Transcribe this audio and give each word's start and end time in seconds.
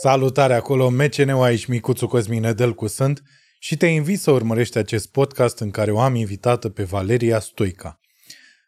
Salutare 0.00 0.54
acolo, 0.54 0.90
MCN-ul 0.90 1.42
aici, 1.42 1.66
Micuțu 1.66 2.06
Cosmin 2.06 2.40
Nedelcu 2.40 2.86
sunt 2.86 3.22
și 3.58 3.76
te 3.76 3.86
invit 3.86 4.20
să 4.20 4.30
urmărești 4.30 4.78
acest 4.78 5.10
podcast 5.10 5.58
în 5.58 5.70
care 5.70 5.90
o 5.90 6.00
am 6.00 6.14
invitată 6.14 6.68
pe 6.68 6.82
Valeria 6.82 7.40
Stoica. 7.40 8.00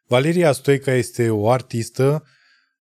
Valeria 0.06 0.52
Stoica 0.52 0.92
este 0.92 1.30
o 1.30 1.50
artistă, 1.50 2.24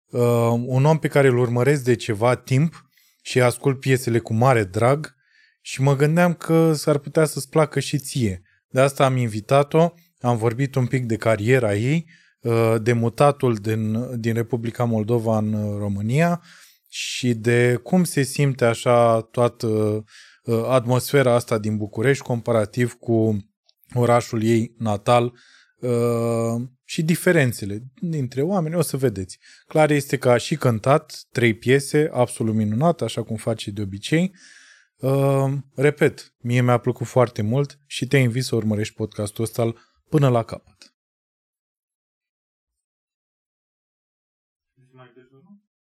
uh, 0.10 0.22
un 0.66 0.86
om 0.86 1.00
pe 1.00 1.08
care 1.08 1.28
îl 1.28 1.38
urmăresc 1.38 1.84
de 1.84 1.96
ceva 1.96 2.36
timp 2.36 2.90
și 3.22 3.42
ascult 3.42 3.80
piesele 3.80 4.20
cu 4.20 4.34
mare 4.34 4.64
drag 4.64 5.16
și 5.62 5.82
mă 5.82 5.96
gândeam 5.96 6.34
că 6.34 6.74
s-ar 6.74 6.98
putea 6.98 7.26
să-ți 7.26 7.50
placă 7.50 7.80
și 7.80 7.98
ție. 7.98 8.42
De 8.70 8.80
asta 8.80 9.06
am 9.06 9.18
invitat-o, 9.18 9.90
am 10.20 10.38
vorbit 10.38 10.76
un 10.76 10.86
pic 10.86 11.06
de 11.06 11.16
cariera 11.16 11.76
ei, 11.76 12.06
uh, 12.42 12.76
de 12.82 12.94
mutatul 12.94 13.56
din, 13.56 14.08
din 14.20 14.34
Republica 14.34 14.84
Moldova 14.84 15.38
în 15.38 15.54
uh, 15.54 15.78
România 15.80 16.42
și 16.90 17.34
de 17.34 17.76
cum 17.76 18.04
se 18.04 18.22
simte 18.22 18.66
așa 18.66 19.22
toată 19.22 19.68
uh, 19.68 20.64
atmosfera 20.68 21.34
asta 21.34 21.58
din 21.58 21.78
București 21.78 22.24
comparativ 22.24 22.94
cu 22.94 23.38
orașul 23.94 24.44
ei 24.44 24.74
natal 24.78 25.34
și 26.84 27.04
diferențele 27.04 27.84
dintre 28.02 28.42
oameni, 28.42 28.76
o 28.76 28.82
să 28.82 28.98
vedeți. 28.98 29.40
Clar 29.68 29.90
este 29.90 30.18
că 30.18 30.30
a 30.30 30.38
și 30.38 30.56
cântat 30.56 31.26
trei 31.32 31.54
piese 31.54 32.10
absolut 32.14 32.56
minunat, 32.56 33.02
așa 33.02 33.24
cum 33.24 33.36
face 33.36 33.72
de 33.72 33.82
obicei. 33.82 34.36
Uh, 34.96 35.54
repet, 35.76 36.34
mie 36.38 36.62
mi-a 36.62 36.78
plăcut 36.78 37.08
foarte 37.08 37.42
mult 37.42 37.80
și 37.86 38.08
te 38.08 38.18
invit 38.18 38.44
să 38.44 38.56
urmărești 38.56 38.94
podcastul 38.94 39.44
ăsta 39.44 39.74
până 40.10 40.30
la 40.30 40.44
capăt. 40.44 40.94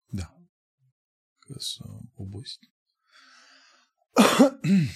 Da. 0.06 0.36
Că 1.38 1.41
să 1.58 1.82
obosit. 2.14 2.60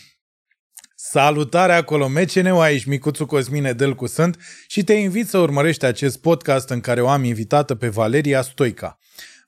Salutare 0.95 1.73
acolo, 1.73 2.09
MCN-ul 2.09 2.61
aici, 2.61 2.85
Micuțu 2.85 3.27
Cosmine 3.27 3.73
Delcu 3.73 4.07
sunt 4.07 4.39
și 4.67 4.85
te 4.85 4.93
invit 4.93 5.29
să 5.29 5.39
urmărești 5.39 5.85
acest 5.85 6.21
podcast 6.21 6.69
în 6.69 6.81
care 6.81 7.01
o 7.01 7.09
am 7.09 7.25
invitată 7.25 7.75
pe 7.75 7.89
Valeria 7.89 8.43
Stoica. 8.43 8.99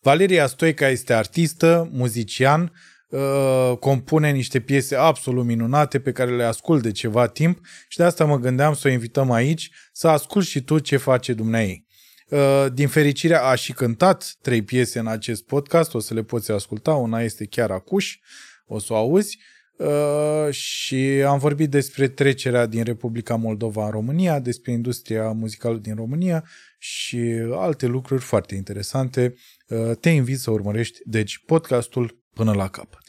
Valeria 0.01 0.47
Stoica 0.47 0.89
este 0.89 1.15
artistă, 1.15 1.89
muzician, 1.93 2.73
uh, 3.09 3.73
compune 3.81 4.31
niște 4.31 4.61
piese 4.61 4.97
absolut 4.97 5.45
minunate 5.45 6.01
pe 6.01 6.13
care 6.13 6.37
le 6.37 6.45
ascult 6.45 6.83
de 6.83 6.93
ceva 6.93 7.27
timp 7.27 7.67
și 7.89 7.97
de 7.97 8.05
asta 8.05 8.25
mă 8.25 8.39
gândeam 8.39 8.75
să 8.75 8.89
o 8.89 8.91
invităm 8.91 9.31
aici 9.31 9.71
să 9.93 10.09
ascult 10.09 10.47
și 10.47 10.63
tu 10.63 10.79
ce 10.79 10.97
face 10.97 11.33
dumneai. 11.33 11.87
Uh, 12.29 12.67
din 12.73 12.89
fericire 12.89 13.35
a 13.35 13.55
și 13.55 13.73
cântat 13.73 14.37
trei 14.43 14.63
piese 14.63 14.99
în 14.99 15.07
acest 15.07 15.45
podcast, 15.45 15.95
o 15.95 15.99
să 15.99 16.15
le 16.15 16.23
poți 16.23 16.51
asculta, 16.51 16.95
una 16.95 17.23
este 17.23 17.47
chiar 17.47 17.71
acuș, 17.71 18.19
o 18.67 18.79
să 18.79 18.93
o 18.93 18.97
auzi, 18.97 19.39
Uh, 19.79 20.51
și 20.51 20.97
am 21.27 21.39
vorbit 21.39 21.71
despre 21.71 22.09
trecerea 22.09 22.67
din 22.67 22.85
Republica 22.85 23.35
Moldova 23.35 23.85
în 23.85 23.91
România, 23.91 24.39
despre 24.39 24.73
industria 24.73 25.31
muzicală 25.33 25.77
din 25.77 25.95
România 25.95 26.45
și 26.79 27.19
alte 27.51 27.87
lucruri 27.87 28.23
foarte 28.23 28.55
interesante. 28.55 29.35
Uh, 29.69 29.91
te 30.01 30.11
invit 30.11 30.39
să 30.39 30.51
urmărești, 30.51 30.99
deci, 31.05 31.43
podcastul 31.47 32.23
până 32.35 32.53
la 32.53 32.69
capăt. 32.69 33.01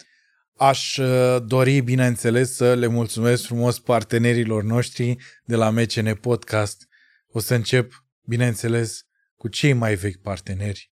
Aș 0.57 0.97
uh, 0.97 1.37
dori, 1.45 1.79
bineînțeles, 1.81 2.55
să 2.55 2.73
le 2.73 2.87
mulțumesc 2.87 3.43
frumos 3.43 3.79
partenerilor 3.79 4.63
noștri 4.63 5.15
de 5.43 5.55
la 5.55 5.69
MCN 5.69 6.13
Podcast. 6.13 6.87
O 7.27 7.39
să 7.39 7.55
încep, 7.55 8.05
bineînțeles, 8.23 9.05
cu 9.39 9.47
cei 9.47 9.73
mai 9.73 9.95
vechi 9.95 10.21
parteneri. 10.21 10.91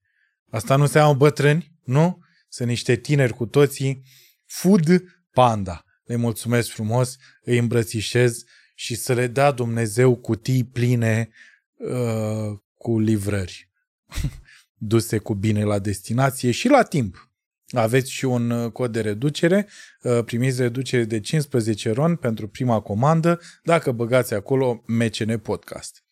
Asta 0.49 0.75
nu 0.75 0.81
înseamnă 0.81 1.17
bătrâni, 1.17 1.71
nu? 1.83 2.19
Sunt 2.49 2.67
niște 2.67 2.95
tineri 2.95 3.33
cu 3.33 3.45
toții. 3.45 4.03
Food 4.45 5.03
Panda. 5.31 5.85
Le 6.03 6.15
mulțumesc 6.15 6.69
frumos, 6.69 7.17
îi 7.41 7.57
îmbrățișez 7.57 8.43
și 8.75 8.95
să 8.95 9.13
le 9.13 9.27
dea 9.27 9.51
Dumnezeu 9.51 10.15
cutii 10.15 10.63
pline 10.63 11.29
uh, 11.75 12.59
cu 12.77 12.99
livrări 12.99 13.69
duse 14.91 15.17
cu 15.17 15.33
bine 15.33 15.63
la 15.63 15.79
destinație 15.79 16.51
și 16.51 16.67
la 16.67 16.83
timp. 16.83 17.31
Aveți 17.67 18.11
și 18.11 18.25
un 18.25 18.49
uh, 18.49 18.71
cod 18.71 18.91
de 18.91 19.01
reducere, 19.01 19.67
uh, 20.01 20.23
primiți 20.25 20.61
reducere 20.61 21.03
de 21.03 21.19
15 21.19 21.91
ron 21.91 22.15
pentru 22.15 22.47
prima 22.47 22.79
comandă 22.79 23.39
dacă 23.63 23.91
băgați 23.91 24.33
acolo 24.33 24.83
MCN 24.85 25.37
Podcast. 25.37 26.06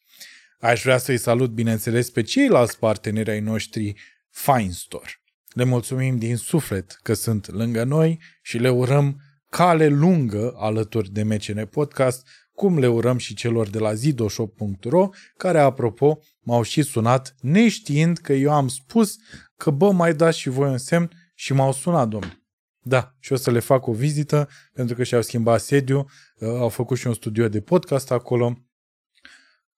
Aș 0.66 0.82
vrea 0.82 0.98
să-i 0.98 1.18
salut, 1.18 1.50
bineînțeles, 1.50 2.10
pe 2.10 2.22
ceilalți 2.22 2.80
parteneri 2.80 3.30
ai 3.30 3.40
noștri 3.40 3.96
Fine 4.30 4.70
Store. 4.72 5.10
Le 5.54 5.64
mulțumim 5.64 6.18
din 6.18 6.36
suflet 6.36 7.00
că 7.04 7.14
sunt 7.14 7.48
lângă 7.48 7.84
noi 7.84 8.20
și 8.42 8.58
le 8.58 8.70
urăm 8.70 9.22
cale 9.50 9.88
lungă 9.88 10.54
alături 10.58 11.12
de 11.12 11.24
MCN 11.24 11.66
Podcast, 11.66 12.28
cum 12.54 12.80
le 12.80 12.88
urăm 12.88 13.18
și 13.18 13.34
celor 13.34 13.70
de 13.70 13.80
la 13.80 13.94
zidoshop.ro, 13.94 15.10
care, 15.38 15.60
apropo, 15.60 16.20
m-au 16.40 16.62
și 16.62 16.82
sunat 16.82 17.36
neștiind 17.40 18.18
că 18.18 18.34
eu 18.34 18.52
am 18.52 18.68
spus 18.68 19.16
că, 19.58 19.70
bă, 19.70 19.92
mai 19.92 20.14
dați 20.14 20.40
și 20.40 20.50
voi 20.50 20.70
un 20.70 20.78
semn 20.78 21.12
și 21.34 21.54
m-au 21.54 21.72
sunat, 21.72 22.08
domnule. 22.08 22.44
Da, 22.80 23.16
și 23.20 23.34
o 23.34 23.36
să 23.36 23.52
le 23.52 23.60
fac 23.60 23.88
o 23.88 23.94
vizită, 23.94 24.50
pentru 24.74 24.96
că 24.96 25.04
și-au 25.04 25.22
schimbat 25.22 25.62
sediu, 25.62 26.00
uh, 26.00 26.48
au 26.48 26.70
făcut 26.70 26.98
și 26.98 27.08
un 27.08 27.14
studio 27.14 27.48
de 27.48 27.62
podcast 27.62 28.12
acolo. 28.12 28.58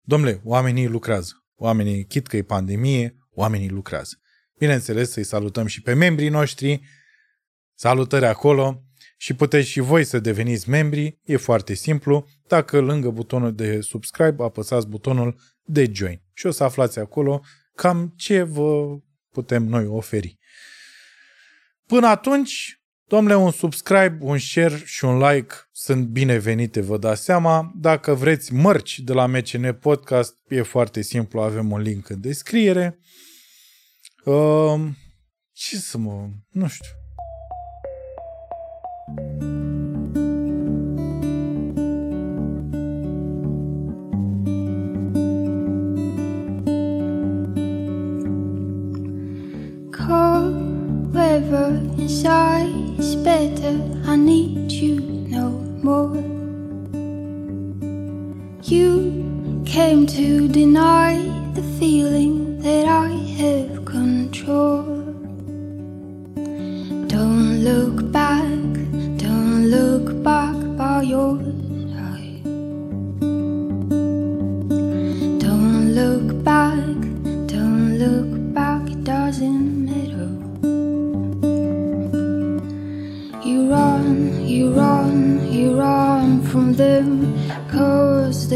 Domnule, 0.08 0.42
oamenii 0.44 0.88
lucrează. 0.88 1.46
Oamenii, 1.56 2.06
chit 2.06 2.28
că 2.28 2.38
e 2.38 2.44
pandemie, 2.44 3.18
oamenii 3.32 3.70
lucrează. 3.70 4.22
Bineînțeles, 4.58 5.12
să-i 5.12 5.24
salutăm 5.24 5.66
și 5.66 5.82
pe 5.82 5.94
membrii 5.94 6.30
noștri. 6.30 6.82
Salutări 7.74 8.26
acolo 8.26 8.84
și 9.18 9.34
puteți 9.34 9.68
și 9.68 9.80
voi 9.80 10.04
să 10.04 10.20
deveniți 10.20 10.70
membri. 10.70 11.20
E 11.24 11.38
foarte 11.38 11.74
simplu. 11.74 12.28
Dacă 12.48 12.80
lângă 12.80 13.10
butonul 13.10 13.56
de 13.56 13.82
subscribe 13.82 14.44
apăsați 14.44 14.88
butonul 14.88 15.40
de 15.64 15.92
join 15.94 16.22
și 16.34 16.46
o 16.46 16.52
să 16.52 16.64
aflați 16.64 17.00
acolo 17.00 17.44
cam 17.76 18.14
ce 18.16 18.42
vă 18.42 19.00
putem 19.32 19.64
noi 19.64 19.86
oferi. 19.86 20.38
Până 21.86 22.08
atunci, 22.08 22.82
domnule, 23.08 23.36
un 23.36 23.52
subscribe, 23.52 24.18
un 24.20 24.38
share 24.38 24.82
și 24.86 25.06
un 25.06 25.18
like 25.18 25.56
sunt 25.72 26.06
binevenite, 26.06 26.82
vă 26.82 26.98
dați 26.98 27.24
seama. 27.24 27.72
Dacă 27.76 28.14
vreți 28.14 28.54
mărci 28.54 29.00
de 29.00 29.14
la 29.14 29.26
MCN 29.26 29.74
Podcast, 29.74 30.36
e 30.48 30.62
foarte 30.62 31.02
simplu, 31.02 31.42
avem 31.42 31.72
un 31.72 31.82
link 31.82 32.10
în 32.10 32.22
descriere. 32.22 33.00
Uh, 34.26 34.82
ce 35.52 35.78
să 35.78 35.98
mă... 35.98 36.30
nu 36.50 36.68
știu. 36.68 36.92
Cold 49.92 51.16
weather 51.16 51.82
inside 51.98 52.67
is 52.98 53.16
better. 53.16 53.80
I 54.06 54.16
need 54.16 54.72
you 54.72 55.00
no 55.00 55.50
more. 55.84 56.16
You 58.64 59.64
came 59.66 60.08
to 60.08 60.48
deny 60.48 61.16
the 61.54 61.64
feeling 61.80 62.60
that 62.62 62.86
I 62.88 63.10
have 63.42 63.86
control. 63.86 64.87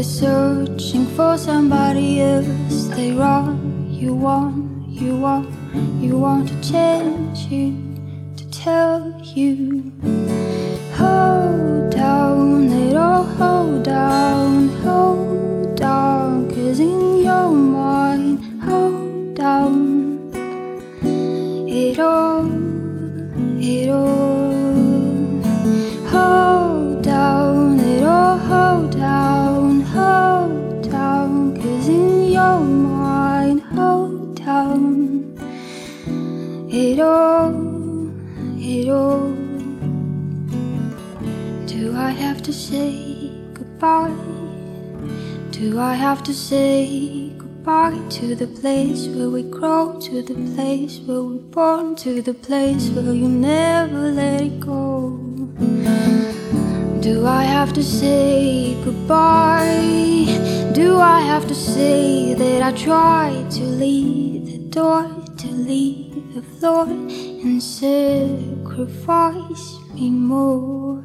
They're 0.02 0.10
searching 0.10 1.06
for 1.14 1.38
somebody 1.38 2.20
else. 2.20 2.88
They 2.88 3.12
run, 3.12 3.88
you 3.88 4.14
want, 4.14 4.88
you 4.88 5.16
want, 5.16 5.48
you 6.02 6.18
want 6.18 6.48
to 6.48 6.72
change 6.72 7.46
it. 7.52 8.36
To 8.38 8.50
tell 8.50 9.20
you, 9.22 9.92
hold 10.94 11.90
down, 11.92 12.68
it 12.68 12.96
all 12.96 13.22
hold 13.22 13.84
down, 13.84 14.68
hold 14.82 15.76
down. 15.76 16.50
Cause 16.50 16.80
in 16.80 17.22
your 17.22 17.50
mind, 17.50 18.60
hold 18.64 19.34
down, 19.34 20.32
it 21.68 22.00
all, 22.00 22.50
it 23.60 23.88
all. 23.88 24.31
All, 37.00 38.10
it 38.58 38.88
all. 38.88 39.30
Do 41.66 41.94
I 41.96 42.10
have 42.10 42.42
to 42.42 42.52
say 42.52 43.30
goodbye? 43.54 44.16
Do 45.52 45.78
I 45.78 45.94
have 45.94 46.24
to 46.24 46.34
say 46.34 47.30
goodbye 47.38 47.98
to 48.18 48.34
the 48.34 48.48
place 48.48 49.06
where 49.06 49.30
we 49.30 49.44
grow, 49.44 50.00
to 50.00 50.22
the 50.22 50.34
place 50.54 50.98
where 51.06 51.22
we're 51.22 51.46
born, 51.56 51.94
to 51.96 52.20
the 52.20 52.34
place 52.34 52.88
where 52.90 53.14
you 53.14 53.28
never 53.28 54.10
let 54.10 54.40
it 54.40 54.58
go? 54.58 55.18
Do 57.00 57.26
I 57.26 57.44
have 57.44 57.72
to 57.74 57.82
say 57.82 58.74
goodbye? 58.84 60.72
Do 60.72 60.98
I 60.98 61.20
have 61.20 61.46
to 61.46 61.54
say 61.54 62.34
that 62.34 62.62
I 62.62 62.72
tried 62.72 63.50
to 63.52 63.62
leave 63.62 64.46
the 64.46 64.58
door, 64.68 65.02
to 65.38 65.46
leave 65.46 66.11
the 66.34 66.42
floor, 66.42 66.86
and 66.86 67.62
sacrifice 67.62 67.96
me 69.94 70.10
more? 70.10 71.04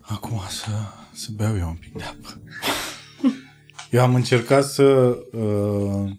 Acum 0.00 0.40
să, 0.48 0.70
să 1.12 1.28
beau 1.36 1.56
eu 1.56 1.68
un 1.68 1.74
pic 1.74 1.96
de 1.96 2.04
apă. 2.04 2.40
Eu 3.90 4.02
am 4.02 4.14
încercat 4.14 4.64
să, 4.64 4.82
uh, 5.32 6.10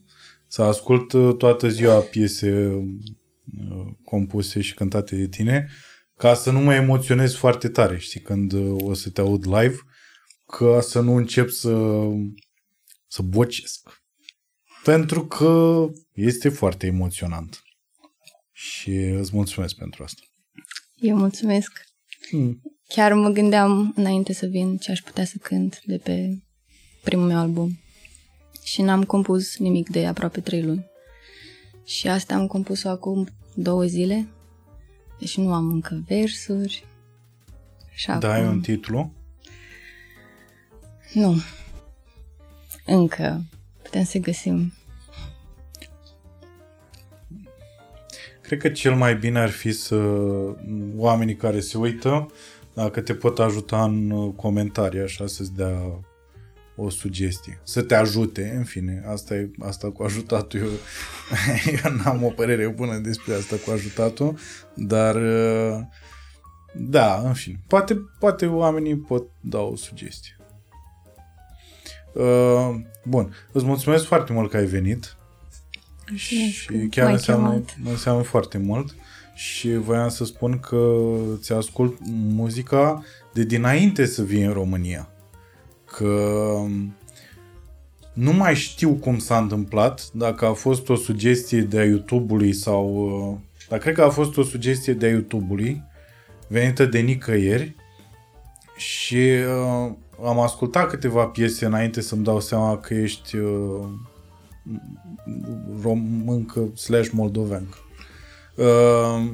să 0.54 0.62
ascult 0.62 1.12
uh, 1.12 1.36
toată 1.38 1.70
ziua 1.70 2.00
piese 2.00 2.66
uh, 2.66 3.88
compuse 4.04 4.62
și 4.62 4.74
cântate 4.74 5.16
de 5.16 5.28
tine 5.28 5.70
ca 6.18 6.34
să 6.34 6.52
nu 6.52 6.60
mă 6.60 6.74
emoționez 6.74 7.34
foarte 7.34 7.70
tare, 7.70 7.98
știi, 7.98 8.20
când 8.20 8.52
uh, 8.52 8.82
o 8.84 8.94
să 8.94 9.10
te 9.10 9.22
aud 9.22 9.46
live, 9.46 9.76
ca 10.46 10.82
să 10.82 11.00
nu 11.00 11.16
încep 11.16 11.50
să, 11.50 12.02
să 13.08 13.22
bocesc. 13.22 14.04
Pentru 14.84 15.26
că 15.26 15.86
este 16.14 16.50
foarte 16.50 16.86
emoționant. 16.88 17.64
Și 18.52 18.92
îți 18.92 19.32
mulțumesc 19.34 19.76
pentru 19.76 20.04
asta. 20.04 20.22
Eu 20.96 21.16
mulțumesc. 21.16 21.72
Hmm. 22.30 22.62
Chiar 22.88 23.14
mă 23.14 23.30
gândeam 23.30 23.94
înainte 23.96 24.34
să 24.34 24.46
vin 24.46 24.78
ce 24.78 24.92
aș 24.92 25.00
putea 25.00 25.26
să 25.26 25.36
cânt 25.42 25.82
de 25.86 25.98
pe 25.98 26.44
primul 27.04 27.26
meu 27.26 27.38
album. 27.38 27.83
Și 28.64 28.82
n-am 28.82 29.04
compus 29.04 29.58
nimic 29.58 29.90
de 29.90 30.06
aproape 30.06 30.40
trei 30.42 30.64
luni. 30.64 30.86
Și 31.86 32.08
asta 32.08 32.36
am 32.36 32.48
compus-o 32.48 32.90
acum 32.90 33.28
două 33.54 33.84
zile. 33.84 34.28
Deci 35.20 35.38
nu 35.38 35.54
am 35.54 35.68
încă 35.68 36.04
versuri. 36.08 36.86
Și 37.94 38.12
Da, 38.20 38.34
ai 38.34 38.48
un 38.48 38.62
titlu? 38.62 39.14
Nu. 41.14 41.36
Încă. 42.86 43.44
Putem 43.82 44.04
să 44.04 44.18
găsim. 44.18 44.74
Cred 48.42 48.60
că 48.60 48.70
cel 48.70 48.96
mai 48.96 49.16
bine 49.16 49.40
ar 49.40 49.50
fi 49.50 49.72
să 49.72 49.96
oamenii 50.96 51.36
care 51.36 51.60
se 51.60 51.78
uită, 51.78 52.32
dacă 52.74 53.02
te 53.02 53.14
pot 53.14 53.40
ajuta 53.40 53.84
în 53.84 54.10
uh, 54.10 54.34
comentarii, 54.36 55.00
așa, 55.00 55.28
să-ți 55.28 55.54
dea 55.54 56.00
o 56.76 56.90
sugestie. 56.90 57.62
Să 57.64 57.82
te 57.82 57.96
ajute, 57.96 58.54
în 58.58 58.64
fine. 58.64 59.04
Asta 59.08 59.36
e 59.36 59.52
asta 59.60 59.92
cu 59.92 60.04
ajutatul. 60.04 60.60
Eu, 60.60 60.70
eu 61.84 61.92
n-am 61.92 62.24
o 62.24 62.30
părere 62.30 62.68
bună 62.68 62.98
despre 62.98 63.34
asta 63.34 63.56
cu 63.66 63.72
ajutatul, 63.72 64.38
dar 64.74 65.16
uh, 65.16 65.80
da, 66.74 67.22
în 67.26 67.34
fine. 67.34 67.60
Poate, 67.68 68.02
poate 68.20 68.46
oamenii 68.46 68.98
pot 68.98 69.24
da 69.42 69.60
o 69.60 69.76
sugestie. 69.76 70.38
Uh, 72.14 72.76
bun. 73.04 73.34
Îți 73.52 73.66
mulțumesc 73.66 74.06
foarte 74.06 74.34
mult 74.34 74.50
că 74.50 74.58
ai 74.58 74.66
venit. 74.66 75.16
Și 76.16 76.54
că 76.66 76.74
chiar 76.90 77.06
m-ai 77.06 77.14
înseamnă, 77.14 77.50
chemat. 77.50 77.92
înseamnă 77.92 78.24
foarte 78.24 78.58
mult 78.58 78.96
și 79.34 79.76
voiam 79.76 80.10
să 80.10 80.26
spun 80.26 80.60
că 80.60 81.02
ți 81.38 81.54
ascult 81.54 81.98
muzica 82.12 83.04
de 83.34 83.44
dinainte 83.44 84.06
să 84.06 84.24
vii 84.24 84.44
în 84.44 84.54
România. 84.54 85.13
Că 85.96 86.56
nu 88.14 88.34
mai 88.34 88.56
știu 88.56 88.94
cum 88.94 89.18
s-a 89.18 89.38
întâmplat, 89.38 90.10
dacă 90.14 90.46
a 90.46 90.54
fost 90.54 90.90
o 90.90 90.96
sugestie 90.96 91.62
de-a 91.62 91.86
YouTube-ului 91.86 92.54
sau... 92.54 92.88
uh, 92.96 93.38
Dar 93.70 93.80
cred 93.80 93.94
că 93.94 94.02
a 94.02 94.10
fost 94.10 94.38
o 94.38 94.44
sugestie 94.44 94.94
de-a 94.94 95.10
YouTube-ului 95.10 95.84
venită 96.48 96.86
de 96.86 97.00
nicăieri 97.00 97.76
și 98.78 99.16
uh, 99.16 99.92
am 100.26 100.40
ascultat 100.40 100.90
câteva 100.90 101.26
piese 101.26 101.66
înainte 101.66 102.02
să-mi 102.02 102.24
dau 102.24 102.40
seama 102.40 102.78
că 102.78 102.94
ești 102.94 103.38
uh, 103.38 103.88
româncă 105.82 106.70
slash 106.76 107.10
moldoveancă. 107.10 107.78
Uh, 108.56 109.32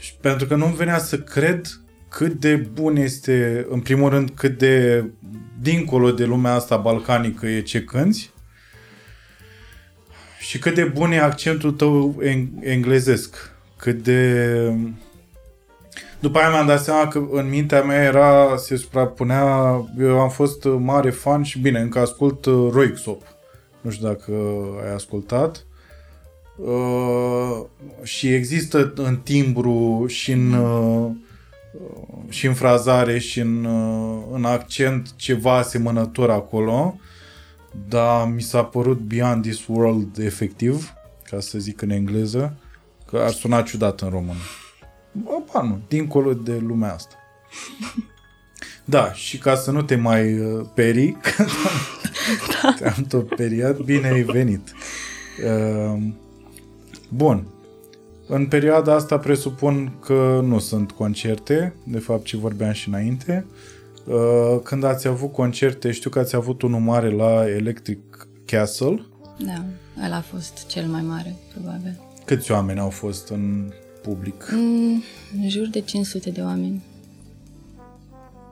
și 0.00 0.16
pentru 0.20 0.46
că 0.46 0.54
nu-mi 0.54 0.74
venea 0.74 0.98
să 0.98 1.18
cred 1.18 1.83
cât 2.14 2.32
de 2.32 2.56
bun 2.56 2.96
este, 2.96 3.66
în 3.70 3.80
primul 3.80 4.10
rând, 4.10 4.30
cât 4.30 4.58
de 4.58 5.04
dincolo 5.60 6.10
de 6.10 6.24
lumea 6.24 6.52
asta 6.52 6.76
balcanică 6.76 7.46
e 7.46 7.60
ce 7.60 7.82
cânti 7.82 8.30
și 10.40 10.58
cât 10.58 10.74
de 10.74 10.84
bun 10.84 11.12
e 11.12 11.20
accentul 11.20 11.72
tău 11.72 12.22
eng- 12.22 12.60
englezesc. 12.60 13.52
Cât 13.76 14.02
de... 14.02 14.72
După 16.20 16.38
aia 16.38 16.50
mi-am 16.50 16.66
dat 16.66 16.82
seama 16.82 17.08
că 17.08 17.26
în 17.30 17.48
mintea 17.48 17.82
mea 17.82 18.02
era, 18.02 18.56
se 18.56 18.76
suprapunea, 18.76 19.44
eu 19.98 20.20
am 20.20 20.30
fost 20.30 20.64
mare 20.64 21.10
fan 21.10 21.42
și 21.42 21.58
bine, 21.58 21.80
încă 21.80 21.98
ascult 21.98 22.44
uh, 22.44 22.70
Roixop. 22.72 23.22
Nu 23.80 23.90
știu 23.90 24.06
dacă 24.06 24.32
ai 24.84 24.94
ascultat. 24.94 25.66
Uh, 26.56 27.64
și 28.02 28.28
există 28.28 28.92
în 28.96 29.16
timbru 29.16 30.04
și 30.08 30.32
în, 30.32 30.52
uh, 30.52 31.10
și 32.28 32.46
în 32.46 32.54
frazare 32.54 33.18
și 33.18 33.40
în, 33.40 33.64
uh, 33.64 34.22
în 34.32 34.44
accent 34.44 35.16
ceva 35.16 35.56
asemănător 35.56 36.30
acolo, 36.30 36.98
dar 37.88 38.28
mi 38.28 38.42
s-a 38.42 38.64
părut 38.64 38.98
Beyond 38.98 39.42
This 39.42 39.66
World 39.66 40.18
efectiv, 40.18 40.92
ca 41.22 41.40
să 41.40 41.58
zic 41.58 41.80
în 41.80 41.90
engleză, 41.90 42.56
că 43.06 43.18
ar 43.18 43.30
suna 43.30 43.62
ciudat 43.62 44.00
în 44.00 44.08
română. 44.08 44.40
Opa, 45.24 45.62
nu, 45.62 45.80
dincolo 45.88 46.32
de 46.32 46.56
lumea 46.56 46.92
asta. 46.94 47.14
Da, 48.86 49.12
și 49.12 49.38
ca 49.38 49.54
să 49.54 49.70
nu 49.70 49.82
te 49.82 49.96
mai 49.96 50.38
uh, 50.38 50.66
peri, 50.74 51.12
că 52.60 52.72
te-am 52.78 53.04
tot 53.08 53.34
periat, 53.34 53.80
bine 53.80 54.08
ai 54.08 54.22
venit. 54.22 54.72
Uh, 55.44 56.02
Bun. 57.08 57.53
În 58.26 58.46
perioada 58.46 58.94
asta 58.94 59.18
presupun 59.18 59.92
că 60.00 60.40
nu 60.44 60.58
sunt 60.58 60.92
concerte, 60.92 61.74
de 61.84 61.98
fapt 61.98 62.24
ce 62.24 62.36
vorbeam 62.36 62.72
și 62.72 62.88
înainte. 62.88 63.46
Uh, 64.04 64.60
Când 64.62 64.84
ați 64.84 65.06
avut 65.06 65.32
concerte, 65.32 65.90
știu 65.90 66.10
că 66.10 66.18
ați 66.18 66.36
avut 66.36 66.62
unul 66.62 66.80
mare 66.80 67.10
la 67.10 67.48
Electric 67.48 68.28
Castle. 68.44 69.02
Da, 69.38 69.64
ăla 70.04 70.16
a 70.16 70.20
fost 70.20 70.66
cel 70.66 70.86
mai 70.86 71.02
mare, 71.02 71.34
probabil. 71.52 72.00
Câți 72.24 72.50
oameni 72.52 72.78
au 72.78 72.90
fost 72.90 73.28
în 73.28 73.72
public? 74.02 74.48
Mm, 74.52 75.02
în 75.42 75.48
jur 75.48 75.66
de 75.66 75.80
500 75.80 76.30
de 76.30 76.40
oameni. 76.40 76.82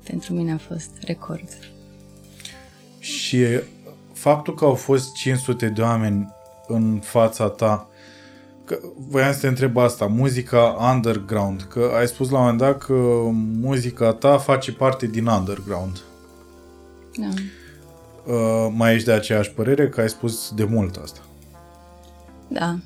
Pentru 0.05 0.33
mine 0.33 0.53
a 0.53 0.59
fost 0.59 0.91
record. 1.07 1.49
Și 2.99 3.45
faptul 4.13 4.55
că 4.55 4.65
au 4.65 4.75
fost 4.75 5.15
500 5.15 5.69
de 5.69 5.81
oameni 5.81 6.29
în 6.67 6.99
fața 7.03 7.49
ta, 7.49 7.89
că 8.73 8.87
voiam 9.09 9.33
să 9.33 9.41
te 9.41 9.47
întreb 9.47 9.77
asta, 9.77 10.07
muzica 10.07 10.77
underground, 10.95 11.63
că 11.63 11.91
ai 11.97 12.07
spus 12.07 12.31
la 12.31 12.37
un 12.37 12.43
moment 12.43 12.61
dat 12.61 12.79
că 12.79 12.93
muzica 13.61 14.13
ta 14.13 14.39
face 14.39 14.73
parte 14.73 15.07
din 15.07 15.27
underground. 15.27 16.01
Da. 17.17 17.29
Uh, 18.33 18.73
mai 18.77 18.95
ești 18.95 19.07
de 19.07 19.13
aceeași 19.13 19.51
părere 19.51 19.89
că 19.89 20.01
ai 20.01 20.09
spus 20.09 20.53
de 20.55 20.65
mult 20.65 20.97
asta. 20.97 21.21
Da. 22.49 22.79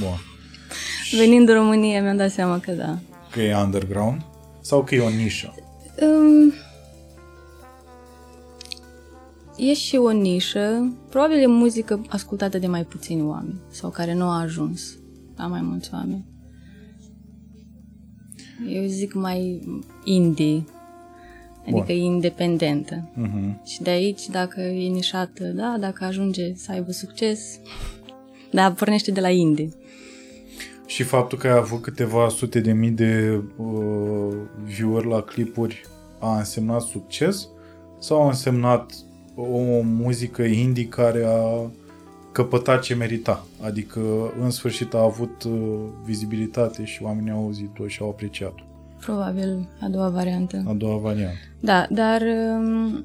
Bun. 0.00 0.18
Venind 1.18 1.48
în 1.48 1.54
România 1.54 2.02
mi-am 2.02 2.16
dat 2.16 2.30
seama 2.30 2.58
că 2.58 2.72
da. 2.72 2.98
Că 3.30 3.40
e 3.40 3.56
underground 3.56 4.22
sau 4.60 4.84
că 4.84 4.94
e 4.94 5.00
o 5.00 5.08
nișă? 5.08 5.54
Um, 6.00 6.52
e 9.56 9.74
și 9.74 9.96
o 9.96 10.10
nișă, 10.10 10.92
probabil 11.08 11.38
e 11.38 11.46
muzică 11.46 12.00
ascultată 12.08 12.58
de 12.58 12.66
mai 12.66 12.84
puțini 12.84 13.22
oameni 13.22 13.60
sau 13.70 13.90
care 13.90 14.14
nu 14.14 14.24
a 14.24 14.40
ajuns 14.40 14.96
la 15.42 15.48
mai 15.48 15.60
mulți 15.62 15.90
oameni. 15.92 16.24
Eu 18.68 18.84
zic 18.84 19.14
mai 19.14 19.60
indie, 20.04 20.64
adică 21.60 21.84
Bun. 21.86 21.96
independentă. 21.96 23.10
Uh-huh. 23.12 23.64
Și 23.64 23.82
de 23.82 23.90
aici, 23.90 24.28
dacă 24.28 24.60
e 24.60 24.88
nișată, 24.88 25.44
da, 25.44 25.76
dacă 25.80 26.04
ajunge 26.04 26.54
să 26.54 26.72
aibă 26.72 26.90
succes, 26.90 27.58
da, 28.50 28.72
pornește 28.72 29.10
de 29.10 29.20
la 29.20 29.30
indie. 29.30 29.68
Și 30.86 31.02
faptul 31.02 31.38
că 31.38 31.46
ai 31.46 31.56
avut 31.56 31.82
câteva 31.82 32.28
sute 32.28 32.60
de 32.60 32.72
mii 32.72 32.90
de 32.90 33.42
uh, 33.56 34.34
view 34.64 34.94
la 34.94 35.22
clipuri 35.22 35.82
a 36.18 36.38
însemnat 36.38 36.80
succes 36.80 37.48
sau 37.98 38.22
a 38.22 38.26
însemnat 38.26 38.92
o 39.34 39.80
muzică 39.82 40.42
indie 40.42 40.86
care 40.86 41.24
a 41.24 41.70
căpătat 42.32 42.82
ce 42.82 42.94
merita? 42.94 43.46
Adică 43.60 44.32
în 44.40 44.50
sfârșit 44.50 44.94
a 44.94 45.02
avut 45.02 45.42
uh, 45.42 45.80
vizibilitate 46.04 46.84
și 46.84 47.02
oamenii 47.02 47.30
au 47.30 47.38
auzit-o 47.38 47.86
și 47.86 48.02
au 48.02 48.08
apreciat-o. 48.08 48.62
Probabil 49.00 49.68
a 49.80 49.88
doua 49.88 50.08
variantă. 50.08 50.64
A 50.66 50.72
doua 50.72 50.96
variantă. 50.96 51.38
Da, 51.60 51.86
dar 51.90 52.22
um, 52.22 53.04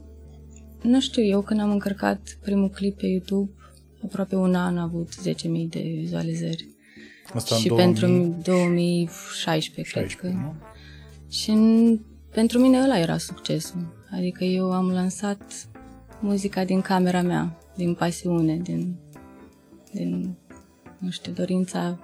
nu 0.82 1.00
știu, 1.00 1.24
eu 1.24 1.42
când 1.42 1.60
am 1.60 1.72
încărcat 1.72 2.38
primul 2.42 2.70
clip 2.70 2.98
pe 2.98 3.06
YouTube, 3.06 3.52
aproape 4.04 4.36
un 4.36 4.56
an 4.56 4.78
a 4.78 4.82
avut 4.82 5.10
10.000 5.10 5.34
de 5.70 5.80
vizualizări. 6.00 6.68
Asta 7.34 7.56
și 7.56 7.70
în 7.70 7.76
pentru 7.76 8.08
2000 8.08 8.36
2016, 8.44 9.94
cred 9.94 10.08
16, 10.08 10.18
că. 10.18 10.28
nu? 10.28 10.54
Și 11.30 11.50
în, 11.50 12.00
pentru 12.34 12.60
mine 12.60 12.82
ăla 12.84 13.00
era 13.00 13.18
succesul. 13.18 14.06
Adică 14.12 14.44
eu 14.44 14.72
am 14.72 14.90
lansat 14.90 15.68
muzica 16.20 16.64
din 16.64 16.82
camera 16.82 17.22
mea, 17.22 17.58
din 17.76 17.94
pasiune, 17.94 18.58
din, 18.58 18.96
din 19.98 20.36
nu 20.98 21.10
știu, 21.10 21.32
dorința 21.32 21.98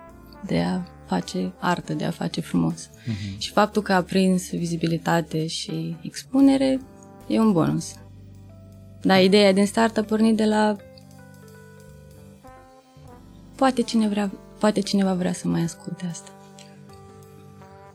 de 0.45 0.59
a 0.59 0.79
face 1.05 1.53
artă, 1.59 1.93
de 1.93 2.05
a 2.05 2.11
face 2.11 2.41
frumos. 2.41 2.89
Mhm. 3.05 3.39
Și 3.39 3.51
faptul 3.51 3.81
că 3.81 3.93
a 3.93 4.01
prins 4.01 4.49
vizibilitate 4.49 5.47
și 5.47 5.95
expunere 6.01 6.79
e 7.27 7.39
un 7.39 7.51
bonus. 7.51 7.95
Dar 9.01 9.21
ideea 9.21 9.53
din 9.53 9.65
start 9.65 9.97
a 9.97 10.03
pornit 10.03 10.35
de 10.35 10.45
la 10.45 10.75
poate, 13.55 13.81
cine 13.81 14.07
vrea, 14.07 14.31
poate 14.59 14.79
cineva 14.79 15.13
vrea 15.13 15.33
să 15.33 15.47
mai 15.47 15.61
asculte 15.61 16.05
asta. 16.09 16.29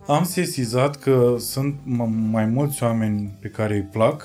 Am 0.06 0.24
sesizat 0.24 0.96
că 0.96 1.36
sunt 1.38 1.74
m- 1.74 2.30
mai 2.30 2.46
mulți 2.46 2.82
oameni 2.82 3.36
pe 3.40 3.48
care 3.48 3.74
îi 3.74 3.82
plac, 3.82 4.24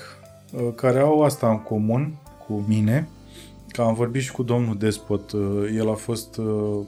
uh, 0.52 0.74
care 0.74 0.98
au 0.98 1.22
asta 1.22 1.50
în 1.50 1.58
comun 1.58 2.14
cu 2.46 2.64
mine, 2.66 3.08
că 3.74 3.82
am 3.82 3.94
vorbit 3.94 4.22
și 4.22 4.32
cu 4.32 4.42
domnul 4.42 4.76
Despot, 4.78 5.32
uh, 5.32 5.70
el 5.74 5.90
a 5.90 5.94
fost, 5.94 6.36
uh, 6.36 6.80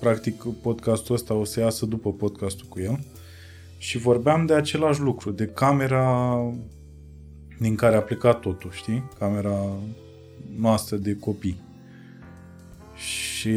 practic, 0.00 0.42
podcastul 0.62 1.14
ăsta 1.14 1.34
o 1.34 1.44
să 1.44 1.60
iasă 1.60 1.86
după 1.86 2.12
podcastul 2.12 2.66
cu 2.68 2.80
el, 2.80 2.98
și 3.78 3.98
vorbeam 3.98 4.46
de 4.46 4.54
același 4.54 5.00
lucru, 5.00 5.30
de 5.30 5.46
camera 5.46 6.36
din 7.58 7.74
care 7.74 7.96
a 7.96 8.00
plecat 8.00 8.40
totul, 8.40 8.70
știi? 8.70 9.08
Camera 9.18 9.56
noastră 10.58 10.96
de 10.96 11.16
copii. 11.16 11.60
Și 12.94 13.50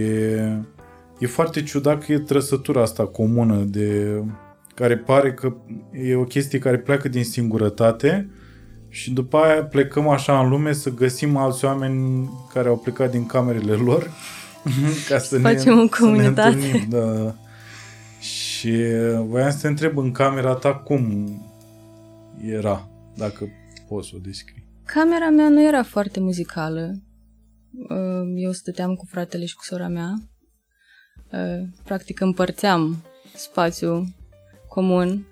e 1.19 1.27
foarte 1.27 1.63
ciudat 1.63 2.05
că 2.05 2.11
e 2.11 2.19
trăsătura 2.19 2.81
asta 2.81 3.05
comună 3.05 3.63
de 3.63 4.21
care 4.75 4.97
pare 4.97 5.33
că 5.33 5.53
e 5.91 6.15
o 6.15 6.23
chestie 6.23 6.59
care 6.59 6.77
pleacă 6.77 7.09
din 7.09 7.23
singurătate 7.23 8.29
și 8.95 9.11
după 9.11 9.37
aia 9.37 9.63
plecăm 9.63 10.07
așa 10.07 10.39
în 10.39 10.49
lume 10.49 10.73
să 10.73 10.89
găsim 10.89 11.35
alți 11.35 11.65
oameni 11.65 12.29
care 12.53 12.67
au 12.67 12.77
plecat 12.77 13.11
din 13.11 13.25
camerele 13.25 13.73
lor 13.87 14.11
ca 15.07 15.17
să 15.17 15.39
Facem 15.39 15.75
ne, 15.75 15.81
o 15.81 15.87
comunitate. 15.87 16.51
Să 16.51 16.57
ne 16.57 16.65
întâlnim, 16.65 16.89
da. 16.89 17.35
Și 18.19 18.71
voiam 19.25 19.51
să 19.51 19.57
te 19.61 19.67
întreb 19.67 19.97
în 19.97 20.11
camera 20.11 20.53
ta 20.53 20.75
cum 20.75 21.27
era, 22.41 22.87
dacă 23.15 23.47
poți 23.87 24.07
să 24.07 24.13
o 24.15 24.19
descrii. 24.19 24.65
Camera 24.85 25.29
mea 25.29 25.49
nu 25.49 25.67
era 25.67 25.83
foarte 25.83 26.19
muzicală. 26.19 27.01
Uh, 27.89 28.33
Eu 28.35 28.51
stăteam 28.51 28.95
cu 28.95 29.05
fratele 29.05 29.45
și 29.45 29.55
cu 29.55 29.63
sora 29.63 29.87
mea. 29.87 30.13
Uh, 31.31 31.67
Practic 31.83 32.19
împărțeam 32.19 33.03
spațiu 33.33 34.15
comun. 34.67 35.25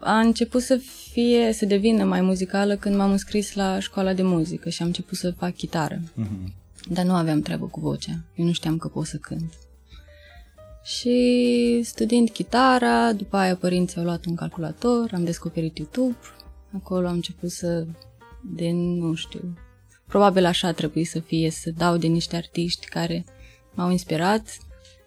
Um, 0.00 0.08
A 0.08 0.18
început 0.18 0.62
să 0.62 0.80
fie, 1.10 1.52
să 1.52 1.66
devină 1.66 2.04
mai 2.04 2.20
muzicală 2.20 2.76
când 2.76 2.96
m-am 2.96 3.10
înscris 3.10 3.54
la 3.54 3.78
școala 3.78 4.12
de 4.12 4.22
muzică 4.22 4.68
și 4.68 4.82
am 4.82 4.88
început 4.88 5.18
să 5.18 5.30
fac 5.30 5.54
chitară. 5.54 6.00
Mhm. 6.14 6.54
Dar 6.90 7.04
nu 7.04 7.12
aveam 7.14 7.40
treabă 7.40 7.66
cu 7.66 7.80
vocea. 7.80 8.24
Eu 8.34 8.44
nu 8.44 8.52
știam 8.52 8.76
că 8.76 8.88
pot 8.88 9.06
să 9.06 9.16
cânt. 9.16 9.52
Și 10.82 11.80
studiind 11.84 12.30
chitara, 12.30 13.12
după 13.12 13.36
aia 13.36 13.56
părinții 13.56 13.98
au 13.98 14.04
luat 14.04 14.24
un 14.24 14.34
calculator, 14.34 15.10
am 15.14 15.24
descoperit 15.24 15.78
YouTube, 15.78 16.16
acolo 16.72 17.06
am 17.06 17.14
început 17.14 17.50
să, 17.50 17.86
de 18.54 18.70
nu 18.72 19.14
știu, 19.14 19.54
probabil 20.06 20.44
așa 20.44 20.72
trebuie 20.72 21.04
să 21.04 21.20
fie, 21.20 21.50
să 21.50 21.70
dau 21.76 21.96
de 21.96 22.06
niște 22.06 22.36
artiști 22.36 22.86
care 22.86 23.24
m-au 23.74 23.90
inspirat 23.90 24.56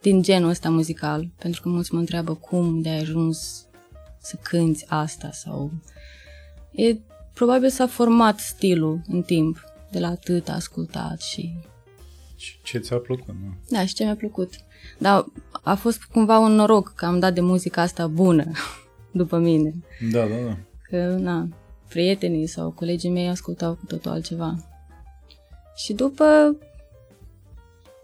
din 0.01 0.21
genul 0.21 0.49
ăsta 0.49 0.69
muzical, 0.69 1.29
pentru 1.37 1.61
că 1.61 1.69
mulți 1.69 1.93
mă 1.93 1.99
întreabă 1.99 2.35
cum 2.35 2.81
de 2.81 2.89
ai 2.89 2.99
ajuns 2.99 3.65
să 4.21 4.35
cânti 4.41 4.85
asta 4.87 5.31
sau... 5.31 5.71
E, 6.71 6.95
probabil 7.33 7.69
s-a 7.69 7.87
format 7.87 8.39
stilul 8.39 9.01
în 9.07 9.21
timp, 9.21 9.63
de 9.91 9.99
la 9.99 10.07
atât 10.07 10.49
ascultat 10.49 11.21
și 11.21 11.53
Ce, 12.35 12.51
ce 12.63 12.77
ți-a 12.77 12.97
plăcut? 12.97 13.27
Nu? 13.27 13.53
da, 13.69 13.85
și 13.85 13.93
ce 13.93 14.03
mi-a 14.03 14.15
plăcut. 14.15 14.53
Dar 14.97 15.25
a 15.63 15.75
fost 15.75 16.03
cumva 16.03 16.39
un 16.39 16.51
noroc 16.51 16.93
că 16.95 17.05
am 17.05 17.19
dat 17.19 17.33
de 17.33 17.41
muzica 17.41 17.81
asta 17.81 18.07
bună 18.07 18.51
după 19.11 19.37
mine. 19.37 19.73
Da, 20.11 20.25
da, 20.25 20.35
da. 20.45 20.57
Că, 20.89 21.15
na, 21.19 21.47
prietenii 21.87 22.47
sau 22.47 22.71
colegii 22.71 23.09
mei 23.09 23.29
ascultau 23.29 23.73
cu 23.73 23.85
totul 23.85 24.11
altceva. 24.11 24.65
Și 25.75 25.93
după 25.93 26.55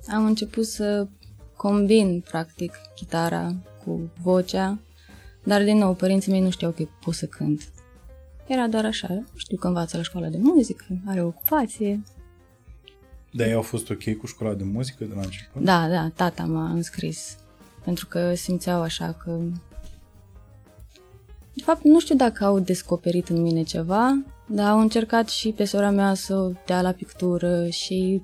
am 0.07 0.25
început 0.25 0.65
să 0.65 1.07
combin, 1.55 2.23
practic, 2.29 2.73
chitara 2.95 3.55
cu 3.85 4.11
vocea, 4.21 4.79
dar, 5.47 5.63
din 5.63 5.77
nou, 5.77 5.93
părinții 5.93 6.31
mei 6.31 6.41
nu 6.41 6.49
știau 6.49 6.71
că 6.71 6.83
pot 7.01 7.13
să 7.13 7.25
cânt. 7.25 7.69
Era 8.47 8.67
doar 8.67 8.85
așa, 8.85 9.23
știu 9.35 9.57
că 9.57 9.67
învață 9.67 9.97
la 9.97 10.03
școala 10.03 10.27
de 10.27 10.37
muzică, 10.41 10.85
are 11.05 11.23
o 11.23 11.27
ocupație. 11.27 12.03
Dar 13.31 13.47
ei 13.47 13.53
au 13.53 13.61
fost 13.61 13.89
ok 13.89 14.15
cu 14.15 14.25
școala 14.25 14.53
de 14.53 14.63
muzică 14.63 15.03
de 15.03 15.13
la 15.13 15.21
început? 15.21 15.61
Da, 15.61 15.87
da, 15.89 16.11
tata 16.15 16.43
m-a 16.43 16.69
înscris. 16.69 17.37
Pentru 17.83 18.07
că 18.07 18.33
simțeau 18.35 18.81
așa 18.81 19.17
că... 19.23 19.39
De 21.53 21.63
fapt, 21.63 21.83
nu 21.83 21.99
știu 21.99 22.15
dacă 22.15 22.45
au 22.45 22.59
descoperit 22.59 23.29
în 23.29 23.41
mine 23.41 23.63
ceva, 23.63 24.23
dar 24.47 24.69
au 24.69 24.79
încercat 24.79 25.29
și 25.29 25.49
pe 25.49 25.63
sora 25.63 25.89
mea 25.89 26.13
să 26.13 26.35
o 26.35 26.51
dea 26.65 26.81
la 26.81 26.91
pictură 26.91 27.67
și 27.67 28.21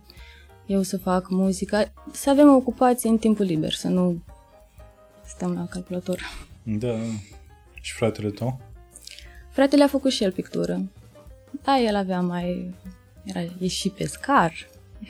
eu 0.65 0.81
să 0.81 0.97
fac 0.97 1.29
muzică. 1.29 1.93
Să 2.11 2.29
avem 2.29 2.49
o 2.49 2.55
ocupație 2.55 3.09
în 3.09 3.17
timpul 3.17 3.45
liber, 3.45 3.71
să 3.71 3.87
nu 3.87 4.21
stăm 5.25 5.53
la 5.53 5.65
calculator. 5.65 6.19
Da, 6.63 6.87
da. 6.87 6.97
Și 7.81 7.93
fratele 7.93 8.29
tău? 8.29 8.61
Fratele 9.49 9.83
a 9.83 9.87
făcut 9.87 10.11
și 10.11 10.23
el 10.23 10.31
pictură. 10.31 10.81
Da, 11.63 11.79
el 11.79 11.95
avea 11.95 12.21
mai... 12.21 12.73
Era, 13.23 13.39
e 13.59 13.67
și 13.67 13.89
pescar. 13.89 14.53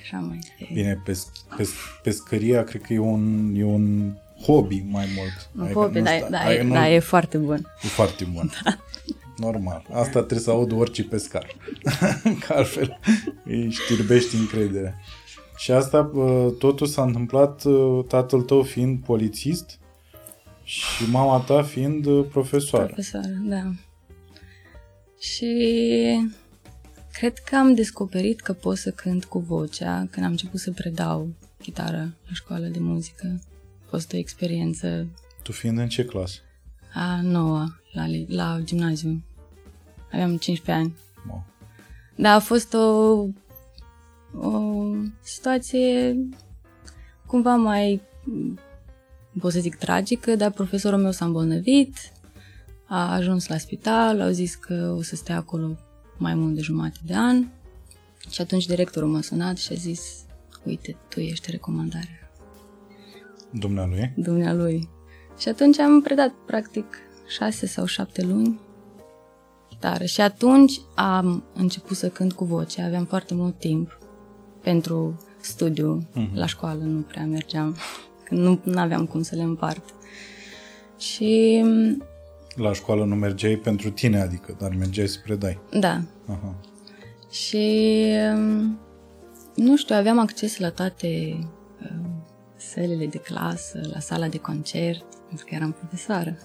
Așa 0.02 0.18
mai... 0.18 0.40
Bine, 0.74 1.02
pes, 1.06 1.32
pes, 1.58 1.70
pescăria 2.04 2.64
cred 2.64 2.82
că 2.82 2.94
e 2.94 3.00
un, 3.00 3.54
e 3.56 3.64
un 3.64 4.14
hobby 4.46 4.86
mai 4.90 5.06
mult. 5.16 5.50
Un 5.56 5.62
Adică 5.64 5.80
hobby, 5.80 5.98
nu 5.98 6.04
da, 6.04 6.12
sta- 6.18 6.30
da, 6.30 6.40
adică 6.40 6.60
e, 6.62 6.64
nu- 6.64 6.74
da, 6.74 6.90
e 6.90 7.00
foarte 7.00 7.38
bun. 7.38 7.68
E 7.84 7.88
foarte 7.88 8.24
bun. 8.34 8.52
Normal. 9.38 9.86
Asta 9.92 10.20
trebuie 10.20 10.40
să 10.40 10.50
aud 10.50 10.72
orice 10.72 11.04
pescar. 11.04 11.56
Că 12.48 12.54
altfel 12.54 13.00
îi 13.44 13.72
știrbești 13.72 14.36
încrederea. 14.36 14.96
Și 15.58 15.72
asta, 15.72 16.02
bă, 16.02 16.54
totul 16.60 16.88
s-a 16.88 17.04
întâmplat 17.04 17.64
uh, 17.64 18.06
tatăl 18.08 18.42
tău 18.42 18.62
fiind 18.62 19.00
polițist 19.06 19.80
și 20.80 21.10
mama 21.10 21.40
ta 21.40 21.64
fiind 21.64 22.06
uh, 22.06 22.26
profesoară. 22.32 22.86
Profesoară, 22.86 23.28
da. 23.44 23.72
Și 25.20 25.56
cred 27.12 27.38
că 27.38 27.56
am 27.56 27.74
descoperit 27.74 28.42
că 28.42 28.54
pot 28.54 28.78
să 28.78 28.92
cânt 28.92 29.26
cu 29.26 29.40
vocea 29.40 30.08
când 30.12 30.26
am 30.26 30.32
început 30.32 30.60
să 30.60 30.72
predau 30.72 31.30
chitară 31.62 31.98
la 32.28 32.34
școală 32.34 32.66
de 32.68 32.80
muzică. 32.80 33.42
A 33.84 33.86
fost 33.90 34.14
o 34.14 34.18
experiență 34.18 35.08
Tu 35.44 35.52
fiind 35.52 35.78
în 35.78 35.88
ce 35.88 36.06
clasă? 36.06 36.40
a 36.94 37.22
noua 37.22 37.80
la, 37.92 38.08
li- 38.08 38.26
la 38.30 38.60
gimnaziu. 38.64 39.24
Aveam 40.12 40.38
15 40.38 40.72
ani. 40.72 40.96
Wow. 41.30 41.44
Dar 42.16 42.36
a 42.36 42.40
fost 42.40 42.74
o, 42.74 42.80
o 44.38 44.84
situație 45.22 46.18
cumva 47.26 47.56
mai, 47.56 48.02
pot 49.40 49.52
să 49.52 49.60
zic, 49.60 49.76
tragică, 49.76 50.36
dar 50.36 50.52
profesorul 50.52 51.00
meu 51.00 51.12
s-a 51.12 51.26
îmbolnăvit, 51.26 51.98
a 52.86 53.14
ajuns 53.14 53.48
la 53.48 53.58
spital, 53.58 54.22
au 54.22 54.30
zis 54.30 54.56
că 54.56 54.94
o 54.98 55.02
să 55.02 55.16
stea 55.16 55.38
acolo 55.38 55.78
mai 56.18 56.36
mult 56.36 56.56
de 56.56 56.62
jumătate 56.62 57.00
de 57.06 57.16
an 57.16 57.46
și 58.30 58.42
atunci 58.42 58.66
directorul 58.66 59.10
m-a 59.10 59.22
sunat 59.22 59.58
și 59.58 59.72
a 59.72 59.76
zis, 59.76 60.02
uite, 60.66 60.98
tu 61.10 61.20
ești 61.20 61.52
recomandarea 61.52 62.32
Dumnealui? 63.52 64.14
dumnealui. 64.16 64.90
Și 65.40 65.48
atunci 65.50 65.80
am 65.80 66.02
predat, 66.02 66.32
practic, 66.46 66.86
șase 67.38 67.66
sau 67.66 67.86
șapte 67.86 68.26
luni 68.26 68.60
chitară. 69.70 70.06
Și 70.06 70.22
atunci 70.22 70.82
am 70.96 71.44
început 71.54 71.98
să 71.98 72.10
cânt 72.10 72.34
cu 72.34 72.46
voce. 72.46 72.82
Aveam 72.82 73.06
foarte 73.06 73.34
mult 73.34 73.60
timp 73.60 73.98
pentru 74.62 75.18
studiu. 75.42 76.08
Mhm. 76.14 76.36
La 76.36 76.46
școală 76.46 76.84
nu 76.84 77.02
prea 77.02 77.26
mergeam. 77.26 77.76
Nu 78.34 78.60
aveam 78.76 79.06
cum 79.06 79.22
să 79.22 79.36
le 79.36 79.42
împart. 79.42 79.84
Și 81.00 81.64
La 82.56 82.74
școală 82.74 83.06
nu 83.06 83.16
mergeai 83.16 83.56
pentru 83.56 83.90
tine, 83.90 84.22
adică, 84.22 84.56
dar 84.60 84.76
mergeai 84.78 85.08
să 85.08 85.20
predai. 85.24 85.60
da, 85.80 86.02
Aha. 86.28 86.56
Și 87.32 88.06
um, 88.36 88.80
nu 89.56 89.78
știu, 89.78 89.96
aveam 89.96 90.20
acces 90.20 90.58
la 90.58 90.70
toate 90.70 91.38
um, 91.92 92.26
sălile 92.56 93.06
de 93.06 93.18
clasă, 93.18 93.80
la 93.94 94.00
sala 94.00 94.28
de 94.28 94.38
concert, 94.38 95.06
pentru 95.28 95.46
că 95.50 95.56
eram 95.56 95.72
profesoară. 95.72 96.38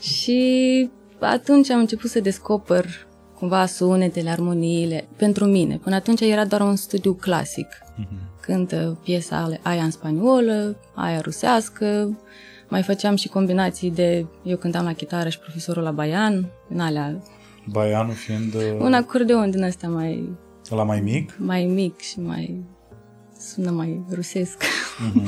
Și 0.00 0.90
atunci 1.20 1.70
am 1.70 1.78
început 1.78 2.10
să 2.10 2.20
descoper 2.20 2.86
cumva 3.38 3.66
sunetele, 3.66 4.30
armoniile, 4.30 5.08
pentru 5.16 5.44
mine. 5.44 5.78
Până 5.78 5.94
atunci 5.94 6.20
era 6.20 6.44
doar 6.44 6.60
un 6.60 6.76
studiu 6.76 7.14
clasic. 7.14 7.66
Cântă 8.48 8.98
piesa 9.04 9.36
ale- 9.36 9.60
aia 9.62 9.82
în 9.82 9.90
spaniolă, 9.90 10.76
aia 10.94 11.20
rusească, 11.20 12.18
mai 12.68 12.82
făceam 12.82 13.16
și 13.16 13.28
combinații 13.28 13.90
de... 13.90 14.26
Eu 14.42 14.56
cântam 14.56 14.84
la 14.84 14.92
chitară 14.92 15.28
și 15.28 15.38
profesorul 15.38 15.82
la 15.82 15.90
baian, 15.90 16.46
în 16.68 16.80
alea... 16.80 17.22
Baianul 17.70 18.14
fiind 18.14 18.54
uh, 18.54 18.62
Un 18.78 18.92
acordeon 18.92 19.50
din 19.50 19.62
ăsta 19.62 19.88
mai 19.88 20.28
la 20.68 20.82
mai 20.82 21.00
mic. 21.00 21.34
mai 21.38 21.64
mic 21.64 21.98
și 21.98 22.20
mai 22.20 22.64
sună 23.38 23.70
mai 23.70 24.04
rusesc. 24.12 24.62
Mhm. 25.14 25.26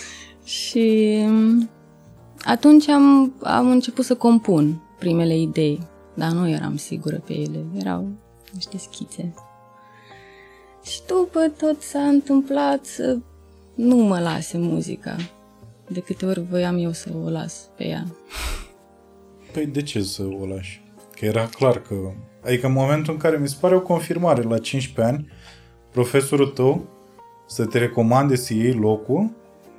și 0.56 1.18
atunci 2.44 2.88
am, 2.88 3.34
am 3.42 3.70
început 3.70 4.04
să 4.04 4.14
compun 4.14 4.82
primele 4.98 5.36
idei, 5.38 5.78
dar 6.14 6.30
nu 6.30 6.48
eram 6.48 6.76
sigură 6.76 7.16
pe 7.26 7.32
ele, 7.32 7.64
erau 7.74 8.08
niște 8.52 8.78
schițe. 8.78 9.34
Și 10.88 11.00
după 11.06 11.52
tot 11.56 11.82
s-a 11.82 12.02
întâmplat 12.02 12.84
să 12.84 13.16
nu 13.74 13.96
mă 13.96 14.18
lase 14.20 14.58
muzica. 14.58 15.16
De 15.88 16.00
câte 16.00 16.26
ori 16.26 16.42
voiam 16.50 16.76
eu 16.78 16.92
să 16.92 17.10
o 17.24 17.28
las 17.28 17.68
pe 17.76 17.84
ea. 17.84 18.04
Păi 19.52 19.66
de 19.66 19.82
ce 19.82 20.02
să 20.02 20.22
o 20.40 20.46
lași? 20.46 20.82
Că 21.18 21.24
era 21.24 21.46
clar 21.46 21.82
că... 21.82 21.94
Adică 22.44 22.66
în 22.66 22.72
momentul 22.72 23.12
în 23.12 23.18
care 23.18 23.36
mi 23.36 23.48
se 23.48 23.56
pare 23.60 23.74
o 23.74 23.80
confirmare 23.80 24.42
la 24.42 24.58
15 24.58 25.14
ani, 25.14 25.28
profesorul 25.92 26.46
tău 26.46 26.86
să 27.46 27.64
te 27.64 27.78
recomande 27.78 28.36
să 28.36 28.54
iei 28.54 28.72
locul, 28.72 29.30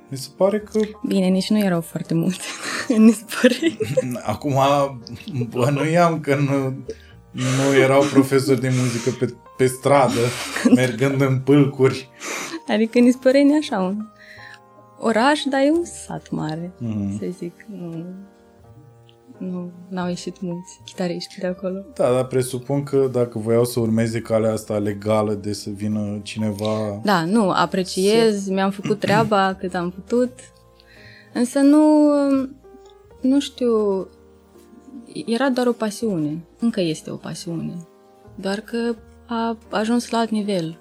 mi 0.08 0.16
se 0.16 0.28
pare 0.36 0.60
că 0.60 0.80
Bine, 1.06 1.26
nici 1.26 1.50
nu 1.50 1.58
erau 1.58 1.80
foarte 1.80 2.14
multe 2.14 2.44
în 2.96 3.12
spărei. 3.12 3.78
acum 4.22 4.54
bănuiam 5.48 6.20
că 6.20 6.34
nu, 6.34 6.76
nu 7.30 7.76
erau 7.78 8.02
profesori 8.02 8.60
de 8.60 8.72
muzică 8.78 9.10
pe, 9.10 9.34
pe 9.60 9.66
stradă, 9.66 10.20
mergând 10.74 11.20
în 11.20 11.38
pâlcuri. 11.38 12.08
Adică 12.68 12.98
Nispăreni 12.98 13.52
e 13.52 13.56
așa 13.56 13.78
un 13.80 13.96
oraș, 14.98 15.42
dar 15.42 15.60
e 15.60 15.70
un 15.70 15.84
sat 15.84 16.30
mare, 16.30 16.72
Mhm. 16.78 17.18
să 17.18 17.26
zic. 17.38 17.52
Nu, 17.80 18.04
nu 19.38 19.70
n-au 19.88 20.08
ieșit 20.08 20.40
mulți 20.40 20.80
chitariști 20.84 21.38
de 21.40 21.46
acolo. 21.46 21.78
Da, 21.94 22.12
dar 22.12 22.26
presupun 22.26 22.82
că 22.82 23.08
dacă 23.12 23.38
voiau 23.38 23.64
să 23.64 23.80
urmeze 23.80 24.20
calea 24.20 24.52
asta 24.52 24.78
legală 24.78 25.34
de 25.34 25.52
să 25.52 25.70
vină 25.70 26.20
cineva... 26.22 27.00
Da, 27.04 27.24
nu, 27.24 27.50
apreciez, 27.50 28.48
mi-am 28.48 28.70
făcut 28.70 28.98
treaba 29.06 29.56
cât 29.58 29.74
am 29.74 29.90
putut, 29.90 30.32
însă 31.32 31.58
nu, 31.58 32.10
nu 33.20 33.40
știu, 33.40 34.06
era 35.26 35.48
doar 35.48 35.66
o 35.66 35.72
pasiune, 35.72 36.38
încă 36.58 36.80
este 36.80 37.10
o 37.10 37.16
pasiune, 37.16 37.74
doar 38.34 38.58
că 38.60 38.94
a 39.32 39.56
ajuns 39.70 40.10
la 40.10 40.18
alt 40.18 40.30
nivel 40.30 40.78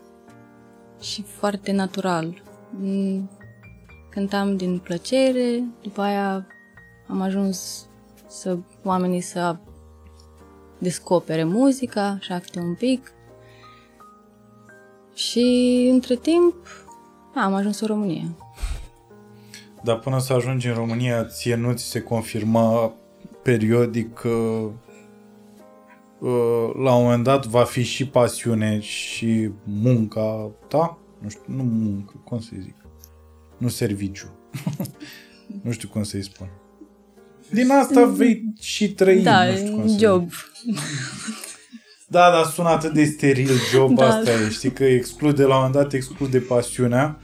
și 1.02 1.22
foarte 1.22 1.72
natural. 1.72 2.42
Mm, 2.70 3.30
Cântam 4.10 4.58
din 4.58 4.80
plăcere, 4.80 5.64
după 5.82 6.02
aia 6.02 6.48
am 7.08 7.22
ajuns 7.22 7.88
să 8.28 8.58
oamenii 8.84 9.22
să 9.22 9.58
descopere 10.78 11.44
muzica, 11.44 12.18
așa 12.20 12.40
câte 12.40 12.60
un 12.60 12.76
pic. 12.76 13.12
Și 15.14 15.88
între 15.92 16.16
timp 16.16 16.56
am 17.36 17.54
ajuns 17.54 17.80
în 17.80 17.88
România. 17.88 18.36
Dar 19.84 20.00
până 20.00 20.20
să 20.20 20.34
ajungi 20.34 20.68
în 20.68 20.74
România, 20.74 21.26
ție 21.26 21.56
nu 21.56 21.74
ți 21.74 21.84
se 21.84 22.02
confirma 22.02 22.94
periodic 23.44 24.14
că 24.14 24.30
uh, 24.30 24.70
la 26.84 26.94
un 26.96 27.04
moment 27.04 27.24
dat 27.24 27.46
va 27.46 27.64
fi 27.64 27.84
și 27.84 28.08
pasiune 28.08 28.80
și 28.80 29.50
munca 29.64 30.52
ta? 30.68 30.98
Nu 31.22 31.30
știu, 31.30 31.44
nu 31.56 31.64
muncă, 31.64 32.14
cum 32.24 32.40
să 32.40 32.52
zic? 32.62 32.76
Nu 33.58 33.68
serviciu. 33.68 34.28
nu 35.64 35.72
știu 35.72 35.88
cum 35.88 36.04
să-i 36.04 36.24
spun. 36.24 36.48
Din 37.52 37.72
asta 37.72 38.06
vei 38.06 38.54
și 38.60 38.94
trăi, 38.94 39.22
da, 39.22 39.46
nu 39.46 39.56
știu 39.56 39.72
cum 39.72 39.82
un 39.82 39.88
să 39.88 39.98
job. 40.06 40.30
Da, 42.08 42.32
dar 42.32 42.46
sună 42.46 42.70
atât 42.70 42.94
de 42.94 43.04
steril 43.04 43.50
job 43.72 43.96
Da. 43.96 44.08
asta 44.08 44.32
e, 44.32 44.50
știi, 44.50 44.72
că 44.72 44.84
exclude, 44.84 45.44
la 45.44 45.48
un 45.48 45.56
moment 45.56 45.74
dat 45.74 45.94
exclude 45.94 46.40
pasiunea. 46.40 47.20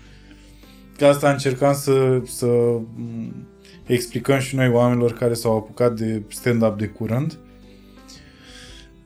Că 0.98 1.06
asta 1.06 1.32
încercam 1.32 1.74
să, 1.74 2.22
să 2.26 2.46
m, 2.46 3.48
explicăm 3.86 4.40
și 4.40 4.56
noi 4.56 4.70
oamenilor 4.70 5.14
care 5.14 5.34
s-au 5.34 5.58
apucat 5.58 5.96
de 5.96 6.24
stand-up 6.28 6.78
de 6.78 6.88
curând. 6.88 7.38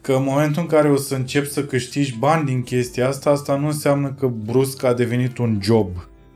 Că 0.09 0.15
în 0.15 0.23
momentul 0.23 0.61
în 0.61 0.67
care 0.67 0.89
o 0.89 0.95
să 0.95 1.15
începi 1.15 1.49
să 1.49 1.63
câștigi 1.63 2.17
bani 2.17 2.45
din 2.45 2.61
chestia 2.61 3.07
asta, 3.07 3.29
asta 3.29 3.55
nu 3.55 3.67
înseamnă 3.67 4.13
că 4.19 4.27
brusc 4.27 4.83
a 4.83 4.93
devenit 4.93 5.37
un 5.37 5.59
job 5.61 5.87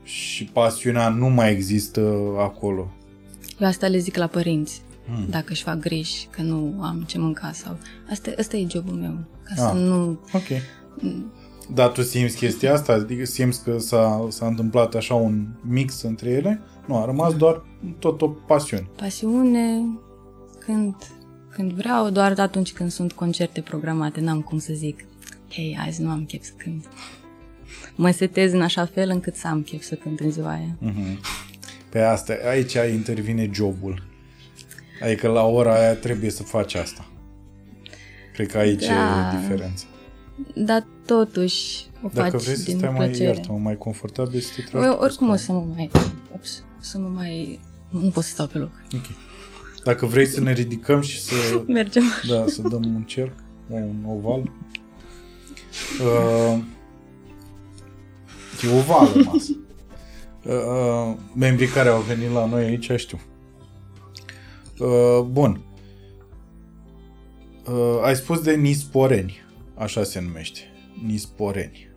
și 0.02 0.44
pasiunea 0.44 1.08
nu 1.08 1.28
mai 1.28 1.52
există 1.52 2.00
acolo. 2.38 2.90
Eu 3.60 3.66
asta 3.68 3.86
le 3.86 3.98
zic 3.98 4.16
la 4.16 4.26
părinți. 4.26 4.82
Hmm. 5.06 5.26
Dacă 5.30 5.46
își 5.48 5.62
fac 5.62 5.78
griji 5.78 6.26
că 6.30 6.42
nu 6.42 6.78
am 6.82 7.04
ce 7.06 7.18
mânca 7.18 7.50
sau... 7.52 7.76
Asta, 8.10 8.30
asta 8.38 8.56
e 8.56 8.66
jobul 8.68 8.94
meu. 8.94 9.18
Ca 9.42 9.64
Ah. 9.64 9.70
să 9.72 9.78
nu... 9.78 10.18
Ok. 10.32 10.48
Dar 11.74 11.88
tu 11.88 12.02
simți 12.02 12.36
chestia 12.36 12.72
asta? 12.72 12.92
Adică 12.92 13.24
simți 13.24 13.64
că 13.64 13.78
s-a, 13.78 14.26
s-a 14.28 14.46
întâmplat 14.46 14.94
așa 14.94 15.14
un 15.14 15.46
mix 15.60 16.02
între 16.02 16.30
ele? 16.30 16.60
Nu, 16.86 16.96
a 16.96 17.04
rămas 17.04 17.36
doar 17.36 17.62
tot 17.98 18.22
o 18.22 18.28
pasiune. 18.28 18.88
Pasiune, 18.96 19.84
când, 20.58 20.94
când 21.54 21.72
vreau, 21.72 22.10
doar 22.10 22.38
atunci 22.38 22.72
când 22.72 22.90
sunt 22.90 23.12
concerte 23.12 23.60
programate, 23.60 24.20
n-am 24.20 24.40
cum 24.40 24.58
să 24.58 24.72
zic 24.72 25.04
hei, 25.50 25.78
azi 25.86 26.02
nu 26.02 26.10
am 26.10 26.24
chef 26.24 26.44
să 26.44 26.52
cânt. 26.56 26.86
Mă 27.94 28.10
setez 28.10 28.52
în 28.52 28.62
așa 28.62 28.86
fel 28.86 29.08
încât 29.08 29.34
să 29.34 29.46
am 29.46 29.62
chef 29.62 29.82
să 29.82 29.94
cânt 29.94 30.20
în 30.20 30.30
ziua 30.30 30.50
aia. 30.50 30.76
Pe 31.88 32.00
asta, 32.00 32.34
aici 32.48 32.72
intervine 32.92 33.50
jobul. 33.52 34.02
Adică 35.02 35.28
la 35.28 35.42
ora 35.46 35.74
aia 35.74 35.94
trebuie 35.94 36.30
să 36.30 36.42
faci 36.42 36.74
asta. 36.74 37.06
Cred 38.32 38.50
că 38.50 38.58
aici 38.58 38.86
Da. 38.86 39.32
e 39.34 39.38
diferența. 39.40 39.84
Dar 40.54 40.86
totuși 41.06 41.86
o 42.02 42.08
Dacă 42.12 42.30
faci 42.30 42.42
vrei 42.42 42.56
să 42.56 42.64
din 42.64 42.76
stai 42.78 42.90
mai, 42.90 43.06
plăcere. 43.06 43.24
iartă 43.28 43.52
mai 43.52 43.76
confortabil, 43.78 44.40
să 44.40 44.50
te 44.56 44.62
tragi 44.62 44.86
Eu, 44.86 44.92
pe 44.96 45.04
oricum 45.04 45.28
o 45.28 45.36
scaun. 45.36 45.60
să 45.60 45.66
mă 45.66 45.74
mai... 45.74 45.90
Ups, 46.34 46.64
o 46.78 46.82
să 46.82 46.98
mă 46.98 47.08
mai... 47.08 47.60
Nu 47.90 48.08
pot 48.08 48.24
să 48.24 48.30
stau 48.30 48.46
pe 48.46 48.58
loc. 48.58 48.70
Ok. 48.94 49.04
Dacă 49.84 50.06
vrei 50.06 50.26
să 50.26 50.40
ne 50.40 50.52
ridicăm 50.52 51.00
și 51.00 51.20
să, 51.20 51.34
Mergem. 51.66 52.02
da, 52.28 52.44
să 52.46 52.62
dăm 52.62 52.94
un 52.94 53.02
cerc, 53.02 53.32
un 53.68 54.04
oval. 54.06 54.52
Uh, 56.00 56.58
e 58.62 58.76
ovală 58.76 59.22
masă. 59.24 59.56
Uh, 60.46 60.52
uh, 60.52 61.16
membrii 61.34 61.68
care 61.68 61.88
au 61.88 62.00
venit 62.00 62.30
la 62.30 62.46
noi 62.46 62.64
aici 62.64 62.90
știu. 62.96 63.20
Uh, 64.78 65.20
bun. 65.30 65.60
Uh, 67.66 68.00
ai 68.02 68.16
spus 68.16 68.40
de 68.40 68.54
nisporeni, 68.54 69.42
așa 69.74 70.02
se 70.02 70.20
numește. 70.20 70.60
Nisporeni. 71.06 71.88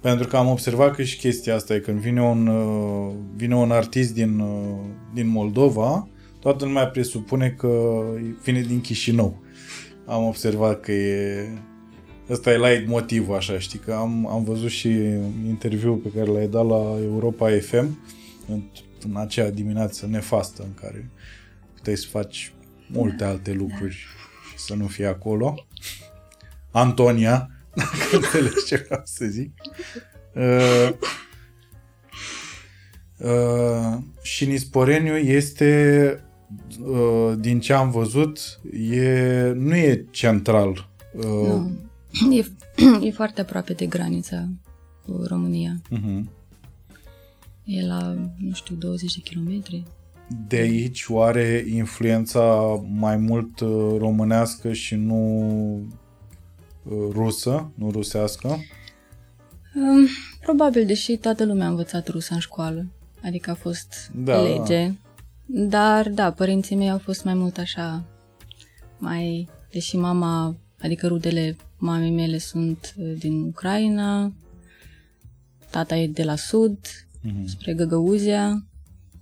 Pentru 0.00 0.26
că 0.26 0.36
am 0.36 0.48
observat 0.48 0.94
că 0.94 1.02
și 1.02 1.18
chestia 1.18 1.54
asta 1.54 1.74
e 1.74 1.78
când 1.78 1.98
vine 1.98 2.22
un, 2.22 2.46
uh, 2.46 3.14
vine 3.34 3.56
un 3.56 3.70
artist 3.70 4.14
din, 4.14 4.38
uh, 4.38 4.78
din 5.14 5.28
Moldova, 5.28 6.08
toată 6.40 6.64
lumea 6.64 6.88
presupune 6.88 7.50
că 7.50 8.02
vine 8.42 8.60
din 8.60 8.80
Chișinău. 8.80 9.42
Am 10.06 10.24
observat 10.24 10.80
că 10.80 10.92
e... 10.92 11.48
Ăsta 12.30 12.52
e 12.52 12.58
light 12.58 12.88
motivul, 12.88 13.34
așa, 13.34 13.58
știi, 13.58 13.78
că 13.78 13.92
am, 13.92 14.26
am 14.26 14.44
văzut 14.44 14.70
și 14.70 14.88
interviul 15.46 15.96
pe 15.96 16.08
care 16.08 16.30
l-ai 16.30 16.48
dat 16.48 16.66
la 16.66 16.98
Europa 17.02 17.50
FM 17.60 17.98
în, 18.48 18.62
în 19.08 19.16
acea 19.16 19.50
dimineață 19.50 20.06
nefastă 20.06 20.62
în 20.62 20.74
care 20.74 21.10
puteai 21.74 21.96
să 21.96 22.06
faci 22.10 22.52
multe 22.86 23.24
alte 23.24 23.52
lucruri 23.52 23.94
și 24.50 24.58
să 24.66 24.74
nu 24.74 24.86
fii 24.86 25.06
acolo. 25.06 25.66
Antonia, 26.70 27.50
dacă 27.74 28.16
înțelegi 28.16 28.64
ce 28.66 28.76
vreau 28.76 29.02
să 29.04 29.24
zic. 29.24 29.52
Uh, 30.34 30.90
uh, 33.18 33.98
și 34.22 34.46
Nisporeniu 34.46 35.16
este, 35.16 36.22
uh, 36.22 36.29
din 37.38 37.60
ce 37.60 37.72
am 37.72 37.90
văzut, 37.90 38.60
e, 38.90 39.52
nu 39.56 39.74
e 39.76 40.06
central. 40.10 40.88
Uh, 41.14 41.24
Nu. 41.24 41.70
E, 42.36 42.44
e 43.06 43.10
foarte 43.10 43.40
aproape 43.40 43.72
de 43.72 43.86
granița 43.86 44.48
cu 45.06 45.22
România. 45.26 45.80
uh-huh. 45.90 46.22
E 47.64 47.86
la, 47.86 48.14
nu 48.38 48.52
știu, 48.52 48.74
20 48.76 49.14
de 49.14 49.20
kilometri. 49.20 49.82
De 50.48 50.56
aici 50.56 51.04
oare 51.08 51.64
influența 51.68 52.44
mai 52.92 53.16
mult 53.16 53.60
uh, 53.60 53.94
românească 53.98 54.72
și 54.72 54.94
nu 54.94 55.42
uh, 56.82 57.08
rusă, 57.12 57.70
nu 57.74 57.90
rusească? 57.90 58.48
Um, 58.48 60.06
probabil, 60.40 60.86
deși 60.86 61.16
toată 61.16 61.44
lumea 61.44 61.66
a 61.66 61.70
învățat 61.70 62.08
rusă 62.08 62.34
în 62.34 62.40
școală. 62.40 62.86
Adică 63.24 63.50
a 63.50 63.54
fost 63.54 64.10
Da. 64.14 64.42
lege. 64.42 64.92
Dar, 65.52 66.08
da, 66.08 66.32
părinții 66.32 66.76
mei 66.76 66.90
au 66.90 66.98
fost 66.98 67.24
mai 67.24 67.34
mult 67.34 67.58
așa, 67.58 68.04
mai... 68.98 69.48
Deși 69.72 69.96
mama, 69.96 70.56
adică 70.80 71.06
rudele 71.06 71.56
mamei 71.78 72.10
mele 72.10 72.38
sunt 72.38 72.94
uh, 72.98 73.12
din 73.18 73.42
Ucraina, 73.42 74.32
tata 75.70 75.96
e 75.96 76.06
de 76.08 76.22
la 76.22 76.36
sud, 76.36 76.78
Mhm. 77.22 77.46
spre 77.46 77.74
Găgăuzia, 77.74 78.66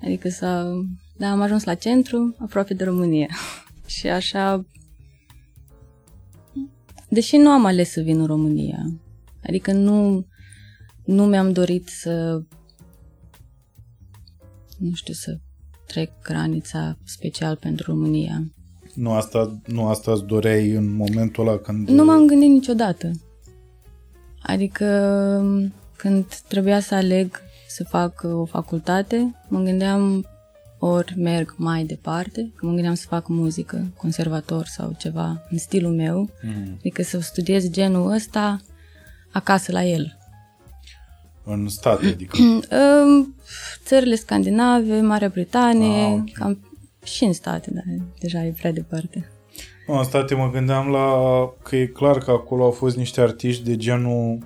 adică 0.02 0.28
s-a... 0.28 0.80
Da, 1.16 1.30
am 1.30 1.40
ajuns 1.40 1.64
la 1.64 1.74
centru, 1.74 2.36
aproape 2.38 2.74
de 2.74 2.84
România. 2.84 3.28
și 3.96 4.08
așa... 4.08 4.64
Deși 7.08 7.36
nu 7.36 7.48
am 7.50 7.64
ales 7.64 7.90
să 7.90 8.00
vin 8.00 8.20
în 8.20 8.26
România, 8.26 9.00
adică 9.42 9.72
nu, 9.72 10.26
nu 11.04 11.24
mi-am 11.26 11.52
dorit 11.52 11.88
să 11.88 12.42
nu 14.78 14.94
știu, 14.94 15.14
să 15.14 15.38
trec 15.88 16.10
granița 16.22 16.96
special 17.04 17.56
pentru 17.56 17.84
România. 17.92 18.42
Nu 18.94 19.10
asta, 19.12 19.60
nu 19.66 19.86
asta 19.86 20.12
îți 20.12 20.24
doreai 20.24 20.70
în 20.70 20.94
momentul 20.96 21.48
ăla 21.48 21.58
când... 21.58 21.88
Nu 21.88 22.04
m-am 22.04 22.26
gândit 22.26 22.48
niciodată. 22.50 23.10
Adică 24.42 24.86
când 25.96 26.24
trebuia 26.48 26.80
să 26.80 26.94
aleg 26.94 27.40
să 27.68 27.84
fac 27.84 28.20
o 28.24 28.44
facultate, 28.44 29.34
mă 29.48 29.60
gândeam 29.60 30.26
ori 30.78 31.14
merg 31.16 31.54
mai 31.56 31.84
departe, 31.84 32.52
mă 32.60 32.72
gândeam 32.72 32.94
să 32.94 33.06
fac 33.08 33.28
muzică, 33.28 33.86
conservator 33.96 34.64
sau 34.66 34.94
ceva 34.98 35.46
în 35.50 35.58
stilul 35.58 35.94
meu, 35.94 36.30
Mhm. 36.42 36.74
adică 36.78 37.02
să 37.02 37.20
studiez 37.20 37.70
genul 37.70 38.10
ăsta 38.12 38.60
acasă 39.32 39.72
la 39.72 39.84
el. 39.84 40.17
În 41.50 41.68
state, 41.68 42.06
adică. 42.06 42.36
În 43.04 43.26
țările 43.84 44.14
scandinave, 44.14 45.00
Marea 45.00 45.28
Britanie, 45.28 46.04
Ah, 46.04 46.12
ok. 46.12 46.32
cam 46.32 46.58
și 47.04 47.24
în 47.24 47.32
state, 47.32 47.70
dar 47.74 47.84
deja 48.20 48.44
e 48.44 48.54
prea 48.58 48.72
departe. 48.72 49.30
Nu, 49.86 49.98
în 49.98 50.04
state 50.04 50.34
mă 50.34 50.50
gândeam 50.50 50.88
la 50.88 51.12
că 51.62 51.76
e 51.76 51.86
clar 51.86 52.18
că 52.18 52.30
acolo 52.30 52.64
au 52.64 52.70
fost 52.70 52.96
niște 52.96 53.20
artiști 53.20 53.64
de 53.64 53.76
genul 53.76 54.38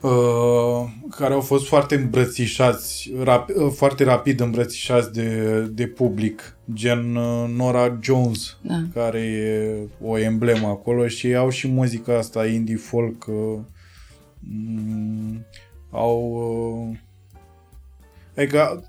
uh, 0.00 0.90
care 1.16 1.34
au 1.34 1.40
fost 1.40 1.66
foarte 1.66 1.94
îmbrățișați, 1.94 3.12
rap, 3.22 3.48
uh, 3.48 3.72
foarte 3.74 4.04
rapid 4.04 4.40
îmbrățișați 4.40 5.12
de, 5.12 5.60
de 5.72 5.86
public, 5.86 6.56
gen 6.72 7.14
uh, 7.16 7.50
Nora 7.56 7.98
Jones, 8.02 8.56
Da. 8.62 8.82
care 8.94 9.18
e 9.20 9.76
o 10.08 10.18
emblemă 10.18 10.66
acolo 10.66 11.06
și 11.08 11.34
au 11.34 11.48
și 11.48 11.68
muzica 11.68 12.16
asta 12.18 12.46
indie 12.46 12.76
folk 12.76 13.26
uh, 13.26 13.34
mm, 13.34 13.66
au 15.90 16.32
uh, 16.90 16.98
adică 18.36 18.84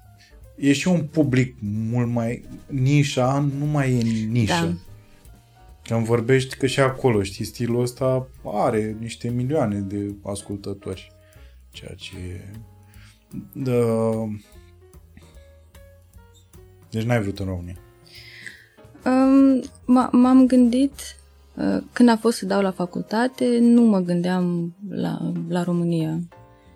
e 0.55 0.73
și 0.73 0.87
un 0.87 1.07
public 1.07 1.55
mult 1.61 2.07
mai 2.07 2.45
nișa, 2.67 3.39
nu 3.59 3.65
mai 3.65 3.93
e 3.93 4.01
nișă. 4.27 4.65
Da. 4.65 4.73
Când 5.83 6.05
vorbești 6.05 6.55
că 6.55 6.67
și 6.67 6.79
acolo, 6.79 7.23
știi, 7.23 7.45
stilul 7.45 7.81
ăsta 7.81 8.27
are 8.43 8.95
niște 8.99 9.29
milioane 9.29 9.79
de 9.79 10.15
ascultători. 10.23 11.11
Ceea 11.71 11.93
ce 11.93 12.17
e... 12.17 12.45
Da... 13.53 13.73
Deci 16.89 17.03
n-ai 17.03 17.21
vrut 17.21 17.39
în 17.39 17.45
România. 17.45 17.77
Um, 19.05 19.61
m- 19.61 20.11
m-am 20.11 20.47
gândit, 20.47 20.93
uh, 20.93 21.18
când 21.93 22.09
a 22.09 22.17
fost 22.17 22.37
să 22.37 22.45
dau 22.45 22.61
la 22.61 22.71
facultate, 22.71 23.57
nu 23.59 23.81
mă 23.81 23.99
gândeam 23.99 24.75
la, 24.89 25.31
la 25.49 25.63
România. 25.63 26.19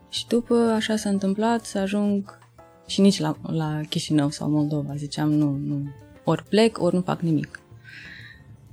Și 0.10 0.28
după 0.28 0.56
așa 0.56 0.96
s-a 0.96 1.10
întâmplat 1.10 1.66
să 1.66 1.78
ajung 1.78 2.38
și 2.86 3.02
nici 3.02 3.20
la, 3.20 3.36
la 3.42 3.82
Chișinău 3.90 4.30
sau 4.30 4.50
Moldova. 4.50 4.96
Ziceam, 4.96 5.32
nu, 5.32 5.60
nu, 5.66 5.90
ori 6.24 6.44
plec, 6.44 6.82
ori 6.82 6.96
nu 6.96 7.02
fac 7.02 7.22
nimic. 7.22 7.60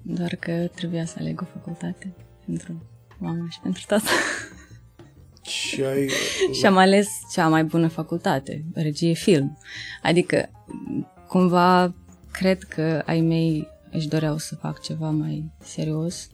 Doar 0.03 0.35
că 0.35 0.69
trebuia 0.75 1.05
să 1.05 1.17
aleg 1.19 1.41
o 1.41 1.45
facultate 1.45 2.15
pentru 2.47 2.83
mama 3.19 3.47
și 3.51 3.61
pentru 3.61 3.83
tata. 3.87 4.11
Și 5.43 5.83
ai... 5.83 6.11
și 6.59 6.67
am 6.67 6.77
ales 6.77 7.09
cea 7.33 7.49
mai 7.49 7.65
bună 7.65 7.89
facultate, 7.89 8.65
regie 8.75 9.13
film. 9.13 9.59
Adică, 10.03 10.51
cumva, 11.29 11.95
cred 12.31 12.63
că 12.63 13.03
ai 13.07 13.21
mei 13.21 13.69
își 13.91 14.09
doreau 14.09 14.39
să 14.39 14.55
fac 14.55 14.81
ceva 14.81 15.11
mai 15.11 15.51
serios. 15.65 16.31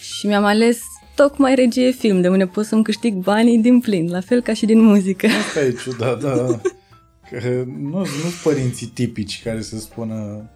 Și 0.00 0.26
mi-am 0.26 0.44
ales 0.44 0.80
tocmai 1.14 1.54
regie 1.54 1.90
film, 1.90 2.20
de 2.20 2.28
unde 2.28 2.46
pot 2.46 2.64
să-mi 2.64 2.84
câștig 2.84 3.14
banii 3.14 3.58
din 3.58 3.80
plin, 3.80 4.10
la 4.10 4.20
fel 4.20 4.42
ca 4.42 4.52
și 4.52 4.66
din 4.66 4.80
muzică. 4.80 5.26
Asta 5.26 5.60
e 5.60 5.74
ciudat, 5.82 6.20
da. 6.20 6.60
Că 7.30 7.64
nu 7.66 7.98
nu 7.98 8.04
sunt 8.04 8.32
părinții 8.42 8.86
tipici 8.86 9.42
care 9.42 9.62
să 9.62 9.78
spună 9.78 10.50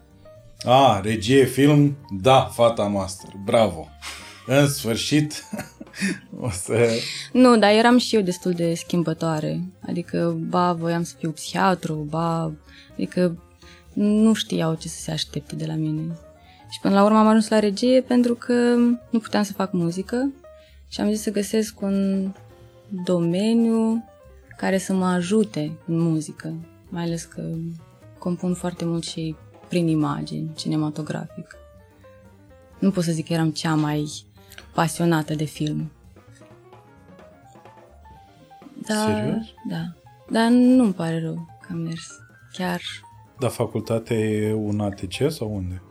a, 0.63 0.99
regie 1.03 1.45
film, 1.45 1.97
da, 2.21 2.41
fata 2.41 2.83
master, 2.83 3.29
bravo. 3.43 3.87
În 4.45 4.67
sfârșit, 4.67 5.43
o 6.39 6.49
să... 6.49 6.89
Nu, 7.31 7.57
dar 7.57 7.71
eram 7.71 7.97
și 7.97 8.15
eu 8.15 8.21
destul 8.21 8.51
de 8.51 8.73
schimbătoare. 8.73 9.61
Adică, 9.87 10.37
ba, 10.49 10.73
voiam 10.73 11.03
să 11.03 11.15
fiu 11.19 11.31
psihiatru, 11.31 11.93
ba, 11.93 12.53
adică 12.93 13.37
nu 13.95 14.33
știau 14.33 14.75
ce 14.75 14.87
să 14.87 14.99
se 14.99 15.11
aștepte 15.11 15.55
de 15.55 15.65
la 15.65 15.73
mine. 15.73 16.17
Și 16.69 16.79
până 16.81 16.93
la 16.93 17.03
urmă 17.03 17.17
am 17.17 17.27
ajuns 17.27 17.47
la 17.47 17.59
regie 17.59 18.01
pentru 18.01 18.35
că 18.35 18.53
nu 19.09 19.19
puteam 19.19 19.43
să 19.43 19.53
fac 19.53 19.71
muzică 19.71 20.31
și 20.87 21.01
am 21.01 21.09
zis 21.09 21.21
să 21.21 21.31
găsesc 21.31 21.81
un 21.81 22.31
domeniu 23.05 24.03
care 24.57 24.77
să 24.77 24.93
mă 24.93 25.05
ajute 25.05 25.77
în 25.85 25.99
muzică. 25.99 26.53
Mai 26.89 27.03
ales 27.03 27.23
că 27.23 27.41
compun 28.17 28.53
foarte 28.53 28.85
mult 28.85 29.03
și 29.03 29.35
prin 29.67 29.87
imagini, 29.87 30.51
cinematografic. 30.55 31.57
Nu 32.79 32.91
pot 32.91 33.03
să 33.03 33.11
zic 33.11 33.27
că 33.27 33.33
eram 33.33 33.51
cea 33.51 33.75
mai 33.75 34.11
pasionată 34.73 35.33
de 35.33 35.43
film. 35.43 35.91
Da, 38.87 39.05
Serios? 39.05 39.45
Da. 39.69 39.93
Dar 40.29 40.49
nu-mi 40.49 40.93
pare 40.93 41.19
rău 41.19 41.57
că 41.61 41.67
am 41.71 41.77
mers. 41.77 42.07
Chiar 42.53 42.81
Dar 43.39 43.49
facultatea 43.49 44.17
e 44.17 44.53
un 44.53 44.79
ATC 44.79 45.31
sau 45.31 45.55
unde? 45.55 45.81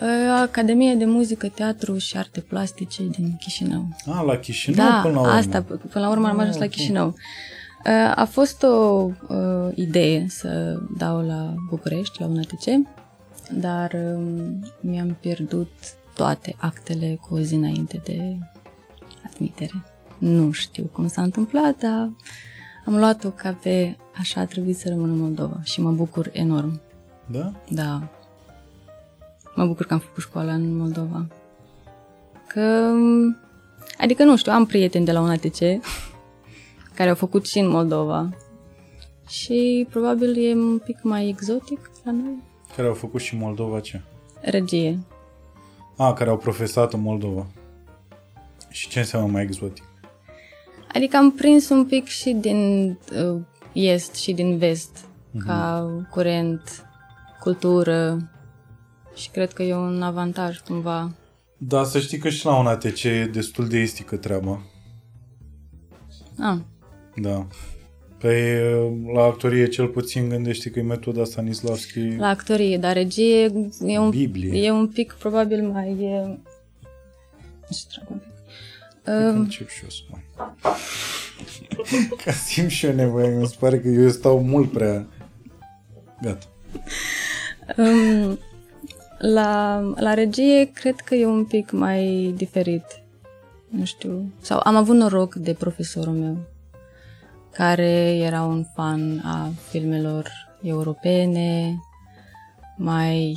uh, 0.00 0.40
Academia 0.42 0.94
de 0.94 1.04
Muzică, 1.04 1.48
Teatru 1.48 1.96
și 1.98 2.16
Arte 2.16 2.40
Plastice 2.40 3.02
din 3.06 3.36
Chișinău. 3.40 3.88
A, 4.06 4.20
la 4.22 4.36
Chișinău 4.36 4.86
da, 4.88 5.00
până 5.02 5.14
la 5.14 5.20
urmă. 5.20 5.32
asta, 5.32 5.62
p- 5.64 5.66
până 5.90 6.04
la 6.04 6.10
urmă 6.10 6.28
am 6.28 6.38
ajuns 6.38 6.56
la 6.56 6.64
ok. 6.64 6.70
Chișinău. 6.70 7.06
Uh, 7.06 8.12
A 8.14 8.24
fost 8.30 8.62
o 8.62 9.08
uh, 9.28 9.68
idee 9.74 10.26
să 10.28 10.78
dau 10.96 11.26
la 11.26 11.54
București, 11.68 12.20
la 12.20 12.26
un 12.26 12.38
ATC, 12.38 12.88
dar 13.52 13.92
um, 14.16 14.64
mi-am 14.80 15.16
pierdut 15.20 15.70
toate 16.14 16.54
actele 16.58 17.18
cu 17.20 17.34
o 17.34 17.38
zi 17.40 17.54
înainte 17.54 18.00
de 18.04 18.36
admitere. 19.26 19.84
Nu 20.18 20.50
știu 20.50 20.84
cum 20.92 21.08
s-a 21.08 21.22
întâmplat, 21.22 21.78
dar 21.78 22.10
am 22.84 22.96
luat-o 22.96 23.28
ca 23.28 23.58
pe 23.62 23.96
așa 24.18 24.40
a 24.40 24.46
trebuit 24.46 24.76
să 24.76 24.88
rămân 24.88 25.10
în 25.10 25.18
Moldova 25.18 25.60
și 25.62 25.80
mă 25.80 25.90
bucur 25.90 26.30
enorm. 26.32 26.80
Da? 27.26 27.52
Da. 27.68 28.08
Mă 29.54 29.66
bucur 29.66 29.86
că 29.86 29.92
am 29.92 29.98
făcut 29.98 30.22
școala 30.22 30.52
în 30.52 30.76
Moldova. 30.76 31.26
Că, 32.46 32.92
adică 33.98 34.24
nu 34.24 34.36
știu, 34.36 34.52
am 34.52 34.66
prieteni 34.66 35.04
de 35.04 35.12
la 35.12 35.20
un 35.20 35.30
ATC 35.30 35.58
care 36.96 37.08
au 37.08 37.14
făcut 37.14 37.46
și 37.46 37.58
în 37.58 37.68
Moldova. 37.68 38.28
Și 39.28 39.86
probabil 39.90 40.46
e 40.46 40.54
un 40.54 40.78
pic 40.78 41.02
mai 41.02 41.28
exotic 41.28 41.90
la 42.04 42.10
noi. 42.10 42.42
Care 42.76 42.88
au 42.88 42.94
făcut 42.94 43.20
și 43.20 43.36
Moldova 43.36 43.80
ce? 43.80 44.02
Regie. 44.40 44.98
A, 45.96 46.12
care 46.12 46.30
au 46.30 46.36
profesat 46.36 46.92
în 46.92 47.00
Moldova. 47.00 47.46
Și 48.70 48.88
ce 48.88 48.98
înseamnă 48.98 49.30
mai 49.30 49.42
exotic? 49.42 49.84
Adică 50.94 51.16
am 51.16 51.32
prins 51.32 51.68
un 51.68 51.84
pic 51.84 52.06
și 52.06 52.30
din 52.32 52.88
uh, 53.34 53.40
est 53.72 54.14
și 54.14 54.32
din 54.32 54.58
vest, 54.58 55.04
ca 55.46 55.86
curent, 56.10 56.86
cultură 57.40 58.30
și 59.14 59.30
cred 59.30 59.52
că 59.52 59.62
e 59.62 59.74
un 59.74 60.02
avantaj 60.02 60.58
cumva. 60.58 61.12
Da, 61.58 61.84
să 61.84 61.98
știi 61.98 62.18
că 62.18 62.28
și 62.28 62.44
la 62.44 62.58
un 62.58 62.66
ATC 62.66 63.02
e 63.02 63.30
destul 63.32 63.68
de 63.68 63.78
estică 63.78 64.16
treaba. 64.16 64.60
Ah, 66.38 66.58
Da. 67.16 67.46
Păi 68.18 68.40
la 69.14 69.22
actorie 69.22 69.68
cel 69.68 69.86
puțin 69.88 70.28
gândește 70.28 70.70
că 70.70 70.78
e 70.78 70.82
metoda 70.82 71.24
Stanislavski 71.24 72.16
la 72.16 72.28
actorie, 72.28 72.78
dar 72.78 72.92
regie 72.92 73.52
e 73.86 73.98
un, 73.98 74.10
Biblie. 74.10 74.64
e 74.64 74.70
un 74.70 74.88
pic 74.88 75.12
probabil 75.12 75.68
mai... 75.68 75.90
E... 76.00 76.26
Nu 77.60 77.76
știu, 77.76 77.88
trag 77.90 78.10
un 78.10 78.18
pic. 78.18 78.33
Cred 79.04 79.16
că 79.18 79.28
Um, 79.28 79.38
încep 79.40 79.68
și 79.68 79.82
eu 79.82 79.88
să 79.88 80.00
mai. 80.10 80.24
Ca 82.24 82.32
simt 82.32 82.70
și 82.70 82.86
eu 82.86 82.94
nevoie, 82.94 83.38
mi 83.38 83.46
se 83.46 83.56
pare 83.58 83.80
că 83.80 83.88
eu 83.88 84.08
stau 84.08 84.42
mult 84.42 84.72
prea... 84.72 85.06
Gata. 86.22 86.46
Um, 87.76 88.38
la, 89.18 89.78
la 89.96 90.14
regie 90.14 90.70
cred 90.74 90.94
că 90.94 91.14
e 91.14 91.26
un 91.26 91.44
pic 91.44 91.70
mai 91.70 92.32
diferit. 92.36 92.84
Nu 93.68 93.84
știu. 93.84 94.32
Sau 94.40 94.60
am 94.64 94.76
avut 94.76 94.96
noroc 94.96 95.34
de 95.34 95.52
profesorul 95.52 96.12
meu, 96.12 96.38
care 97.52 98.16
era 98.16 98.42
un 98.42 98.64
fan 98.74 99.18
a 99.24 99.50
filmelor 99.70 100.30
europene, 100.62 101.78
mai 102.76 103.36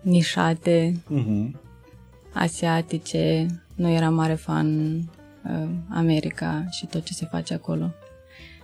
nișate, 0.00 1.02
Uh-huh. 1.14 1.50
asiatice. 2.32 3.46
Nu 3.78 3.90
era 3.90 4.10
mare 4.10 4.34
fan 4.34 4.96
uh, 4.96 5.68
America 5.90 6.64
și 6.70 6.86
tot 6.86 7.02
ce 7.04 7.12
se 7.12 7.28
face 7.30 7.54
acolo. 7.54 7.90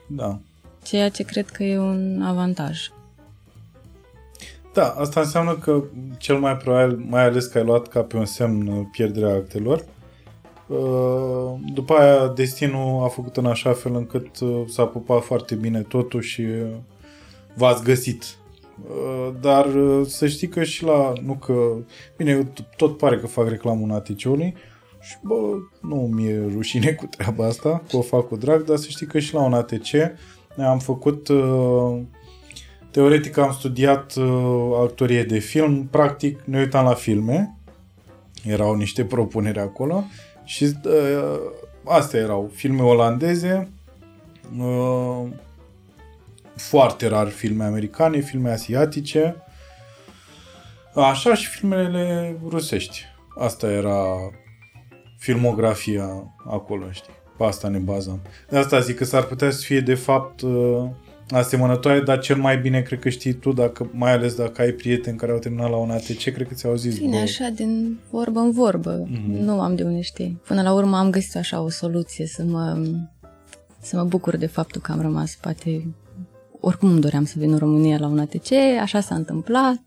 Da. 0.06 0.38
Ceea 0.82 1.08
ce 1.08 1.22
cred 1.22 1.48
că 1.48 1.62
e 1.64 1.78
un 1.78 2.22
avantaj. 2.22 2.78
Da, 4.72 4.88
asta 4.88 5.20
înseamnă 5.20 5.54
că 5.54 5.82
cel 6.18 6.38
mai 6.38 6.56
probabil, 6.56 7.04
mai 7.08 7.22
ales 7.24 7.46
că 7.46 7.58
ai 7.58 7.64
luat 7.64 7.88
ca 7.88 8.00
pe 8.02 8.16
un 8.16 8.24
semn 8.24 8.66
uh, 8.66 8.86
pierderea 8.92 9.34
actelor, 9.34 9.84
uh, 10.66 11.54
după 11.74 11.94
aia 11.94 12.28
destinul 12.28 13.04
a 13.04 13.08
făcut 13.08 13.36
în 13.36 13.46
așa 13.46 13.72
fel 13.72 13.94
încât 13.94 14.40
uh, 14.40 14.62
s-a 14.68 14.84
pupat 14.84 15.22
foarte 15.22 15.54
bine 15.54 15.80
totul 15.80 16.20
și 16.20 16.40
uh, 16.40 16.66
v-ați 17.54 17.82
găsit. 17.82 18.24
Uh, 18.88 19.34
Dar 19.40 19.66
uh, 19.66 20.06
să 20.06 20.26
știi 20.26 20.48
că 20.48 20.62
și 20.64 20.84
la, 20.84 21.12
nu 21.24 21.34
că, 21.34 21.54
bine, 22.16 22.30
eu 22.30 22.42
t- 22.42 22.76
tot 22.76 22.96
pare 22.98 23.18
că 23.18 23.26
fac 23.26 23.48
reclamul 23.48 23.88
în 23.88 23.94
ATC-ului 23.94 24.54
și 25.08 25.16
bă, 25.22 25.56
nu 25.80 25.96
mi-e 25.96 26.48
rușine 26.54 26.92
cu 26.92 27.06
treaba 27.06 27.46
asta, 27.46 27.82
că 27.88 27.96
o 27.96 28.02
fac 28.02 28.28
cu 28.28 28.36
drag, 28.36 28.64
dar 28.64 28.76
să 28.76 28.88
știi 28.88 29.06
că 29.06 29.18
și 29.18 29.34
la 29.34 29.42
un 29.42 29.52
ATC 29.52 29.92
am 30.58 30.78
făcut 30.78 31.28
uh, 31.28 32.00
Teoretic 32.94 33.36
am 33.36 33.52
studiat 33.52 34.14
uh, 34.14 34.78
actorie 34.82 35.22
de 35.24 35.38
film, 35.38 35.86
practic 35.86 36.40
ne 36.44 36.58
uitam 36.58 36.84
la 36.84 36.94
filme, 36.94 37.56
erau 38.44 38.74
niște 38.74 39.04
propuneri 39.04 39.58
acolo. 39.58 40.04
Și 40.44 40.64
uh, 40.84 41.40
astea 41.84 42.20
erau. 42.20 42.50
Filme 42.54 42.82
olandeze, 42.82 43.68
uh, 44.58 45.28
foarte 46.56 47.06
rar 47.06 47.28
filme 47.28 47.64
americane, 47.64 48.20
filme 48.20 48.50
asiatice, 48.50 49.36
așa 50.94 51.34
și 51.34 51.48
filmele 51.48 52.36
rusești. 52.48 53.02
Asta 53.38 53.70
era 53.70 54.30
filmografia 55.24 56.32
acolo, 56.50 56.84
știi. 56.90 57.12
Pe 57.38 57.44
asta 57.44 57.68
ne 57.68 57.78
bazam. 57.78 58.20
De 58.48 58.56
asta 58.56 58.80
zic 58.80 58.96
că 58.96 59.04
s-ar 59.04 59.22
putea 59.22 59.50
să 59.50 59.60
fie 59.60 59.80
de 59.80 59.94
fapt 59.94 60.40
uh, 60.40 60.84
asemănătoare, 61.30 62.00
dar 62.00 62.18
cel 62.18 62.36
mai 62.36 62.58
bine 62.58 62.80
cred 62.80 62.98
că 62.98 63.08
știi 63.08 63.32
tu, 63.32 63.52
dacă, 63.52 63.90
mai 63.92 64.12
ales 64.12 64.34
dacă 64.34 64.62
ai 64.62 64.70
prieteni 64.70 65.16
care 65.16 65.32
au 65.32 65.38
terminat 65.38 65.70
la 65.70 65.76
un 65.76 65.90
ATC, 65.90 66.22
cred 66.22 66.48
că 66.48 66.54
ți-au 66.54 66.74
zis. 66.74 66.98
Bine, 66.98 67.16
bă, 67.16 67.22
așa, 67.22 67.48
din 67.54 67.98
vorbă 68.10 68.40
în 68.40 68.50
vorbă. 68.50 69.06
Mhm. 69.08 69.44
Nu 69.44 69.60
am 69.60 69.74
de 69.74 69.82
unde 69.82 70.00
știi. 70.00 70.40
Până 70.46 70.62
la 70.62 70.72
urmă 70.72 70.96
am 70.96 71.10
găsit 71.10 71.36
așa 71.36 71.60
o 71.60 71.68
soluție 71.68 72.26
să 72.26 72.42
mă, 72.42 72.86
să 73.80 73.96
mă 73.96 74.04
bucur 74.04 74.36
de 74.36 74.46
faptul 74.46 74.80
că 74.80 74.92
am 74.92 75.00
rămas, 75.00 75.34
poate, 75.34 75.94
oricum 76.60 76.90
îmi 76.90 77.00
doream 77.00 77.24
să 77.24 77.34
vin 77.36 77.52
în 77.52 77.58
România 77.58 77.98
la 77.98 78.06
un 78.06 78.18
ATC, 78.18 78.52
așa 78.80 79.00
s-a 79.00 79.14
întâmplat. 79.14 79.82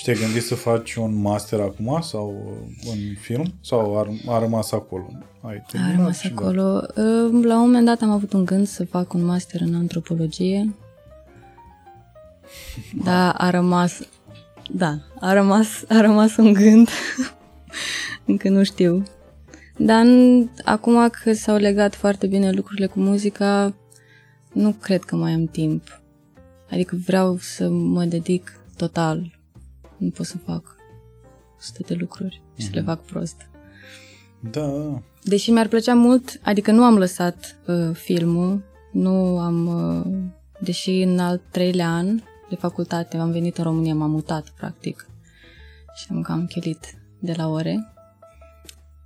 Și 0.00 0.06
te-ai 0.06 0.18
gândit 0.18 0.42
să 0.42 0.54
faci 0.54 0.94
un 0.94 1.14
master 1.20 1.60
acum 1.60 1.98
sau 2.02 2.42
uh, 2.46 2.90
în 2.92 2.98
film? 3.20 3.54
Sau 3.60 3.96
a, 3.98 4.08
a 4.26 4.38
rămas 4.38 4.72
acolo? 4.72 5.06
Ai 5.40 5.56
A 5.56 5.60
terminat 5.70 5.96
rămas 5.96 6.18
și 6.18 6.28
gata. 6.28 6.40
acolo. 6.42 6.82
Uh, 6.88 7.44
La 7.44 7.54
un 7.54 7.60
moment 7.60 7.84
dat 7.86 8.00
am 8.00 8.10
avut 8.10 8.32
un 8.32 8.44
gând 8.44 8.66
să 8.66 8.84
fac 8.84 9.12
un 9.12 9.24
master 9.24 9.60
în 9.60 9.74
antropologie. 9.74 10.74
Da, 13.04 13.30
a 13.30 13.50
rămas... 13.50 14.00
Da, 14.70 14.98
a 15.20 15.32
rămas, 15.32 15.68
a 15.88 16.00
rămas 16.00 16.36
un 16.36 16.52
gând. 16.52 16.88
Încă 18.26 18.48
nu 18.48 18.62
știu. 18.64 19.02
Dar 19.76 20.04
în- 20.04 20.48
acum 20.64 21.08
că 21.22 21.32
s-au 21.32 21.56
legat 21.56 21.94
foarte 21.94 22.26
bine 22.26 22.50
lucrurile 22.50 22.86
cu 22.86 23.00
muzica, 23.00 23.74
nu 24.52 24.72
cred 24.72 25.02
că 25.02 25.16
mai 25.16 25.32
am 25.32 25.46
timp. 25.46 26.00
Adică 26.70 26.96
vreau 27.06 27.36
să 27.38 27.68
mă 27.68 28.04
dedic 28.04 28.52
total. 28.76 29.39
Nu 30.00 30.10
pot 30.10 30.26
să 30.26 30.38
fac 30.38 30.76
sute 31.58 31.82
de 31.86 31.94
lucruri 31.94 32.42
și 32.56 32.64
să 32.64 32.70
le 32.72 32.82
fac 32.82 33.04
prost. 33.04 33.50
Da, 34.50 34.66
da. 34.66 35.02
Deși 35.22 35.50
mi-ar 35.50 35.68
plăcea 35.68 35.94
mult, 35.94 36.40
adică 36.42 36.70
nu 36.70 36.82
am 36.82 36.98
lăsat 36.98 37.58
uh, 37.66 37.90
filmul, 37.92 38.62
nu 38.92 39.38
am, 39.38 39.66
uh, 39.66 40.12
deși 40.60 40.90
în 40.90 41.18
al 41.18 41.40
treilea 41.50 41.88
an 41.88 42.20
de 42.50 42.56
facultate 42.56 43.16
am 43.16 43.30
venit 43.30 43.58
în 43.58 43.64
România, 43.64 43.94
m-am 43.94 44.10
mutat 44.10 44.48
practic 44.48 45.08
și 45.94 46.06
am 46.10 46.22
cam 46.22 46.46
chelit 46.46 46.98
de 47.18 47.34
la 47.36 47.48
ore. 47.48 47.92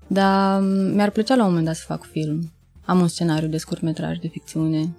Dar 0.06 0.60
um, 0.60 0.66
mi-ar 0.66 1.10
plăcea 1.10 1.34
la 1.34 1.42
un 1.42 1.48
moment 1.48 1.66
dat 1.66 1.76
să 1.76 1.84
fac 1.86 2.04
film. 2.04 2.52
Am 2.84 3.00
un 3.00 3.08
scenariu 3.08 3.48
de 3.48 3.56
scurtmetraj 3.56 4.18
de 4.18 4.28
ficțiune 4.28 4.94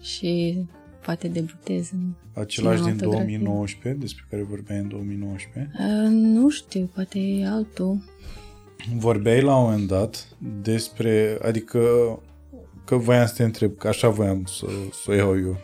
și 0.00 0.58
poate 1.04 1.28
debutez 1.28 1.90
în 1.92 2.12
Același 2.32 2.82
din 2.82 2.92
cinematografie. 2.92 3.38
2019, 3.38 4.00
despre 4.00 4.24
care 4.30 4.42
vorbeai 4.42 4.78
în 4.78 4.88
2019. 4.88 5.72
Uh, 5.78 6.08
nu 6.10 6.48
știu, 6.48 6.90
poate 6.94 7.18
e 7.18 7.46
altul. 7.46 7.98
Vorbeai 8.96 9.42
la 9.42 9.56
un 9.56 9.62
moment 9.62 9.88
dat 9.88 10.28
despre, 10.62 11.38
adică 11.42 11.80
că 12.84 12.96
voiam 12.96 13.26
să 13.26 13.34
te 13.36 13.42
întreb, 13.42 13.76
că 13.76 13.88
așa 13.88 14.08
voiam 14.08 14.44
să, 14.44 14.66
să 15.02 15.10
o 15.10 15.14
iau 15.14 15.38
eu. 15.38 15.56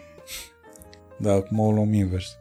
Da, 1.18 1.33
acum 1.33 1.59
o 1.59 1.72
luăm 1.72 1.92
invers. 1.92 2.37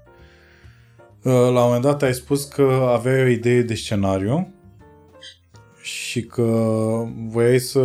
Uh, 1.23 1.31
La 1.31 1.47
un 1.47 1.65
moment 1.65 1.81
dat 1.81 2.01
ai 2.01 2.13
spus 2.13 2.43
că 2.43 2.89
aveai 2.93 3.23
o 3.23 3.27
idee 3.27 3.61
de 3.61 3.73
scenariu 3.73 4.53
și 5.81 6.23
că 6.23 6.43
voiai 7.27 7.59
să 7.59 7.79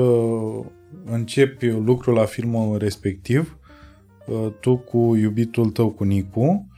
începi 1.05 1.67
lucrul 1.67 2.15
la 2.15 2.25
filmul 2.25 2.79
respectiv, 2.79 3.59
uh, 3.60 3.60
tu 4.61 4.77
cu 4.77 5.15
iubitul 5.17 5.71
tău, 5.71 5.91
cu 5.91 6.05
Nicu, 6.05 6.69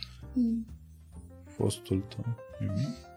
fostul 1.56 2.04
tău, 2.08 2.24
iubit. 2.62 3.10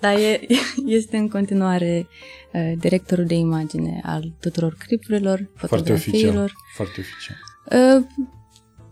Dar 0.00 0.16
e, 0.16 0.40
este 0.86 1.16
în 1.16 1.28
continuare 1.28 2.06
uh, 2.52 2.72
directorul 2.78 3.24
de 3.24 3.34
imagine 3.34 4.00
al 4.04 4.32
tuturor 4.40 4.76
clipurilor, 4.86 5.50
foarte 5.54 5.92
oficial. 5.92 5.98
fotografiilor. 6.12 6.52
Foarte 6.74 7.00
oficial. 7.00 7.36
Uh, 7.98 8.04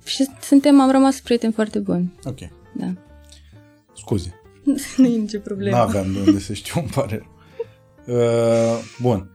și 0.04 0.26
suntem, 0.40 0.80
am 0.80 0.90
rămas 0.90 1.20
prieteni 1.20 1.52
foarte 1.52 1.78
buni. 1.78 2.14
Ok. 2.24 2.38
Da. 2.72 2.92
Scuze. 3.96 4.40
nu 4.96 5.06
e 5.06 5.16
nicio 5.16 5.38
problemă. 5.38 5.76
N-aveam 5.76 6.12
de 6.12 6.18
unde 6.18 6.38
să 6.38 6.52
știu, 6.52 6.80
îmi 6.80 6.90
pare 6.94 7.16
rău. 7.16 7.36
Uh, 8.16 8.78
bun. 9.00 9.30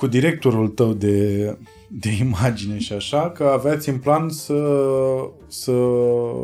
Cu 0.00 0.06
directorul 0.06 0.68
tău 0.68 0.92
de, 0.92 1.44
de 1.88 2.08
imagine 2.20 2.78
și 2.78 2.92
așa, 2.92 3.30
că 3.30 3.44
aveați 3.44 3.88
în 3.88 3.98
plan 3.98 4.28
să, 4.28 4.62
să 5.48 5.72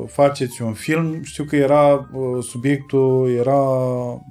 faceți 0.06 0.62
un 0.62 0.72
film. 0.72 1.22
Știu 1.22 1.44
că 1.44 1.56
era 1.56 2.08
uh, 2.12 2.42
subiectul, 2.44 3.30
era 3.38 3.60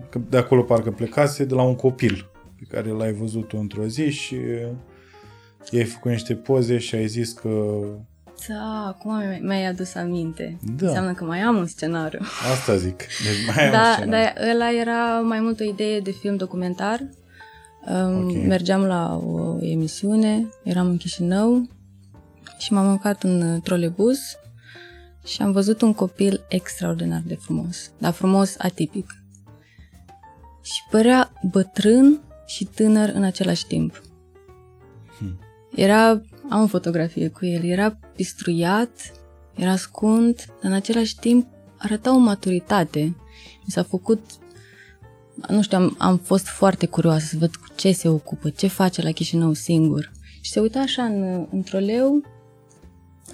că 0.10 0.20
de 0.30 0.38
acolo 0.38 0.62
parcă 0.62 0.92
plecase, 0.92 1.44
de 1.46 1.54
la 1.54 1.62
un 1.62 1.76
copil 1.76 2.30
pe 2.60 2.66
care 2.76 2.90
l-ai 2.90 3.14
văzut 3.14 3.52
într-o 3.52 3.86
zi 3.86 4.10
și 4.10 4.36
i-ai 5.72 5.84
făcut 5.84 6.12
niște 6.12 6.34
poze 6.34 6.78
și 6.78 6.96
ai 6.96 7.08
zis 7.08 7.32
că 7.32 7.50
Da, 8.48 8.86
acum 8.88 9.18
mi- 9.18 9.40
mi-ai 9.42 9.66
adus 9.66 9.96
aminte. 9.96 10.58
Da. 10.78 10.88
Înseamnă 10.88 11.14
că 11.14 11.24
mai 11.24 11.40
am 11.40 11.56
un 11.58 11.66
scenariu. 11.66 12.20
asta 12.54 12.76
zic. 12.76 12.98
Deci 12.98 13.56
mai 13.56 13.66
am 13.66 13.72
Da, 13.72 13.92
scenariu. 13.96 14.12
dar 14.12 14.50
ăla 14.54 14.72
era 14.72 15.20
mai 15.20 15.40
mult 15.40 15.60
o 15.60 15.64
idee 15.64 16.00
de 16.00 16.12
film 16.12 16.36
documentar. 16.36 17.00
Um, 17.88 18.26
Ok. 18.26 18.46
Mergeam 18.46 18.82
la 18.82 19.16
o 19.16 19.58
emisiune, 19.62 20.48
eram 20.64 20.88
în 20.88 20.98
Chișinău 20.98 21.70
și 22.58 22.74
m-am 22.74 22.92
urcat 22.92 23.24
în 23.24 23.42
uh, 23.42 23.62
trolebuz 23.62 24.20
și 25.26 25.42
am 25.42 25.52
văzut 25.52 25.82
un 25.82 25.94
copil 25.94 26.46
extraordinar 26.48 27.22
de 27.26 27.36
frumos, 27.36 27.92
dar 27.98 28.14
frumos 28.14 28.56
atipic. 28.58 29.24
Și 30.62 30.82
părea 30.90 31.32
bătrân 31.52 32.22
și 32.46 32.66
tânăr 32.66 33.10
în 33.10 33.24
același 33.24 33.66
timp. 33.66 34.02
Era, 35.76 36.22
am 36.50 36.62
o 36.62 36.68
fotografie 36.68 37.28
cu 37.28 37.46
el, 37.46 37.64
era 37.64 37.98
pistruiat, 38.16 38.90
era 39.56 39.76
scund, 39.76 40.36
dar 40.36 40.72
în 40.72 40.74
același 40.74 41.16
timp 41.16 41.48
arăta 41.78 42.16
o 42.16 42.18
maturitate. 42.18 43.00
Mi 43.64 43.72
s-a 43.72 43.84
făcut, 43.84 44.20
nu 45.50 45.62
știu, 45.62 45.78
am, 45.78 45.96
am 45.98 46.18
fost 46.18 46.48
foarte 46.48 46.86
curioasă 46.86 47.26
să 47.26 47.36
văd 47.40 47.56
cu 47.56 47.66
ce 47.76 47.92
se 47.92 48.08
ocupă, 48.08 48.50
ce 48.50 48.68
face 48.68 49.02
la 49.02 49.12
Chișinău 49.12 49.54
singur. 49.54 50.12
Și 50.42 50.52
se 50.52 50.60
uita 50.60 50.80
așa 50.80 51.04
în, 51.04 51.48
în 51.52 51.64
troleu 51.64 52.22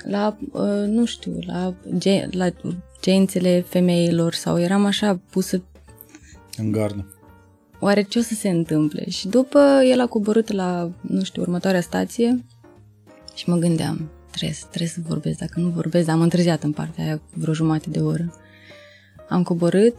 la, 0.04 0.38
uh, 0.52 0.84
nu 0.88 1.06
știu, 1.06 1.40
la, 1.46 1.74
ge, 1.98 2.28
la 2.32 2.50
gențele 3.02 3.62
femeilor 3.62 4.34
sau 4.34 4.60
eram 4.60 4.86
așa 4.86 5.20
pusă 5.30 5.64
În 6.58 6.72
gardă. 6.72 7.16
oare 7.80 8.02
ce 8.02 8.20
o 8.20 8.22
să 8.22 8.34
se 8.34 8.50
întâmple? 8.50 9.10
Și 9.10 9.28
după 9.28 9.60
el 9.92 10.00
a 10.00 10.08
coborât 10.08 10.52
la, 10.52 10.92
nu 11.02 11.24
știu, 11.24 11.42
următoarea 11.42 11.82
stație 11.82 12.46
și 13.36 13.50
mă 13.50 13.56
gândeam, 13.56 14.10
trebuie, 14.32 14.58
trebuie 14.68 14.90
să 14.90 15.00
vorbesc, 15.08 15.38
dacă 15.38 15.60
nu 15.60 15.70
vorbesc, 15.70 16.08
am 16.10 16.22
întârziat 16.22 16.64
în 16.64 16.72
partea 16.72 17.04
aia 17.04 17.22
vreo 17.34 17.54
jumătate 17.54 17.90
de 17.90 18.00
oră. 18.00 18.34
Am 19.30 19.44
coborât, 19.44 19.96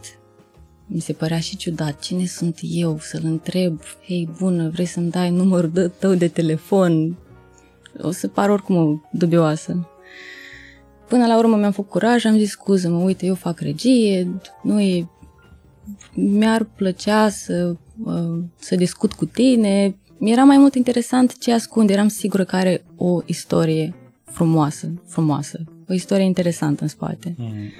mi 0.93 0.99
se 0.99 1.13
părea 1.13 1.39
și 1.39 1.57
ciudat, 1.57 1.99
cine 1.99 2.25
sunt 2.25 2.59
eu 2.61 2.97
să-l 3.01 3.21
întreb, 3.23 3.79
hei, 4.05 4.29
bună, 4.39 4.69
vrei 4.69 4.85
să-mi 4.85 5.09
dai 5.09 5.29
numărul 5.29 5.69
de, 5.69 5.87
tău 5.87 6.13
de 6.13 6.27
telefon? 6.27 7.17
O 8.01 8.11
să 8.11 8.27
par 8.27 8.49
oricum 8.49 9.09
dubioasă. 9.11 9.87
Până 11.07 11.25
la 11.25 11.37
urmă 11.37 11.55
mi-am 11.55 11.71
făcut 11.71 11.89
curaj, 11.89 12.25
am 12.25 12.37
zis 12.37 12.49
scuză-mă, 12.49 12.97
uite, 12.97 13.25
eu 13.25 13.35
fac 13.35 13.59
regie, 13.59 14.41
nu 14.63 14.81
e... 14.81 15.07
Mi-ar 16.13 16.63
plăcea 16.63 17.29
să, 17.29 17.75
uh, 18.03 18.39
să 18.59 18.75
discut 18.75 19.13
cu 19.13 19.25
tine. 19.25 19.95
Mi-era 20.17 20.43
mai 20.43 20.57
mult 20.57 20.75
interesant 20.75 21.37
ce 21.37 21.53
ascunde, 21.53 21.93
eram 21.93 22.07
sigură 22.07 22.43
că 22.43 22.55
are 22.55 22.85
o 22.95 23.21
istorie 23.25 23.93
frumoasă, 24.23 24.91
frumoasă, 25.07 25.63
o 25.89 25.93
istorie 25.93 26.25
interesantă 26.25 26.83
în 26.83 26.89
spate. 26.89 27.35
Mm. 27.37 27.71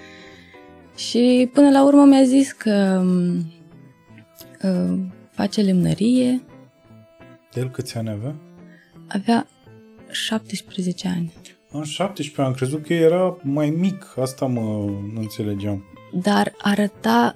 Și 0.96 1.50
până 1.54 1.70
la 1.70 1.84
urmă 1.84 2.06
mi-a 2.06 2.24
zis 2.24 2.52
că 2.52 3.04
uh, 4.64 5.00
face 5.32 5.62
lemnărie. 5.62 6.42
El 7.54 7.70
câți 7.70 7.98
ani 7.98 8.10
avea? 8.10 8.36
Avea 9.08 9.48
17 10.12 11.08
ani. 11.08 11.34
În 11.72 11.84
17 11.84 12.42
ani, 12.42 12.50
am 12.50 12.56
crezut 12.56 12.86
că 12.86 12.94
era 12.94 13.38
mai 13.42 13.70
mic, 13.70 14.18
asta 14.20 14.46
mă 14.46 14.90
înțelegeam. 15.16 15.84
Dar 16.22 16.54
arăta, 16.62 17.36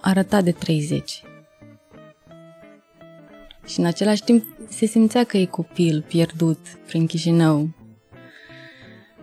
arăta 0.00 0.40
de 0.40 0.52
30. 0.52 1.22
Și 3.66 3.80
în 3.80 3.86
același 3.86 4.22
timp 4.22 4.44
se 4.68 4.86
simțea 4.86 5.24
că 5.24 5.36
e 5.36 5.44
copil 5.44 6.04
pierdut 6.08 6.58
prin 6.86 7.06
Chișinău. 7.06 7.68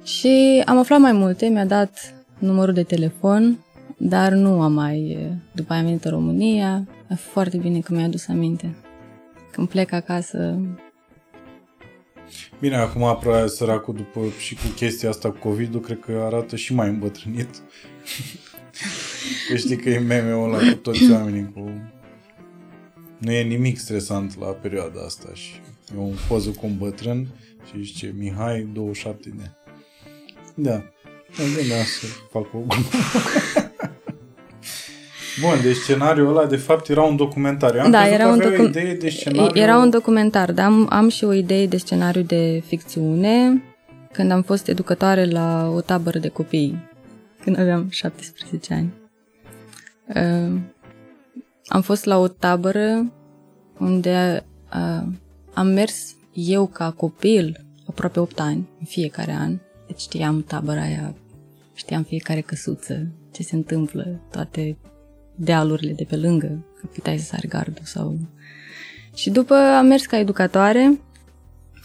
Și 0.03 0.63
am 0.65 0.77
aflat 0.77 0.99
mai 0.99 1.11
multe, 1.11 1.47
mi-a 1.47 1.65
dat 1.65 2.20
numărul 2.41 2.73
de 2.73 2.83
telefon, 2.83 3.65
dar 3.97 4.31
nu 4.31 4.61
am 4.61 4.73
mai, 4.73 5.17
după 5.51 5.71
aia 5.71 5.81
am 5.81 5.87
venit 5.87 6.03
în 6.03 6.11
România, 6.11 6.87
e 7.09 7.15
foarte 7.15 7.57
bine 7.57 7.79
că 7.79 7.93
mi-a 7.93 8.05
adus 8.05 8.27
aminte. 8.27 8.75
Când 9.51 9.67
plec 9.67 9.91
acasă, 9.91 10.59
Bine, 12.59 12.75
acum 12.75 13.17
probabil 13.19 13.47
săracul 13.47 13.93
după 13.93 14.21
și 14.39 14.55
cu 14.55 14.67
chestia 14.75 15.09
asta 15.09 15.31
cu 15.31 15.37
COVID-ul, 15.37 15.79
cred 15.79 15.99
că 15.99 16.11
arată 16.11 16.55
și 16.55 16.73
mai 16.73 16.89
îmbătrânit. 16.89 17.49
că 19.49 19.55
știi 19.55 19.77
că 19.77 19.89
e 19.89 19.99
meme-ul 19.99 20.53
ăla 20.53 20.71
cu 20.71 20.77
toți 20.77 21.11
oamenii 21.11 21.51
cu... 21.53 21.91
Nu 23.17 23.31
e 23.31 23.43
nimic 23.43 23.77
stresant 23.77 24.39
la 24.39 24.45
perioada 24.45 25.01
asta 25.05 25.29
și 25.33 25.51
e 25.95 25.99
un 25.99 26.15
poză 26.27 26.49
cu 26.49 26.65
un 26.65 26.77
bătrân 26.77 27.27
și 27.65 27.83
zice 27.83 28.13
Mihai, 28.17 28.69
27 28.73 29.29
de 29.29 29.41
ani. 29.41 29.55
Da. 30.55 30.83
Mă 31.37 31.43
gândeam 31.55 31.83
să 31.83 32.05
fac 32.31 32.53
o 32.53 32.57
Bun, 35.41 35.61
deci 35.61 35.75
scenariul 35.75 36.27
ăla 36.27 36.45
de 36.45 36.55
fapt 36.55 36.89
era 36.89 37.01
un 37.01 37.15
documentar. 37.15 37.75
Eu 37.75 37.81
am 37.81 37.91
da, 37.91 38.07
era 38.07 38.27
un, 38.27 38.37
docu- 38.37 38.61
idee 38.61 38.93
de 38.93 39.09
scenariu... 39.09 39.61
era 39.61 39.77
un 39.77 39.89
documentar, 39.89 40.51
dar 40.51 40.65
am, 40.65 40.87
am 40.89 41.09
și 41.09 41.23
o 41.23 41.33
idee 41.33 41.65
de 41.65 41.77
scenariu 41.77 42.21
de 42.21 42.63
ficțiune 42.65 43.63
când 44.11 44.31
am 44.31 44.41
fost 44.41 44.67
educătoare 44.67 45.25
la 45.25 45.71
o 45.75 45.81
tabără 45.81 46.19
de 46.19 46.27
copii, 46.27 46.89
când 47.43 47.59
aveam 47.59 47.87
17 47.89 48.73
ani. 48.73 48.93
Uh, 50.07 50.59
am 51.67 51.81
fost 51.81 52.05
la 52.05 52.17
o 52.17 52.27
tabără 52.27 53.11
unde 53.79 54.45
uh, 54.73 55.07
am 55.53 55.67
mers 55.67 56.15
eu 56.33 56.67
ca 56.67 56.91
copil 56.91 57.65
aproape 57.87 58.19
8 58.19 58.39
ani, 58.39 58.69
în 58.79 58.85
fiecare 58.85 59.31
an. 59.31 59.57
Deci 59.87 59.99
știam 59.99 60.43
tabăra 60.43 60.81
aia, 60.81 61.15
știam 61.73 62.03
fiecare 62.03 62.41
căsuță, 62.41 63.07
ce 63.31 63.43
se 63.43 63.55
întâmplă, 63.55 64.19
toate 64.31 64.77
dealurile 65.35 65.93
de 65.93 66.03
pe 66.03 66.15
lângă, 66.15 66.65
că 66.79 66.85
puteai 66.85 67.17
să 67.17 67.25
sari 67.25 67.47
gardul 67.47 67.85
sau... 67.85 68.17
Și 69.15 69.29
după 69.29 69.53
am 69.53 69.85
mers 69.85 70.05
ca 70.05 70.17
educatoare, 70.17 70.99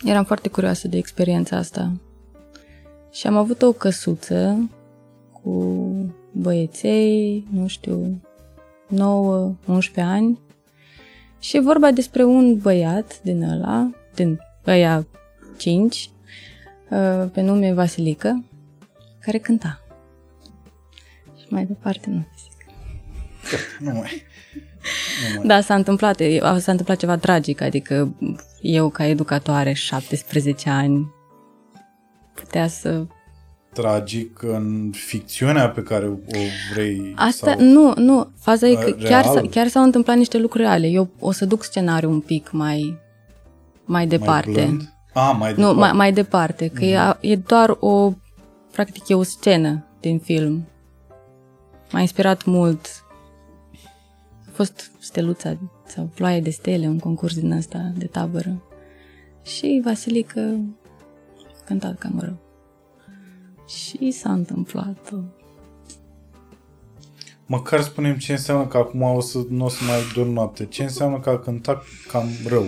eram 0.05 0.25
foarte 0.25 0.49
curioasă 0.49 0.89
de 0.89 0.97
experiența 0.97 1.57
asta. 1.57 1.93
Și 3.13 3.27
am 3.27 3.37
avut 3.37 3.63
o 3.63 3.73
căsuță 3.73 4.71
cu 5.33 5.85
băieței, 6.33 7.47
nu 7.51 7.67
știu, 7.67 8.21
9-11 8.95 8.97
ani 9.97 10.39
și 11.39 11.61
vorba 11.61 11.91
despre 11.91 12.25
un 12.25 12.59
băiat 12.59 13.23
din 13.23 13.43
ăla, 13.43 13.91
din 14.15 14.39
ăia 14.67 15.07
5, 15.57 16.11
uh, 16.91 17.29
pe 17.33 17.41
nume 17.41 17.73
Vasilică, 17.73 18.45
care 19.27 19.39
cânta. 19.39 19.81
Și 21.39 21.47
mai 21.49 21.65
departe 21.65 22.11
nu 22.11 22.27
nu 23.79 23.93
mai. 23.93 24.23
Nu 25.35 25.39
mai. 25.39 25.47
Da, 25.47 25.61
s-a 25.61 25.75
întâmplat, 25.75 26.21
s-a 26.59 26.71
întâmplat 26.71 26.97
ceva 26.97 27.17
tragic, 27.17 27.61
adică 27.61 28.15
eu 28.61 28.89
ca 28.89 29.07
educatoare, 29.07 29.73
17 29.73 30.71
ani, 30.71 31.15
putea 32.35 32.69
să... 32.69 33.05
Tragic 33.73 34.43
în 34.43 34.91
ficțiunea 34.93 35.71
pe 35.71 35.83
care 35.83 36.07
o 36.09 36.17
vrei 36.73 37.13
Asta, 37.17 37.55
sau... 37.57 37.65
nu, 37.65 37.93
nu, 37.97 38.31
faza 38.41 38.67
e 38.67 38.75
că 38.75 38.91
chiar, 38.91 39.25
s- 39.25 39.51
chiar 39.51 39.69
s-au 39.69 39.83
întâmplat 39.83 40.17
niște 40.17 40.39
lucruri 40.39 40.65
reale. 40.65 40.87
Eu 40.87 41.09
o 41.19 41.33
să 41.33 41.45
duc 41.45 41.65
scenariul 41.65 42.13
un 42.13 42.21
pic 42.21 42.51
mai, 42.51 42.99
mai 43.85 44.07
departe. 44.07 44.51
Mai 44.51 44.65
blând? 44.65 44.93
Ah, 45.13 45.37
mai 45.39 45.51
nu, 45.51 45.57
departe. 45.57 45.81
mai, 45.81 45.93
mai 45.93 46.13
departe, 46.13 46.69
că 46.69 46.85
mm-hmm. 46.85 47.21
e, 47.21 47.31
e 47.31 47.37
doar 47.37 47.77
o, 47.81 48.13
practic 48.77 49.09
e 49.09 49.15
o 49.15 49.23
scenă 49.23 49.85
din 50.01 50.19
film. 50.19 50.67
M-a 51.93 52.01
inspirat 52.01 52.45
mult 52.45 53.05
fost 54.53 54.91
steluța 54.99 55.59
sau 55.87 56.11
ploaie 56.15 56.41
de 56.41 56.51
stele, 56.51 56.87
un 56.87 56.99
concurs 56.99 57.35
din 57.35 57.51
ăsta 57.53 57.93
de 57.97 58.07
tabără. 58.07 58.63
Și 59.45 59.81
Vasilică 59.85 60.61
a 61.61 61.65
cântat 61.65 61.99
cam 61.99 62.19
rău. 62.21 62.37
Și 63.67 64.11
s-a 64.11 64.33
întâmplat. 64.33 65.13
Măcar 67.47 67.83
spunem 67.83 68.17
ce 68.17 68.33
înseamnă 68.33 68.67
că 68.67 68.77
acum 68.77 69.03
o 69.03 69.21
să, 69.21 69.39
nu 69.49 69.65
o 69.65 69.69
să 69.69 69.85
mai 69.85 70.01
dorm 70.15 70.31
noapte. 70.31 70.67
Ce 70.67 70.83
înseamnă 70.83 71.21
că 71.21 71.31
a 71.31 71.39
cântat 71.39 71.83
cam 72.09 72.29
rău? 72.47 72.67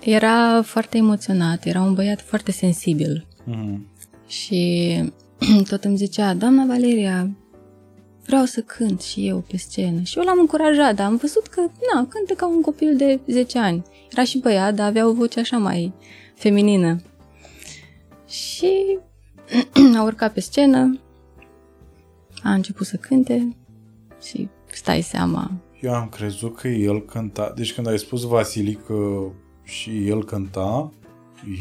Era 0.00 0.62
foarte 0.62 0.96
emoționat, 0.96 1.64
era 1.64 1.80
un 1.80 1.94
băiat 1.94 2.20
foarte 2.20 2.52
sensibil. 2.52 3.26
Mm. 3.44 3.86
Și 4.26 5.02
tot 5.70 5.84
îmi 5.84 5.96
zicea, 5.96 6.34
doamna 6.34 6.64
Valeria, 6.64 7.30
vreau 8.26 8.44
să 8.44 8.60
cânt 8.60 9.00
și 9.00 9.28
eu 9.28 9.44
pe 9.50 9.56
scenă. 9.56 10.00
Și 10.00 10.18
eu 10.18 10.24
l-am 10.24 10.38
încurajat, 10.38 10.94
dar 10.94 11.06
am 11.06 11.16
văzut 11.16 11.46
că, 11.46 11.60
na, 11.60 12.06
cântă 12.08 12.34
ca 12.36 12.46
un 12.48 12.60
copil 12.60 12.96
de 12.96 13.20
10 13.26 13.58
ani. 13.58 13.82
Era 14.12 14.24
și 14.24 14.38
băiat, 14.38 14.74
dar 14.74 14.86
avea 14.86 15.08
o 15.08 15.12
voce 15.12 15.40
așa 15.40 15.56
mai 15.56 15.92
feminină. 16.34 17.00
Și 18.28 18.98
a 19.98 20.02
urcat 20.02 20.32
pe 20.32 20.40
scenă, 20.40 21.00
a 22.42 22.52
început 22.52 22.86
să 22.86 22.96
cânte 22.96 23.56
și 24.22 24.48
stai 24.72 25.00
seama. 25.00 25.50
Eu 25.80 25.94
am 25.94 26.08
crezut 26.08 26.56
că 26.56 26.68
el 26.68 27.04
cânta, 27.04 27.52
deci 27.56 27.74
când 27.74 27.86
ai 27.86 27.98
spus 27.98 28.22
Vasilică 28.22 29.32
și 29.62 30.08
el 30.08 30.24
cânta, 30.24 30.92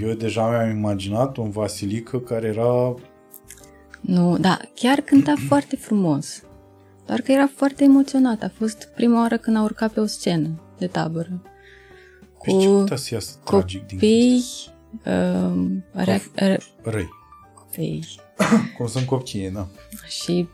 eu 0.01 0.13
deja 0.13 0.49
mi-am 0.49 0.77
imaginat 0.77 1.37
un 1.37 1.49
Vasilică 1.49 2.19
care 2.19 2.47
era... 2.47 2.95
Nu, 4.05 4.37
da, 4.37 4.59
chiar 4.73 4.99
cânta 4.99 5.33
foarte 5.47 5.75
frumos. 5.75 6.43
Doar 7.05 7.21
că 7.21 7.31
era 7.31 7.49
foarte 7.55 7.83
emoționat. 7.83 8.43
A 8.43 8.51
fost 8.57 8.89
prima 8.95 9.19
oară 9.19 9.37
când 9.37 9.57
a 9.57 9.61
urcat 9.61 9.91
pe 9.91 9.99
o 9.99 10.05
scenă 10.05 10.49
de 10.77 10.87
tabără. 10.87 11.41
Cu 12.37 12.57
deci 12.57 12.87
ce 12.87 12.95
să 12.95 13.13
iasă 13.13 13.39
tragic 13.43 13.85
din 13.85 13.97
copii, 13.97 14.43
uh, 15.05 15.67
re- 15.91 16.57
răi. 16.83 17.09
Copii. 17.53 18.05
Cum 18.77 18.87
sunt 18.87 19.05
copiii, 19.05 19.51
da. 19.51 19.67
Și, 20.07 20.47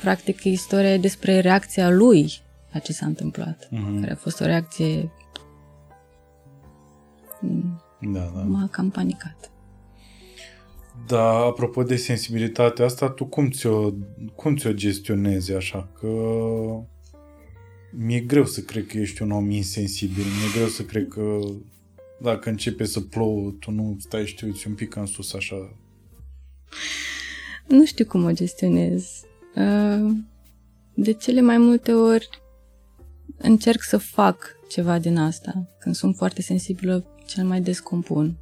practic, 0.00 0.44
istoria 0.44 0.92
e 0.92 0.98
despre 0.98 1.40
reacția 1.40 1.90
lui 1.90 2.42
la 2.72 2.78
ce 2.78 2.92
s-a 2.92 3.06
întâmplat. 3.06 3.68
Mhm. 3.70 4.00
Care 4.00 4.12
a 4.12 4.16
fost 4.16 4.40
o 4.40 4.44
reacție... 4.44 5.10
Da, 8.00 8.32
da. 8.34 8.40
M-a 8.40 8.68
cam 8.70 8.90
panicat. 8.90 9.50
Da, 11.06 11.28
apropo 11.28 11.82
de 11.82 11.96
sensibilitatea 11.96 12.84
asta, 12.84 13.10
tu 13.10 13.24
cum 13.24 13.50
ți-o, 13.50 13.92
cum 14.34 14.56
ți-o 14.56 14.72
gestionezi 14.72 15.52
așa? 15.52 15.88
Că 15.98 16.08
mi-e 17.90 18.20
greu 18.20 18.44
să 18.44 18.60
cred 18.60 18.86
că 18.86 18.98
ești 18.98 19.22
un 19.22 19.30
om 19.30 19.50
insensibil, 19.50 20.24
mi-e 20.24 20.52
greu 20.54 20.66
să 20.66 20.82
cred 20.82 21.08
că 21.08 21.38
dacă 22.20 22.48
începe 22.48 22.84
să 22.84 23.00
plouă, 23.00 23.50
tu 23.50 23.70
nu 23.70 23.96
stai 23.98 24.26
și 24.26 24.34
te 24.34 24.46
uiți 24.46 24.68
un 24.68 24.74
pic 24.74 24.96
în 24.96 25.06
sus 25.06 25.34
așa. 25.34 25.76
Nu 27.68 27.84
știu 27.84 28.04
cum 28.04 28.24
o 28.24 28.32
gestionez. 28.32 29.22
Uh, 29.56 30.10
de 30.94 31.12
cele 31.12 31.40
mai 31.40 31.58
multe 31.58 31.92
ori 31.92 32.28
încerc 33.36 33.82
să 33.82 33.96
fac 33.98 34.56
ceva 34.68 34.98
din 34.98 35.16
asta. 35.16 35.68
Când 35.78 35.94
sunt 35.94 36.16
foarte 36.16 36.42
sensibilă, 36.42 37.06
cel 37.26 37.44
mai 37.44 37.60
des 37.60 37.80
compun 37.80 38.36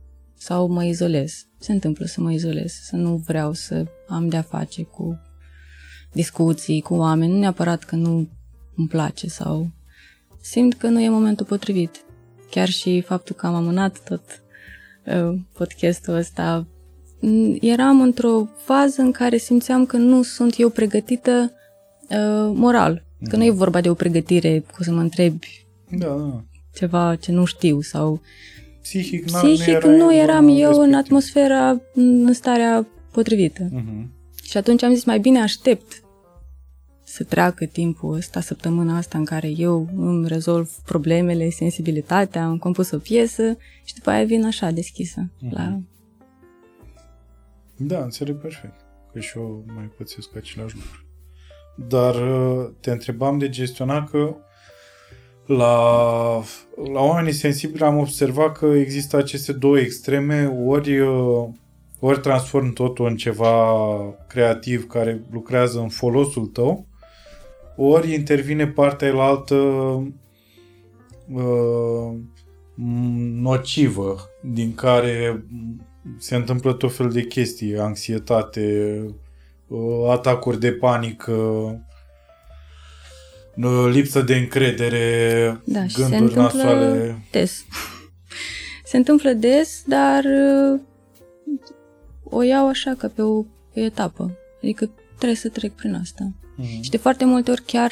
sau 0.44 0.68
mă 0.68 0.84
izolez. 0.84 1.46
Se 1.58 1.72
întâmplă 1.72 2.06
să 2.06 2.20
mă 2.20 2.32
izolez, 2.32 2.72
să 2.72 2.96
nu 2.96 3.16
vreau 3.16 3.52
să 3.52 3.84
am 4.08 4.28
de-a 4.28 4.42
face 4.42 4.82
cu 4.82 5.20
discuții 6.12 6.80
cu 6.80 6.94
oameni, 6.94 7.32
nu 7.32 7.38
neapărat 7.38 7.84
că 7.84 7.96
nu 7.96 8.28
îmi 8.76 8.88
place 8.88 9.28
sau 9.28 9.70
simt 10.40 10.74
că 10.74 10.88
nu 10.88 11.00
e 11.00 11.08
momentul 11.08 11.46
potrivit. 11.46 12.04
Chiar 12.50 12.68
și 12.68 13.00
faptul 13.00 13.34
că 13.34 13.46
am 13.46 13.54
amânat 13.54 13.98
tot 14.04 14.22
uh, 15.06 15.38
podcastul 15.52 16.14
ăsta, 16.14 16.66
eram 17.60 18.00
într-o 18.00 18.48
fază 18.64 19.00
în 19.00 19.12
care 19.12 19.36
simțeam 19.36 19.86
că 19.86 19.96
nu 19.96 20.22
sunt 20.22 20.54
eu 20.58 20.68
pregătită 20.68 21.52
uh, 22.02 22.52
moral. 22.54 23.04
Că 23.28 23.36
nu 23.36 23.44
e 23.44 23.50
vorba 23.50 23.80
de 23.80 23.90
o 23.90 23.94
pregătire 23.94 24.64
cu 24.72 24.82
să 24.82 24.92
mă 24.92 25.00
întrebi 25.00 25.66
Da, 25.90 26.06
da. 26.06 26.44
ceva 26.74 27.16
ce 27.16 27.32
nu 27.32 27.44
știu 27.44 27.80
sau 27.80 28.20
Psihic, 28.82 29.24
na- 29.30 29.40
psihic 29.40 29.82
nu, 29.82 29.96
nu 29.96 30.14
erai 30.14 30.24
eram 30.24 30.46
în 30.46 30.56
eu 30.56 30.70
în 30.70 30.76
respectiv. 30.76 30.94
atmosfera, 30.94 31.80
în 31.94 32.32
starea 32.32 32.86
potrivită. 33.12 33.68
Mhm. 33.70 34.10
Și 34.42 34.56
atunci 34.56 34.82
am 34.82 34.94
zis, 34.94 35.04
mai 35.04 35.18
bine 35.18 35.40
aștept 35.40 36.02
să 37.04 37.24
treacă 37.24 37.64
timpul 37.64 38.14
ăsta, 38.14 38.40
săptămâna 38.40 38.96
asta 38.96 39.18
în 39.18 39.24
care 39.24 39.48
eu 39.48 39.88
îmi 39.96 40.28
rezolv 40.28 40.70
problemele, 40.84 41.50
sensibilitatea, 41.50 42.44
am 42.44 42.58
compus 42.58 42.90
o 42.90 42.98
piesă 42.98 43.56
și 43.84 43.94
după 43.94 44.10
aia 44.10 44.24
vin 44.24 44.44
așa 44.44 44.70
deschisă. 44.70 45.30
La... 45.50 45.80
Da, 47.76 48.02
înțeleg 48.02 48.36
perfect. 48.36 48.74
Că 49.12 49.20
și 49.20 49.38
eu 49.38 49.64
mai 49.74 49.90
pățesc 49.96 50.36
același 50.36 50.74
lucru. 50.74 51.06
Dar 51.88 52.14
uh, 52.14 52.70
te 52.80 52.90
întrebam 52.90 53.38
de 53.38 53.48
gestionat 53.48 54.10
că 54.10 54.36
la, 55.46 56.42
la 56.92 57.00
oamenii 57.00 57.32
sensibili 57.32 57.84
am 57.84 57.98
observat 57.98 58.58
că 58.58 58.66
există 58.66 59.16
aceste 59.16 59.52
două 59.52 59.78
extreme, 59.78 60.46
ori, 60.66 60.98
uh, 60.98 61.48
ori 62.00 62.20
transform 62.20 62.72
totul 62.72 63.06
în 63.06 63.16
ceva 63.16 63.76
creativ 64.28 64.86
care 64.86 65.24
lucrează 65.30 65.80
în 65.80 65.88
folosul 65.88 66.46
tău, 66.46 66.86
ori 67.76 68.12
intervine 68.12 68.66
partea 68.66 69.12
la 69.12 69.24
altă 69.24 69.54
uh, 71.32 72.12
nocivă, 73.40 74.16
din 74.42 74.74
care 74.74 75.44
se 76.18 76.36
întâmplă 76.36 76.72
tot 76.72 76.94
fel 76.94 77.08
de 77.10 77.22
chestii, 77.22 77.78
anxietate, 77.78 78.96
uh, 79.66 80.08
atacuri 80.10 80.60
de 80.60 80.72
panică, 80.72 81.32
uh, 81.32 81.72
lipsă 83.92 84.20
de 84.22 84.36
încredere, 84.36 85.60
Da, 85.64 85.86
și 85.86 85.94
se 85.94 86.00
gânduri 86.00 86.22
întâmplă 86.22 86.62
nasoale. 86.62 87.22
des. 87.30 87.64
Se 88.84 88.96
întâmplă 88.96 89.32
des, 89.32 89.82
dar 89.86 90.24
uh, 90.24 90.80
o 92.22 92.42
iau 92.42 92.68
așa 92.68 92.94
ca 92.98 93.08
pe 93.14 93.22
o 93.22 93.44
etapă. 93.72 94.38
Adică 94.62 94.90
trebuie 95.16 95.36
să 95.36 95.48
trec 95.48 95.72
prin 95.72 95.94
asta. 95.94 96.32
Mhm. 96.56 96.82
Și 96.82 96.90
de 96.90 96.96
foarte 96.96 97.24
multe 97.24 97.50
ori 97.50 97.62
chiar 97.62 97.90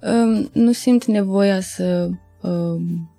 um, 0.00 0.50
nu 0.52 0.72
simt 0.72 1.04
nevoia 1.04 1.60
să 1.60 2.10
um, 2.40 3.10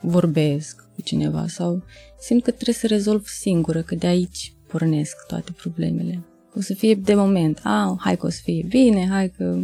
vorbesc 0.00 0.84
cu 0.94 1.00
cineva 1.00 1.46
sau 1.46 1.82
simt 2.20 2.42
că 2.42 2.50
trebuie 2.50 2.74
să 2.74 2.86
rezolv 2.86 3.26
singură, 3.26 3.82
că 3.82 3.94
de 3.94 4.06
aici 4.06 4.52
pornesc 4.68 5.16
toate 5.26 5.52
problemele. 5.52 6.20
O 6.56 6.60
să 6.60 6.74
fie 6.74 6.94
de 6.94 7.14
moment, 7.14 7.60
a, 7.62 7.96
hai 8.00 8.16
că 8.16 8.26
o 8.26 8.30
să 8.30 8.40
fie 8.42 8.64
bine, 8.68 9.08
hai 9.08 9.28
că... 9.28 9.58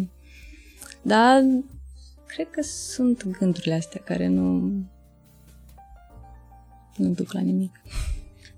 Dar 1.03 1.43
cred 2.27 2.51
că 2.51 2.63
sunt 2.63 3.27
gândurile 3.39 3.75
astea 3.75 4.01
care 4.05 4.27
nu 4.27 4.73
nu 6.97 7.09
duc 7.09 7.33
la 7.33 7.41
nimic. 7.41 7.81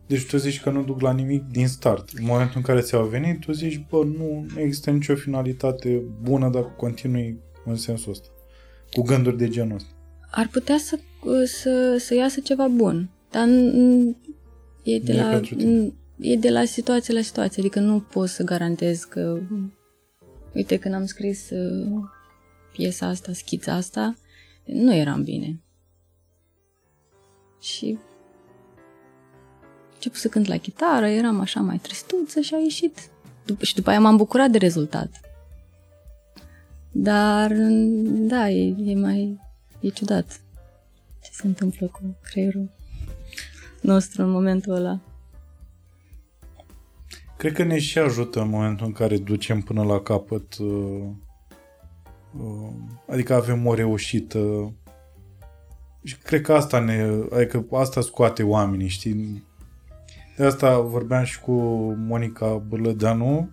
Deci 0.06 0.26
tu 0.26 0.36
zici 0.36 0.60
că 0.60 0.70
nu 0.70 0.82
duc 0.84 1.00
la 1.00 1.12
nimic 1.12 1.42
din 1.42 1.68
start. 1.68 2.08
În 2.18 2.24
momentul 2.24 2.56
în 2.56 2.62
care 2.62 2.80
ți-au 2.80 3.06
venit, 3.06 3.40
tu 3.40 3.52
zici, 3.52 3.84
bă, 3.90 4.04
nu 4.04 4.46
există 4.56 4.90
nicio 4.90 5.14
finalitate 5.14 6.02
bună 6.22 6.48
dacă 6.50 6.74
continui 6.76 7.38
în 7.64 7.76
sensul 7.76 8.10
ăsta. 8.12 8.28
Cu 8.92 9.02
gânduri 9.02 9.36
de 9.36 9.48
genul 9.48 9.74
ăsta. 9.74 9.88
Ar 10.30 10.48
putea 10.48 10.76
să, 10.78 10.98
să, 11.44 11.96
să 11.98 12.14
iasă 12.14 12.40
ceva 12.40 12.68
bun, 12.68 13.10
dar 13.30 13.48
n- 13.48 14.16
e 14.82 14.98
de, 14.98 15.12
Nu 15.12 15.18
e 15.18 15.22
la, 15.22 15.28
pentru 15.30 15.54
tine. 15.54 15.86
n- 15.88 15.92
e 16.18 16.36
de 16.36 16.50
la 16.50 16.64
situație 16.64 17.14
la 17.14 17.20
situație, 17.20 17.62
adică 17.62 17.80
nu 17.80 18.00
pot 18.00 18.28
să 18.28 18.42
garantez 18.42 19.04
că, 19.04 19.38
uite, 20.54 20.76
când 20.78 20.94
am 20.94 21.04
scris 21.04 21.50
uh, 21.50 22.02
piesa 22.72 23.06
asta, 23.06 23.32
schița 23.32 23.72
asta, 23.72 24.16
nu 24.64 24.94
eram 24.94 25.22
bine. 25.22 25.60
Și 27.60 27.98
început 29.94 30.18
să 30.18 30.28
cânt 30.28 30.46
la 30.46 30.56
chitară, 30.56 31.06
eram 31.06 31.40
așa 31.40 31.60
mai 31.60 31.78
tristuță 31.78 32.40
și 32.40 32.54
a 32.54 32.58
ieșit. 32.58 33.10
Dup- 33.52 33.60
și 33.60 33.74
după 33.74 33.90
aia 33.90 34.00
m-am 34.00 34.16
bucurat 34.16 34.50
de 34.50 34.58
rezultat. 34.58 35.20
Dar, 36.92 37.52
da, 38.02 38.50
e, 38.50 38.74
e 38.78 38.94
mai 38.94 39.40
E 39.82 39.88
ciudat 39.88 40.40
ce 41.22 41.30
se 41.32 41.46
întâmplă 41.46 41.86
cu 41.86 42.16
creierul 42.22 42.70
nostru 43.80 44.22
în 44.22 44.30
momentul 44.30 44.72
ăla. 44.72 45.00
Cred 47.36 47.52
că 47.52 47.62
ne 47.62 47.78
și 47.78 47.98
ajută 47.98 48.40
în 48.40 48.48
momentul 48.48 48.86
în 48.86 48.92
care 48.92 49.18
ducem 49.18 49.60
până 49.60 49.82
la 49.82 50.00
capăt, 50.00 50.58
uh, 50.58 50.66
uh, 50.68 51.08
adică 53.08 53.34
avem 53.34 53.66
o 53.66 53.74
reușită. 53.74 54.72
Și 56.02 56.16
cred 56.16 56.40
că 56.40 56.52
asta 56.52 56.78
ne, 56.78 57.06
adică 57.32 57.66
asta 57.72 58.00
scoate 58.00 58.42
oamenii, 58.42 58.88
știi? 58.88 59.44
De 60.36 60.44
asta 60.44 60.80
vorbeam 60.80 61.24
și 61.24 61.40
cu 61.40 61.52
Monica 61.98 62.62
Bârlădeanu. 62.68 63.50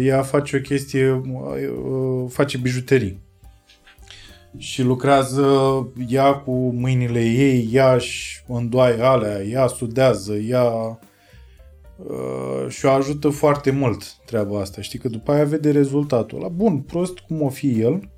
Ea 0.00 0.22
face 0.22 0.56
o 0.56 0.60
chestie, 0.60 1.10
uh, 1.10 2.24
face 2.28 2.58
bijuterii. 2.58 3.20
Și 4.56 4.82
lucrează 4.82 5.46
ea 6.08 6.34
cu 6.34 6.70
mâinile 6.70 7.24
ei, 7.24 7.68
ea 7.72 7.94
își 7.94 8.44
îndoaie 8.46 9.02
alea, 9.02 9.42
ea 9.42 9.66
sudează, 9.66 10.34
ea 10.34 10.98
Uh, 12.06 12.68
și 12.68 12.84
o 12.84 12.90
ajută 12.90 13.28
foarte 13.28 13.70
mult 13.70 14.16
treaba 14.24 14.60
asta. 14.60 14.80
Știi 14.80 14.98
că 14.98 15.08
după 15.08 15.32
aia 15.32 15.44
vede 15.44 15.70
rezultatul 15.70 16.38
ăla. 16.38 16.48
Bun, 16.48 16.80
prost 16.80 17.18
cum 17.18 17.42
o 17.42 17.48
fi 17.48 17.80
el, 17.80 18.10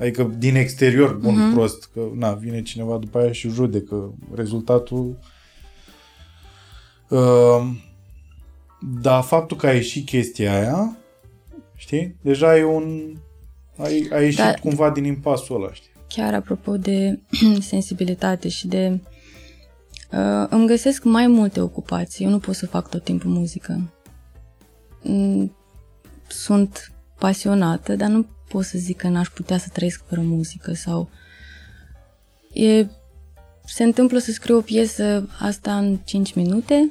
adică 0.00 0.22
din 0.38 0.54
exterior 0.56 1.14
bun, 1.14 1.34
Mhm. 1.34 1.50
uh-huh. 1.50 1.54
prost, 1.54 1.88
că 1.92 2.00
na, 2.14 2.32
vine 2.32 2.62
cineva 2.62 2.96
după 2.96 3.18
aia 3.18 3.32
și 3.32 3.48
judecă 3.48 4.14
rezultatul. 4.34 5.18
Uh, 7.08 7.70
dar 9.02 9.22
faptul 9.22 9.56
că 9.56 9.66
a 9.66 9.72
ieșit 9.72 10.06
chestia 10.06 10.52
aia, 10.58 10.96
știi, 11.76 12.16
deja 12.22 12.56
e 12.56 12.64
un... 12.64 13.14
Ai, 13.76 14.08
ai 14.12 14.22
ieșit 14.24 14.38
Da. 14.38 14.54
cumva 14.54 14.90
din 14.90 15.04
impasul 15.04 15.56
ăla, 15.62 15.72
știi? 15.72 15.90
Chiar 16.08 16.34
apropo 16.34 16.76
de 16.76 17.20
sensibilitate 17.60 18.48
și 18.48 18.66
de... 18.66 19.00
Uh, 20.12 20.46
îmi 20.50 20.66
găsesc 20.66 21.04
mai 21.04 21.26
multe 21.26 21.60
ocupații. 21.60 22.24
Eu 22.24 22.30
nu 22.30 22.38
pot 22.38 22.54
să 22.54 22.66
fac 22.66 22.88
tot 22.88 23.04
timpul 23.04 23.30
muzică. 23.30 23.80
Mm, 25.02 25.52
Sunt 26.28 26.92
pasionată, 27.18 27.96
dar 27.96 28.08
nu 28.08 28.26
pot 28.48 28.64
să 28.64 28.78
zic 28.78 28.96
că 28.96 29.08
n-aș 29.08 29.28
putea 29.28 29.58
să 29.58 29.68
trăiesc 29.72 30.02
fără 30.06 30.20
muzică 30.20 30.72
sau... 30.72 31.10
E... 32.52 32.86
Se 33.66 33.82
întâmplă 33.82 34.18
să 34.18 34.32
scriu 34.32 34.56
o 34.56 34.60
piesă 34.60 35.28
asta 35.38 35.78
în 35.78 35.98
5 36.04 36.34
minute 36.34 36.90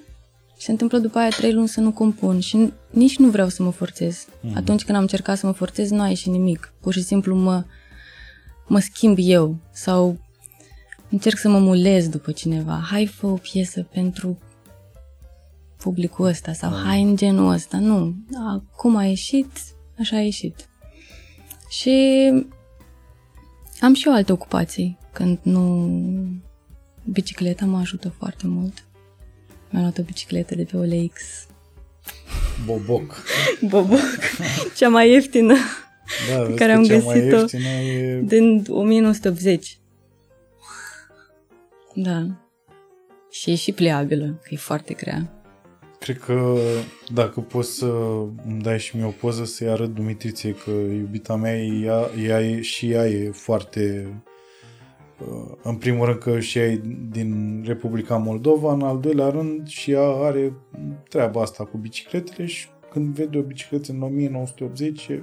și 0.57 0.65
se 0.65 0.71
întâmplă 0.71 0.97
după 0.97 1.17
aia 1.17 1.29
3 1.29 1.53
luni 1.53 1.67
să 1.67 1.79
nu 1.79 1.91
compun 1.91 2.39
și 2.39 2.73
nici 2.89 3.17
nu 3.17 3.29
vreau 3.29 3.47
să 3.47 3.63
mă 3.63 3.71
forțez. 3.71 4.25
Atunci 4.55 4.83
când 4.83 4.95
am 4.97 5.03
încercat 5.03 5.37
să 5.37 5.45
mă 5.45 5.51
forțez, 5.51 5.89
nu 5.89 6.01
a 6.01 6.07
ieșit 6.07 6.31
nimic. 6.31 6.73
Pur 6.81 6.93
și 6.93 7.01
simplu 7.01 7.35
mă, 7.35 7.63
mă 8.67 8.79
schimb 8.79 9.17
eu 9.19 9.55
sau 9.71 10.19
încerc 11.09 11.37
să 11.37 11.49
mă 11.49 11.59
mulez 11.59 12.09
după 12.09 12.31
cineva. 12.31 12.81
Hai, 12.89 13.05
fă 13.05 13.27
o 13.27 13.35
piesă 13.35 13.87
pentru 13.91 14.39
publicul 15.77 16.25
ăsta 16.25 16.53
sau 16.53 16.71
hai 16.85 17.01
în 17.01 17.15
genul 17.15 17.51
ăsta. 17.51 17.77
Nu, 17.77 18.15
da, 18.29 18.63
cum 18.75 18.95
a 18.95 19.05
ieșit, 19.05 19.51
așa 19.99 20.15
a 20.15 20.21
ieșit. 20.21 20.69
Și 21.69 22.29
am 23.79 23.93
și 23.93 24.07
eu 24.07 24.13
alte 24.13 24.31
ocupații 24.31 24.97
când 25.13 25.39
nu... 25.41 25.89
Bicicleta 27.03 27.65
mă 27.65 27.77
ajută 27.77 28.09
foarte 28.09 28.47
mult. 28.47 28.83
Mi-am 29.69 29.83
luat 29.83 29.97
o 29.97 30.01
bicicletă 30.01 30.55
de 30.55 30.63
pe 30.63 30.77
OLX. 30.77 31.21
Boboc. 32.65 33.23
Boboc, 33.69 34.19
cea 34.75 34.89
mai 34.89 35.11
ieftină 35.11 35.55
Da, 36.29 36.41
vezi 36.43 36.57
care 36.57 36.71
că 36.71 36.77
am 36.77 36.83
cea 36.83 36.99
mai 36.99 37.15
găsit-o 37.15 37.37
ieftină 37.37 37.67
e... 37.67 38.21
din 38.21 38.65
1980. 38.69 39.77
Da. 41.93 42.27
Și 43.29 43.51
e 43.51 43.55
și 43.55 43.71
pliabilă, 43.71 44.25
că 44.25 44.47
e 44.49 44.57
foarte 44.57 44.93
grea. 44.93 45.36
Cred 46.07 46.19
că 46.19 46.57
dacă 47.13 47.39
poți 47.39 47.75
să 47.75 47.85
îmi 48.47 48.61
dai 48.61 48.79
și 48.79 48.95
mie 48.95 49.05
o 49.05 49.09
poză 49.09 49.45
să-i 49.45 49.69
arăt 49.69 49.93
Dumitriței 49.93 50.53
că 50.53 50.69
iubita 50.69 51.35
mea, 51.35 51.57
ea, 51.57 52.09
ea 52.23 52.41
e, 52.41 52.61
și 52.61 52.91
ea 52.91 53.07
e 53.07 53.31
foarte 53.31 54.07
uh, 55.19 55.57
în 55.63 55.75
primul 55.75 56.05
rând 56.05 56.17
că 56.17 56.39
și 56.39 56.57
ea 56.57 56.65
e 56.65 56.81
din 57.09 57.61
Republica 57.65 58.17
Moldova, 58.17 58.73
în 58.73 58.81
al 58.81 58.99
doilea 58.99 59.29
rând 59.29 59.67
și 59.67 59.91
ea 59.91 60.07
are 60.07 60.53
treaba 61.09 61.41
asta 61.41 61.63
cu 61.63 61.77
bicicletele 61.77 62.45
și 62.47 62.67
când 62.91 63.15
vede 63.15 63.37
o 63.37 63.41
bicicletă 63.41 63.91
în 63.91 64.01
1980 64.01 65.07
e... 65.07 65.21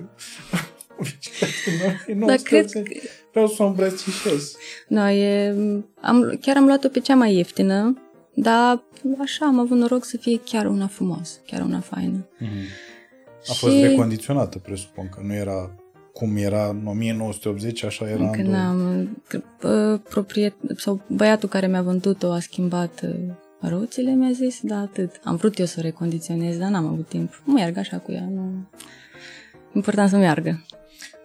o 0.98 1.02
bicicletă 1.02 1.70
în 2.06 2.22
1980 2.22 2.26
Dar 2.26 2.36
cred 2.36 2.70
că... 2.70 2.82
vreau 3.30 3.46
să 3.46 3.62
o 3.62 3.66
îmbrățișez. 3.66 4.56
Da, 4.88 5.12
e... 5.12 5.54
Am, 6.00 6.38
chiar 6.40 6.56
am 6.56 6.64
luat-o 6.64 6.88
pe 6.88 7.00
cea 7.00 7.14
mai 7.14 7.34
ieftină, 7.34 8.03
dar 8.34 8.82
așa 9.20 9.46
am 9.46 9.58
avut 9.58 9.76
noroc 9.78 10.04
să 10.04 10.16
fie 10.16 10.40
chiar 10.44 10.66
una 10.66 10.86
frumoasă, 10.86 11.38
chiar 11.46 11.60
una 11.62 11.80
faină. 11.80 12.26
A 13.48 13.52
fost 13.52 13.80
recondiționată, 13.80 14.58
presupun 14.58 15.08
că 15.08 15.20
nu 15.26 15.34
era 15.34 15.74
cum 16.12 16.36
era 16.36 16.68
în 16.68 16.86
1980, 16.86 17.84
așa 17.84 18.08
era 18.08 18.24
Încă 18.24 18.40
în 18.40 18.44
două- 18.44 18.56
n-am... 18.56 19.08
uh, 19.62 20.00
Propriet, 20.08 20.54
sau 20.76 21.02
băiatul 21.08 21.48
care 21.48 21.66
mi-a 21.66 21.82
vândut-o 21.82 22.32
a 22.32 22.40
schimbat 22.40 23.00
uh, 23.02 23.14
roțile, 23.68 24.10
mi-a 24.14 24.30
zis, 24.32 24.58
da, 24.62 24.76
atât. 24.76 25.20
Am 25.24 25.36
vrut 25.36 25.58
eu 25.58 25.64
să 25.66 25.74
o 25.78 25.82
recondiționez, 25.82 26.56
dar 26.56 26.70
n-am 26.70 26.86
avut 26.86 27.08
timp. 27.08 27.42
Nu 27.44 27.52
merg 27.52 27.76
așa 27.76 27.96
cu 27.98 28.12
ea, 28.12 28.28
nu... 28.34 28.68
Important 29.72 30.10
să 30.10 30.16
meargă. 30.16 30.64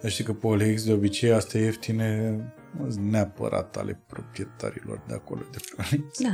Dar 0.02 0.12
știi 0.12 0.24
că 0.24 0.34
pe 0.34 0.48
OLX 0.48 0.84
de 0.84 0.94
obicei 0.94 1.32
astea 1.32 1.62
ieftine 1.62 2.40
nu 2.78 2.90
sunt 2.90 3.06
neapărat 3.06 3.78
ale 3.78 4.00
proprietarilor 4.08 5.02
de 5.08 5.14
acolo 5.14 5.42
de 5.52 5.58
pe 5.76 5.82
OLX. 5.82 6.20
Da. 6.20 6.34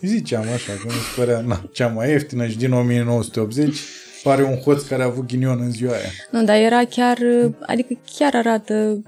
Ziceam 0.08 0.42
așa, 0.42 0.72
că 0.72 0.82
mi 0.84 0.90
se 0.90 1.20
părea 1.20 1.40
na, 1.40 1.62
cea 1.72 1.88
mai 1.88 2.10
ieftină 2.10 2.46
și 2.46 2.56
din 2.56 2.72
1980 2.72 3.80
pare 4.22 4.42
un 4.42 4.56
hoț 4.56 4.82
care 4.82 5.02
a 5.02 5.06
avut 5.06 5.26
ghinion 5.26 5.60
în 5.60 5.70
ziua 5.70 5.92
aia. 5.92 6.10
Nu, 6.30 6.44
dar 6.44 6.56
era 6.56 6.84
chiar, 6.84 7.18
uh, 7.18 7.52
adică 7.60 7.98
chiar 8.16 8.34
arată, 8.34 9.02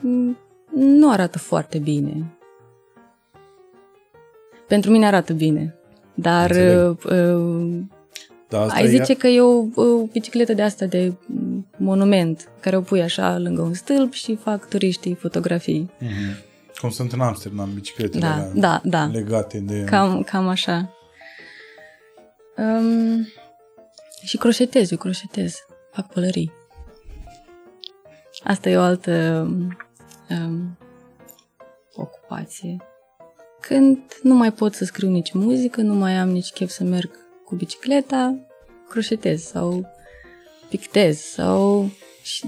m, 0.00 0.36
nu 0.74 1.10
arată 1.10 1.38
foarte 1.38 1.78
bine. 1.78 2.36
Pentru 4.68 4.90
mine 4.90 5.06
arată 5.06 5.32
bine. 5.32 5.74
Dar 6.14 6.50
Înțeleg. 6.50 7.92
Uh, 8.56 8.60
uh, 8.62 8.66
Dar 8.66 8.76
asta 8.76 8.76
ai 8.76 8.84
e- 8.84 8.98
zice 8.98 9.14
că 9.14 9.26
e 9.26 9.40
o, 9.40 9.64
o 9.74 10.04
bicicletă 10.12 10.52
de 10.52 10.62
asta 10.62 10.86
de 10.86 11.12
m, 11.26 11.66
monument, 11.76 12.48
care 12.60 12.76
o 12.76 12.80
pui 12.80 13.02
așa 13.02 13.38
lângă 13.38 13.62
un 13.62 13.74
stâlp 13.74 14.12
și 14.12 14.36
fac 14.36 14.68
turiștii 14.68 15.14
fotografii. 15.14 15.90
Mhm. 15.98 16.52
Cum 16.80 16.90
sunt 16.90 17.12
în 17.12 17.20
Amsterdam, 17.20 17.70
bicicletele 17.74 18.20
Da, 18.20 18.32
alea 18.32 18.50
da, 18.54 18.80
da. 18.84 19.04
legate 19.04 19.58
de... 19.58 19.84
Cam, 19.84 20.22
cam 20.22 20.48
așa. 20.48 20.94
Um, 22.56 23.28
și 24.24 24.36
croșetez, 24.36 24.90
eu 24.90 24.98
croșetez. 24.98 25.56
Fac 25.92 26.12
pălării. 26.12 26.52
Asta 28.42 28.68
e 28.68 28.76
o 28.76 28.80
altă 28.80 29.46
um, 30.30 30.78
ocupație. 31.94 32.76
Când 33.60 33.98
nu 34.22 34.34
mai 34.34 34.52
pot 34.52 34.74
să 34.74 34.84
scriu 34.84 35.08
nici 35.08 35.32
muzică, 35.32 35.80
nu 35.80 35.94
mai 35.94 36.12
am 36.12 36.28
nici 36.28 36.50
chef 36.50 36.70
să 36.70 36.84
merg 36.84 37.10
cu 37.44 37.54
bicicleta, 37.54 38.36
croșetez 38.88 39.42
sau 39.42 39.86
pictez 40.68 41.18
sau... 41.20 41.90
Și 42.22 42.44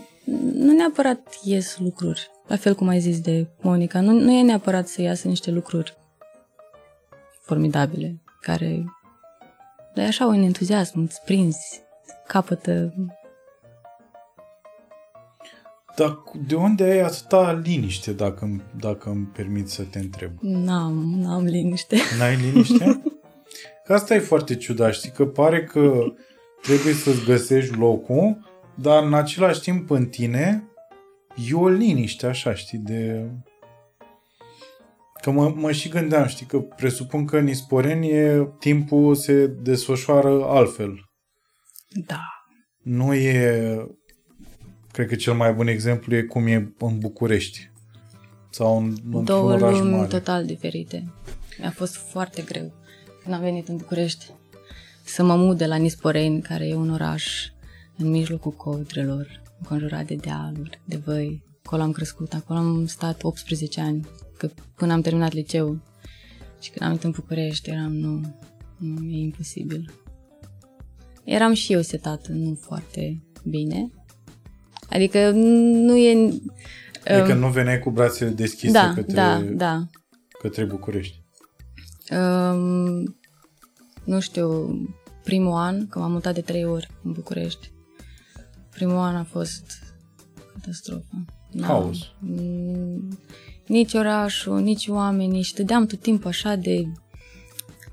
nu 0.52 0.72
neapărat 0.72 1.38
ies 1.44 1.78
lucruri. 1.78 2.30
La 2.46 2.56
fel 2.56 2.74
cum 2.74 2.88
ai 2.88 3.00
zis 3.00 3.20
de 3.20 3.46
Monica, 3.60 4.00
nu, 4.00 4.12
nu 4.12 4.32
e 4.32 4.42
neapărat 4.42 4.88
să 4.88 5.02
iasă 5.02 5.28
niște 5.28 5.50
lucruri 5.50 5.96
formidabile, 7.40 8.20
care 8.40 8.84
dar 9.94 10.04
e 10.04 10.08
așa 10.08 10.26
un 10.26 10.42
entuziasm, 10.42 11.00
îți 11.00 11.22
prinzi, 11.24 11.82
capătă... 12.26 12.94
Dar 15.96 16.22
cu- 16.22 16.38
de 16.46 16.54
unde 16.54 16.84
ai 16.84 17.00
atâta 17.00 17.52
liniște, 17.64 18.12
dacă, 18.12 18.44
îmi- 18.44 18.62
dacă 18.80 19.08
îmi 19.10 19.26
permiți 19.26 19.74
să 19.74 19.82
te 19.82 19.98
întreb? 19.98 20.30
N-am, 20.40 21.14
n-am 21.18 21.44
liniște. 21.44 21.96
N-ai 22.18 22.36
liniște? 22.36 23.02
Că 23.86 23.92
asta 23.92 24.14
e 24.14 24.18
foarte 24.18 24.56
ciudat, 24.56 24.92
știi? 24.92 25.10
Că 25.10 25.26
pare 25.26 25.64
că 25.64 26.04
trebuie 26.62 26.92
să-ți 26.92 27.24
găsești 27.24 27.76
locul, 27.76 28.38
dar 28.74 29.02
în 29.02 29.14
același 29.14 29.60
timp 29.60 29.90
în 29.90 30.06
tine 30.06 30.68
e 31.48 31.54
o 31.54 31.68
liniște 31.68 32.26
așa, 32.26 32.54
știi, 32.54 32.78
de... 32.78 33.30
Că 35.22 35.30
mă, 35.30 35.52
mă 35.56 35.72
și 35.72 35.88
gândeam, 35.88 36.26
știi, 36.26 36.46
că 36.46 36.60
presupun 36.60 37.24
că 37.24 37.36
în 37.36 37.48
Isporeni 37.48 38.08
e, 38.08 38.48
timpul 38.58 39.14
se 39.14 39.46
desfășoară 39.46 40.44
altfel. 40.44 41.10
Da. 42.06 42.20
Nu 42.82 43.14
e... 43.14 43.76
Cred 44.92 45.08
că 45.08 45.14
cel 45.14 45.34
mai 45.34 45.52
bun 45.52 45.66
exemplu 45.66 46.16
e 46.16 46.22
cum 46.22 46.46
e 46.46 46.72
în 46.78 46.98
București. 46.98 47.70
Sau 48.50 48.78
în, 48.78 48.84
într-un 49.04 49.24
Două 49.24 49.52
oraș 49.52 49.78
lumi 49.78 49.90
mare. 49.90 50.06
total 50.06 50.44
diferite. 50.44 51.12
Mi-a 51.58 51.70
fost 51.70 51.96
foarte 51.96 52.42
greu 52.42 52.72
când 53.26 53.38
am 53.38 53.44
venit 53.44 53.68
în 53.68 53.76
București 53.76 54.30
să 55.04 55.22
mă 55.22 55.36
mut 55.36 55.56
de 55.56 55.66
la 55.66 55.76
Nisporeni, 55.76 56.42
care 56.42 56.66
e 56.66 56.74
un 56.74 56.90
oraș 56.90 57.50
în 57.96 58.10
mijlocul 58.10 58.52
codrelor, 58.52 59.42
înconjurat 59.58 60.06
de 60.06 60.14
dealuri, 60.14 60.80
de 60.84 60.96
văi. 60.96 61.44
Acolo 61.64 61.82
am 61.82 61.92
crescut, 61.92 62.32
acolo 62.32 62.58
am 62.58 62.86
stat 62.86 63.22
18 63.22 63.80
ani, 63.80 64.08
că 64.36 64.50
până 64.74 64.92
am 64.92 65.00
terminat 65.00 65.32
liceu. 65.32 65.78
Și 66.60 66.70
când 66.70 66.82
am 66.82 66.88
venit 66.88 67.04
în 67.04 67.10
București, 67.10 67.70
eram, 67.70 67.92
nu, 67.92 68.38
nu, 68.76 69.10
e 69.10 69.16
imposibil. 69.16 69.92
Eram 71.24 71.52
și 71.52 71.72
eu 71.72 71.80
setată, 71.80 72.32
nu 72.32 72.58
foarte 72.60 73.22
bine. 73.44 73.90
Adică 74.90 75.30
nu 75.30 75.96
e... 75.96 76.40
Adică 77.04 77.34
nu 77.34 77.48
veneai 77.48 77.78
cu 77.78 77.90
brațele 77.90 78.30
deschise 78.30 78.72
Da, 78.72 78.92
către, 78.94 79.14
da, 79.14 79.40
da. 79.40 79.86
către 80.38 80.64
București. 80.64 81.24
Um, 82.10 83.15
nu 84.06 84.20
știu, 84.20 84.78
primul 85.24 85.52
an, 85.52 85.88
că 85.88 85.98
m-am 85.98 86.12
mutat 86.12 86.34
de 86.34 86.40
trei 86.40 86.64
ori 86.64 86.90
în 87.02 87.12
București, 87.12 87.70
primul 88.70 88.96
an 88.96 89.16
a 89.16 89.24
fost 89.24 89.64
catastrofă. 90.52 91.24
N-am- 91.50 91.66
Haos. 91.66 91.98
Mm, 92.20 93.18
Nici 93.66 93.94
orașul, 93.94 94.60
nici 94.60 94.88
oamenii 94.88 95.42
și 95.42 95.54
dădeam 95.54 95.86
tot 95.86 96.00
timpul 96.00 96.28
așa 96.28 96.54
de 96.54 96.84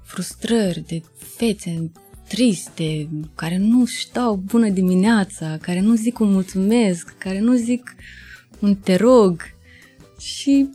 frustrări, 0.04 0.84
de 0.88 1.02
fețe 1.18 1.92
triste, 2.28 3.10
care 3.36 3.58
nu 3.58 3.86
stau 3.86 4.36
bună 4.36 4.70
dimineața, 4.70 5.58
care 5.62 5.80
nu 5.80 5.96
zic 5.96 6.20
un 6.20 6.32
mulțumesc, 6.32 7.16
care 7.18 7.40
nu 7.40 7.54
zic 7.56 7.96
un 8.60 8.76
te 8.76 8.96
rog. 8.96 9.42
Și 10.20 10.70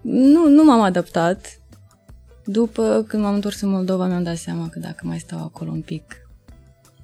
nu, 0.00 0.48
nu 0.48 0.64
m-am 0.64 0.80
adaptat. 0.80 1.57
După 2.50 3.04
când 3.08 3.22
m-am 3.22 3.34
întors 3.34 3.60
în 3.60 3.68
Moldova, 3.68 4.06
mi-am 4.06 4.22
dat 4.22 4.36
seama 4.36 4.68
că 4.68 4.78
dacă 4.78 5.06
mai 5.06 5.18
stau 5.18 5.42
acolo 5.42 5.70
un 5.70 5.80
pic, 5.80 6.28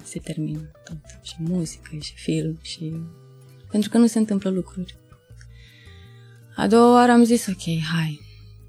se 0.03 0.19
termină 0.19 0.59
tot. 0.83 0.97
Și 1.21 1.35
muzică, 1.37 1.95
și 1.99 2.13
film, 2.15 2.57
și... 2.61 2.95
Pentru 3.71 3.89
că 3.89 3.97
nu 3.97 4.07
se 4.07 4.19
întâmplă 4.19 4.49
lucruri. 4.49 4.97
A 6.55 6.67
doua 6.67 6.93
oară 6.93 7.11
am 7.11 7.23
zis, 7.23 7.47
ok, 7.47 7.63
hai, 7.63 8.19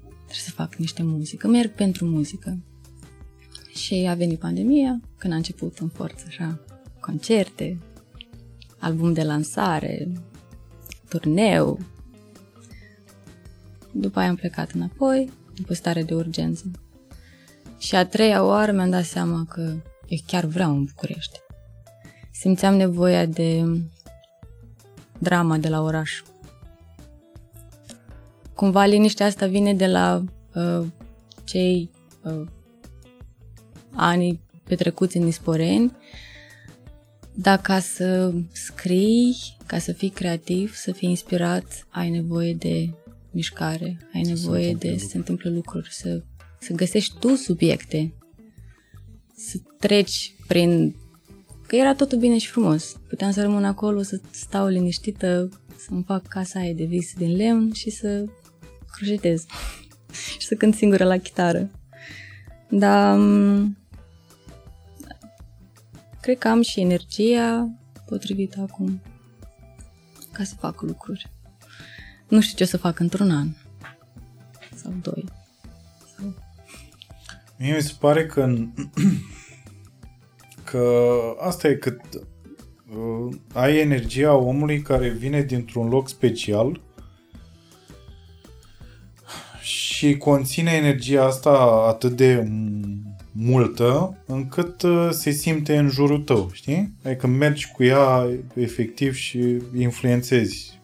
trebuie 0.07 0.37
să 0.45 0.51
fac 0.51 0.75
niște 0.75 1.03
muzică, 1.03 1.47
merg 1.47 1.71
pentru 1.71 2.05
muzică. 2.05 2.57
Și 3.75 4.07
a 4.09 4.13
venit 4.13 4.39
pandemia, 4.39 5.01
când 5.17 5.33
a 5.33 5.35
început 5.35 5.77
în 5.77 5.87
forță, 5.87 6.23
așa, 6.27 6.59
concerte, 6.99 7.79
album 8.79 9.13
de 9.13 9.23
lansare, 9.23 10.11
turneu. 11.09 11.79
După 13.91 14.19
aia 14.19 14.29
am 14.29 14.35
plecat 14.35 14.71
înapoi, 14.71 15.31
după 15.57 15.73
stare 15.73 16.03
de 16.03 16.13
urgență. 16.13 16.71
Și 17.77 17.95
a 17.95 18.05
treia 18.05 18.43
oară 18.43 18.71
mi-am 18.71 18.89
dat 18.89 19.03
seama 19.03 19.45
că 19.49 19.61
eu 20.07 20.17
chiar 20.25 20.45
vreau 20.45 20.71
în 20.71 20.83
București. 20.83 21.39
Simțeam 22.31 22.75
nevoia 22.75 23.25
de 23.25 23.63
drama 25.17 25.57
de 25.57 25.67
la 25.69 25.81
oraș. 25.81 26.21
Cumva 28.53 28.85
liniștea 28.85 29.25
asta 29.25 29.45
vine 29.45 29.73
de 29.73 29.87
la 29.87 30.23
uh, 30.53 30.85
cei 31.43 31.89
uh, 32.23 32.47
ani 33.93 34.39
petrecuți 34.63 35.17
în 35.17 35.27
Isporeni, 35.27 35.95
dar 37.33 37.61
ca 37.61 37.79
să 37.79 38.33
scrii, 38.51 39.35
ca 39.65 39.77
să 39.77 39.91
fii 39.91 40.09
creativ, 40.09 40.75
să 40.75 40.91
fii 40.91 41.09
inspirat, 41.09 41.87
ai 41.89 42.09
nevoie 42.09 42.53
de 42.53 42.89
mișcare, 43.37 43.97
ai 44.13 44.21
nevoie 44.21 44.71
întâmple 44.71 44.89
de 44.91 44.97
să 44.97 45.07
se 45.07 45.17
întâmple 45.17 45.49
lucruri, 45.49 45.87
să, 45.91 46.23
să 46.59 46.73
găsești 46.73 47.19
tu 47.19 47.35
subiecte, 47.35 48.13
să 49.35 49.57
treci 49.79 50.35
prin... 50.47 50.95
Că 51.67 51.75
era 51.75 51.95
totul 51.95 52.17
bine 52.17 52.37
și 52.37 52.47
frumos. 52.47 52.95
Puteam 53.09 53.31
să 53.31 53.41
rămân 53.41 53.65
acolo, 53.65 54.01
să 54.01 54.21
stau 54.31 54.67
liniștită, 54.67 55.49
să-mi 55.77 56.03
fac 56.03 56.27
casa 56.27 56.59
aia 56.59 56.73
de 56.73 56.83
vis 56.83 57.13
din 57.13 57.35
lemn 57.35 57.73
și 57.73 57.89
să 57.89 58.25
croșetez 58.91 59.45
și 60.39 60.47
să 60.47 60.55
cânt 60.55 60.75
singură 60.75 61.03
la 61.03 61.17
chitară. 61.17 61.71
Dar 62.69 63.17
m, 63.17 63.77
cred 66.21 66.37
că 66.37 66.47
am 66.47 66.61
și 66.61 66.79
energia 66.79 67.69
potrivită 68.05 68.59
acum 68.59 69.01
ca 70.31 70.43
să 70.43 70.55
fac 70.59 70.81
lucruri. 70.81 71.36
Nu 72.27 72.41
știu 72.41 72.55
ce 72.57 72.63
o 72.63 72.65
să 72.65 72.77
fac 72.77 72.99
într-un 72.99 73.31
an. 73.31 73.47
Sau 74.75 74.93
doi. 75.01 75.25
Sau... 76.17 76.33
Mie 77.57 77.75
mi 77.75 77.81
se 77.81 77.93
pare 77.99 78.25
că 78.25 78.55
că 80.63 81.09
asta 81.39 81.67
e 81.67 81.73
cât 81.73 82.01
uh, 82.13 83.35
ai 83.53 83.77
energia 83.77 84.33
omului 84.33 84.81
care 84.81 85.09
vine 85.09 85.41
dintr-un 85.41 85.87
loc 85.87 86.09
special 86.09 86.81
și 89.61 90.17
conține 90.17 90.71
energia 90.71 91.23
asta 91.23 91.85
atât 91.87 92.11
de 92.11 92.47
multă 93.31 94.17
încât 94.25 94.81
uh, 94.81 95.09
se 95.11 95.31
simte 95.31 95.77
în 95.77 95.89
jurul 95.89 96.19
tău, 96.19 96.49
știi? 96.53 96.93
Adică 97.03 97.27
mergi 97.27 97.71
cu 97.71 97.83
ea 97.83 98.27
efectiv 98.55 99.13
și 99.13 99.57
influențezi 99.77 100.76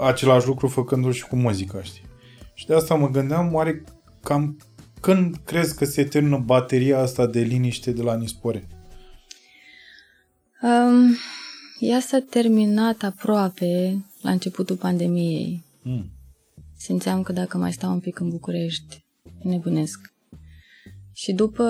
același 0.00 0.46
lucru 0.46 0.68
făcându-l 0.68 1.12
și 1.12 1.26
cu 1.26 1.36
muzica, 1.36 1.82
știi? 1.82 2.04
Și 2.54 2.66
de 2.66 2.74
asta 2.74 2.94
mă 2.94 3.08
gândeam, 3.08 3.54
oare 3.54 3.84
cam 4.22 4.56
când 5.00 5.36
crezi 5.44 5.76
că 5.76 5.84
se 5.84 6.04
termină 6.04 6.38
bateria 6.38 6.98
asta 6.98 7.26
de 7.26 7.40
liniște 7.40 7.92
de 7.92 8.02
la 8.02 8.16
Nispore? 8.16 8.68
Um, 10.62 11.16
ea 11.78 12.00
s-a 12.00 12.24
terminat 12.30 13.02
aproape 13.02 14.04
la 14.22 14.30
începutul 14.30 14.76
pandemiei. 14.76 15.64
Mm. 15.82 16.10
Simțeam 16.76 17.22
că 17.22 17.32
dacă 17.32 17.58
mai 17.58 17.72
stau 17.72 17.92
un 17.92 18.00
pic 18.00 18.18
în 18.18 18.28
București, 18.28 19.04
nebunesc. 19.42 20.12
Și 21.12 21.32
după 21.32 21.64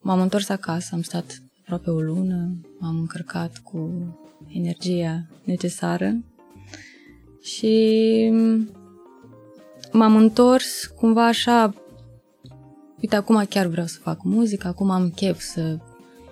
m-am 0.00 0.20
întors 0.20 0.48
acasă, 0.48 0.88
am 0.92 1.02
stat 1.02 1.42
aproape 1.60 1.90
o 1.90 2.00
lună, 2.00 2.56
m-am 2.78 2.98
încărcat 2.98 3.58
cu 3.58 3.90
energia 4.48 5.26
necesară 5.44 6.16
și 7.46 8.32
m-am 9.92 10.16
întors 10.16 10.86
cumva 10.86 11.26
așa, 11.26 11.74
uite, 13.00 13.16
acum 13.16 13.44
chiar 13.48 13.66
vreau 13.66 13.86
să 13.86 13.98
fac 14.02 14.22
muzică, 14.22 14.66
acum 14.66 14.90
am 14.90 15.10
chef 15.10 15.40
să... 15.40 15.78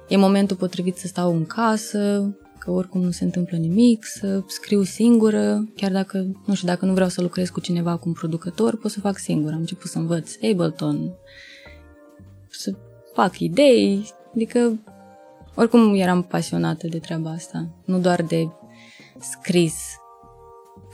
E 0.08 0.16
momentul 0.16 0.56
potrivit 0.56 0.96
să 0.96 1.06
stau 1.06 1.32
în 1.32 1.46
casă, 1.46 2.34
că 2.58 2.70
oricum 2.70 3.00
nu 3.00 3.10
se 3.10 3.24
întâmplă 3.24 3.56
nimic, 3.56 4.04
să 4.04 4.42
scriu 4.46 4.82
singură, 4.82 5.68
chiar 5.76 5.92
dacă, 5.92 6.26
nu 6.46 6.54
știu, 6.54 6.68
dacă 6.68 6.84
nu 6.84 6.92
vreau 6.92 7.08
să 7.08 7.22
lucrez 7.22 7.48
cu 7.48 7.60
cineva, 7.60 7.96
cu 7.96 8.08
un 8.08 8.14
producător, 8.14 8.76
pot 8.76 8.90
să 8.90 9.00
fac 9.00 9.18
singur. 9.18 9.52
Am 9.52 9.58
început 9.58 9.90
să 9.90 9.98
învăț 9.98 10.34
Ableton, 10.50 11.14
să 12.48 12.74
fac 13.12 13.38
idei, 13.38 14.12
adică 14.34 14.78
oricum 15.54 15.94
eram 15.94 16.22
pasionată 16.22 16.86
de 16.86 16.98
treaba 16.98 17.30
asta, 17.30 17.68
nu 17.84 17.98
doar 17.98 18.22
de 18.22 18.48
scris, 19.20 19.74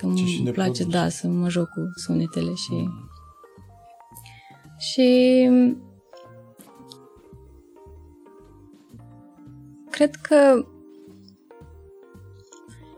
că 0.00 0.06
îmi 0.06 0.50
place, 0.52 0.82
produs. 0.82 1.00
da, 1.00 1.08
să 1.08 1.28
mă 1.28 1.48
joc 1.48 1.68
cu 1.68 1.80
sunetele 1.94 2.54
și... 2.54 2.72
Mm. 2.72 3.08
Și 4.78 5.48
cred 9.90 10.14
că 10.14 10.66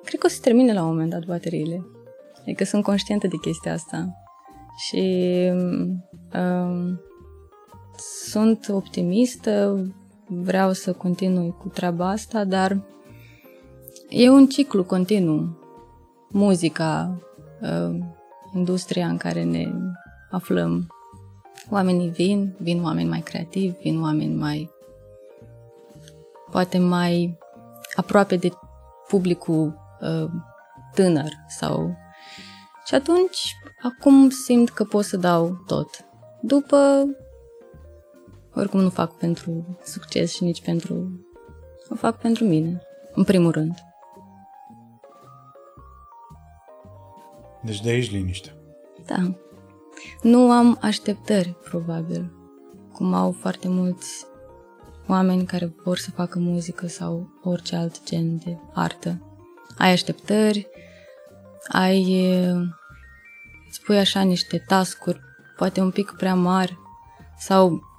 cred 0.04 0.20
că 0.20 0.26
o 0.26 0.28
să 0.28 0.38
termine 0.40 0.72
la 0.72 0.82
un 0.82 0.88
moment 0.88 1.10
dat 1.10 1.24
bateriile. 1.24 1.86
Adică 2.40 2.64
sunt 2.64 2.82
conștientă 2.82 3.26
de 3.26 3.36
chestia 3.36 3.72
asta. 3.72 4.08
Și 4.76 5.28
um, 6.34 7.00
sunt 8.28 8.68
optimistă, 8.68 9.86
vreau 10.26 10.72
să 10.72 10.92
continui 10.92 11.54
cu 11.58 11.68
treaba 11.68 12.08
asta, 12.08 12.44
dar 12.44 12.84
e 14.08 14.30
un 14.30 14.46
ciclu 14.46 14.84
continuu. 14.84 15.61
Muzica, 16.32 17.18
uh, 17.60 17.98
industria 18.54 19.06
în 19.06 19.16
care 19.16 19.42
ne 19.42 19.72
aflăm. 20.30 20.86
Oamenii 21.70 22.08
vin, 22.08 22.56
vin 22.58 22.84
oameni 22.84 23.08
mai 23.08 23.20
creativi, 23.20 23.76
vin 23.82 24.02
oameni 24.02 24.34
mai 24.34 24.70
poate 26.50 26.78
mai 26.78 27.38
aproape 27.94 28.36
de 28.36 28.50
publicul 29.08 29.80
uh, 30.00 30.30
tânăr 30.94 31.30
sau 31.48 31.96
și 32.86 32.94
atunci 32.94 33.56
acum 33.82 34.30
simt 34.30 34.70
că 34.70 34.84
pot 34.84 35.04
să 35.04 35.16
dau 35.16 35.62
tot. 35.66 35.88
După 36.40 37.06
oricum 38.54 38.80
nu 38.80 38.90
fac 38.90 39.16
pentru 39.16 39.78
succes 39.84 40.32
și 40.32 40.44
nici 40.44 40.62
pentru... 40.62 41.26
O 41.88 41.94
fac 41.94 42.18
pentru 42.18 42.44
mine, 42.44 42.82
în 43.14 43.24
primul 43.24 43.50
rând. 43.50 43.74
Deci 47.62 47.80
de 47.82 47.90
aici 47.90 48.10
liniște. 48.10 48.54
Da. 49.06 49.34
Nu 50.22 50.50
am 50.50 50.78
așteptări, 50.80 51.56
probabil, 51.64 52.32
cum 52.92 53.14
au 53.14 53.32
foarte 53.32 53.68
mulți 53.68 54.26
oameni 55.08 55.44
care 55.44 55.72
vor 55.84 55.98
să 55.98 56.10
facă 56.10 56.38
muzică 56.38 56.86
sau 56.86 57.28
orice 57.42 57.76
alt 57.76 58.04
gen 58.04 58.38
de 58.38 58.58
artă. 58.74 59.20
Ai 59.78 59.90
așteptări, 59.90 60.68
ai, 61.68 62.26
îți 63.68 63.82
pui 63.84 63.98
așa 63.98 64.20
niște 64.20 64.64
tascuri, 64.66 65.20
poate 65.56 65.80
un 65.80 65.90
pic 65.90 66.14
prea 66.16 66.34
mari, 66.34 66.78
sau 67.38 67.90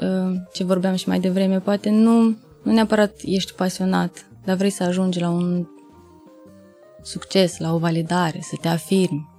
Uh, 0.00 0.36
ce 0.52 0.64
vorbeam 0.64 0.94
și 0.94 1.08
mai 1.08 1.20
devreme, 1.20 1.60
poate 1.60 1.90
nu, 1.90 2.22
nu 2.62 2.72
neapărat 2.72 3.14
ești 3.22 3.52
pasionat, 3.52 4.26
dar 4.44 4.56
vrei 4.56 4.70
să 4.70 4.82
ajungi 4.82 5.20
la 5.20 5.28
un 5.28 5.66
succes, 7.04 7.58
la 7.58 7.74
o 7.74 7.78
validare, 7.78 8.38
să 8.42 8.56
te 8.60 8.68
afirmi. 8.68 9.32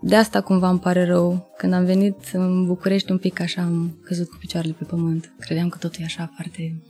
De 0.00 0.16
asta 0.16 0.40
cumva 0.40 0.68
îmi 0.68 0.78
pare 0.78 1.04
rău. 1.04 1.50
Când 1.56 1.72
am 1.72 1.84
venit 1.84 2.16
în 2.32 2.66
București 2.66 3.10
un 3.10 3.18
pic 3.18 3.40
așa 3.40 3.62
am 3.62 3.98
căzut 4.04 4.28
cu 4.28 4.36
picioarele 4.36 4.74
pe 4.78 4.84
pământ. 4.84 5.32
Credeam 5.38 5.68
că 5.68 5.78
totul 5.78 6.00
e 6.00 6.04
așa 6.04 6.30
foarte... 6.34 6.82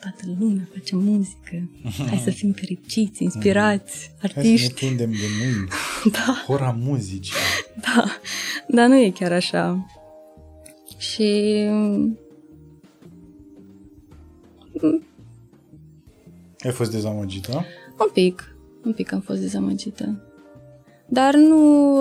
Toată 0.00 0.36
lumea 0.38 0.68
face 0.74 0.96
muzică. 0.96 1.70
Hai 2.08 2.20
să 2.24 2.30
fim 2.30 2.52
fericiți, 2.52 3.22
inspirați, 3.22 4.10
artiști. 4.22 4.48
Hai 4.48 4.56
să 4.56 4.84
ne 4.84 4.88
tundem 4.88 5.10
de 5.10 5.26
mâini. 5.40 5.68
da. 6.16 6.42
Hora 6.46 6.76
muzicii. 6.78 7.34
Da, 7.80 8.04
dar 8.68 8.88
nu 8.88 8.96
e 8.96 9.10
chiar 9.10 9.32
așa. 9.32 9.86
Și 10.98 11.22
ai 16.58 16.70
fost 16.72 16.90
dezamăgită? 16.90 17.64
Un 17.98 18.08
pic, 18.12 18.56
un 18.84 18.92
pic 18.92 19.12
am 19.12 19.20
fost 19.20 19.40
dezamăgită. 19.40 20.22
Dar 21.06 21.34
nu, 21.34 21.98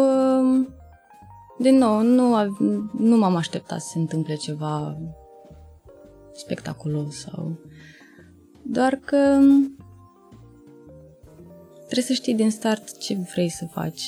din 1.57 1.75
nou, 1.77 2.01
nu, 2.01 2.57
nu 2.97 3.17
m-am 3.17 3.35
așteptat 3.35 3.81
să 3.81 3.87
se 3.91 3.99
întâmple 3.99 4.35
ceva 4.35 4.97
spectaculos 6.33 7.19
sau... 7.19 7.59
Doar 8.67 8.95
că 8.95 9.39
trebuie 11.83 12.05
să 12.05 12.13
știi 12.13 12.35
din 12.35 12.51
start 12.51 12.97
ce 12.97 13.17
vrei 13.31 13.49
să 13.49 13.65
faci. 13.71 14.01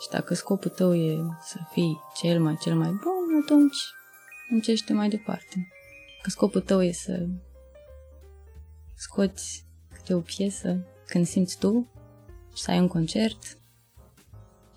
Și 0.00 0.08
dacă 0.10 0.34
scopul 0.34 0.70
tău 0.70 0.94
e 0.94 1.16
să 1.40 1.58
fii 1.70 2.00
cel 2.14 2.40
mai, 2.40 2.56
cel 2.60 2.74
mai 2.74 2.88
bun, 2.88 3.42
atunci 3.42 3.76
încește 4.50 4.92
mai 4.92 5.08
departe. 5.08 5.68
Că 6.22 6.30
scopul 6.30 6.60
tău 6.60 6.82
e 6.82 6.92
să 6.92 7.26
scoți 8.98 9.66
câte 9.92 10.14
o 10.14 10.20
piesă 10.20 10.86
când 11.06 11.26
simți 11.26 11.58
tu 11.58 11.88
și 12.54 12.62
să 12.62 12.70
ai 12.70 12.78
un 12.78 12.88
concert. 12.88 13.58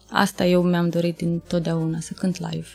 Asta 0.09 0.45
eu 0.45 0.61
mi-am 0.63 0.89
dorit 0.89 1.17
din 1.17 1.39
totdeauna, 1.39 1.99
să 1.99 2.13
cânt 2.13 2.37
live. 2.37 2.67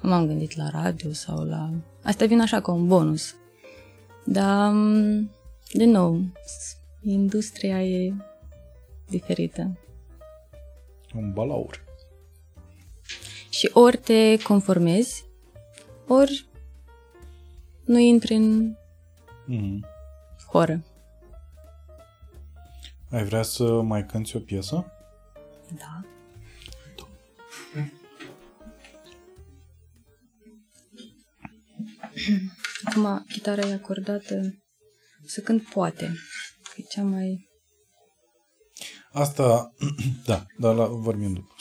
Nu 0.00 0.08
m-am 0.08 0.26
gândit 0.26 0.56
la 0.56 0.68
radio 0.68 1.12
sau 1.12 1.44
la... 1.44 1.70
Asta 2.02 2.26
vine 2.26 2.42
așa 2.42 2.60
ca 2.60 2.72
un 2.72 2.86
bonus. 2.86 3.34
Dar, 4.24 4.72
din 5.72 5.90
nou, 5.90 6.20
industria 7.02 7.84
e 7.84 8.14
diferită 9.08 9.78
un 11.14 11.32
balaur. 11.32 11.84
Și 13.50 13.70
ori 13.72 13.96
te 13.96 14.42
conformezi, 14.42 15.24
ori 16.08 16.46
nu 17.84 17.98
intri 17.98 18.34
în 18.34 18.76
mm-hmm. 19.48 19.93
Horă. 20.54 20.84
Ai 23.10 23.24
vrea 23.24 23.42
să 23.42 23.64
mai 23.64 24.06
cânti 24.06 24.36
o 24.36 24.40
piesă? 24.40 24.92
Da. 25.78 26.00
Acum, 32.84 33.24
chitara 33.28 33.66
e 33.66 33.72
acordată 33.72 34.62
să 35.26 35.40
cânt 35.40 35.62
poate. 35.62 36.12
E 36.76 36.82
cea 36.82 37.02
mai 37.02 37.48
Asta, 39.12 39.74
da, 40.26 40.46
dar 40.58 40.74
la, 40.74 40.86
vorbim 40.86 41.32
după. 41.32 41.54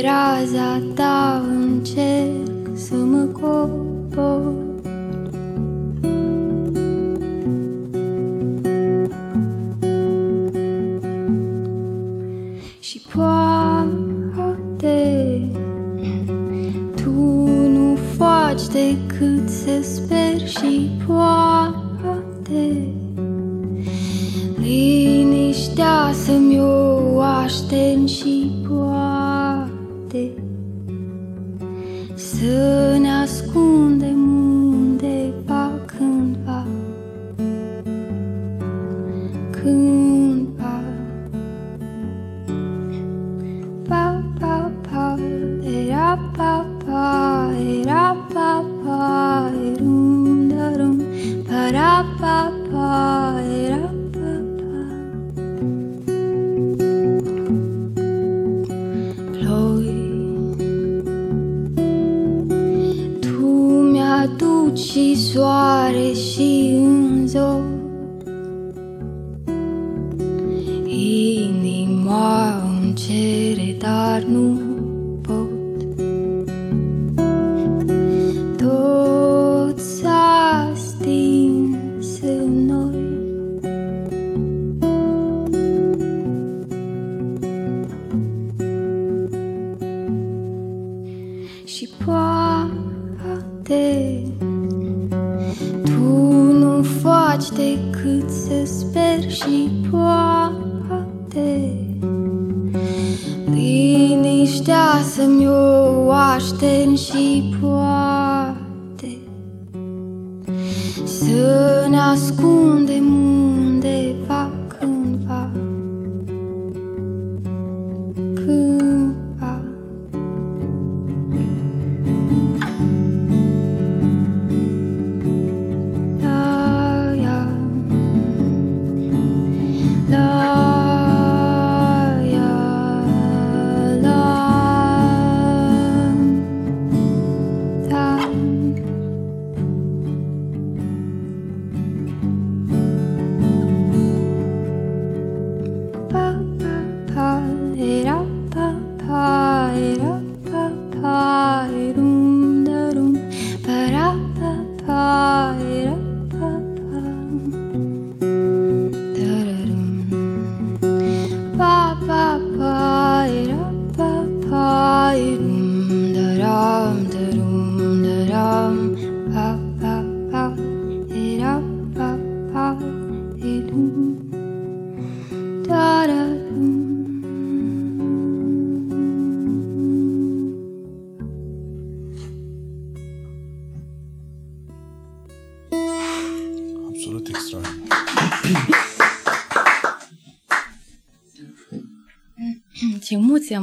Raza 0.00 0.82
ta 0.94 1.42
încerc 1.48 2.68
să 2.74 2.94
mă 2.94 3.24
cobor 3.24 4.67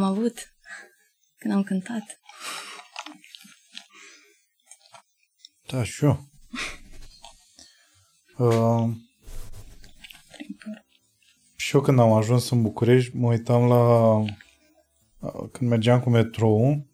avut 0.05 0.55
când 1.37 1.53
am 1.53 1.63
cântat. 1.63 2.19
Da, 5.67 5.83
și 5.83 6.03
eu. 6.03 6.19
Uh, 8.37 8.89
și 11.55 11.75
eu 11.75 11.81
când 11.81 11.99
am 11.99 12.11
ajuns 12.11 12.49
în 12.49 12.61
București, 12.61 13.15
mă 13.15 13.27
uitam 13.27 13.67
la... 13.67 14.15
uh, 15.19 15.49
Când 15.51 15.69
mergeam 15.69 15.99
cu 15.99 16.09
metrou, 16.09 16.87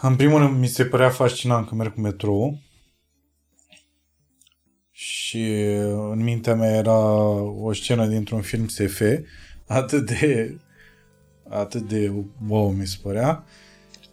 în 0.00 0.16
primul 0.16 0.38
rând 0.38 0.58
mi 0.58 0.66
se 0.66 0.84
părea 0.84 1.10
fascinant 1.10 1.68
că 1.68 1.74
merg 1.74 1.94
cu 1.94 2.00
metrou 2.00 2.58
și 4.90 5.52
în 6.10 6.22
mintea 6.22 6.54
mea 6.54 6.74
era 6.74 6.98
o 7.40 7.72
scenă 7.72 8.06
dintr-un 8.06 8.42
film 8.42 8.68
SF, 8.68 9.00
atât 9.68 10.06
de 10.06 10.56
atât 11.48 11.88
de 11.88 12.12
wow 12.48 12.70
mi 12.70 12.86
se 12.86 12.96
părea. 13.02 13.44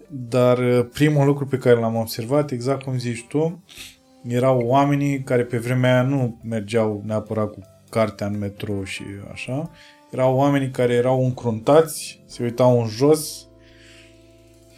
Dar 0.07 0.57
uh, 0.57 0.85
primul 0.93 1.25
lucru 1.25 1.45
pe 1.45 1.57
care 1.57 1.79
l-am 1.79 1.95
observat, 1.95 2.51
exact 2.51 2.83
cum 2.83 2.97
zici 2.97 3.25
tu, 3.27 3.63
erau 4.27 4.59
oamenii 4.59 5.23
care 5.23 5.43
pe 5.43 5.57
vremea 5.57 5.93
aia 5.93 6.01
nu 6.01 6.39
mergeau 6.43 7.03
neapărat 7.05 7.51
cu 7.51 7.59
cartea 7.89 8.27
în 8.27 8.37
metro 8.37 8.83
și 8.83 9.03
așa. 9.31 9.71
Erau 10.11 10.35
oamenii 10.35 10.69
care 10.69 10.93
erau 10.93 11.25
încruntați, 11.25 12.23
se 12.25 12.43
uitau 12.43 12.81
în 12.81 12.87
jos, 12.87 13.47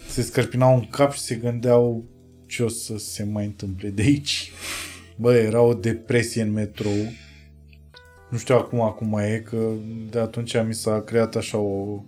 se 0.08 0.22
scărpinau 0.22 0.76
în 0.76 0.86
cap 0.90 1.12
și 1.12 1.20
se 1.20 1.36
gândeau 1.36 2.06
ce 2.46 2.64
o 2.64 2.68
să 2.68 2.98
se 2.98 3.24
mai 3.24 3.46
întâmple 3.46 3.90
de 3.90 4.02
aici. 4.02 4.52
Bă, 5.16 5.34
era 5.34 5.62
o 5.62 5.74
depresie 5.74 6.42
în 6.42 6.52
metrou. 6.52 7.12
Nu 8.30 8.38
știu 8.38 8.56
acum 8.56 8.82
acum 8.82 9.08
mai 9.08 9.32
e, 9.32 9.38
că 9.40 9.58
de 10.10 10.20
atunci 10.20 10.56
mi 10.66 10.74
s-a 10.74 11.02
creat 11.02 11.36
așa 11.36 11.58
o 11.58 12.02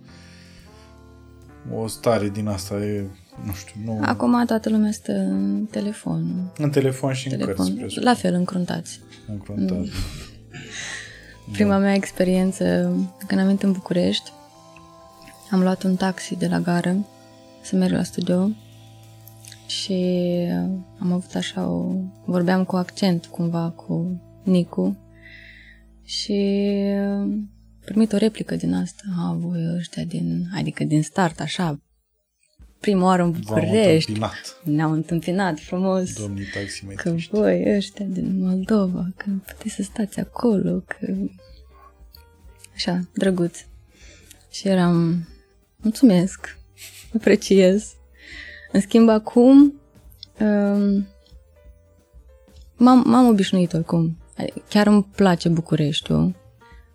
o 1.74 1.86
stare 1.86 2.28
din 2.28 2.46
asta, 2.46 2.74
e, 2.74 3.04
nu 3.44 3.52
știu, 3.52 3.80
nu... 3.84 4.00
Acum 4.04 4.44
toată 4.46 4.70
lumea 4.70 4.90
stă 4.90 5.12
în 5.12 5.66
telefon. 5.70 6.50
În 6.58 6.70
telefon 6.70 7.12
și 7.12 7.28
în 7.28 7.38
telefon. 7.38 7.54
cărți, 7.56 7.72
presupun. 7.72 8.04
La 8.04 8.14
fel, 8.14 8.34
încruntați. 8.34 9.00
Încruntat. 9.28 9.78
Mm. 9.78 9.88
Prima 11.52 11.78
mea 11.78 11.94
experiență, 11.94 12.64
când 13.26 13.40
am 13.40 13.46
venit 13.46 13.62
în 13.62 13.72
București, 13.72 14.32
am 15.50 15.62
luat 15.62 15.82
un 15.82 15.96
taxi 15.96 16.36
de 16.36 16.46
la 16.46 16.58
gară 16.58 17.06
să 17.62 17.76
merg 17.76 17.92
la 17.92 18.02
studio 18.02 18.50
și 19.66 20.26
am 20.98 21.12
avut 21.12 21.34
așa 21.34 21.68
o... 21.68 21.92
vorbeam 22.24 22.64
cu 22.64 22.76
accent 22.76 23.26
cumva 23.26 23.72
cu 23.76 24.20
Nicu 24.42 24.96
și 26.10 26.32
am 27.02 27.50
primit 27.84 28.12
o 28.12 28.16
replică 28.16 28.56
din 28.56 28.74
asta. 28.74 29.02
A, 29.18 29.32
voi 29.38 29.74
ăștia 29.76 30.04
din... 30.04 30.46
adică 30.54 30.84
din 30.84 31.02
start, 31.02 31.40
așa, 31.40 31.80
prima 32.80 33.04
oară 33.04 33.22
în 33.22 33.30
V-am 33.30 33.40
București. 33.40 34.10
întâmpinat, 34.10 34.60
Ne-au 34.64 34.92
întâmpinat 34.92 35.58
frumos. 35.58 36.20
domnii 36.20 36.44
Că 36.44 36.58
taximetriști. 36.58 37.30
voi 37.30 37.76
ăștia 37.76 38.06
din 38.06 38.38
Moldova, 38.38 39.08
că 39.16 39.30
puteți 39.46 39.74
să 39.74 39.82
stați 39.82 40.20
acolo, 40.20 40.78
că... 40.86 41.14
Așa, 42.74 43.00
drăguț. 43.14 43.58
Și 44.50 44.68
eram, 44.68 45.28
mulțumesc, 45.76 46.58
apreciez. 47.14 47.94
În 48.72 48.80
schimb, 48.80 49.08
acum 49.08 49.80
um, 50.40 51.06
m-am, 52.76 53.02
m-am 53.06 53.26
obișnuit 53.26 53.72
oricum. 53.72 54.18
Adică 54.36 54.62
Chiar 54.68 54.86
îmi 54.86 55.06
place 55.14 55.48
Bucureștiul, 55.48 56.34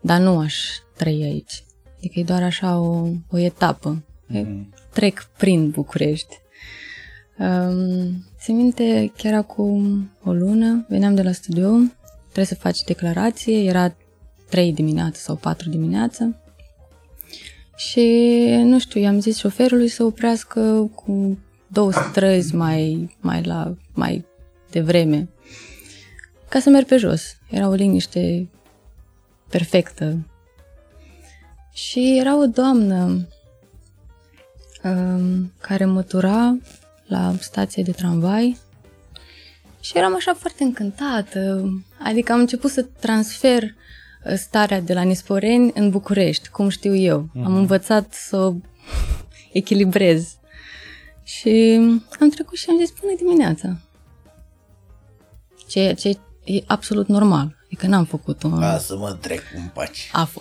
dar 0.01 0.19
nu 0.19 0.39
aș 0.39 0.55
trăi 0.97 1.23
aici. 1.23 1.63
Adică 1.97 2.19
e 2.19 2.23
doar 2.23 2.43
așa 2.43 2.79
o, 2.79 3.07
o 3.29 3.37
etapă. 3.37 4.03
Mhm. 4.27 4.73
Trec 4.93 5.29
prin 5.37 5.69
București. 5.69 6.39
Um, 7.37 8.25
se 8.39 8.51
minte, 8.51 9.11
chiar 9.17 9.33
acum 9.33 10.09
o 10.23 10.33
lună, 10.33 10.85
veneam 10.89 11.15
de 11.15 11.21
la 11.21 11.31
studio, 11.31 11.69
trebuie 12.23 12.45
să 12.45 12.55
faci 12.55 12.81
declarație, 12.81 13.63
era 13.63 13.95
3 14.49 14.73
dimineața 14.73 15.17
sau 15.19 15.35
4 15.35 15.69
dimineața 15.69 16.35
și, 17.75 18.45
nu 18.63 18.79
știu, 18.79 19.01
i-am 19.01 19.19
zis 19.19 19.37
șoferului 19.37 19.87
să 19.87 20.03
oprească 20.03 20.91
cu 20.95 21.37
două 21.67 21.91
străzi 21.91 22.55
mai, 22.55 23.15
mai, 23.19 23.43
la, 23.43 23.75
mai 23.93 24.25
devreme 24.71 25.29
ca 26.49 26.59
să 26.59 26.69
merg 26.69 26.85
pe 26.85 26.97
jos. 26.97 27.37
Era 27.49 27.67
o 27.67 27.73
liniște 27.73 28.49
perfectă. 29.49 30.17
Și 31.73 32.17
era 32.19 32.37
o 32.37 32.45
doamnă 32.45 33.27
um, 34.83 35.51
care 35.61 35.85
mătura 35.85 36.57
la 37.07 37.35
stație 37.39 37.83
de 37.83 37.91
tramvai 37.91 38.57
și 39.85 39.97
eram 39.97 40.15
așa 40.15 40.33
foarte 40.33 40.63
încântată. 40.63 41.69
Adică 42.03 42.31
am 42.31 42.39
început 42.39 42.71
să 42.71 42.85
transfer 42.99 43.63
uh, 43.63 44.33
starea 44.35 44.81
de 44.81 44.93
la 44.93 45.01
Nisporeni 45.01 45.71
în 45.73 45.89
București, 45.89 46.49
cum 46.49 46.69
știu 46.69 46.95
eu. 46.95 47.29
Am 47.43 47.55
învățat 47.55 48.13
să 48.13 48.37
o 48.37 48.53
echilibrez. 49.51 50.37
Și 51.23 51.79
am 52.19 52.29
trecut 52.29 52.57
și 52.57 52.69
am 52.69 52.77
zis 52.77 52.93
bună 53.01 53.13
dimineața. 53.17 53.77
Ceea 55.67 55.93
ce 55.93 56.17
e 56.45 56.63
absolut 56.67 57.07
normal. 57.07 57.55
Adică 57.65 57.87
n-am 57.87 58.05
făcut-o. 58.05 58.49
Ca 58.49 58.77
să 58.77 58.97
mă 58.97 59.17
trec 59.21 59.41
în 59.55 59.67
pace. 59.73 60.01
Afu- 60.11 60.39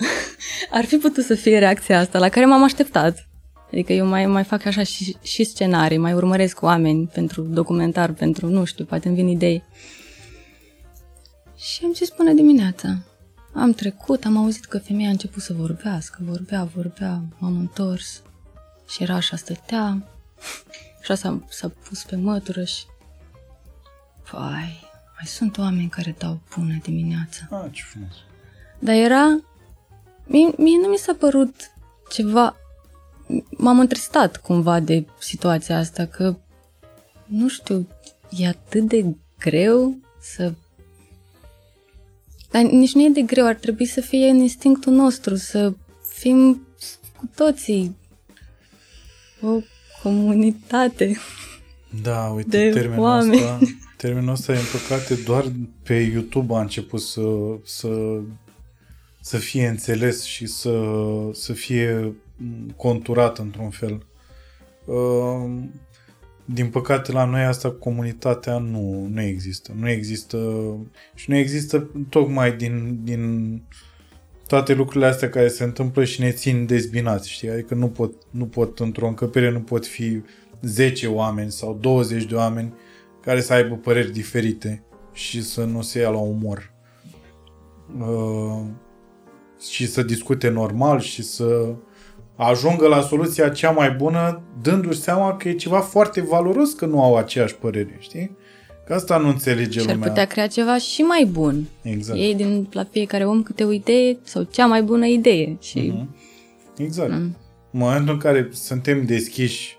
Ar 0.78 0.84
fi 0.84 0.96
putut 0.96 1.24
să 1.24 1.34
fie 1.34 1.58
reacția 1.58 1.98
asta 1.98 2.18
la 2.18 2.28
care 2.28 2.46
m-am 2.46 2.62
așteptat. 2.62 3.28
Adică 3.66 3.92
eu 3.92 4.06
mai, 4.06 4.26
mai 4.26 4.44
fac 4.44 4.64
așa 4.64 4.82
și, 4.82 5.16
și 5.22 5.44
scenarii, 5.44 5.98
mai 5.98 6.12
urmăresc 6.12 6.62
oameni 6.62 7.06
pentru 7.06 7.42
documentar, 7.42 8.12
pentru, 8.12 8.46
nu 8.46 8.64
știu, 8.64 8.84
poate 8.84 9.08
îmi 9.08 9.16
vin 9.16 9.28
idei. 9.28 9.64
Și 11.56 11.80
am 11.84 11.92
zis 11.92 12.08
bună 12.16 12.32
dimineața. 12.32 12.98
Am 13.54 13.72
trecut, 13.72 14.24
am 14.24 14.36
auzit 14.36 14.64
că 14.64 14.78
femeia 14.78 15.08
a 15.08 15.10
început 15.10 15.42
să 15.42 15.52
vorbească, 15.52 16.18
vorbea, 16.20 16.68
vorbea, 16.74 17.22
m-am 17.38 17.58
întors 17.58 18.22
și 18.88 19.02
era 19.02 19.14
așa, 19.14 19.36
stătea, 19.36 20.06
așa 21.00 21.14
s-a, 21.14 21.44
s-a 21.48 21.72
pus 21.88 22.02
pe 22.02 22.16
mătură 22.16 22.64
și... 22.64 22.84
Vai, 24.32 24.85
mai 25.16 25.26
sunt 25.26 25.58
oameni 25.58 25.88
care 25.88 26.14
dau 26.18 26.40
bună 26.56 26.78
dimineața. 26.82 27.48
Ah, 27.50 27.70
ce 27.72 27.82
frumos. 27.82 28.14
Dar 28.78 28.94
era... 28.94 29.40
Mie, 30.24 30.52
mie 30.56 30.78
nu 30.82 30.88
mi 30.88 30.96
s-a 30.96 31.14
părut 31.18 31.54
ceva... 32.10 32.56
M-am 33.50 33.78
întristat 33.80 34.36
cumva 34.36 34.80
de 34.80 35.06
situația 35.18 35.78
asta, 35.78 36.06
că 36.06 36.36
nu 37.26 37.48
știu, 37.48 37.88
e 38.30 38.46
atât 38.46 38.88
de 38.88 39.14
greu 39.38 39.96
să... 40.20 40.52
Dar 42.50 42.62
nici 42.62 42.94
nu 42.94 43.04
e 43.04 43.08
de 43.08 43.22
greu, 43.22 43.46
ar 43.46 43.54
trebui 43.54 43.86
să 43.86 44.00
fie 44.00 44.28
în 44.28 44.38
instinctul 44.38 44.92
nostru, 44.92 45.34
să 45.34 45.72
fim 46.14 46.66
cu 47.16 47.30
toții 47.34 47.96
o 49.40 49.58
comunitate. 50.02 51.16
Da, 52.02 52.26
uite, 52.34 52.48
de 52.48 52.70
termenul 52.70 53.04
oameni. 53.04 53.42
ăsta, 53.42 53.58
termenul 53.96 54.32
ăsta, 54.32 54.52
în 54.52 54.58
păcate, 54.72 55.14
doar 55.24 55.52
pe 55.82 55.94
YouTube 55.94 56.54
a 56.54 56.60
început 56.60 57.00
să, 57.00 57.22
să, 57.64 58.20
să 59.20 59.36
fie 59.36 59.66
înțeles 59.66 60.22
și 60.22 60.46
să, 60.46 60.80
să 61.32 61.52
fie 61.52 62.14
m, 62.36 62.70
conturat 62.76 63.38
într-un 63.38 63.70
fel. 63.70 64.06
Uh, 64.84 65.62
Din 66.44 66.68
păcate, 66.68 67.12
la 67.12 67.24
noi 67.24 67.44
asta, 67.44 67.70
comunitatea 67.70 68.58
nu, 68.58 69.06
nu 69.12 69.22
există. 69.22 69.72
Nu 69.78 69.88
există 69.88 70.38
și 71.14 71.30
nu 71.30 71.36
există 71.36 71.90
tocmai 72.08 72.56
din, 72.56 73.00
din 73.02 73.62
toate 74.46 74.74
lucrurile 74.74 75.06
astea 75.06 75.30
care 75.30 75.48
se 75.48 75.64
întâmplă 75.64 76.04
și 76.04 76.20
ne 76.20 76.30
țin 76.30 76.66
dezbinați, 76.66 77.30
știi? 77.30 77.50
Adică 77.50 77.74
nu 77.74 77.88
pot, 77.88 78.12
nu 78.30 78.46
pot 78.46 78.78
într-o 78.78 79.06
încăpere 79.06 79.50
nu 79.50 79.60
pot 79.60 79.86
fi 79.86 80.20
10 80.62 81.06
oameni 81.06 81.50
sau 81.50 81.78
20 81.80 82.24
de 82.24 82.34
oameni 82.34 82.72
care 83.26 83.40
să 83.40 83.52
aibă 83.52 83.74
păreri 83.74 84.12
diferite 84.12 84.82
și 85.12 85.42
să 85.42 85.64
nu 85.64 85.82
se 85.82 85.98
ia 86.00 86.08
la 86.10 86.18
umor. 86.18 86.72
Uh, 88.00 88.62
și 89.70 89.86
să 89.86 90.02
discute 90.02 90.48
normal 90.48 91.00
și 91.00 91.22
să 91.22 91.74
ajungă 92.36 92.86
la 92.88 93.00
soluția 93.00 93.48
cea 93.48 93.70
mai 93.70 93.90
bună 93.90 94.42
dându-și 94.62 95.00
seama 95.00 95.36
că 95.36 95.48
e 95.48 95.52
ceva 95.54 95.80
foarte 95.80 96.20
valoros 96.20 96.72
că 96.72 96.86
nu 96.86 97.02
au 97.02 97.16
aceeași 97.16 97.54
părere, 97.54 97.96
știi? 97.98 98.36
Că 98.86 98.94
asta 98.94 99.16
nu 99.16 99.28
înțelege 99.28 99.80
Și 99.80 99.86
ar 99.88 99.94
lumea. 99.94 100.08
putea 100.08 100.24
crea 100.26 100.46
ceva 100.46 100.78
și 100.78 101.00
mai 101.02 101.28
bun. 101.30 101.64
Exact. 101.82 102.18
Ei 102.18 102.34
din 102.34 102.68
la 102.72 102.84
fiecare 102.84 103.26
om 103.26 103.42
câte 103.42 103.64
o 103.64 103.72
idee 103.72 104.18
sau 104.22 104.42
cea 104.42 104.66
mai 104.66 104.82
bună 104.82 105.06
idee. 105.06 105.56
Și 105.60 105.78
Mhm. 105.94 106.16
Exact. 106.76 107.10
Mm. 107.10 107.36
În 107.70 107.80
momentul 107.80 108.12
în 108.12 108.18
care 108.20 108.48
suntem 108.52 109.04
deschiși 109.04 109.75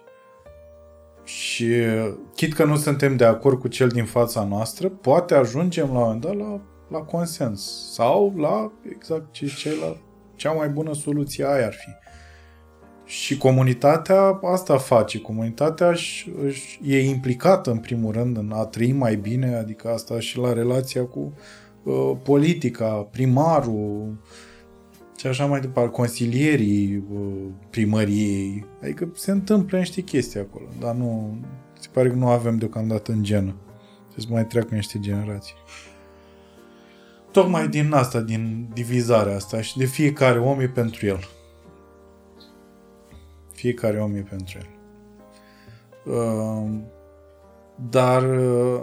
și 1.28 1.64
uh, 1.64 2.14
chit 2.36 2.54
că 2.54 2.64
nu 2.64 2.76
suntem 2.76 3.16
de 3.16 3.26
acord 3.26 3.60
cu 3.60 3.68
cel 3.68 3.88
din 3.88 4.06
fața 4.06 4.44
noastră, 4.44 4.90
poate 4.90 5.34
ajungem 5.34 5.86
la 5.86 5.98
un 5.98 6.04
moment 6.04 6.22
dat 6.22 6.36
la, 6.36 6.62
la 6.90 7.00
consens 7.00 7.92
sau 7.94 8.34
la 8.38 8.72
exact 8.92 9.32
ce 9.32 9.46
ziceai, 9.46 9.78
la 9.82 9.98
cea 10.36 10.52
mai 10.52 10.70
bună 10.70 10.94
soluție 10.94 11.46
aia 11.46 11.66
ar 11.66 11.74
fi. 11.74 11.90
Și 13.06 13.38
comunitatea 13.38 14.40
asta 14.44 14.78
face. 14.78 15.20
Comunitatea 15.20 15.90
își, 15.90 16.32
își, 16.44 16.80
e 16.84 17.00
implicată 17.00 17.72
în 17.72 17.78
primul 17.78 18.12
rând 18.12 18.38
în 18.38 18.52
a 18.54 18.66
trăi 18.66 18.92
mai 18.92 19.16
bine, 19.16 19.56
adică 19.56 19.90
asta 19.90 20.20
și 20.20 20.38
la 20.38 20.54
relația 20.54 21.04
cu 21.04 21.34
uh, 21.84 22.12
politica, 22.24 23.08
primarul, 23.12 24.18
și 25.18 25.28
așa 25.28 25.46
mai 25.46 25.60
departe, 25.60 25.92
consilierii 25.92 27.04
uh, 27.12 27.46
primăriei. 27.70 28.66
Adică 28.82 29.10
se 29.14 29.32
întâmplă 29.32 29.78
niște 29.78 30.02
chestii 30.02 30.40
acolo, 30.40 30.66
dar 30.80 30.96
nu, 30.96 31.38
se 31.80 31.88
pare 31.92 32.10
că 32.10 32.16
nu 32.16 32.28
avem 32.28 32.58
deocamdată 32.58 33.12
în 33.12 33.24
genă. 33.24 33.56
Trebuie 34.02 34.26
să 34.26 34.32
mai 34.32 34.46
treacă 34.46 34.76
niște 34.76 35.00
generații. 35.00 35.56
Tocmai 37.32 37.68
din 37.68 37.94
asta, 37.94 38.22
din 38.22 38.70
divizarea 38.74 39.36
asta 39.36 39.62
și 39.62 39.78
de 39.78 39.86
fiecare 39.86 40.40
om 40.40 40.60
e 40.60 40.68
pentru 40.68 41.06
el. 41.06 41.20
Fiecare 43.52 44.02
om 44.02 44.16
e 44.16 44.22
pentru 44.22 44.58
el. 44.60 44.70
Uh, 46.14 46.80
dar 47.90 48.38
uh, 48.38 48.82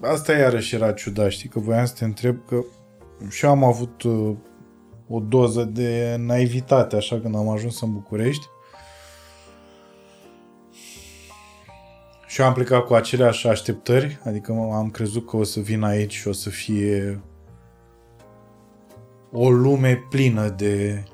asta 0.00 0.32
iarăși 0.32 0.74
era 0.74 0.92
ciudat, 0.92 1.30
știi, 1.30 1.48
că 1.48 1.58
voiam 1.58 1.84
să 1.84 1.94
te 1.98 2.04
întreb 2.04 2.36
că 2.46 2.64
și 3.28 3.44
eu 3.44 3.50
am 3.50 3.64
avut 3.64 4.02
uh, 4.02 4.36
o 5.12 5.20
doză 5.20 5.64
de 5.64 6.16
naivitate 6.18 6.96
așa 6.96 7.20
când 7.20 7.36
am 7.36 7.48
ajuns 7.48 7.80
în 7.80 7.92
București. 7.92 8.46
Și 12.26 12.40
eu 12.40 12.46
am 12.46 12.52
plecat 12.52 12.84
cu 12.84 12.94
aceleași 12.94 13.48
așteptări, 13.48 14.20
adică 14.24 14.52
am 14.52 14.90
crezut 14.90 15.26
că 15.26 15.36
o 15.36 15.42
să 15.42 15.60
vin 15.60 15.82
aici 15.82 16.14
și 16.14 16.28
o 16.28 16.32
să 16.32 16.50
fie 16.50 17.20
o 19.32 19.50
lume 19.50 19.96
plină 20.10 20.48
de 20.48 21.04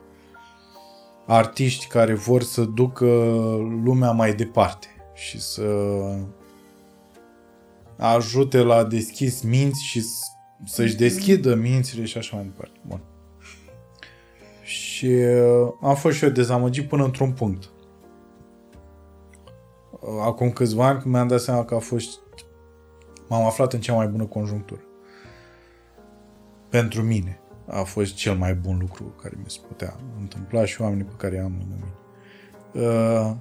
artiști 1.26 1.86
care 1.86 2.14
vor 2.14 2.42
să 2.42 2.64
ducă 2.64 3.06
lumea 3.84 4.10
mai 4.10 4.34
departe 4.34 4.86
și 5.14 5.40
să 5.40 5.64
ajute 7.96 8.58
la 8.58 8.84
deschis 8.84 9.42
minți 9.42 9.84
și 9.84 10.04
să-și 10.64 10.96
deschidă 10.96 11.54
mințile 11.54 12.04
și 12.04 12.18
așa 12.18 12.36
mai 12.36 12.44
departe. 12.44 12.78
Bun. 12.86 13.00
Și 14.96 15.06
uh, 15.06 15.72
am 15.80 15.94
fost 15.94 16.16
și 16.16 16.24
eu 16.24 16.30
dezamăgit 16.30 16.88
până 16.88 17.04
într-un 17.04 17.32
punct. 17.32 17.70
Uh, 19.90 20.22
Acum 20.24 20.50
câțiva 20.50 20.86
ani 20.86 21.00
când 21.00 21.14
mi-am 21.14 21.28
dat 21.28 21.40
seama 21.40 21.64
că 21.64 21.74
a 21.74 21.78
fost 21.78 22.20
m-am 23.28 23.44
aflat 23.44 23.72
în 23.72 23.80
cea 23.80 23.94
mai 23.94 24.06
bună 24.06 24.24
conjunctură. 24.24 24.80
Pentru 26.68 27.02
mine 27.02 27.40
a 27.66 27.82
fost 27.82 28.14
cel 28.14 28.34
mai 28.34 28.54
bun 28.54 28.76
lucru 28.80 29.14
care 29.22 29.34
mi 29.42 29.50
se 29.50 29.58
putea 29.66 29.96
întâmpla 30.20 30.64
și 30.64 30.80
oamenii 30.80 31.04
pe 31.04 31.14
care 31.16 31.34
i-am 31.34 31.56
lângă 31.58 31.76
mine. 31.80 31.94
Uh, 32.86 33.32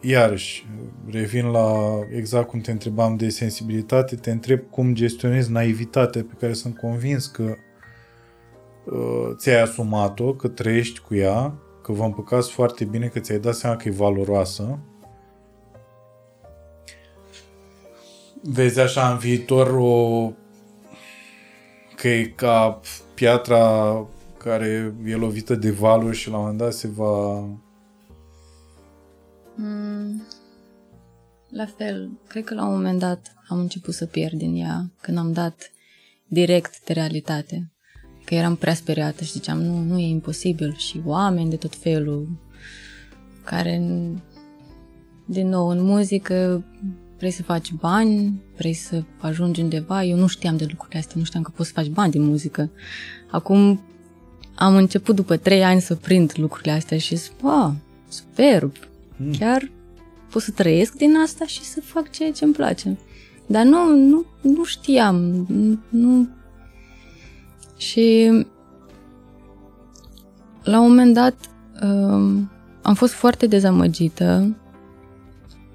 iarăși, 0.00 0.66
revin 1.10 1.46
la 1.46 1.98
exact 2.10 2.48
cum 2.48 2.60
te 2.60 2.70
întrebam 2.70 3.16
de 3.16 3.28
sensibilitate, 3.28 4.16
te 4.16 4.30
întreb 4.30 4.60
cum 4.70 4.94
gestionezi 4.94 5.50
naivitatea 5.50 6.22
pe 6.22 6.34
care 6.38 6.52
sunt 6.52 6.76
convins 6.76 7.26
că 7.26 7.42
uh, 7.42 7.63
ți-ai 9.36 9.60
asumat-o, 9.62 10.34
că 10.34 10.48
trăiești 10.48 11.00
cu 11.00 11.14
ea, 11.14 11.54
că 11.82 11.92
vă 11.92 12.04
împăcați 12.04 12.50
foarte 12.50 12.84
bine, 12.84 13.06
că 13.06 13.18
ți-ai 13.18 13.38
dat 13.38 13.54
seama 13.54 13.76
că 13.76 13.88
e 13.88 13.92
valoroasă. 13.92 14.78
Vezi 18.42 18.80
așa 18.80 19.10
în 19.12 19.18
viitor 19.18 19.74
o... 19.78 20.32
că 21.96 22.08
e 22.08 22.24
ca 22.24 22.80
piatra 23.14 24.06
care 24.38 24.94
e 25.04 25.14
lovită 25.14 25.54
de 25.54 25.70
valuri 25.70 26.16
și 26.16 26.28
la 26.28 26.36
un 26.36 26.40
moment 26.40 26.58
dat 26.58 26.72
se 26.72 26.88
va... 26.88 27.40
Mm, 29.54 30.22
la 31.48 31.66
fel, 31.66 32.10
cred 32.26 32.44
că 32.44 32.54
la 32.54 32.64
un 32.64 32.72
moment 32.72 32.98
dat 32.98 33.34
am 33.48 33.58
început 33.58 33.94
să 33.94 34.06
pierd 34.06 34.34
din 34.34 34.54
ea 34.54 34.90
când 35.00 35.18
am 35.18 35.32
dat 35.32 35.70
direct 36.26 36.84
de 36.84 36.92
realitate. 36.92 37.73
Că 38.24 38.34
eram 38.34 38.56
prea 38.56 38.74
speriată 38.74 39.24
și 39.24 39.32
ziceam, 39.32 39.62
nu, 39.62 39.78
nu 39.78 39.98
e 39.98 40.08
imposibil. 40.08 40.74
Și 40.76 41.00
oameni 41.04 41.50
de 41.50 41.56
tot 41.56 41.74
felul 41.74 42.28
care, 43.44 43.82
din 45.24 45.48
nou, 45.48 45.68
în 45.68 45.82
muzică 45.82 46.64
vrei 47.18 47.30
să 47.30 47.42
faci 47.42 47.72
bani, 47.72 48.42
vrei 48.56 48.72
să 48.72 49.02
ajungi 49.20 49.60
undeva. 49.60 50.04
Eu 50.04 50.16
nu 50.16 50.26
știam 50.26 50.56
de 50.56 50.66
lucrurile 50.68 50.98
astea, 50.98 51.14
nu 51.18 51.24
știam 51.24 51.42
că 51.42 51.52
poți 51.56 51.68
să 51.68 51.74
faci 51.74 51.88
bani 51.88 52.10
din 52.10 52.22
muzică. 52.22 52.70
Acum 53.30 53.80
am 54.54 54.76
început 54.76 55.14
după 55.14 55.36
trei 55.36 55.64
ani 55.64 55.80
să 55.80 55.94
prind 55.94 56.32
lucrurile 56.36 56.72
astea 56.72 56.98
și 56.98 57.16
zic, 57.16 57.32
wow, 57.42 57.74
superb, 58.08 58.72
mm. 59.16 59.32
chiar 59.38 59.70
pot 60.30 60.42
să 60.42 60.50
trăiesc 60.50 60.94
din 60.94 61.16
asta 61.16 61.46
și 61.46 61.62
să 61.62 61.80
fac 61.80 62.10
ceea 62.10 62.32
ce 62.32 62.44
îmi 62.44 62.54
place. 62.54 62.98
Dar 63.46 63.64
nu, 63.64 63.96
nu, 63.96 64.24
nu 64.40 64.64
știam, 64.64 65.46
nu... 65.88 66.28
Și 67.76 68.30
la 70.62 70.80
un 70.80 70.88
moment 70.88 71.14
dat 71.14 71.34
um, 71.82 72.50
am 72.82 72.94
fost 72.94 73.12
foarte 73.12 73.46
dezamăgită 73.46 74.56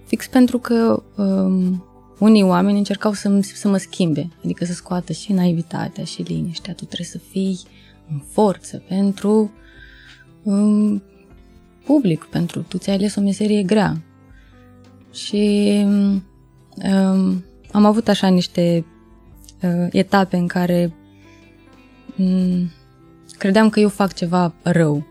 fix 0.05 0.27
pentru 0.27 0.57
că 0.57 1.03
um, 1.15 1.83
unii 2.19 2.43
oameni 2.43 2.77
încercau 2.77 3.13
să, 3.13 3.39
să 3.41 3.67
mă 3.67 3.77
schimbe, 3.77 4.29
adică 4.43 4.65
să 4.65 4.73
scoată 4.73 5.13
și 5.13 5.33
naivitatea 5.33 6.03
și 6.03 6.21
liniștea. 6.21 6.73
Tu 6.73 6.85
trebuie 6.85 7.07
să 7.07 7.17
fii 7.17 7.59
în 8.11 8.21
forță 8.31 8.83
pentru 8.87 9.51
um, 10.43 11.03
public, 11.85 12.23
pentru 12.23 12.61
tu 12.61 12.77
ți-ai 12.77 12.95
ales 12.95 13.15
o 13.15 13.21
meserie 13.21 13.63
grea. 13.63 14.01
Și 15.13 15.73
um, 15.85 17.43
am 17.71 17.85
avut 17.85 18.07
așa 18.07 18.27
niște 18.27 18.85
uh, 19.61 19.87
etape 19.91 20.37
în 20.37 20.47
care 20.47 20.93
um, 22.19 22.69
credeam 23.37 23.69
că 23.69 23.79
eu 23.79 23.89
fac 23.89 24.13
ceva 24.13 24.53
rău, 24.63 25.05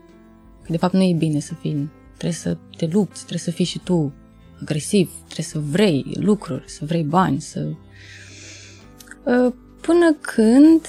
că 0.61 0.71
de 0.71 0.77
fapt 0.77 0.93
nu 0.93 1.03
e 1.03 1.13
bine 1.17 1.39
să 1.39 1.53
fii, 1.53 1.89
trebuie 2.07 2.39
să 2.39 2.57
te 2.77 2.89
lupți, 2.91 3.19
trebuie 3.19 3.39
să 3.39 3.51
fii 3.51 3.65
și 3.65 3.79
tu 3.79 4.13
agresiv, 4.61 5.11
trebuie 5.25 5.45
să 5.45 5.59
vrei 5.59 6.05
lucruri, 6.19 6.63
să 6.65 6.85
vrei 6.85 7.03
bani, 7.03 7.41
să... 7.41 7.67
Uh, 9.23 9.53
până 9.81 10.15
când 10.21 10.81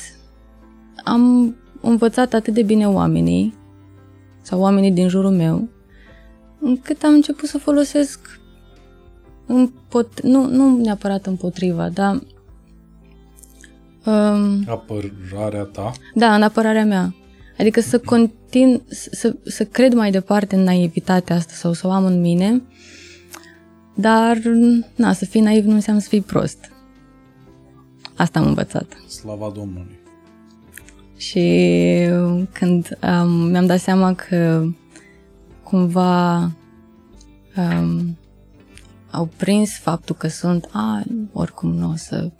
am 1.04 1.54
învățat 1.80 2.32
atât 2.32 2.54
de 2.54 2.62
bine 2.62 2.88
oamenii 2.88 3.54
sau 4.42 4.60
oamenii 4.60 4.92
din 4.92 5.08
jurul 5.08 5.30
meu, 5.30 5.68
încât 6.60 7.02
am 7.02 7.12
început 7.12 7.48
să 7.48 7.58
folosesc 7.58 8.40
împot- 9.46 10.22
nu, 10.22 10.46
nu 10.46 10.76
neapărat 10.76 11.26
împotriva, 11.26 11.88
dar 11.88 12.20
um, 14.10 14.64
apărarea 14.68 15.62
ta? 15.62 15.92
Da, 16.14 16.34
în 16.34 16.42
apărarea 16.42 16.84
mea. 16.84 17.14
Adică 17.58 17.80
să 17.80 17.98
continu, 17.98 18.82
să, 18.88 19.36
să 19.44 19.64
cred 19.64 19.92
mai 19.92 20.10
departe 20.10 20.54
în 20.54 20.62
naivitatea 20.62 21.36
asta 21.36 21.52
sau 21.54 21.72
să 21.72 21.86
o 21.86 21.90
am 21.90 22.04
în 22.04 22.20
mine, 22.20 22.62
dar, 23.94 24.36
na, 24.94 25.12
să 25.12 25.24
fii 25.24 25.40
naiv 25.40 25.64
nu 25.64 25.74
înseamnă 25.74 26.02
să 26.02 26.08
fii 26.08 26.20
prost. 26.20 26.72
Asta 28.16 28.38
am 28.38 28.46
învățat. 28.46 28.86
Slava 29.06 29.52
Domnului. 29.54 29.98
Și 31.16 32.08
când 32.52 32.98
um, 33.02 33.30
mi-am 33.30 33.66
dat 33.66 33.80
seama 33.80 34.14
că 34.14 34.66
cumva 35.62 36.36
um, 37.56 38.16
au 39.10 39.28
prins 39.36 39.78
faptul 39.78 40.16
că 40.16 40.28
sunt, 40.28 40.68
a, 40.72 41.02
oricum 41.32 41.70
nu 41.74 41.90
o 41.90 41.96
să, 41.96 42.30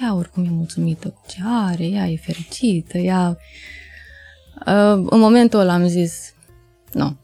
ea 0.00 0.14
oricum 0.14 0.44
e 0.44 0.48
mulțumită 0.48 1.08
cu 1.08 1.22
ce 1.28 1.38
are, 1.44 1.84
ea 1.84 2.06
e 2.06 2.16
fericită, 2.16 2.98
ea... 2.98 3.38
Uh, 4.66 5.06
în 5.10 5.18
momentul 5.18 5.60
ăla 5.60 5.72
am 5.72 5.86
zis, 5.86 6.34
nu, 6.92 7.16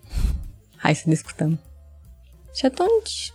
hai 0.77 0.95
să 0.95 1.03
discutăm. 1.07 1.59
Și 2.55 2.65
atunci 2.65 3.33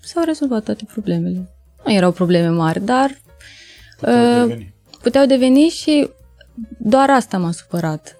s-au 0.00 0.24
rezolvat 0.24 0.64
toate 0.64 0.84
problemele. 0.84 1.50
Nu 1.84 1.92
erau 1.92 2.12
probleme 2.12 2.48
mari, 2.48 2.84
dar 2.84 3.20
puteau, 3.96 4.42
uh, 4.42 4.48
deveni. 4.48 4.74
puteau 5.02 5.26
deveni 5.26 5.68
și 5.68 6.10
doar 6.78 7.10
asta 7.10 7.38
m-a 7.38 7.52
supărat. 7.52 8.16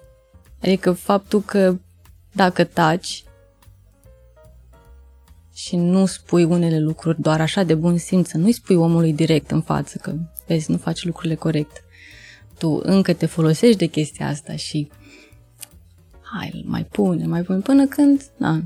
Adică 0.61 0.91
faptul 0.91 1.41
că 1.41 1.75
dacă 2.31 2.63
taci 2.63 3.23
și 5.53 5.75
nu 5.75 6.05
spui 6.05 6.43
unele 6.43 6.79
lucruri 6.79 7.21
doar 7.21 7.41
așa 7.41 7.63
de 7.63 7.75
bun 7.75 7.97
simț, 7.97 8.29
să 8.29 8.37
nu-i 8.37 8.51
spui 8.51 8.75
omului 8.75 9.13
direct 9.13 9.51
în 9.51 9.61
față 9.61 9.97
că 10.01 10.13
vezi, 10.51 10.71
nu 10.71 10.77
faci 10.77 11.03
lucrurile 11.03 11.35
corect. 11.35 11.83
Tu 12.57 12.79
încă 12.83 13.13
te 13.13 13.25
folosești 13.25 13.77
de 13.77 13.85
chestia 13.85 14.27
asta 14.27 14.55
și 14.55 14.89
hai, 16.21 16.63
mai 16.65 16.83
pune, 16.83 17.25
mai 17.25 17.41
pune, 17.41 17.59
până 17.59 17.87
când, 17.87 18.31
na, 18.37 18.63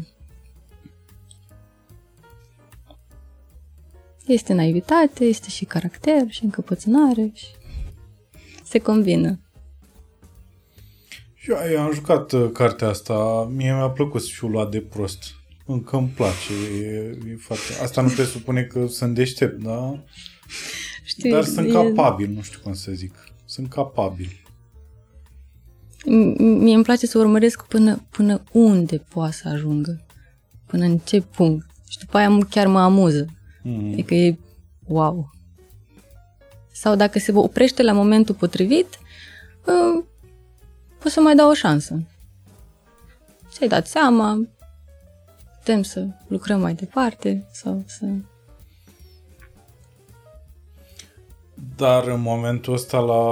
Este 4.26 4.54
naivitate, 4.54 5.24
este 5.24 5.50
și 5.50 5.66
caracter 5.66 6.24
și 6.28 6.44
încăpățânare 6.44 7.32
și 7.34 7.46
se 8.64 8.80
combină. 8.80 9.40
Și 11.34 11.52
eu 11.72 11.82
am 11.82 11.94
jucat 11.94 12.32
uh, 12.32 12.50
cartea 12.54 12.88
asta, 12.88 13.48
mie 13.56 13.74
mi-a 13.74 13.90
plăcut 13.90 14.22
să 14.22 14.30
fiu 14.32 14.48
luat 14.48 14.72
de 14.72 14.82
prost. 14.82 15.24
Încă 15.66 15.98
îmi 15.98 16.08
place. 16.08 16.54
E, 16.82 17.18
e 17.32 17.36
foarte... 17.40 17.64
Asta 17.82 18.02
nu 18.02 18.10
presupune 18.10 18.64
că 18.64 18.88
sunt 18.88 19.16
deștept, 19.16 19.64
da? 19.64 20.04
Știi, 21.06 21.32
Dar 21.32 21.44
sunt 21.44 21.68
e... 21.68 21.72
capabil, 21.72 22.30
nu 22.30 22.42
știu 22.42 22.60
cum 22.64 22.74
să 22.74 22.92
zic. 22.92 23.14
Sunt 23.46 23.70
capabil. 23.70 24.30
Mie 26.38 26.76
îmi 26.76 26.84
place 26.84 27.06
să 27.06 27.18
urmăresc 27.18 27.66
până, 27.66 28.06
până 28.10 28.44
unde 28.52 28.98
poate 28.98 29.34
să 29.34 29.48
ajungă. 29.48 30.06
Până 30.66 30.86
în 30.86 30.98
ce 30.98 31.22
punct. 31.22 31.66
Și 31.90 31.98
după 32.00 32.18
aia 32.18 32.38
chiar 32.50 32.68
mă 32.68 32.80
amuză. 32.80 33.26
Mm. 33.64 33.92
Adică 33.92 34.16
e 34.16 34.38
wow. 34.88 35.30
Sau 36.72 36.96
dacă 36.96 37.20
se 37.20 37.32
oprește 37.32 37.84
la 37.84 37.92
momentul 37.92 38.36
potrivit, 38.36 38.88
uh, 39.66 40.04
poți 41.00 41.14
să 41.14 41.20
mai 41.20 41.36
dau 41.36 41.50
o 41.50 41.54
șansă. 41.54 42.02
Ți-ai 43.50 43.70
dat 43.70 43.88
seama, 43.88 44.48
putem 45.58 45.82
să 45.82 46.08
lucrăm 46.28 46.60
mai 46.60 46.74
departe 46.74 47.48
sau 47.52 47.84
să... 47.86 48.06
Dar 51.76 52.08
în 52.08 52.22
momentul 52.22 52.74
ăsta 52.74 53.00
la... 53.00 53.24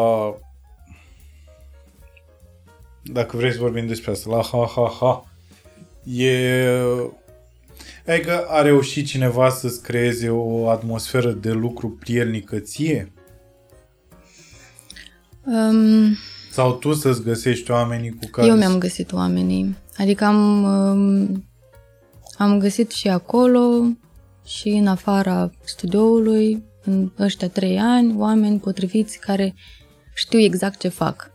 Dacă 3.04 3.38
vrei 3.38 3.52
să 3.52 3.60
vorbim 3.60 3.88
despre 3.88 4.12
asta, 4.12 4.30
la 4.30 4.42
ha-ha-ha, 4.42 5.26
e 6.04 6.82
Adică 8.08 8.46
a 8.48 8.62
reușit 8.62 9.06
cineva 9.06 9.50
să-ți 9.50 9.82
creeze 9.82 10.30
o 10.30 10.70
atmosferă 10.70 11.32
de 11.32 11.52
lucru 11.52 11.90
prielnică 11.90 12.60
ție? 12.60 13.12
Um, 15.46 16.16
Sau 16.52 16.74
tu 16.74 16.94
să-ți 16.94 17.24
găsești 17.24 17.72
oamenii 17.72 18.10
cu 18.10 18.28
care... 18.32 18.48
Eu 18.48 18.56
mi-am 18.56 18.78
găsit 18.78 19.12
oamenii. 19.12 19.78
Adică 19.98 20.26
am, 20.26 20.64
um, 20.64 21.46
am 22.38 22.60
găsit 22.60 22.92
și 22.92 23.08
acolo 23.08 23.84
și 24.46 24.68
în 24.68 24.88
afara 24.88 25.52
studioului, 25.64 26.64
în 26.84 27.12
ăștia 27.20 27.50
trei 27.50 27.80
ani, 27.80 28.16
oameni 28.18 28.60
potriviți 28.60 29.20
care 29.20 29.54
știu 30.14 30.40
exact 30.40 30.80
ce 30.80 30.88
fac. 30.88 31.32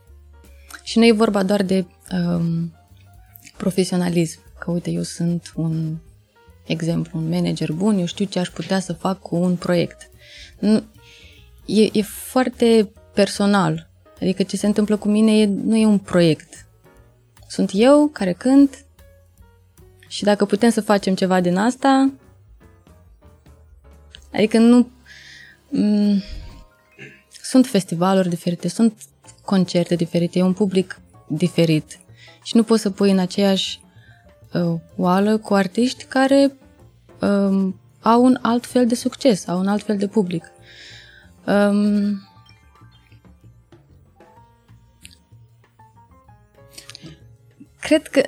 Și 0.82 0.98
nu 0.98 1.06
e 1.06 1.12
vorba 1.12 1.42
doar 1.42 1.62
de 1.62 1.86
um, 2.12 2.72
profesionalism, 3.56 4.40
că 4.58 4.70
uite, 4.70 4.90
eu 4.90 5.02
sunt 5.02 5.52
un 5.54 5.96
exemplu, 6.66 7.18
un 7.18 7.28
manager 7.28 7.72
bun, 7.72 7.98
eu 7.98 8.06
știu 8.06 8.24
ce 8.24 8.38
aș 8.38 8.48
putea 8.48 8.80
să 8.80 8.92
fac 8.92 9.20
cu 9.20 9.36
un 9.36 9.56
proiect. 9.56 10.10
Nu, 10.58 10.84
e, 11.66 11.88
e 11.92 12.02
foarte 12.02 12.92
personal. 13.14 13.90
Adică 14.20 14.42
ce 14.42 14.56
se 14.56 14.66
întâmplă 14.66 14.96
cu 14.96 15.08
mine 15.08 15.38
e, 15.40 15.46
nu 15.46 15.76
e 15.76 15.86
un 15.86 15.98
proiect. 15.98 16.66
Sunt 17.48 17.70
eu 17.72 18.06
care 18.12 18.32
cânt 18.32 18.84
Și 20.08 20.24
dacă 20.24 20.44
putem 20.44 20.70
să 20.70 20.80
facem 20.80 21.14
ceva 21.14 21.40
din 21.40 21.56
asta, 21.56 22.12
adică 24.32 24.58
nu... 24.58 24.88
M- 25.72 26.22
sunt 27.42 27.66
festivaluri 27.66 28.28
diferite, 28.28 28.68
sunt 28.68 29.02
concerte 29.44 29.94
diferite, 29.94 30.38
e 30.38 30.42
un 30.42 30.52
public 30.52 31.00
diferit 31.26 31.98
și 32.42 32.56
nu 32.56 32.62
poți 32.62 32.82
să 32.82 32.90
pui 32.90 33.10
în 33.10 33.18
aceeași 33.18 33.80
uh, 34.52 34.74
oală 34.96 35.38
cu 35.38 35.54
artiști 35.54 36.04
care 36.04 36.52
uh, 37.20 37.72
au 38.00 38.24
un 38.24 38.38
alt 38.42 38.66
fel 38.66 38.86
de 38.86 38.94
succes, 38.94 39.46
au 39.46 39.58
un 39.58 39.66
alt 39.66 39.82
fel 39.82 39.96
de 39.96 40.06
public. 40.06 40.44
Um, 41.46 42.22
cred 47.80 48.06
că 48.06 48.22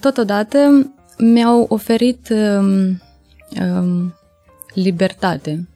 totodată 0.00 0.90
mi-au 1.18 1.66
oferit 1.68 2.28
um, 2.28 3.00
um, 3.60 4.14
libertate. 4.74 5.68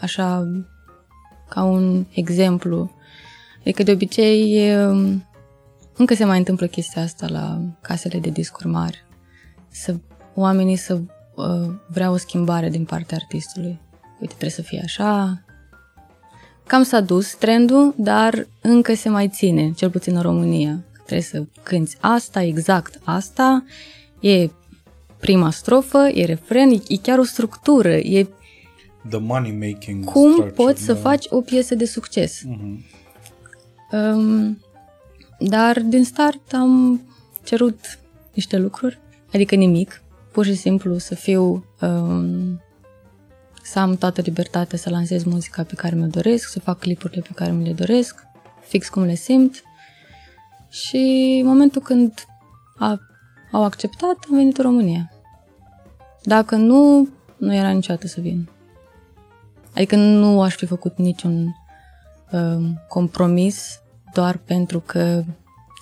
Așa, 0.00 0.48
ca 1.48 1.62
un 1.62 2.06
exemplu. 2.10 2.90
Adică 3.60 3.82
de 3.82 3.92
obicei 3.92 4.70
um, 4.76 5.24
încă 5.96 6.14
se 6.14 6.24
mai 6.24 6.38
întâmplă 6.38 6.66
chestia 6.66 7.02
asta 7.02 7.26
la 7.28 7.60
casele 7.80 8.18
de 8.18 8.30
discuri 8.30 8.66
mari. 8.68 9.04
Să, 9.68 9.96
oamenii 10.34 10.76
să 10.76 11.00
uh, 11.34 11.70
vreau 11.86 12.12
o 12.12 12.16
schimbare 12.16 12.68
din 12.68 12.84
partea 12.84 13.16
artistului. 13.20 13.80
Uite, 14.20 14.26
trebuie 14.26 14.50
să 14.50 14.62
fie 14.62 14.80
așa. 14.84 15.42
Cam 16.66 16.82
s-a 16.82 17.00
dus 17.00 17.34
trendul, 17.34 17.94
dar 17.96 18.46
încă 18.60 18.94
se 18.94 19.08
mai 19.08 19.28
ține, 19.28 19.72
cel 19.72 19.90
puțin 19.90 20.16
în 20.16 20.22
România. 20.22 20.84
Trebuie 20.92 21.20
să 21.20 21.44
cânti 21.62 21.96
asta, 22.00 22.42
exact 22.42 23.00
asta. 23.04 23.64
E 24.20 24.50
prima 25.20 25.50
strofă, 25.50 26.08
e 26.14 26.24
refren, 26.24 26.70
e, 26.70 26.80
e 26.88 26.96
chiar 26.96 27.18
o 27.18 27.24
structură. 27.24 27.94
E 27.94 28.28
The 29.08 29.18
money 29.18 29.52
making 29.52 30.04
cum 30.04 30.32
structure, 30.32 30.50
poți 30.50 30.82
să 30.82 30.92
da. 30.92 30.98
faci 30.98 31.26
o 31.28 31.40
piesă 31.40 31.74
de 31.74 31.84
succes. 31.84 32.42
Mhm. 32.42 32.84
Um, 33.92 34.58
dar 35.38 35.80
din 35.80 36.04
start 36.04 36.52
am 36.52 37.02
cerut 37.44 37.78
niște 38.34 38.58
lucruri, 38.58 39.00
adică 39.32 39.54
nimic, 39.54 40.02
pur 40.32 40.44
și 40.44 40.54
simplu 40.54 40.98
să 40.98 41.14
fiu, 41.14 41.64
um, 41.80 42.60
să 43.62 43.78
am 43.78 43.96
toată 43.96 44.20
libertatea 44.20 44.78
să 44.78 44.90
lansez 44.90 45.24
muzica 45.24 45.62
pe 45.62 45.74
care 45.74 45.94
mi-o 45.94 46.06
doresc, 46.06 46.48
să 46.48 46.60
fac 46.60 46.78
clipurile 46.78 47.20
pe 47.20 47.32
care 47.34 47.50
mi 47.50 47.64
le 47.64 47.72
doresc, 47.72 48.22
fix 48.60 48.88
cum 48.88 49.02
le 49.02 49.14
simt. 49.14 49.62
Și 50.68 51.38
în 51.42 51.46
momentul 51.46 51.82
când 51.82 52.12
a, 52.78 52.98
au 53.52 53.64
acceptat, 53.64 54.16
am 54.30 54.36
venit 54.36 54.58
în 54.58 54.64
România. 54.64 55.12
Dacă 56.22 56.56
nu, 56.56 57.08
nu 57.36 57.54
era 57.54 57.70
niciodată 57.70 58.06
să 58.06 58.20
vin. 58.20 58.48
Adică 59.74 59.96
nu 59.96 60.42
aș 60.42 60.54
fi 60.54 60.66
făcut 60.66 60.96
niciun 60.96 61.54
um, 62.30 62.80
compromis 62.88 63.80
doar 64.12 64.36
pentru 64.36 64.80
că, 64.80 65.22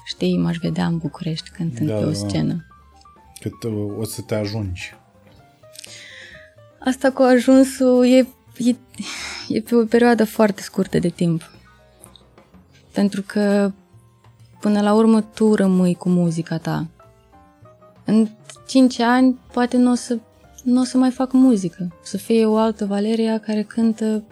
știi, 0.04 0.38
m-aș 0.38 0.56
vedea 0.56 0.86
în 0.86 0.98
București 0.98 1.50
cântând 1.50 1.88
Da, 1.88 1.94
pe 1.94 2.04
o 2.04 2.10
da. 2.10 2.14
scenă. 2.28 2.66
Cât 3.40 3.62
uh, 3.62 3.98
o 3.98 4.04
să 4.04 4.22
te 4.22 4.34
ajungi. 4.34 4.94
Asta 6.84 7.10
cu 7.10 7.22
ajunsul 7.22 8.06
e, 8.06 8.26
e, 8.56 8.76
e 9.48 9.60
pe 9.60 9.74
o 9.74 9.84
perioadă 9.84 10.24
foarte 10.24 10.62
scurtă 10.62 10.98
de 10.98 11.08
timp. 11.08 11.50
Pentru 12.92 13.22
că 13.22 13.72
până 14.60 14.80
la 14.80 14.94
urmă 14.94 15.20
tu 15.20 15.54
rămâi 15.54 15.94
cu 15.94 16.08
muzica 16.08 16.58
ta. 16.58 16.86
În 18.04 18.28
5 18.66 19.00
ani 19.00 19.38
poate 19.52 19.76
nu 19.76 19.90
o 19.90 19.94
să, 19.94 20.18
nu 20.62 20.80
o 20.80 20.84
să 20.84 20.96
mai 20.96 21.10
fac 21.10 21.32
muzică. 21.32 21.92
Să 22.02 22.16
fie 22.16 22.46
o 22.46 22.56
altă 22.56 22.84
Valeria 22.86 23.38
care 23.38 23.62
cântă 23.62 24.22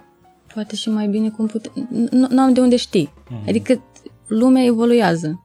poate 0.55 0.77
și 0.77 0.89
mai 0.89 1.07
bine 1.09 1.31
cum 1.31 1.47
pute... 1.47 1.71
Nu, 1.91 2.27
nu 2.31 2.41
am 2.41 2.53
de 2.53 2.61
unde 2.61 2.77
știi. 2.77 3.13
Adică 3.49 3.83
lumea 4.27 4.65
evoluează. 4.65 5.45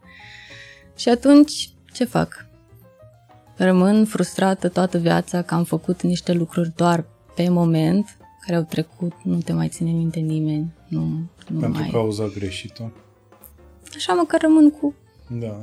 Și 0.96 1.10
atunci 1.10 1.70
ce 1.94 2.04
fac? 2.04 2.48
Rămân 3.58 4.06
frustrată 4.06 4.70
toată 4.70 4.98
viața 4.98 5.42
că 5.42 5.54
am 5.54 5.64
făcut 5.64 6.02
niște 6.02 6.34
lucruri 6.34 6.72
doar 6.76 7.06
pe 7.36 7.50
moment, 7.50 8.18
care 8.46 8.58
au 8.58 8.64
trecut, 8.64 9.14
nu 9.24 9.38
te 9.38 9.54
mai 9.54 9.68
ține 9.68 9.92
minte 9.92 10.20
nimeni, 10.20 10.74
nu, 10.88 11.02
nu 11.48 11.60
Pentru 11.60 11.80
mai... 11.80 11.90
cauza 11.90 12.28
greșită. 12.28 12.92
Așa 13.96 14.14
măcar 14.14 14.42
rămân 14.42 14.72
cu... 14.72 14.94
Da. 15.28 15.60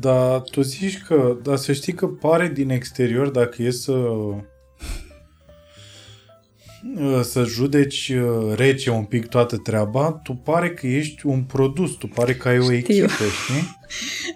Dar 0.00 0.40
tu 0.40 0.60
zici 0.60 1.02
că, 1.02 1.36
dar 1.42 1.56
să 1.56 1.72
știi 1.72 1.92
că 1.92 2.06
pare 2.06 2.48
din 2.48 2.70
exterior, 2.70 3.28
dacă 3.28 3.62
e 3.62 3.70
să 3.70 3.92
să 7.22 7.44
judeci 7.44 8.08
uh, 8.08 8.54
rece 8.54 8.90
un 8.90 9.04
pic 9.04 9.26
toată 9.26 9.56
treaba, 9.56 10.12
tu 10.12 10.32
pare 10.32 10.70
că 10.70 10.86
ești 10.86 11.26
un 11.26 11.42
produs, 11.42 11.90
tu 11.90 12.06
pare 12.06 12.34
că 12.34 12.48
ai 12.48 12.58
o 12.58 12.72
echipă, 12.72 13.06
știi? 13.08 13.76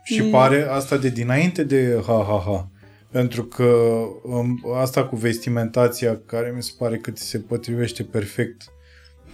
Și 0.05 0.23
pare 0.23 0.63
asta 0.63 0.97
de 0.97 1.09
dinainte 1.09 1.65
de 1.65 2.03
ha-ha-ha. 2.07 2.71
Pentru 3.11 3.45
că 3.45 3.65
um, 4.23 4.61
asta 4.77 5.05
cu 5.05 5.17
vestimentația, 5.17 6.21
care 6.27 6.53
mi 6.57 6.63
se 6.63 6.73
pare 6.79 6.97
că 6.97 7.11
ți 7.11 7.25
se 7.25 7.39
potrivește 7.39 8.03
perfect, 8.03 8.63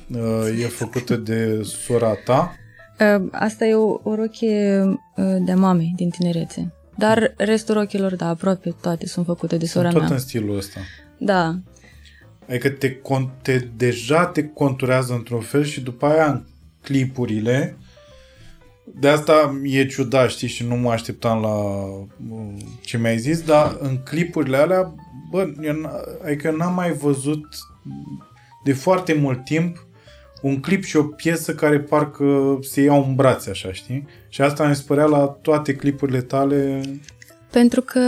uh, 0.08 0.62
e 0.62 0.66
făcută 0.66 1.16
de 1.16 1.62
sora 1.62 2.14
ta. 2.14 2.56
Uh, 3.00 3.28
Asta 3.32 3.64
e 3.66 3.74
o, 3.74 4.00
o 4.02 4.14
rochie 4.14 4.80
uh, 5.16 5.36
de 5.40 5.54
mame 5.54 5.92
din 5.96 6.10
tinerețe. 6.10 6.72
Dar 6.98 7.34
restul 7.36 7.74
rochilor, 7.74 8.16
da, 8.16 8.28
aproape 8.28 8.74
toate 8.80 9.06
sunt 9.06 9.26
făcute 9.26 9.56
de 9.56 9.66
sora 9.66 9.88
Tot 9.90 10.00
mea. 10.00 10.08
în 10.12 10.18
stilul 10.18 10.56
ăsta. 10.56 10.80
Da, 11.18 11.54
Adică 12.48 12.68
te, 12.70 12.92
con- 12.96 13.42
te, 13.42 13.58
deja 13.76 14.26
te 14.26 14.44
conturează 14.48 15.12
într-un 15.12 15.40
fel 15.40 15.64
și 15.64 15.80
după 15.80 16.06
aia 16.06 16.26
în 16.26 16.42
clipurile 16.82 17.76
de 19.00 19.08
asta 19.08 19.60
e 19.62 19.86
ciudat, 19.86 20.30
știi, 20.30 20.48
și 20.48 20.66
nu 20.66 20.76
mă 20.76 20.90
așteptam 20.90 21.40
la 21.40 21.48
uh, 21.48 22.54
ce 22.80 22.98
mi-ai 22.98 23.18
zis, 23.18 23.40
dar 23.42 23.76
în 23.80 23.96
clipurile 23.96 24.56
alea, 24.56 24.94
bă, 25.30 25.52
eu 25.62 25.72
n- 25.74 26.24
adică 26.24 26.50
n-am 26.50 26.74
mai 26.74 26.92
văzut 26.92 27.46
de 28.64 28.72
foarte 28.72 29.12
mult 29.14 29.44
timp 29.44 29.85
un 30.46 30.60
clip 30.60 30.84
și 30.84 30.96
o 30.96 31.02
piesă 31.02 31.54
care 31.54 31.80
parcă 31.80 32.58
se 32.62 32.80
iau 32.80 33.04
în 33.04 33.14
brațe, 33.14 33.50
așa, 33.50 33.72
știi? 33.72 34.06
Și 34.28 34.42
asta 34.42 34.68
mi 34.68 34.74
se 34.74 34.82
părea 34.86 35.04
la 35.04 35.26
toate 35.26 35.74
clipurile 35.74 36.20
tale 36.20 36.80
Pentru 37.50 37.80
că, 37.80 38.00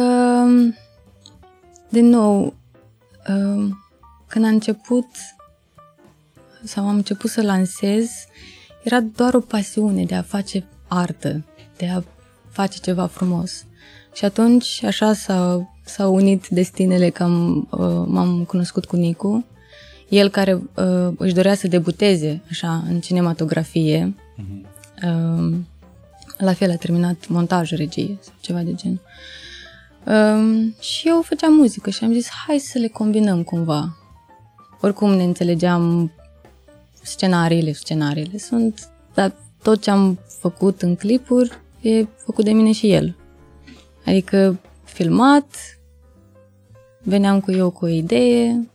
din 1.89 2.07
nou, 2.07 2.55
um, 3.29 3.85
când 4.27 4.45
am 4.45 4.53
început 4.53 5.07
sau 6.65 6.89
am 6.89 6.95
început 6.95 7.31
să 7.31 7.43
lansez, 7.43 8.11
era 8.83 9.01
doar 9.01 9.35
o 9.35 9.41
pasiune 9.41 10.05
de 10.05 10.15
a 10.15 10.23
face 10.23 10.67
artă, 10.89 11.45
de 11.77 11.87
a 11.87 12.03
face 12.51 12.79
ceva 12.79 13.07
frumos. 13.07 13.65
Și 14.15 14.25
atunci, 14.25 14.85
așa 14.85 15.13
s-a, 15.13 15.69
s-au 15.85 16.15
unit 16.15 16.49
destinele 16.49 17.11
că 17.11 17.23
am, 17.23 17.69
uh, 17.71 18.05
m-am 18.07 18.45
cunoscut 18.45 18.85
cu 18.85 18.97
Nicu. 18.97 19.45
El 20.09 20.29
care 20.29 20.55
uh, 20.55 21.13
își 21.17 21.35
dorea 21.35 21.55
să 21.55 21.69
debuteze 21.69 22.41
așa 22.51 22.83
în 22.89 23.01
cinematografie. 23.01 24.15
Uh, 25.05 25.57
la 26.39 26.53
fel 26.53 26.71
a 26.71 26.77
terminat 26.77 27.29
montajul 27.29 27.77
regie 27.77 28.19
sau 28.21 28.35
ceva 28.41 28.63
de 28.63 28.75
gen. 28.75 29.01
Um, 30.05 30.75
și 30.81 31.09
eu 31.09 31.23
făceam 31.23 31.53
muzică 31.53 31.91
și 31.91 32.05
am 32.05 32.13
zis 32.13 32.29
hai 32.47 32.59
să 32.59 32.79
le 32.79 32.89
combinăm 32.89 33.43
cumva. 33.43 33.97
Oricum 34.81 35.11
ne 35.11 35.23
înțelegeam 35.23 36.13
scenariile, 37.03 37.73
scenariile 37.73 38.39
sunt, 38.39 38.89
dar 39.15 39.35
tot 39.63 39.83
ce 39.83 39.91
am 39.91 40.19
făcut 40.41 40.83
în 40.83 40.97
clipuri 40.97 41.59
e 41.81 42.07
făcut 42.17 42.45
de 42.45 42.53
mine 42.53 42.73
și 42.73 42.91
el. 42.91 43.17
Adică 44.05 44.59
filmat, 44.85 45.79
veneam 47.03 47.41
cu 47.41 47.51
eu 47.51 47.71
cu 47.71 47.85
o 47.85 47.89
idee, 47.89 48.69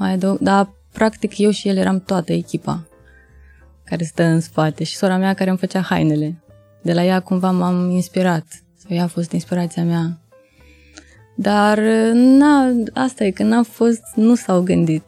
mai 0.00 0.12
adăug, 0.12 0.38
dar 0.38 0.72
practic 0.92 1.38
eu 1.38 1.50
și 1.50 1.68
el 1.68 1.76
eram 1.76 2.00
toată 2.00 2.32
echipa 2.32 2.84
care 3.84 4.04
stă 4.04 4.22
în 4.22 4.40
spate 4.40 4.84
și 4.84 4.96
sora 4.96 5.16
mea 5.16 5.34
care 5.34 5.50
îmi 5.50 5.58
făcea 5.58 5.80
hainele. 5.80 6.42
De 6.82 6.92
la 6.92 7.04
ea 7.04 7.20
cumva 7.20 7.50
m-am 7.50 7.90
inspirat. 7.90 8.44
Sau 8.76 8.96
ea 8.96 9.02
a 9.02 9.06
fost 9.06 9.32
inspirația 9.32 9.84
mea. 9.84 10.18
Dar 11.36 11.78
na, 12.12 12.72
asta 12.94 13.24
e 13.24 13.30
că 13.30 13.42
n-a 13.42 13.62
fost, 13.62 14.02
nu 14.14 14.34
s-au 14.34 14.62
gândit 14.62 15.04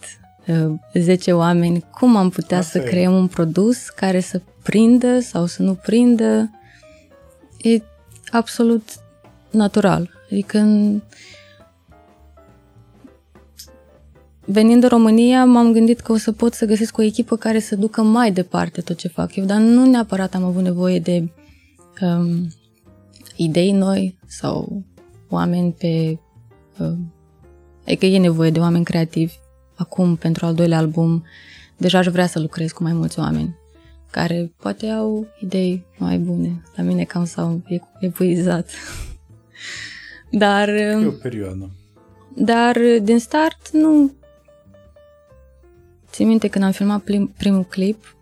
uh, 0.47 0.73
10 0.95 1.33
oameni 1.33 1.85
cum 1.91 2.17
am 2.17 2.29
putea 2.29 2.59
Asta 2.59 2.79
să 2.79 2.85
e. 2.87 2.89
creăm 2.89 3.15
un 3.15 3.27
produs 3.27 3.89
care 3.89 4.21
să 4.21 4.41
prindă 4.63 5.21
sau 5.21 5.47
să 5.47 5.63
nu 5.63 5.75
prindă. 5.75 6.51
E 7.61 7.83
absolut 8.31 8.89
natural. 9.51 10.11
Adică 10.31 10.59
venind 14.45 14.83
în 14.83 14.89
România, 14.89 15.45
m-am 15.45 15.73
gândit 15.73 16.01
că 16.01 16.13
o 16.13 16.17
să 16.17 16.33
pot 16.33 16.55
să 16.55 16.65
găsesc 16.65 16.99
o 16.99 17.03
echipă 17.03 17.37
care 17.37 17.59
să 17.59 17.77
ducă 17.77 18.03
mai 18.03 18.33
departe 18.33 18.81
tot 18.81 18.97
ce 18.97 19.09
fac 19.09 19.37
eu, 19.37 19.45
dar 19.45 19.59
nu 19.59 19.87
neapărat 19.87 20.35
am 20.35 20.45
avut 20.45 20.63
nevoie 20.63 20.99
de 20.99 21.29
um, 22.01 22.49
idei 23.37 23.73
noi 23.73 24.19
sau 24.27 24.83
oameni 25.29 25.73
pe... 25.73 26.19
Uh, 26.79 26.99
adică 27.87 28.07
e 28.07 28.19
nevoie 28.19 28.51
de 28.51 28.59
oameni 28.59 28.85
creativi. 28.85 29.35
Acum, 29.77 30.17
pentru 30.17 30.47
al 30.47 30.55
doilea 30.55 30.79
album, 30.79 31.25
deja 31.77 31.99
aș 31.99 32.07
vrea 32.07 32.27
să 32.27 32.39
lucrez 32.39 32.71
cu 32.71 32.83
mai 32.83 32.93
mulți 32.93 33.19
oameni 33.19 33.61
care 34.13 34.53
poate 34.57 34.87
au 34.89 35.27
idei 35.41 35.85
mai 35.99 36.19
bune. 36.19 36.63
La 36.77 36.83
mine 36.83 37.05
cam 37.05 37.25
s-au 37.25 37.63
epuizat. 38.01 38.71
Dar... 40.31 40.69
E 40.69 41.07
o 41.07 41.11
perioadă. 41.11 41.71
Dar 42.35 42.79
din 43.03 43.19
start 43.19 43.71
nu... 43.71 44.13
Țin 46.13 46.27
minte 46.27 46.49
când 46.49 46.65
am 46.65 46.71
filmat 46.71 47.03
prim, 47.03 47.35
primul 47.37 47.65
clip, 47.65 48.17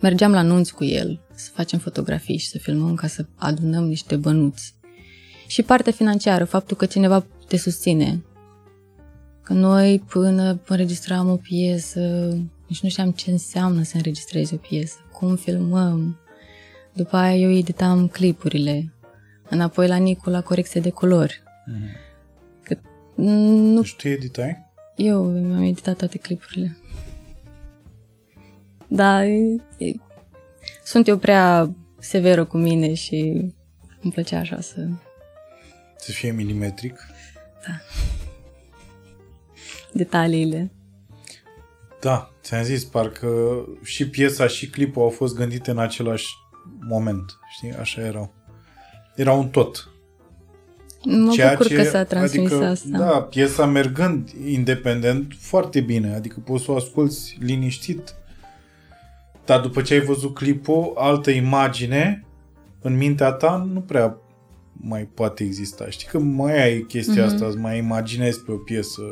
mergeam 0.00 0.32
la 0.32 0.42
nunți 0.42 0.74
cu 0.74 0.84
el 0.84 1.20
să 1.34 1.50
facem 1.54 1.78
fotografii 1.78 2.36
și 2.36 2.48
să 2.48 2.58
filmăm 2.58 2.94
ca 2.94 3.06
să 3.06 3.26
adunăm 3.34 3.84
niște 3.84 4.16
bănuți. 4.16 4.74
Și 5.46 5.62
partea 5.62 5.92
financiară, 5.92 6.44
faptul 6.44 6.76
că 6.76 6.86
cineva 6.86 7.26
te 7.48 7.56
susține. 7.56 8.24
Că 9.42 9.52
noi 9.52 10.04
până 10.08 10.60
înregistram 10.66 11.30
o 11.30 11.36
piesă, 11.36 12.00
nici 12.66 12.80
nu 12.82 12.88
știam 12.88 13.10
ce 13.10 13.30
înseamnă 13.30 13.82
să 13.82 13.96
înregistrezi 13.96 14.54
o 14.54 14.56
piesă, 14.56 14.96
cum 15.12 15.36
filmăm. 15.36 16.18
După 16.92 17.16
aia 17.16 17.36
eu 17.36 17.50
editam 17.50 18.08
clipurile, 18.08 18.92
înapoi 19.48 19.88
la 19.88 19.96
Nicu 19.96 20.30
la 20.30 20.40
corecție 20.40 20.80
de 20.80 20.90
culori. 20.90 21.42
Mm-hmm. 21.42 22.04
Că, 22.62 22.76
nu... 23.14 23.80
Deci 23.80 23.94
tu 23.94 24.08
editai? 24.08 24.72
Eu 24.96 25.24
mi-am 25.24 25.62
editat 25.62 25.96
toate 25.96 26.18
clipurile. 26.18 26.76
Da, 28.86 29.26
e, 29.26 29.56
sunt 30.84 31.08
eu 31.08 31.18
prea 31.18 31.74
severă 31.98 32.44
cu 32.44 32.56
mine 32.56 32.94
și 32.94 33.16
îmi 34.02 34.12
plăcea 34.12 34.38
așa 34.38 34.60
să... 34.60 34.88
Să 35.96 36.12
fie 36.12 36.30
milimetric? 36.30 37.06
Da. 37.66 37.72
Detaliile. 39.92 40.72
Da, 42.00 42.30
ți-am 42.42 42.62
zis, 42.62 42.84
parcă 42.84 43.64
și 43.82 44.08
piesa 44.08 44.46
și 44.46 44.68
clipul 44.70 45.02
au 45.02 45.08
fost 45.08 45.34
gândite 45.34 45.70
în 45.70 45.78
același 45.78 46.26
moment, 46.80 47.38
știi? 47.48 47.72
Așa 47.72 48.00
erau. 48.00 48.34
Era 49.14 49.32
un 49.32 49.48
tot. 49.48 49.93
Mă 51.04 51.32
Ceea 51.32 51.50
bucur 51.50 51.66
ce, 51.66 51.74
că 51.74 51.82
s-a 51.82 52.04
transmis 52.04 52.52
adică, 52.52 52.66
asta. 52.66 52.98
Da, 52.98 53.22
piesa 53.22 53.66
mergând 53.66 54.30
independent 54.46 55.32
foarte 55.38 55.80
bine, 55.80 56.14
adică 56.14 56.40
poți 56.44 56.64
să 56.64 56.70
o 56.70 56.76
asculti 56.76 57.36
liniștit. 57.38 58.14
Dar 59.44 59.60
după 59.60 59.82
ce 59.82 59.94
ai 59.94 60.00
văzut 60.00 60.34
clipul, 60.34 60.92
altă 60.96 61.30
imagine 61.30 62.24
în 62.80 62.96
mintea 62.96 63.30
ta 63.30 63.68
nu 63.72 63.80
prea 63.80 64.16
mai 64.72 65.08
poate 65.14 65.44
exista. 65.44 65.88
Știi 65.88 66.08
că 66.08 66.18
mai 66.18 66.62
ai 66.62 66.80
chestia 66.80 67.22
mm-hmm. 67.22 67.26
asta, 67.26 67.46
îți 67.46 67.56
mai 67.56 67.78
imaginezi 67.78 68.40
pe 68.40 68.52
o 68.52 68.56
piesă 68.56 69.02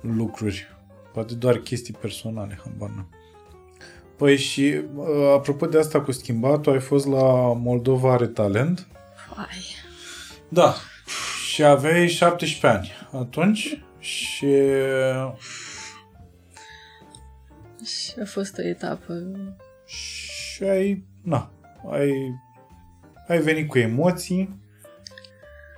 lucruri. 0.00 0.66
Poate 1.12 1.34
doar 1.34 1.56
chestii 1.56 1.94
personale, 2.00 2.60
habar 2.64 3.06
Păi 4.16 4.36
și, 4.36 4.80
uh, 4.94 5.06
apropo 5.34 5.66
de 5.66 5.78
asta 5.78 6.00
cu 6.00 6.12
schimbatul, 6.12 6.72
ai 6.72 6.80
fost 6.80 7.06
la 7.06 7.52
Moldova 7.52 8.12
Are 8.12 8.26
Talent. 8.26 8.86
Ai. 9.36 9.79
Da. 10.52 10.74
Și 11.50 11.62
aveai 11.62 12.08
17 12.08 12.66
ani 12.66 12.90
atunci 13.20 13.82
și... 13.98 14.46
Și 17.84 18.14
a 18.20 18.24
fost 18.24 18.58
o 18.58 18.62
etapă. 18.62 19.14
Și 19.86 20.62
ai... 20.62 21.04
Na, 21.22 21.50
ai... 21.90 22.12
Ai 23.28 23.38
venit 23.38 23.68
cu 23.68 23.78
emoții 23.78 24.60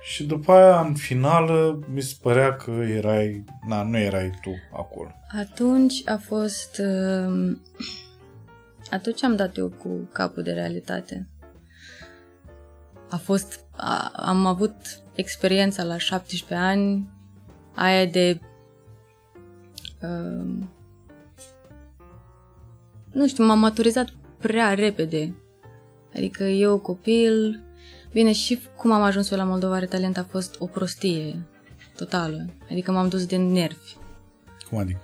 și 0.03 0.23
după 0.23 0.51
aia, 0.51 0.79
în 0.79 0.93
finală, 0.93 1.79
mi 1.93 2.01
se 2.01 2.15
părea 2.21 2.55
că 2.55 2.71
erai... 2.71 3.43
Na, 3.67 3.83
nu 3.83 3.97
erai 3.97 4.31
tu 4.41 4.49
acolo. 4.73 5.11
Atunci 5.39 6.01
a 6.05 6.17
fost... 6.17 6.77
Uh, 6.77 7.57
atunci 8.91 9.23
am 9.23 9.35
dat 9.35 9.57
eu 9.57 9.69
cu 9.69 10.09
capul 10.11 10.43
de 10.43 10.51
realitate. 10.51 11.27
A 13.09 13.17
fost... 13.17 13.62
A, 13.75 14.11
am 14.15 14.45
avut 14.45 14.75
experiența 15.15 15.83
la 15.83 15.97
17 15.97 16.67
ani, 16.67 17.09
aia 17.75 18.05
de... 18.05 18.39
Uh, 20.01 20.53
nu 23.11 23.27
știu, 23.27 23.45
m-am 23.45 23.59
maturizat 23.59 24.13
prea 24.37 24.73
repede. 24.73 25.35
Adică 26.15 26.43
eu, 26.43 26.79
copil, 26.79 27.63
Bine, 28.13 28.31
și 28.31 28.59
cum 28.77 28.91
am 28.91 29.01
ajuns 29.01 29.31
eu 29.31 29.37
la 29.37 29.43
Moldova 29.43 29.75
Are 29.75 29.85
Talent 29.85 30.17
a 30.17 30.25
fost 30.29 30.55
o 30.59 30.65
prostie 30.65 31.45
totală. 31.95 32.45
Adică 32.71 32.91
m-am 32.91 33.09
dus 33.09 33.25
de 33.25 33.35
nervi. 33.35 33.95
Cum 34.69 34.77
adică? 34.77 35.01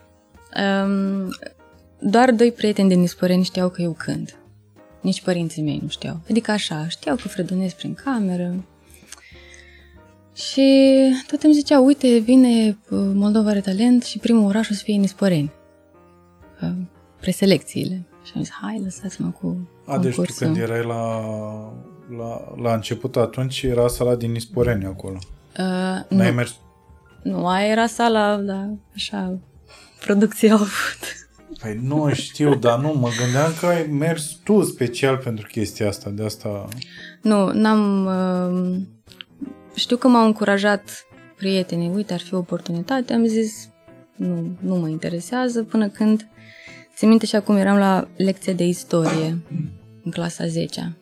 Um, 0.85 1.29
doar 1.99 2.31
doi 2.31 2.51
prieteni 2.51 2.89
din 2.89 2.99
Nisporeni 2.99 3.43
știau 3.43 3.69
că 3.69 3.81
eu 3.81 3.91
cânt. 3.91 4.38
Nici 5.01 5.21
părinții 5.21 5.61
mei 5.61 5.79
nu 5.81 5.87
știau. 5.87 6.19
Adică 6.29 6.51
așa, 6.51 6.87
știau 6.87 7.15
că 7.15 7.27
fredonez 7.27 7.73
prin 7.73 7.93
cameră. 7.93 8.63
Și 10.35 10.91
tot 11.27 11.41
îmi 11.43 11.53
zicea, 11.53 11.79
uite, 11.79 12.17
vine 12.17 12.67
uh, 12.67 12.99
Moldova 13.13 13.49
Are 13.49 13.61
Talent 13.61 14.03
și 14.03 14.17
primul 14.19 14.45
oraș 14.45 14.69
o 14.69 14.73
să 14.73 14.83
fie 14.83 14.95
Nisporeni. 14.95 15.51
Uh, 16.61 16.69
preselecțiile. 17.19 18.05
Și 18.23 18.31
am 18.35 18.43
zis, 18.43 18.53
hai, 18.61 18.81
lăsați-mă 18.83 19.29
cu 19.29 19.69
A, 19.85 19.97
deci 19.97 20.15
tu 20.15 20.33
când 20.37 20.57
erai 20.57 20.83
la 20.83 21.23
la, 22.17 22.53
la 22.61 22.73
început 22.73 23.15
atunci 23.15 23.61
era 23.61 23.87
sala 23.87 24.15
din 24.15 24.31
Nisporeni 24.31 24.85
acolo. 24.85 25.17
Uh, 25.59 25.99
N-ai 26.07 26.29
nu. 26.29 26.33
mers? 26.33 26.55
Nu, 27.21 27.47
aia 27.47 27.67
era 27.67 27.87
sala, 27.87 28.37
da, 28.37 28.69
așa, 28.95 29.37
producția 30.05 30.51
au 30.51 30.57
avut. 30.57 31.28
Păi 31.61 31.79
nu 31.83 32.13
știu, 32.13 32.55
dar 32.55 32.79
nu, 32.79 32.93
mă 32.93 33.09
gândeam 33.17 33.51
că 33.59 33.65
ai 33.65 33.87
mers 33.87 34.31
tu 34.43 34.63
special 34.63 35.17
pentru 35.17 35.47
chestia 35.47 35.87
asta, 35.87 36.09
de 36.09 36.23
asta... 36.23 36.67
Nu, 37.21 37.51
n-am... 37.51 38.05
Uh, 38.05 38.81
știu 39.75 39.97
că 39.97 40.07
m-au 40.07 40.25
încurajat 40.25 41.05
prietenii, 41.35 41.89
uite, 41.89 42.13
ar 42.13 42.19
fi 42.19 42.33
o 42.33 42.37
oportunitate, 42.37 43.13
am 43.13 43.25
zis, 43.25 43.69
nu, 44.15 44.57
nu 44.59 44.75
mă 44.75 44.87
interesează, 44.87 45.63
până 45.63 45.89
când... 45.89 46.27
Țin 46.95 47.09
minte 47.09 47.25
și 47.25 47.35
acum 47.35 47.55
eram 47.55 47.77
la 47.77 48.07
lecție 48.17 48.53
de 48.53 48.63
istorie, 48.63 49.37
în 50.03 50.11
clasa 50.11 50.45
10 50.47 50.97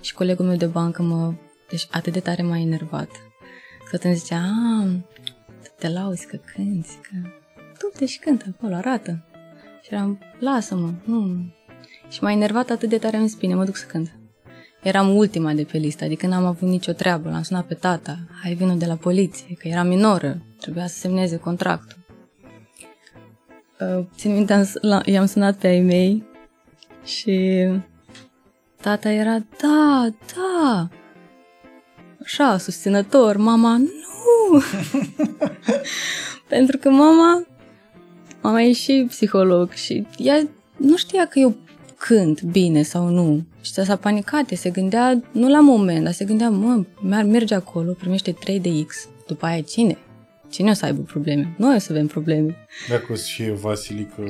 și 0.00 0.14
colegul 0.14 0.44
meu 0.44 0.56
de 0.56 0.66
bancă 0.66 1.02
mă... 1.02 1.34
Deci 1.70 1.86
atât 1.90 2.12
de 2.12 2.20
tare 2.20 2.42
m-a 2.42 2.58
enervat. 2.58 3.08
Tot 3.90 4.02
îmi 4.02 4.14
zicea, 4.14 4.36
a, 4.36 4.86
te 5.78 5.88
lauzi 5.88 6.26
că 6.26 6.38
cânti, 6.54 6.88
că... 7.02 7.28
Tu 7.78 7.98
te 7.98 8.06
și 8.06 8.18
cântă 8.18 8.44
acolo, 8.56 8.74
arată. 8.74 9.24
Și 9.86 9.94
eram, 9.94 10.18
lasă-mă, 10.38 10.90
nu. 11.04 11.54
Și 12.08 12.22
m-a 12.22 12.32
enervat 12.32 12.70
atât 12.70 12.88
de 12.88 12.98
tare 12.98 13.16
în 13.16 13.28
spine, 13.28 13.54
mă 13.54 13.64
duc 13.64 13.76
să 13.76 13.86
cânt. 13.86 14.12
Eram 14.82 15.16
ultima 15.16 15.52
de 15.52 15.64
pe 15.64 15.78
listă, 15.78 16.04
adică 16.04 16.26
n-am 16.26 16.44
avut 16.44 16.68
nicio 16.68 16.92
treabă. 16.92 17.30
L-am 17.30 17.42
sunat 17.42 17.66
pe 17.66 17.74
tata, 17.74 18.18
hai 18.42 18.54
vină 18.54 18.74
de 18.74 18.86
la 18.86 18.94
poliție, 18.94 19.54
că 19.58 19.68
era 19.68 19.82
minoră, 19.82 20.42
trebuia 20.60 20.86
să 20.86 20.98
semneze 20.98 21.36
contractul. 21.36 21.98
Uh, 23.80 24.04
țin 24.16 24.32
minte, 24.32 24.64
i-am 25.04 25.26
sunat 25.26 25.56
pe 25.56 25.66
ai 25.66 25.80
mei 25.80 26.24
și 27.04 27.66
Tata 28.80 29.10
era, 29.10 29.38
da, 29.60 30.08
da, 30.34 30.88
așa, 32.22 32.58
susținător. 32.58 33.36
Mama, 33.36 33.76
nu! 33.76 34.62
Pentru 36.48 36.76
că 36.78 36.90
mama, 36.90 37.46
mama 38.46 38.62
e 38.62 38.72
și 38.72 39.04
psiholog 39.08 39.72
și 39.72 40.06
ea 40.16 40.48
nu 40.76 40.96
știa 40.96 41.26
că 41.26 41.38
eu 41.38 41.56
cânt 41.98 42.42
bine 42.42 42.82
sau 42.82 43.08
nu. 43.08 43.44
Și 43.60 43.72
s-a 43.72 43.96
panicat, 43.96 44.50
se 44.50 44.70
gândea, 44.70 45.22
nu 45.32 45.48
la 45.48 45.60
moment, 45.60 46.04
dar 46.04 46.12
se 46.12 46.24
gândea, 46.24 46.50
mă, 46.50 46.84
merge 47.24 47.54
acolo, 47.54 47.92
primește 47.92 48.32
3 48.32 48.60
de 48.60 48.84
X, 48.86 49.08
după 49.26 49.46
aia 49.46 49.60
cine? 49.60 49.98
Cine 50.50 50.70
o 50.70 50.72
să 50.72 50.84
aibă 50.84 51.02
probleme? 51.02 51.54
Noi 51.58 51.74
o 51.74 51.78
să 51.78 51.88
avem 51.90 52.06
probleme. 52.06 52.56
Dacă 52.88 53.12
o 53.12 53.14
să 53.14 53.24
fie 53.34 53.52
Vasilică 53.52 54.22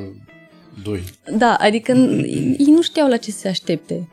2. 0.82 1.05
Da, 1.36 1.55
adică 1.55 1.93
ei 1.93 2.66
nu 2.68 2.82
știau 2.82 3.09
la 3.09 3.16
ce 3.16 3.30
se 3.30 3.48
aștepte. 3.48 4.09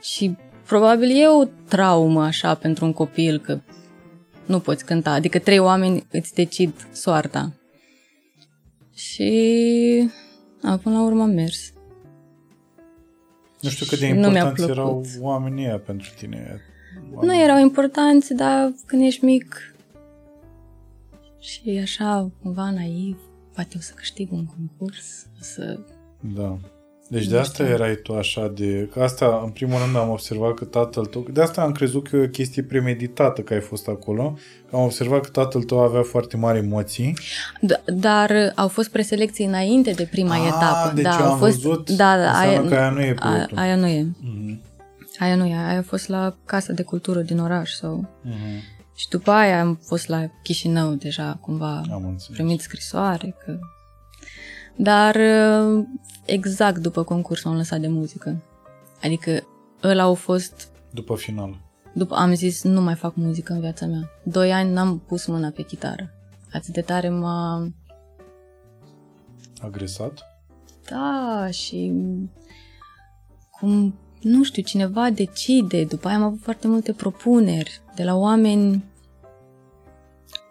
Și 0.00 0.36
probabil 0.66 1.20
e 1.20 1.28
o 1.28 1.44
traumă 1.68 2.22
așa 2.22 2.54
pentru 2.54 2.84
un 2.84 2.92
copil 2.92 3.38
că 3.38 3.60
nu 4.46 4.58
poți 4.58 4.84
cânta. 4.84 5.10
Adică 5.10 5.38
trei 5.38 5.58
oameni 5.58 6.06
îți 6.10 6.34
decid 6.34 6.72
soarta. 6.92 7.57
Și 8.98 10.10
a, 10.62 10.76
până 10.76 10.94
la 10.94 11.04
urmă 11.04 11.22
am 11.22 11.30
mers. 11.30 11.72
Nu 13.60 13.68
știu 13.68 13.86
cât 13.86 13.98
de 13.98 14.06
importanți 14.06 14.62
erau 14.62 15.04
oamenii 15.20 15.64
ăia 15.64 15.78
pentru 15.78 16.08
tine. 16.16 16.60
Oamenii. 17.14 17.36
Nu 17.36 17.42
erau 17.42 17.58
importanți, 17.58 18.34
dar 18.34 18.72
când 18.86 19.02
ești 19.02 19.24
mic 19.24 19.74
și 21.38 21.78
așa, 21.82 22.30
cumva 22.42 22.70
naiv, 22.70 23.18
poate 23.54 23.74
o 23.76 23.80
să 23.80 23.92
câștig 23.94 24.32
un 24.32 24.46
concurs, 24.46 25.26
o 25.34 25.40
să... 25.40 25.78
Da. 26.20 26.58
Deci 27.10 27.26
de 27.26 27.38
asta 27.38 27.62
erai 27.62 27.94
tu 28.02 28.14
așa 28.14 28.48
de... 28.54 28.88
Că 28.92 29.02
asta, 29.02 29.40
în 29.44 29.50
primul 29.50 29.78
rând, 29.84 29.96
am 29.96 30.08
observat 30.10 30.54
că 30.54 30.64
tatăl 30.64 31.04
tău... 31.06 31.26
De 31.32 31.42
asta 31.42 31.62
am 31.62 31.72
crezut 31.72 32.08
că 32.08 32.16
e 32.16 32.24
o 32.24 32.28
chestie 32.28 32.62
premeditată 32.62 33.40
că 33.40 33.52
ai 33.54 33.60
fost 33.60 33.88
acolo. 33.88 34.38
Am 34.72 34.80
observat 34.82 35.20
că 35.20 35.28
tatăl 35.28 35.62
tău 35.62 35.78
avea 35.80 36.02
foarte 36.02 36.36
mari 36.36 36.58
emoții. 36.58 37.18
D- 37.66 37.84
dar 37.94 38.30
uh, 38.30 38.50
au 38.54 38.68
fost 38.68 38.88
preselecții 38.90 39.44
înainte 39.44 39.90
de 39.90 40.08
prima 40.10 40.34
Ah, 40.34 40.46
etapă. 40.46 40.92
deci 40.94 41.04
da, 41.04 41.16
eu 41.20 41.24
au 41.26 41.32
am 41.32 41.38
fost, 41.38 41.60
văzut, 41.60 41.90
da, 41.90 42.16
da, 42.16 42.28
înseamnă 42.40 42.68
că 42.68 42.74
aia 42.76 42.90
nu 42.90 43.00
e 43.02 43.12
pe 43.14 43.20
a, 43.22 43.36
YouTube. 43.36 43.60
aia 43.60 43.76
nu 43.76 43.86
e. 43.86 44.06
Mhm. 44.20 44.60
Aia 45.18 45.34
nu 45.36 45.46
e. 45.46 45.54
Aia 45.56 45.78
a 45.78 45.82
fost 45.82 46.08
la 46.08 46.36
Casa 46.44 46.72
de 46.72 46.82
Cultură 46.82 47.20
din 47.20 47.38
oraș. 47.38 47.70
Sau... 47.70 48.08
Mhm. 48.22 48.62
Și 48.96 49.08
după 49.08 49.30
aia 49.30 49.60
am 49.60 49.78
fost 49.86 50.08
la 50.08 50.30
Chișinău 50.42 50.90
deja, 50.94 51.38
cumva. 51.40 51.82
Am 51.92 52.04
înțeles. 52.08 52.36
primit 52.36 52.60
scrisoare. 52.60 53.34
Că... 53.44 53.58
Dar 54.80 55.14
uh, 55.14 55.84
exact 56.24 56.78
după 56.78 57.02
concurs 57.02 57.44
am 57.44 57.56
lăsat 57.56 57.80
de 57.80 57.88
muzică. 57.88 58.42
Adică 59.02 59.46
ăla 59.82 60.02
au 60.02 60.14
fost... 60.14 60.68
După 60.90 61.14
final. 61.14 61.60
După 61.92 62.14
am 62.14 62.34
zis, 62.34 62.62
nu 62.62 62.80
mai 62.80 62.94
fac 62.94 63.14
muzică 63.14 63.52
în 63.52 63.60
viața 63.60 63.86
mea. 63.86 64.10
Doi 64.22 64.52
ani 64.52 64.72
n-am 64.72 64.98
pus 64.98 65.26
mâna 65.26 65.50
pe 65.50 65.62
chitară. 65.62 66.10
Atât 66.52 66.72
de 66.72 66.80
tare 66.80 67.08
m-a... 67.08 67.68
Agresat? 69.60 70.22
Da, 70.90 71.46
și 71.50 71.92
cum, 73.50 73.94
nu 74.20 74.44
știu, 74.44 74.62
cineva 74.62 75.10
decide. 75.10 75.84
După 75.84 76.08
aia 76.08 76.16
am 76.16 76.22
avut 76.22 76.40
foarte 76.42 76.68
multe 76.68 76.92
propuneri 76.92 77.80
de 77.94 78.04
la 78.04 78.14
oameni 78.14 78.84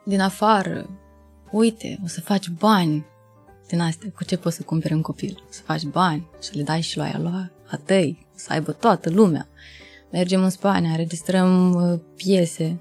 din 0.06 0.22
afară. 0.22 0.90
Uite, 1.52 2.00
o 2.04 2.08
să 2.08 2.22
faci 2.22 2.50
bani 2.50 3.06
din 3.68 3.80
astea. 3.80 4.10
Cu 4.16 4.24
ce 4.24 4.38
poți 4.38 4.56
să 4.56 4.64
cumperi 4.64 4.94
un 4.94 5.02
copil? 5.02 5.44
Să 5.50 5.62
faci 5.62 5.84
bani, 5.84 6.28
să 6.40 6.52
le 6.54 6.64
dai 6.64 6.82
și 6.82 6.98
lui 6.98 7.06
aia 7.06 7.20
lui 7.20 7.52
a 7.70 7.76
tăi, 7.86 8.28
să 8.36 8.54
aibă 8.54 8.72
toată 8.72 9.10
lumea. 9.10 9.48
Mergem 10.12 10.44
în 10.44 10.50
Spania, 10.50 10.90
înregistrăm 10.90 11.74
uh, 11.74 12.00
piese. 12.16 12.80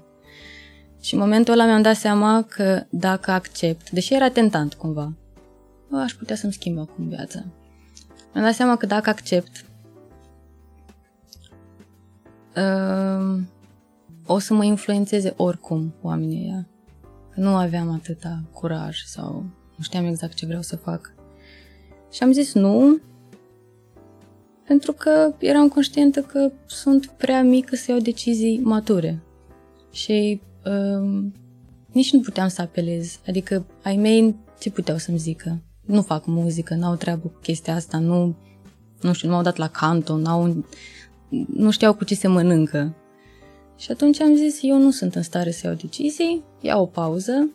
Și 1.01 1.13
în 1.13 1.19
momentul 1.19 1.53
ăla 1.53 1.65
mi-am 1.65 1.81
dat 1.81 1.95
seama 1.95 2.45
că 2.49 2.83
dacă 2.89 3.31
accept, 3.31 3.89
deși 3.89 4.13
era 4.13 4.29
tentant 4.29 4.73
cumva, 4.73 5.13
bă, 5.89 5.97
aș 5.97 6.13
putea 6.13 6.35
să-mi 6.35 6.53
schimb 6.53 6.79
acum 6.79 7.07
viața. 7.07 7.45
Mi-am 8.33 8.45
dat 8.45 8.53
seama 8.53 8.75
că 8.75 8.85
dacă 8.85 9.09
accept, 9.09 9.65
uh, 12.55 13.39
o 14.25 14.39
să 14.39 14.53
mă 14.53 14.63
influențeze 14.63 15.33
oricum 15.37 15.93
oamenii 16.01 16.43
ăia. 16.43 16.67
Că 17.33 17.39
nu 17.39 17.55
aveam 17.55 17.91
atâta 17.91 18.43
curaj 18.53 18.97
sau 19.05 19.45
nu 19.77 19.83
știam 19.83 20.05
exact 20.05 20.33
ce 20.33 20.45
vreau 20.45 20.61
să 20.61 20.75
fac. 20.75 21.13
Și 22.11 22.23
am 22.23 22.31
zis 22.31 22.53
nu, 22.53 22.99
pentru 24.67 24.91
că 24.91 25.33
eram 25.39 25.67
conștientă 25.67 26.21
că 26.21 26.51
sunt 26.65 27.05
prea 27.05 27.43
mică 27.43 27.75
să 27.75 27.91
iau 27.91 27.99
decizii 27.99 28.59
mature. 28.59 29.23
Și 29.91 30.41
uh, 30.65 31.25
nici 31.91 32.13
nu 32.13 32.19
puteam 32.19 32.47
să 32.47 32.61
apelez. 32.61 33.19
Adică 33.27 33.65
ai 33.83 33.95
mei 33.95 34.35
ce 34.59 34.71
puteau 34.71 34.97
să-mi 34.97 35.17
zică? 35.17 35.61
Nu 35.85 36.01
fac 36.01 36.25
muzică, 36.25 36.75
n-au 36.75 36.95
treabă 36.95 37.27
cu 37.27 37.39
chestia 37.41 37.75
asta, 37.75 37.97
nu, 37.97 38.35
nu 39.01 39.13
știu, 39.13 39.27
nu 39.27 39.33
m-au 39.33 39.43
dat 39.43 39.55
la 39.55 39.67
canto, 39.67 40.17
n-au, 40.17 40.65
nu 41.47 41.71
știau 41.71 41.93
cu 41.93 42.03
ce 42.03 42.15
se 42.15 42.27
mănâncă. 42.27 42.95
Și 43.77 43.91
atunci 43.91 44.21
am 44.21 44.35
zis, 44.35 44.59
eu 44.61 44.77
nu 44.77 44.91
sunt 44.91 45.15
în 45.15 45.21
stare 45.21 45.51
să 45.51 45.67
iau 45.67 45.75
decizii, 45.75 46.43
iau 46.61 46.81
o 46.81 46.85
pauză, 46.85 47.49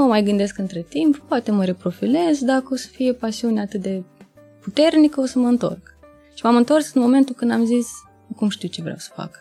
mă 0.00 0.06
mai 0.06 0.22
gândesc 0.22 0.58
între 0.58 0.82
timp, 0.82 1.16
poate 1.16 1.50
mă 1.50 1.64
reprofilez, 1.64 2.44
dacă 2.44 2.68
o 2.70 2.76
să 2.76 2.88
fie 2.88 3.12
pasiunea 3.12 3.62
atât 3.62 3.80
de 3.80 4.02
puternică, 4.60 5.20
o 5.20 5.24
să 5.24 5.38
mă 5.38 5.46
întorc. 5.46 5.96
Și 6.34 6.44
m-am 6.44 6.56
întors 6.56 6.94
în 6.94 7.00
momentul 7.00 7.34
când 7.34 7.50
am 7.50 7.64
zis, 7.64 7.86
acum 8.32 8.48
știu 8.48 8.68
ce 8.68 8.82
vreau 8.82 8.96
să 8.96 9.10
fac. 9.14 9.40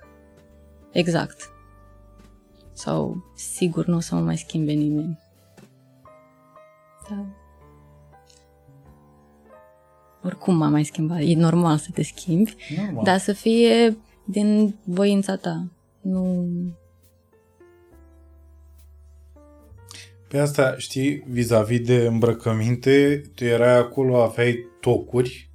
Exact. 0.92 1.52
Sau 2.74 3.24
sigur 3.36 3.86
nu 3.86 3.96
o 3.96 4.00
să 4.00 4.16
mă 4.16 4.22
mai 4.22 4.38
schimbe 4.38 4.72
nimeni. 4.72 5.20
Da. 7.10 7.26
Oricum 10.24 10.56
m-a 10.56 10.70
mai 10.70 10.84
schimbat. 10.84 11.20
E 11.22 11.36
normal 11.36 11.78
să 11.78 11.90
te 11.94 12.04
schimbi, 12.04 12.56
Normal. 12.78 13.04
dar 13.04 13.18
să 13.18 13.34
fie 13.34 13.98
din 14.26 14.76
voința 14.84 15.36
ta. 15.36 15.68
Nu... 16.02 16.48
Pe 20.28 20.38
asta, 20.40 20.76
știi, 20.78 21.24
vis-a-vis 21.28 21.80
de 21.86 21.96
îmbrăcăminte, 22.06 23.22
tu 23.36 23.44
erai 23.44 23.78
acolo, 23.78 24.22
aveai 24.22 24.58
tocuri. 24.82 25.50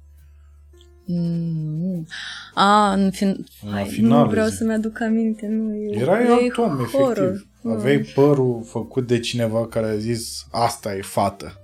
Nu. 1.05 2.05
A, 2.53 2.93
în 2.93 3.11
fin... 3.11 3.45
La 3.65 3.71
Hai, 3.71 3.85
final, 3.87 4.23
nu 4.23 4.29
vreau 4.29 4.47
zic. 4.47 4.57
să-mi 4.57 4.73
aduc 4.73 5.01
aminte. 5.01 5.47
Nu, 5.47 5.75
e, 5.75 5.97
Erai 5.99 6.23
e 6.25 6.31
alt 6.31 6.57
om, 6.57 6.77
horror. 6.77 7.17
efectiv. 7.17 7.47
Nu. 7.61 7.71
Aveai 7.71 7.97
părul 8.13 8.63
făcut 8.65 9.07
de 9.07 9.19
cineva 9.19 9.67
care 9.67 9.85
a 9.85 9.95
zis, 9.97 10.47
asta 10.51 10.95
e 10.95 11.01
fată. 11.01 11.57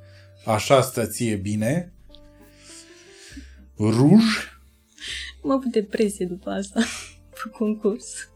Așa 0.45 0.81
stă 0.81 1.06
ție 1.06 1.36
bine. 1.36 1.94
Ruj. 3.77 4.23
Am 5.44 5.52
avut 5.52 5.72
depresie 5.72 6.26
după 6.26 6.49
asta, 6.49 6.80
pe 7.44 7.49
concurs. 7.57 8.30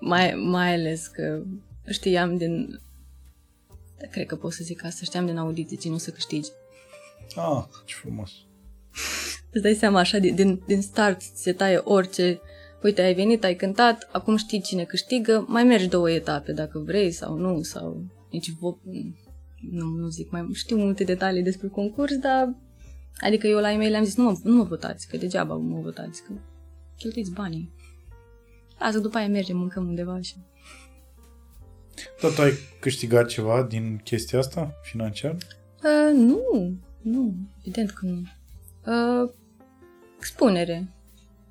Mai, 0.00 0.34
mai 0.34 0.72
ales 0.74 1.06
că 1.06 1.42
știam 1.90 2.36
din... 2.36 2.80
Cred 4.10 4.26
că 4.26 4.36
pot 4.36 4.52
să 4.52 4.64
zic 4.64 4.84
asta, 4.84 5.04
știam 5.04 5.26
din 5.26 5.36
audiție 5.36 5.76
ce 5.76 5.88
nu 5.88 5.94
o 5.94 5.98
să 5.98 6.10
câștigi. 6.10 6.50
Ah, 7.34 7.64
ce 7.84 7.94
frumos. 7.94 8.30
Îți 9.50 9.62
dai 9.62 9.74
seama 9.74 9.98
așa, 9.98 10.18
din, 10.18 10.34
din, 10.34 10.62
din 10.66 10.82
start 10.82 11.20
se 11.20 11.52
taie 11.52 11.76
orice... 11.76 12.40
Uite, 12.82 13.02
ai 13.02 13.14
venit, 13.14 13.44
ai 13.44 13.54
cântat, 13.54 14.08
acum 14.12 14.36
știi 14.36 14.60
cine 14.60 14.84
câștigă, 14.84 15.44
mai 15.48 15.64
mergi 15.64 15.88
două 15.88 16.10
etape 16.10 16.52
dacă 16.52 16.78
vrei 16.78 17.10
sau 17.10 17.36
nu, 17.36 17.62
sau 17.62 18.04
nici 18.30 18.50
vo- 18.50 18.82
nu, 19.70 19.86
nu 19.86 20.08
zic 20.08 20.30
mai 20.30 20.48
știu 20.52 20.76
multe 20.76 21.04
detalii 21.04 21.42
despre 21.42 21.68
concurs, 21.68 22.16
dar 22.16 22.54
adică 23.20 23.46
eu 23.46 23.58
la 23.58 23.72
e 23.72 23.88
le-am 23.88 24.04
zis 24.04 24.16
nu 24.16 24.24
mă, 24.24 24.38
nu 24.42 24.56
mă 24.56 24.64
votați, 24.64 25.08
că 25.08 25.16
degeaba 25.16 25.54
mă 25.54 25.80
votați, 25.80 26.22
că 26.22 26.32
cheltuiți 26.96 27.32
banii. 27.32 27.72
Lasă, 28.78 28.98
după 28.98 29.16
aia 29.16 29.28
mergem, 29.28 29.56
mâncăm 29.56 29.86
undeva 29.86 30.20
și... 30.20 30.34
Dar 32.22 32.30
tu 32.30 32.40
ai 32.42 32.52
câștigat 32.80 33.26
ceva 33.26 33.62
din 33.62 34.00
chestia 34.04 34.38
asta, 34.38 34.74
financiar? 34.82 35.32
Uh, 35.32 36.14
nu, 36.14 36.40
nu, 37.00 37.34
evident 37.60 37.90
că 37.90 38.06
nu. 38.06 38.22
Uh, 39.22 39.30
expunere, 40.18 40.88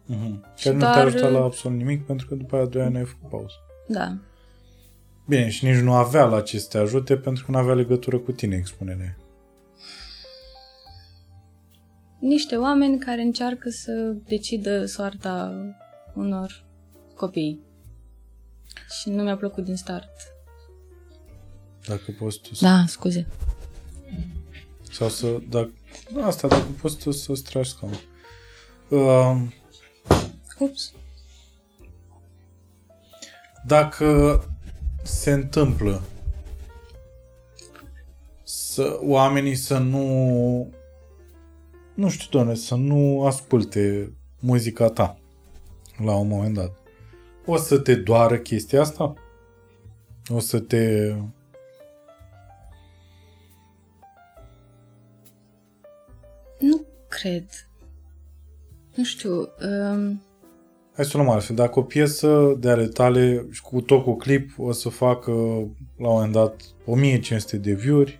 Mhm. 0.05 0.45
Și 0.55 0.63
Care 0.63 0.75
nu 0.75 0.81
te-a 0.81 0.93
doar- 0.93 1.05
ajutat 1.05 1.31
la 1.31 1.43
absolut 1.43 1.77
nimic, 1.77 2.05
pentru 2.05 2.27
că 2.27 2.35
după 2.35 2.55
aia 2.55 2.65
doi 2.65 2.81
ani 2.81 2.97
ai 2.97 3.05
făcut 3.05 3.29
pauză. 3.29 3.53
da. 3.87 4.17
Bine, 5.27 5.49
și 5.49 5.65
nici 5.65 5.77
nu 5.79 5.93
avea 5.93 6.25
la 6.25 6.41
ce 6.41 6.59
să 6.59 6.67
te 6.69 6.77
ajute, 6.77 7.17
pentru 7.17 7.45
că 7.45 7.51
nu 7.51 7.57
avea 7.57 7.73
legătură 7.73 8.17
cu 8.17 8.31
tine 8.31 8.55
expunerea. 8.55 9.17
Niște 12.19 12.55
oameni 12.55 12.99
care 12.99 13.21
încearcă 13.21 13.69
să 13.69 14.15
decidă 14.27 14.85
soarta 14.85 15.53
unor 16.15 16.65
copii. 17.15 17.59
Și 18.99 19.09
nu 19.09 19.23
mi-a 19.23 19.37
plăcut 19.37 19.63
din 19.63 19.75
start. 19.75 20.09
Dacă 21.87 22.15
poți 22.19 22.39
tu 22.39 22.55
să... 22.55 22.65
Da, 22.65 22.83
scuze. 22.87 23.27
Sau 24.91 25.09
să... 25.09 25.37
Dacă, 25.49 25.71
asta, 26.21 26.47
dacă 26.47 26.67
poți 26.81 26.97
tu 26.97 27.11
să-ți 27.11 27.43
tragi 27.43 27.69
scaunul. 27.69 27.99
Uh, 28.89 29.41
Ups. 30.59 30.93
dacă 33.65 34.43
se 35.03 35.31
întâmplă 35.31 36.01
să 38.43 38.99
oamenii 39.01 39.55
să 39.55 39.77
nu 39.77 40.73
nu 41.93 42.09
știu, 42.09 42.27
doamne, 42.29 42.55
să 42.55 42.75
nu 42.75 43.25
asculte 43.25 44.13
muzica 44.39 44.89
ta 44.89 45.17
la 45.97 46.15
un 46.15 46.27
moment 46.27 46.53
dat. 46.53 46.80
O 47.45 47.57
să 47.57 47.79
te 47.79 47.95
doară 47.95 48.37
chestia 48.37 48.81
asta? 48.81 49.13
O 50.29 50.39
să 50.39 50.59
te... 50.59 51.13
Nu 56.59 56.85
cred. 57.07 57.45
Nu 58.95 59.03
știu. 59.03 59.31
Um, 59.31 60.21
Hai 60.93 61.05
să 61.05 61.11
o 61.17 61.21
luăm 61.21 61.33
altfel. 61.33 61.55
Dacă 61.55 61.79
o 61.79 61.83
piesă 61.83 62.55
de 62.59 62.69
ale 62.69 62.87
tale 62.87 63.47
și 63.51 63.61
cu 63.61 63.81
tot 63.81 64.03
cu 64.03 64.15
clip 64.15 64.51
o 64.57 64.71
să 64.71 64.89
facă 64.89 65.31
la 65.97 66.07
un 66.07 66.13
moment 66.13 66.31
dat 66.31 66.61
1500 66.85 67.57
de 67.57 67.73
view-uri 67.73 68.19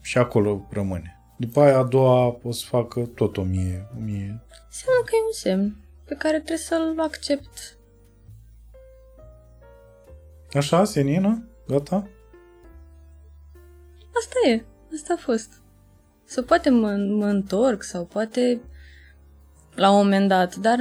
și 0.00 0.18
acolo 0.18 0.66
rămâne. 0.70 1.20
După 1.38 1.60
aia 1.60 1.78
a 1.78 1.84
doua 1.84 2.38
o 2.42 2.52
să 2.52 2.66
facă 2.68 3.00
tot 3.00 3.36
1000. 3.36 3.88
1000. 3.98 4.42
înseamnă 4.66 5.02
că 5.04 5.10
e 5.12 5.26
un 5.26 5.32
semn 5.32 5.85
pe 6.06 6.14
care 6.14 6.36
trebuie 6.36 6.56
să-l 6.56 7.00
accept. 7.00 7.78
Așa, 10.52 10.84
senină? 10.84 11.48
Gata? 11.66 12.08
Asta 14.18 14.48
e. 14.48 14.64
Asta 14.94 15.12
a 15.12 15.20
fost. 15.20 15.52
Sau 16.24 16.44
poate 16.44 16.70
mă, 16.70 16.96
mă 16.96 17.26
întorc 17.26 17.82
sau 17.82 18.04
poate 18.04 18.60
la 19.74 19.90
un 19.90 19.96
moment 19.96 20.28
dat, 20.28 20.56
dar 20.56 20.78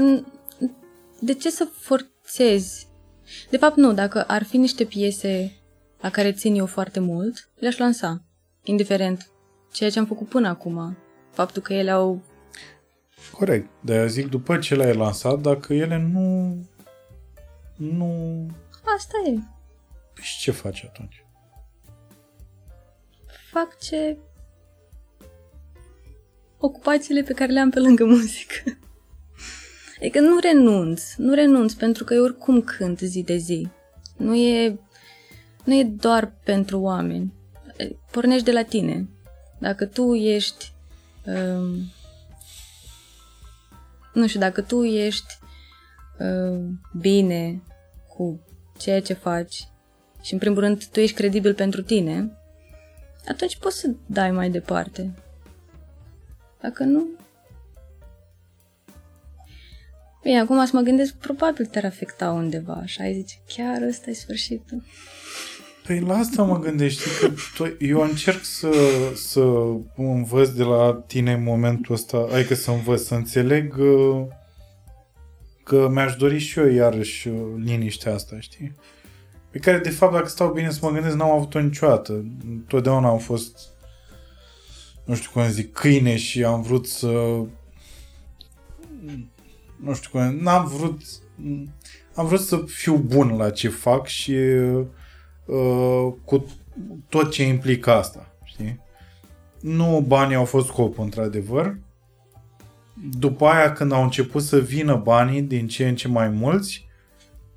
de 1.19 1.33
ce 1.33 1.49
să 1.49 1.63
forțezi? 1.63 2.87
De 3.49 3.57
fapt 3.57 3.75
nu, 3.75 3.93
dacă 3.93 4.23
ar 4.23 4.43
fi 4.43 4.57
niște 4.57 4.83
piese 4.83 5.51
la 6.01 6.09
care 6.09 6.31
țin 6.31 6.55
eu 6.55 6.65
foarte 6.65 6.99
mult, 6.99 7.49
le-aș 7.55 7.77
lansa, 7.77 8.23
indiferent 8.63 9.29
ceea 9.71 9.89
ce 9.89 9.99
am 9.99 10.05
făcut 10.05 10.27
până 10.27 10.47
acum. 10.47 10.97
Faptul 11.31 11.61
că 11.61 11.73
ele 11.73 11.91
au... 11.91 12.21
Corect. 13.31 13.69
De 13.81 14.07
zic, 14.07 14.29
după 14.29 14.57
ce 14.57 14.75
le-ai 14.75 14.95
lansat, 14.95 15.39
dacă 15.39 15.73
ele 15.73 15.97
nu... 15.97 16.57
Nu... 17.75 18.45
Asta 18.95 19.17
e. 19.25 19.31
Păi 20.13 20.23
și 20.23 20.39
ce 20.39 20.51
faci 20.51 20.83
atunci? 20.83 21.25
Fac 23.51 23.79
ce... 23.79 24.17
Ocupațiile 26.57 27.21
pe 27.21 27.33
care 27.33 27.51
le 27.51 27.59
am 27.59 27.69
pe 27.69 27.79
lângă 27.79 28.05
muzică. 28.15 28.77
Adică 29.99 30.19
nu 30.19 30.39
renunț, 30.39 31.15
nu 31.15 31.33
renunț 31.33 31.73
pentru 31.73 32.03
că 32.03 32.13
eu 32.13 32.23
oricum 32.23 32.61
cânt 32.61 32.99
zi 32.99 33.23
de 33.23 33.37
zi. 33.37 33.67
Nu 34.17 34.35
e, 34.35 34.79
nu 35.63 35.73
e 35.73 35.83
doar 35.83 36.33
pentru 36.43 36.79
oameni. 36.79 37.33
Pornești 38.11 38.45
de 38.45 38.51
la 38.51 38.63
tine. 38.63 39.07
Dacă 39.59 39.85
tu 39.85 40.13
ești, 40.13 40.73
um, 41.25 41.91
nu 44.15 44.27
știu, 44.27 44.39
dacă 44.39 44.61
tu 44.61 44.83
ești 44.83 45.37
um, 46.19 46.81
bine 46.99 47.61
cu 48.07 48.39
ceea 48.77 49.01
ce 49.01 49.13
faci 49.13 49.67
și 50.21 50.33
în 50.33 50.39
primul 50.39 50.59
rând 50.59 50.85
tu 50.85 50.99
ești 50.99 51.15
credibil 51.15 51.53
pentru 51.53 51.81
tine, 51.81 52.37
atunci 53.27 53.57
poți 53.57 53.79
să 53.79 53.89
dai 54.05 54.31
mai 54.31 54.49
departe. 54.49 55.13
Dacă 56.61 56.83
nu, 56.83 57.07
Bine, 60.25 60.39
acum 60.39 60.65
să 60.65 60.71
mă 60.73 60.81
gândesc, 60.81 61.13
probabil 61.13 61.65
te-ar 61.65 61.85
afecta 61.85 62.31
undeva 62.31 62.81
și 62.85 63.01
ai 63.01 63.13
zice, 63.13 63.35
chiar 63.47 63.81
ăsta 63.81 64.09
e 64.09 64.13
sfârșitul. 64.13 64.83
Păi 65.85 65.99
la 65.99 66.17
asta 66.17 66.43
mă 66.43 66.59
gândești, 66.59 67.01
că 67.19 67.31
tu, 67.55 67.75
eu 67.79 68.01
încerc 68.01 68.43
să, 68.43 68.71
să 69.15 69.41
învăț 69.95 70.49
de 70.49 70.63
la 70.63 71.03
tine 71.07 71.33
în 71.33 71.43
momentul 71.43 71.93
ăsta, 71.93 72.27
adică 72.33 72.53
să 72.55 72.71
învăț, 72.71 73.01
să 73.01 73.15
înțeleg 73.15 73.77
uh, 73.77 74.25
că 75.63 75.89
mi-aș 75.91 76.15
dori 76.15 76.37
și 76.37 76.59
eu 76.59 76.67
iarăși 76.67 77.27
uh, 77.27 77.35
liniștea 77.63 78.13
asta, 78.13 78.39
știi? 78.39 78.75
Pe 79.51 79.59
care, 79.59 79.77
de 79.77 79.89
fapt, 79.89 80.13
dacă 80.13 80.27
stau 80.27 80.53
bine 80.53 80.71
să 80.71 80.79
mă 80.81 80.91
gândesc, 80.91 81.15
n-am 81.15 81.31
avut-o 81.31 81.59
niciodată. 81.59 82.25
Totdeauna 82.67 83.09
am 83.09 83.19
fost, 83.19 83.59
nu 85.05 85.15
știu 85.15 85.29
cum 85.33 85.49
zic, 85.49 85.73
câine 85.73 86.17
și 86.17 86.43
am 86.43 86.61
vrut 86.61 86.87
să 86.87 87.07
nu 89.83 89.93
știu 89.93 90.09
cum, 90.11 90.35
n-am 90.35 90.67
vrut 90.67 91.01
am 92.15 92.25
vrut 92.25 92.39
să 92.39 92.63
fiu 92.65 92.95
bun 92.95 93.37
la 93.37 93.49
ce 93.49 93.69
fac 93.69 94.07
și 94.07 94.31
uh, 94.31 94.85
cu 96.23 96.45
tot 97.09 97.31
ce 97.31 97.43
implică 97.43 97.91
asta, 97.91 98.35
știi? 98.43 98.79
Nu 99.59 100.03
banii 100.07 100.35
au 100.35 100.45
fost 100.45 100.67
scopul, 100.67 101.03
într-adevăr. 101.03 101.77
După 103.17 103.45
aia, 103.45 103.73
când 103.73 103.91
au 103.91 104.03
început 104.03 104.43
să 104.43 104.59
vină 104.59 104.95
banii 104.95 105.41
din 105.41 105.67
ce 105.67 105.87
în 105.87 105.95
ce 105.95 106.07
mai 106.07 106.29
mulți, 106.29 106.87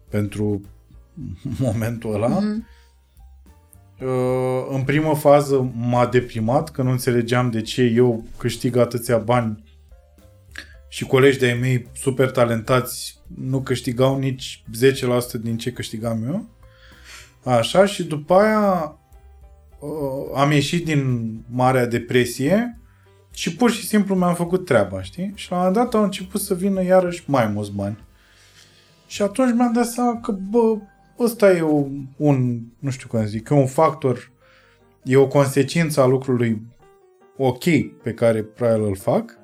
pentru 0.09 0.61
momentul 1.59 2.15
ăla, 2.15 2.39
mm-hmm. 2.39 2.65
uh, 4.01 4.67
în 4.71 4.83
primă 4.83 5.15
fază 5.15 5.73
m-a 5.75 6.07
deprimat, 6.07 6.71
că 6.71 6.83
nu 6.83 6.91
înțelegeam 6.91 7.51
de 7.51 7.61
ce 7.61 7.83
eu 7.83 8.25
câștig 8.37 8.77
atâția 8.77 9.19
bani 9.19 9.65
și 10.89 11.05
colegi 11.05 11.39
de-ai 11.39 11.59
mei 11.59 11.89
super 11.95 12.31
talentați 12.31 13.19
nu 13.35 13.61
câștigau 13.61 14.19
nici 14.19 14.65
10% 15.39 15.41
din 15.41 15.57
ce 15.57 15.73
câștigam 15.73 16.25
eu. 16.27 16.49
Așa, 17.45 17.87
și 17.87 18.05
după 18.05 18.35
aia 18.35 18.97
uh, 19.79 19.89
am 20.35 20.51
ieșit 20.51 20.85
din 20.85 21.33
Marea 21.51 21.87
Depresie 21.87 22.79
și 23.31 23.57
pur 23.57 23.71
și 23.71 23.87
simplu 23.87 24.15
mi-am 24.15 24.35
făcut 24.35 24.65
treaba, 24.65 25.03
știi? 25.03 25.33
Și 25.35 25.51
la 25.51 25.57
un 25.57 25.63
moment 25.63 25.85
dat 25.85 25.95
au 25.95 26.05
început 26.05 26.41
să 26.41 26.55
vină 26.55 26.83
iarăși 26.83 27.23
mai 27.27 27.47
mulți 27.47 27.73
bani. 27.73 27.99
Și 29.07 29.23
atunci 29.23 29.55
mi-am 29.55 29.73
dat 29.73 29.87
seama 29.87 30.21
că, 30.21 30.33
bă, 30.33 30.77
ăsta 31.19 31.53
e 31.53 31.63
un, 32.17 32.61
nu 32.79 32.91
știu 32.91 33.09
cum 33.09 33.25
zic, 33.25 33.49
e 33.49 33.55
un 33.55 33.67
factor, 33.67 34.31
e 35.03 35.17
o 35.17 35.29
consecință 35.29 36.01
a 36.01 36.07
lucrului 36.07 36.63
ok 37.37 37.65
pe 38.03 38.13
care 38.15 38.43
probabil 38.43 38.85
îl 38.85 38.97
fac 38.97 39.39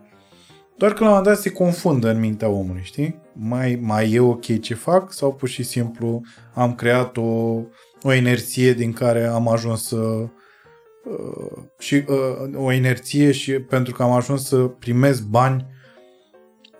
doar 0.76 0.92
că 0.92 1.04
la 1.04 1.08
un 1.08 1.14
moment 1.14 1.34
dat 1.34 1.42
se 1.42 1.50
confundă 1.50 2.10
în 2.10 2.20
mintea 2.20 2.48
omului, 2.48 2.82
știi? 2.82 3.16
Mai, 3.34 3.78
mai 3.82 4.12
e 4.12 4.20
ok 4.20 4.60
ce 4.60 4.74
fac 4.74 5.12
sau 5.12 5.34
pur 5.34 5.48
și 5.48 5.62
simplu 5.62 6.20
am 6.54 6.74
creat 6.74 7.16
o, 7.16 7.60
o 8.02 8.12
inerție 8.12 8.72
din 8.72 8.92
care 8.92 9.24
am 9.24 9.48
ajuns 9.48 9.86
să 9.86 9.96
uh, 9.96 10.28
și 11.78 11.94
uh, 11.94 12.64
o 12.64 12.72
inerție 12.72 13.32
și 13.32 13.52
pentru 13.52 13.94
că 13.94 14.02
am 14.02 14.10
ajuns 14.10 14.46
să 14.46 14.56
primesc 14.56 15.22
bani 15.22 15.66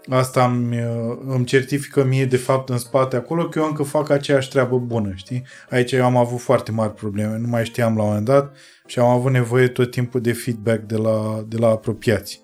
asta 0.09 0.45
îmi, 0.45 0.83
uh, 0.83 1.19
îmi 1.27 1.45
certifică 1.45 2.05
mie 2.05 2.25
de 2.25 2.37
fapt 2.37 2.69
în 2.69 2.79
spate 2.79 3.17
acolo 3.17 3.49
că 3.49 3.59
eu 3.59 3.67
încă 3.67 3.83
fac 3.83 4.11
aceeași 4.11 4.49
treabă 4.49 4.79
bună, 4.79 5.13
știi? 5.15 5.47
Aici 5.71 5.93
eu 5.93 6.05
am 6.05 6.17
avut 6.17 6.41
foarte 6.41 6.71
mari 6.71 6.95
probleme, 6.95 7.39
nu 7.39 7.49
mai 7.49 7.65
știam 7.65 7.97
la 7.97 8.03
un 8.03 8.09
moment 8.09 8.27
dat 8.27 8.57
și 8.87 8.99
am 8.99 9.09
avut 9.09 9.33
nevoie 9.33 9.69
tot 9.69 9.91
timpul 9.91 10.21
de 10.21 10.33
feedback 10.33 10.83
de 10.83 10.97
la, 10.97 11.45
de 11.49 11.57
la 11.57 11.69
apropiați 11.69 12.43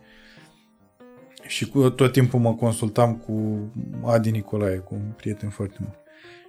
și 1.50 1.68
cu, 1.68 1.90
tot 1.90 2.12
timpul 2.12 2.40
mă 2.40 2.54
consultam 2.54 3.16
cu 3.16 3.58
Adi 4.04 4.30
Nicolae, 4.30 4.76
cu 4.76 4.94
un 4.94 5.12
prieten 5.16 5.48
foarte 5.48 5.76
mult. 5.80 5.98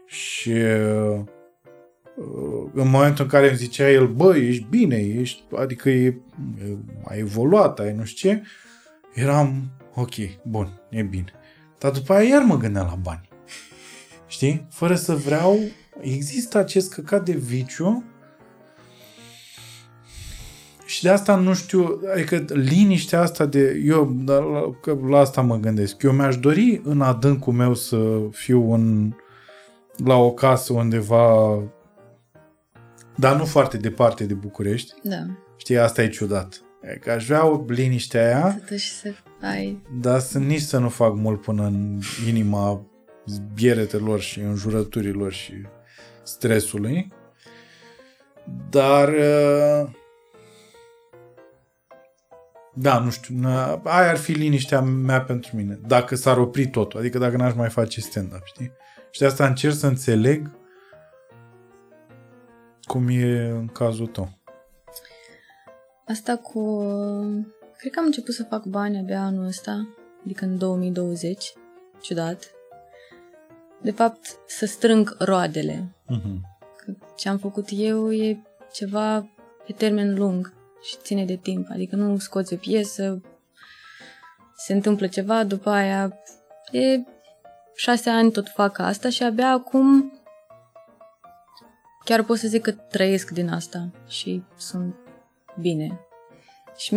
Și 0.06 0.50
uh, 0.50 1.20
în 2.74 2.90
momentul 2.90 3.24
în 3.24 3.30
care 3.30 3.48
îmi 3.48 3.58
zicea 3.58 3.90
el, 3.90 4.08
bă, 4.08 4.36
ești 4.36 4.66
bine, 4.70 4.96
ești, 4.96 5.44
adică 5.56 5.90
e, 5.90 6.18
ai 7.04 7.20
evoluat, 7.20 7.80
ai 7.80 7.94
nu 7.94 8.04
știu 8.04 8.30
ce, 8.30 8.44
eram, 9.14 9.72
ok, 9.96 10.14
bun, 10.44 10.82
e 10.90 11.02
bine. 11.02 11.32
Dar 11.78 11.92
după 11.92 12.14
aia 12.14 12.28
iar 12.28 12.42
mă 12.42 12.58
gândeam 12.58 12.86
la 12.86 12.96
bani. 12.96 13.30
Știi? 14.28 14.68
Fără 14.70 14.96
să 14.96 15.16
vreau, 15.16 15.60
există 16.02 16.58
acest 16.58 16.94
căcat 16.94 17.26
de 17.26 17.34
viciu 17.34 18.04
și 20.92 21.04
de 21.04 21.10
asta 21.10 21.36
nu 21.36 21.54
știu, 21.54 22.00
adică 22.14 22.46
liniștea 22.48 23.22
asta 23.22 23.46
de... 23.46 23.82
Eu 23.86 24.16
la, 24.26 24.40
la, 24.40 24.98
la 25.10 25.18
asta 25.18 25.42
mă 25.42 25.58
gândesc. 25.58 26.02
Eu 26.02 26.12
mi-aș 26.12 26.38
dori 26.38 26.82
în 26.84 27.02
adâncul 27.02 27.54
meu 27.54 27.74
să 27.74 27.98
fiu 28.32 28.74
în, 28.74 29.14
la 29.98 30.16
o 30.16 30.32
casă 30.32 30.74
undeva 30.74 31.60
dar 33.16 33.36
nu 33.36 33.46
foarte 33.46 33.78
departe 33.78 34.26
de 34.26 34.34
București. 34.34 34.94
Da. 35.04 35.26
Știi, 35.58 35.78
asta 35.78 36.04
e 36.04 36.08
ciudat. 36.08 36.62
Că 37.00 37.12
aș 37.12 37.26
vrea 37.26 37.46
o 37.46 37.66
liniște 37.68 38.18
aia, 38.18 38.62
să 38.68 38.78
să 38.78 39.14
ai... 39.42 39.82
dar 40.02 40.20
să 40.20 40.40
nici 40.40 40.62
să 40.62 40.78
nu 40.78 40.90
fac 40.90 41.16
mult 41.16 41.42
până 41.42 41.66
în 41.66 42.00
inima 42.28 42.86
zbieretelor 43.26 44.20
și 44.20 44.40
înjurăturilor 44.40 45.32
și 45.32 45.54
stresului. 46.24 47.14
Dar 48.70 49.08
uh, 49.08 49.90
da, 52.74 53.00
nu 53.00 53.10
știu, 53.10 53.36
aia 53.84 54.10
ar 54.10 54.18
fi 54.18 54.32
liniștea 54.32 54.82
mea 54.82 55.22
pentru 55.22 55.56
mine, 55.56 55.80
dacă 55.88 56.16
s-ar 56.16 56.38
opri 56.38 56.68
totul, 56.68 57.00
adică 57.00 57.18
dacă 57.18 57.38
n-aș 57.38 57.54
mai 57.54 57.70
face 57.70 58.02
stand-up, 58.02 58.42
știi? 58.44 58.72
Și 59.12 59.20
de 59.20 59.26
asta 59.26 59.48
încerc 59.48 59.74
să 59.74 59.88
înțeleg 59.88 60.52
cum 62.84 63.08
e 63.08 63.50
în 63.50 63.68
cazul 63.68 64.08
tău. 64.08 64.30
Asta 66.08 66.38
cu... 66.38 66.84
Cred 67.78 67.92
că 67.92 68.00
am 68.00 68.06
început 68.06 68.34
să 68.34 68.44
fac 68.44 68.64
bani 68.64 68.98
abia 68.98 69.22
anul 69.22 69.46
ăsta, 69.46 69.88
adică 70.24 70.46
în 70.46 70.58
2020, 70.58 71.54
ciudat. 72.02 72.52
De 73.82 73.92
fapt, 73.92 74.38
să 74.48 74.66
strâng 74.66 75.16
roadele. 75.20 75.96
Uh-huh. 76.10 76.40
Ce 77.16 77.30
am 77.30 77.38
făcut 77.38 77.68
eu 77.72 78.12
e 78.14 78.42
ceva 78.74 79.30
pe 79.66 79.74
termen 79.74 80.16
lung 80.16 80.54
și 80.82 80.96
ține 81.02 81.26
de 81.26 81.36
timp. 81.36 81.68
Adică 81.72 81.96
nu 81.96 82.18
scoți 82.18 82.54
o 82.54 82.58
piesă, 82.58 83.22
se 84.56 84.74
întâmplă 84.74 85.08
ceva, 85.08 85.44
după 85.44 85.70
aia 85.70 86.18
e 86.72 87.04
șase 87.76 88.10
ani 88.10 88.32
tot 88.32 88.50
fac 88.50 88.80
asta 88.80 89.10
și 89.10 89.24
abia 89.24 89.50
acum 89.50 90.14
chiar 92.04 92.24
pot 92.24 92.38
să 92.38 92.48
zic 92.48 92.62
că 92.62 92.72
trăiesc 92.72 93.30
din 93.30 93.50
asta 93.50 93.90
și 94.08 94.44
sunt 94.58 94.96
bine. 95.60 96.00
Și 96.78 96.96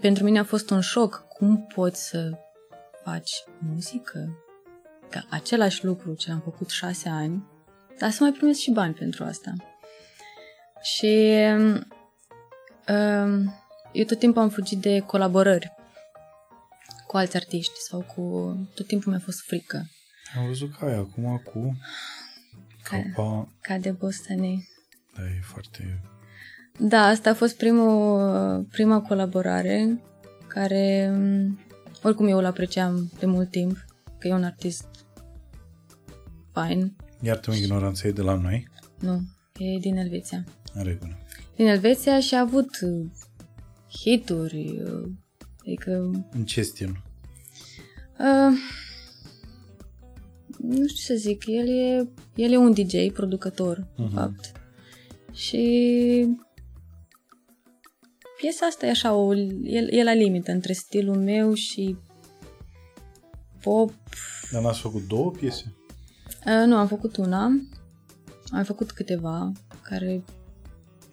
pentru 0.00 0.24
mine 0.24 0.38
a 0.38 0.44
fost 0.44 0.70
un 0.70 0.80
șoc. 0.80 1.24
Cum 1.28 1.66
poți 1.74 2.08
să 2.08 2.30
faci 3.04 3.44
muzică? 3.58 4.38
Că 5.10 5.20
același 5.30 5.84
lucru 5.84 6.14
ce 6.14 6.30
am 6.30 6.40
făcut 6.40 6.68
șase 6.68 7.08
ani, 7.08 7.44
dar 7.98 8.10
să 8.10 8.22
mai 8.22 8.32
primesc 8.32 8.58
și 8.58 8.70
bani 8.70 8.94
pentru 8.94 9.24
asta. 9.24 9.52
Și 10.82 11.36
eu 13.92 14.04
tot 14.04 14.18
timpul 14.18 14.42
am 14.42 14.48
fugit 14.48 14.78
de 14.78 14.98
colaborări 14.98 15.74
cu 17.06 17.16
alți 17.16 17.36
artiști 17.36 17.80
sau 17.88 18.00
cu... 18.00 18.22
Tot 18.74 18.86
timpul 18.86 19.10
mi-a 19.12 19.20
fost 19.24 19.40
frică. 19.40 19.90
Am 20.38 20.46
văzut 20.46 20.76
că 20.76 20.84
ai 20.84 20.94
acum 20.94 21.42
cu 21.52 21.76
Ca, 22.82 22.96
capa... 22.96 23.48
ca 23.60 23.78
de 23.78 23.90
Bostone. 23.90 24.68
Da, 25.16 25.22
e 25.22 25.40
foarte... 25.42 26.00
Da, 26.78 27.00
asta 27.00 27.30
a 27.30 27.34
fost 27.34 27.56
primul, 27.56 28.62
prima 28.70 29.00
colaborare 29.00 30.00
care 30.46 31.10
m, 31.10 31.58
oricum 32.02 32.26
eu 32.26 32.38
îl 32.38 32.44
apreciam 32.44 33.12
de 33.18 33.26
mult 33.26 33.50
timp, 33.50 33.84
că 34.18 34.28
e 34.28 34.32
un 34.32 34.44
artist 34.44 34.86
fain. 36.52 36.96
Iartă-mă 37.20 37.56
ignoranța 37.56 38.08
e 38.08 38.12
de 38.12 38.22
la 38.22 38.34
noi. 38.34 38.68
Nu, 38.98 39.20
e 39.58 39.78
din 39.78 39.96
Elveția. 39.96 40.44
În 40.72 40.84
regulă. 40.84 41.18
Din 41.56 41.66
Elveția 41.66 42.20
și 42.20 42.34
a 42.34 42.40
avut 42.40 42.80
uh, 42.82 43.06
hituri, 44.00 44.82
uh, 44.82 45.08
adică 45.60 46.10
În 46.30 46.44
ce 46.44 46.62
stil? 46.62 47.02
Uh, 48.18 48.58
nu 50.58 50.86
știu 50.86 51.14
să 51.14 51.20
zic, 51.20 51.46
el 51.46 51.68
e, 51.68 52.08
el 52.34 52.52
e 52.52 52.56
un 52.56 52.72
DJ, 52.72 53.12
producător, 53.12 53.78
uh-huh. 53.78 53.96
în 53.96 54.08
fapt. 54.08 54.52
Și 55.32 56.36
piesa 58.40 58.66
asta 58.66 58.86
e 58.86 58.90
așa, 58.90 59.12
o, 59.12 59.34
e, 59.34 59.86
e 59.90 60.02
la 60.02 60.12
limită 60.12 60.52
între 60.52 60.72
stilul 60.72 61.16
meu 61.16 61.54
și 61.54 61.96
pop. 63.60 63.92
Dar 64.50 64.62
n-ați 64.62 64.80
făcut 64.80 65.06
două 65.06 65.30
piese? 65.30 65.74
Uh, 66.46 66.66
nu, 66.66 66.76
am 66.76 66.86
făcut 66.86 67.16
una, 67.16 67.44
am 68.50 68.64
făcut 68.64 68.92
câteva 68.92 69.52
care 69.82 70.24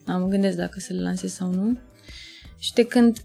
am 0.05 0.27
gândesc 0.27 0.57
dacă 0.57 0.79
să 0.79 0.93
le 0.93 1.01
lansez 1.01 1.33
sau 1.33 1.53
nu. 1.53 1.77
Și 2.57 2.73
de 2.73 2.85
când, 2.85 3.17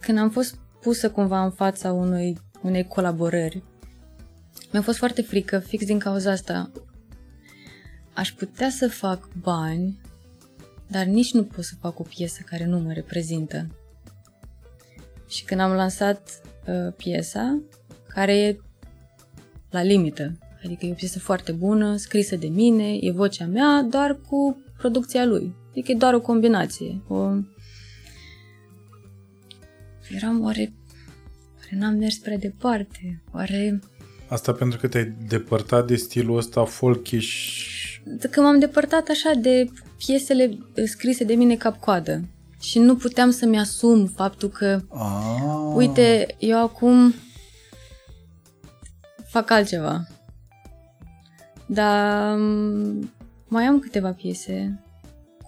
când 0.00 0.18
am 0.18 0.30
fost 0.30 0.58
pusă 0.80 1.10
cumva 1.10 1.44
în 1.44 1.50
fața 1.50 1.92
unui, 1.92 2.38
unei 2.62 2.86
colaborări, 2.86 3.62
mi-a 4.72 4.82
fost 4.82 4.98
foarte 4.98 5.22
frică, 5.22 5.58
fix 5.58 5.84
din 5.84 5.98
cauza 5.98 6.30
asta. 6.30 6.70
Aș 8.14 8.32
putea 8.32 8.70
să 8.70 8.88
fac 8.88 9.28
bani, 9.34 10.00
dar 10.86 11.04
nici 11.04 11.32
nu 11.32 11.44
pot 11.44 11.64
să 11.64 11.74
fac 11.80 11.98
o 11.98 12.02
piesă 12.02 12.42
care 12.46 12.66
nu 12.66 12.78
mă 12.78 12.92
reprezintă. 12.92 13.66
Și 15.28 15.44
când 15.44 15.60
am 15.60 15.72
lansat 15.72 16.40
uh, 16.66 16.92
piesa, 16.96 17.62
care 18.08 18.38
e 18.38 18.58
la 19.70 19.82
limită, 19.82 20.38
adică 20.64 20.86
e 20.86 20.90
o 20.90 20.94
piesă 20.94 21.18
foarte 21.18 21.52
bună, 21.52 21.96
scrisă 21.96 22.36
de 22.36 22.48
mine, 22.48 22.96
e 23.00 23.10
vocea 23.10 23.46
mea, 23.46 23.86
doar 23.90 24.20
cu 24.28 24.62
producția 24.76 25.24
lui. 25.24 25.54
Adică 25.72 25.92
e 25.92 25.94
doar 25.94 26.14
o 26.14 26.20
combinație. 26.20 27.00
O... 27.08 27.16
Eram 30.10 30.42
oare... 30.44 30.72
Oare 31.56 31.76
n-am 31.78 31.94
mers 31.94 32.16
prea 32.16 32.36
departe? 32.38 33.22
Oare... 33.34 33.80
Asta 34.28 34.52
pentru 34.52 34.78
că 34.78 34.88
te-ai 34.88 35.14
depărtat 35.28 35.86
de 35.86 35.96
stilul 35.96 36.36
ăsta 36.36 36.64
folkish. 36.64 37.66
Că 38.30 38.40
m-am 38.40 38.58
depărtat 38.58 39.08
așa 39.08 39.32
de 39.40 39.70
piesele 40.06 40.58
scrise 40.84 41.24
de 41.24 41.34
mine 41.34 41.56
cap-coadă. 41.56 42.24
Și 42.60 42.78
nu 42.78 42.96
puteam 42.96 43.30
să-mi 43.30 43.58
asum 43.58 44.06
faptul 44.06 44.48
că, 44.48 44.80
Ah, 44.88 45.72
uite, 45.74 46.26
eu 46.38 46.62
acum 46.62 47.14
fac 49.28 49.50
altceva. 49.50 50.06
Dar 51.66 52.36
m, 52.36 53.12
mai 53.48 53.64
am 53.64 53.78
câteva 53.78 54.10
piese 54.10 54.81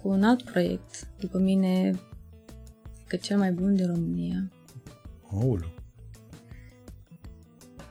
cu 0.04 0.10
un 0.10 0.22
alt 0.22 0.42
proiect. 0.42 1.08
După 1.18 1.38
mine, 1.38 2.00
că 3.06 3.16
cel 3.16 3.38
mai 3.38 3.52
bun 3.52 3.74
din 3.74 3.86
România. 3.86 4.50
Aoleu. 5.32 5.74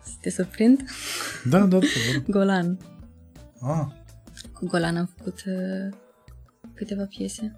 Să 0.04 0.14
te 0.22 0.30
surprind? 0.30 0.84
Da, 1.50 1.60
da, 1.60 1.66
da. 1.66 1.78
da. 1.80 1.88
Golan. 2.40 2.78
Ah, 3.60 3.88
Cu 4.54 4.66
Golan 4.66 4.98
am 4.98 5.10
făcut 5.18 5.44
uh, 5.46 5.98
câteva 6.74 7.06
piese 7.06 7.56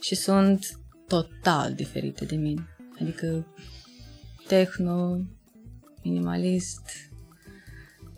și 0.00 0.14
sunt 0.14 0.80
total 1.06 1.74
diferite 1.74 2.24
de 2.24 2.36
mine. 2.36 2.68
Adică 3.00 3.46
techno, 4.46 5.20
minimalist, 6.02 6.90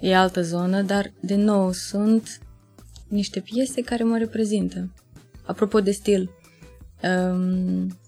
e 0.01 0.17
altă 0.17 0.43
zonă, 0.43 0.83
dar 0.83 1.13
de 1.21 1.35
nou 1.35 1.73
sunt 1.73 2.39
niște 3.09 3.41
piese 3.41 3.83
care 3.83 4.03
mă 4.05 4.19
reprezintă. 4.19 4.91
Apropo 5.47 5.81
de 5.81 5.91
stil, 5.91 6.31
um, 7.03 7.99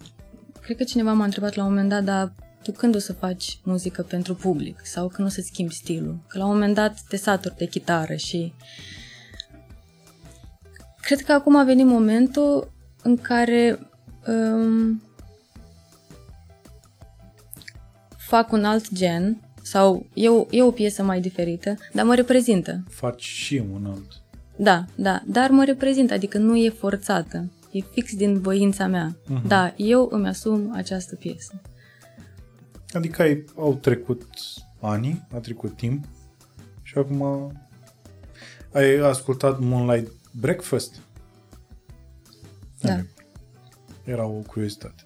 cred 0.60 0.77
că 0.77 0.85
cineva 0.85 1.12
m-a 1.12 1.24
întrebat 1.24 1.55
la 1.55 1.62
un 1.62 1.69
moment 1.69 1.89
dat, 1.89 2.05
dar 2.05 2.32
tu 2.62 2.73
când 2.73 2.94
o 2.94 2.98
să 2.98 3.12
faci 3.12 3.59
muzică 3.62 4.02
pentru 4.02 4.35
public 4.35 4.81
sau 4.85 5.09
când 5.09 5.28
o 5.28 5.31
să 5.31 5.40
schimbi 5.40 5.74
stilul? 5.74 6.19
Că 6.27 6.39
la 6.39 6.44
un 6.44 6.52
moment 6.52 6.74
dat 6.74 7.01
te 7.09 7.16
saturi 7.16 7.56
de 7.56 7.66
chitară 7.66 8.15
și 8.15 8.52
cred 11.01 11.20
că 11.20 11.32
acum 11.32 11.56
a 11.56 11.65
venit 11.65 11.86
momentul 11.86 12.73
în 13.02 13.16
care 13.16 13.78
um, 14.27 15.02
fac 18.16 18.52
un 18.52 18.65
alt 18.65 18.93
gen 18.94 19.40
sau 19.62 20.06
e 20.15 20.28
o, 20.28 20.47
e 20.51 20.62
o 20.62 20.70
piesă 20.70 21.02
mai 21.02 21.20
diferită, 21.20 21.77
dar 21.93 22.05
mă 22.05 22.15
reprezintă. 22.15 22.85
faci 22.89 23.23
și 23.23 23.62
un 23.73 23.86
alt. 23.86 24.27
Da, 24.59 24.85
da, 24.94 25.22
dar 25.26 25.51
mă 25.51 25.64
reprezintă, 25.64 26.14
adică 26.14 26.39
nu 26.39 26.56
e 26.56 26.70
forțată. 26.70 27.51
E 27.70 27.80
fix 27.80 28.14
din 28.14 28.40
voința 28.40 28.86
mea. 28.86 29.16
Mhm. 29.26 29.47
Da, 29.48 29.74
eu 29.76 30.09
îmi 30.10 30.28
asum 30.28 30.72
această 30.74 31.14
piesă. 31.14 31.60
Adică 32.93 33.22
ai, 33.22 33.44
au 33.56 33.74
trecut 33.74 34.24
ani, 34.80 35.26
a 35.35 35.39
trecut 35.39 35.76
timp 35.76 36.05
și 36.82 36.98
acum 36.98 37.52
ai 38.72 38.97
ascultat 38.97 39.59
Moonlight 39.60 40.12
Breakfast? 40.40 40.94
Da. 42.80 43.01
Era 44.05 44.26
o 44.26 44.40
curiozitate. 44.47 45.02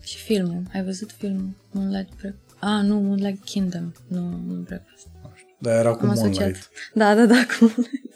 Și 0.00 0.16
filmul. 0.16 0.62
Ai 0.72 0.84
văzut 0.84 1.12
filmul? 1.12 1.50
Moonlight 1.70 2.08
Breakfast? 2.16 2.56
Ah, 2.58 2.82
nu, 2.82 3.00
Moonlight 3.00 3.44
Kingdom. 3.44 3.92
Nu, 4.08 4.20
nu 4.46 4.54
Breakfast. 4.54 5.06
Nu 5.22 5.30
știu. 5.34 5.54
Dar 5.58 5.78
era 5.78 5.94
cu 5.94 6.04
Am 6.04 6.10
asociat. 6.10 6.36
Moonlight. 6.38 6.70
Da, 6.94 7.14
da, 7.14 7.26
da, 7.26 7.46
cu 7.46 7.56
Moonlight. 7.60 8.15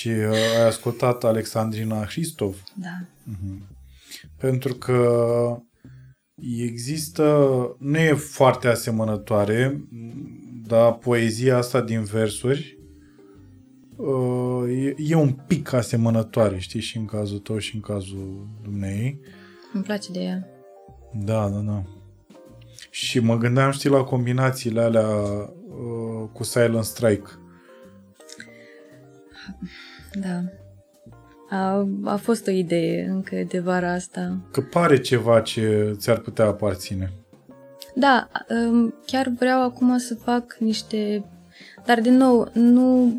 Și 0.00 0.08
uh, 0.08 0.30
ai 0.58 0.66
ascultat 0.66 1.24
Alexandrina 1.24 2.04
Hristov? 2.04 2.62
Da. 2.74 3.06
Pentru 4.36 4.74
că 4.74 5.62
există, 6.62 7.24
nu 7.78 7.98
e 7.98 8.12
foarte 8.14 8.68
asemănătoare, 8.68 9.84
dar 10.66 10.92
poezia 10.92 11.56
asta 11.56 11.80
din 11.80 12.02
versuri 12.02 12.78
uh, 13.96 14.64
e, 14.68 14.94
e 14.96 15.14
un 15.14 15.32
pic 15.32 15.72
asemănătoare, 15.72 16.58
știi, 16.58 16.80
și 16.80 16.96
în 16.96 17.04
cazul 17.04 17.38
tău 17.38 17.58
și 17.58 17.74
în 17.74 17.80
cazul 17.80 18.48
dumnei. 18.62 19.20
Îmi 19.72 19.82
place 19.82 20.12
de 20.12 20.20
ea. 20.20 20.48
Da, 21.12 21.48
da, 21.48 21.58
da. 21.58 21.82
Și 22.90 23.18
mă 23.18 23.36
gândeam, 23.36 23.70
știi, 23.70 23.90
la 23.90 24.04
combinațiile 24.04 24.80
alea 24.80 25.08
uh, 25.08 26.28
cu 26.32 26.42
Silent 26.42 26.84
Strike. 26.84 27.30
Da. 30.12 30.42
A, 31.50 31.88
a 32.04 32.16
fost 32.16 32.46
o 32.46 32.50
idee 32.50 33.06
încă 33.08 33.36
de 33.48 33.58
vara 33.58 33.92
asta. 33.92 34.36
Că 34.52 34.60
pare 34.60 35.00
ceva 35.00 35.40
ce 35.40 35.94
ți-ar 35.98 36.18
putea 36.18 36.44
aparține. 36.44 37.12
Da, 37.94 38.28
um, 38.48 38.94
chiar 39.06 39.32
vreau 39.38 39.62
acum 39.62 39.98
să 39.98 40.14
fac 40.14 40.56
niște... 40.58 41.24
Dar, 41.84 42.00
din 42.00 42.16
nou, 42.16 42.50
nu... 42.52 43.14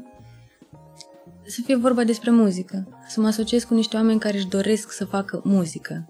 Să 1.46 1.62
fie 1.66 1.76
vorba 1.76 2.04
despre 2.04 2.32
muzică. 2.32 2.88
Să 3.08 3.22
mă 3.22 3.28
asociez 3.28 3.64
cu 3.64 3.74
niște 3.74 3.96
oameni 3.96 4.20
care 4.20 4.38
își 4.38 4.48
doresc 4.48 4.92
să 4.92 5.06
facă 5.06 5.42
muzică. 5.44 6.10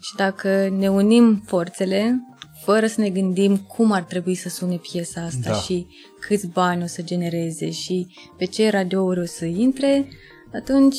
Și 0.00 0.14
dacă 0.16 0.68
ne 0.78 0.90
unim 0.90 1.42
forțele, 1.46 2.20
fără 2.64 2.86
să 2.86 3.00
ne 3.00 3.10
gândim 3.10 3.56
cum 3.56 3.92
ar 3.92 4.02
trebui 4.02 4.34
să 4.34 4.48
sune 4.48 4.76
piesa 4.76 5.22
asta 5.22 5.50
Da. 5.50 5.54
și 5.54 5.86
câți 6.20 6.46
bani 6.46 6.82
o 6.82 6.86
să 6.86 7.02
genereze 7.02 7.70
și 7.70 8.06
pe 8.36 8.44
ce 8.44 8.70
radiouri 8.70 9.20
o 9.20 9.24
să 9.24 9.44
intre, 9.44 10.08
atunci 10.54 10.96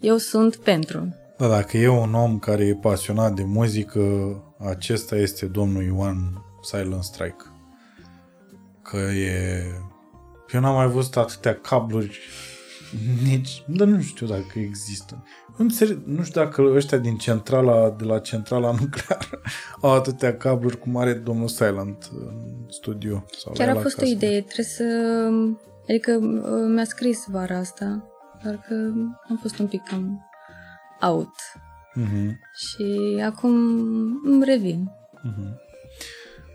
eu 0.00 0.16
sunt 0.16 0.56
pentru. 0.56 1.14
Da, 1.38 1.48
dacă 1.48 1.76
e 1.76 1.88
un 1.88 2.14
om 2.14 2.38
care 2.38 2.64
e 2.64 2.74
pasionat 2.74 3.34
de 3.34 3.42
muzică, 3.42 4.00
acesta 4.58 5.16
este 5.16 5.46
domnul 5.46 5.82
Ioan 5.82 6.44
Silent 6.62 7.02
Strike. 7.02 7.44
Că 8.82 8.96
e... 8.96 9.64
Eu 10.52 10.60
n-am 10.60 10.74
mai 10.74 10.86
văzut 10.88 11.16
atâtea 11.16 11.54
cabluri 11.54 12.18
nici... 13.22 13.62
Dar 13.66 13.86
nu 13.86 14.00
știu 14.00 14.26
dacă 14.26 14.58
există. 14.58 15.24
Nu, 15.56 15.64
înțeleg, 15.64 15.98
nu 16.06 16.22
știu 16.22 16.40
dacă 16.42 16.62
ăștia 16.74 16.98
din 16.98 17.16
centrala, 17.16 17.90
de 17.90 18.04
la 18.04 18.18
centrala 18.18 18.70
nucleară 18.80 19.40
au 19.80 19.92
atâtea 19.92 20.36
cabluri 20.36 20.78
cum 20.78 20.96
are 20.96 21.12
domnul 21.12 21.48
Silent 21.48 22.10
în 22.12 22.64
studio. 22.68 23.24
Sau 23.38 23.52
la 23.52 23.64
Chiar 23.64 23.68
el 23.74 23.76
a 23.76 23.80
fost 23.82 23.96
o 23.98 24.00
acasă. 24.00 24.14
idee, 24.14 24.40
trebuie 24.40 24.64
să... 24.66 24.84
Adică 25.88 26.12
uh, 26.22 26.72
mi-a 26.74 26.84
scris 26.84 27.24
vara 27.30 27.56
asta, 27.58 28.04
doar 28.42 28.64
că 28.68 28.74
am 29.28 29.38
fost 29.40 29.58
un 29.58 29.66
pic 29.66 29.82
cam 29.88 30.26
out 31.00 31.34
Mhm. 31.94 32.38
și 32.54 33.20
acum 33.24 33.52
îmi 34.24 34.44
revin. 34.44 34.90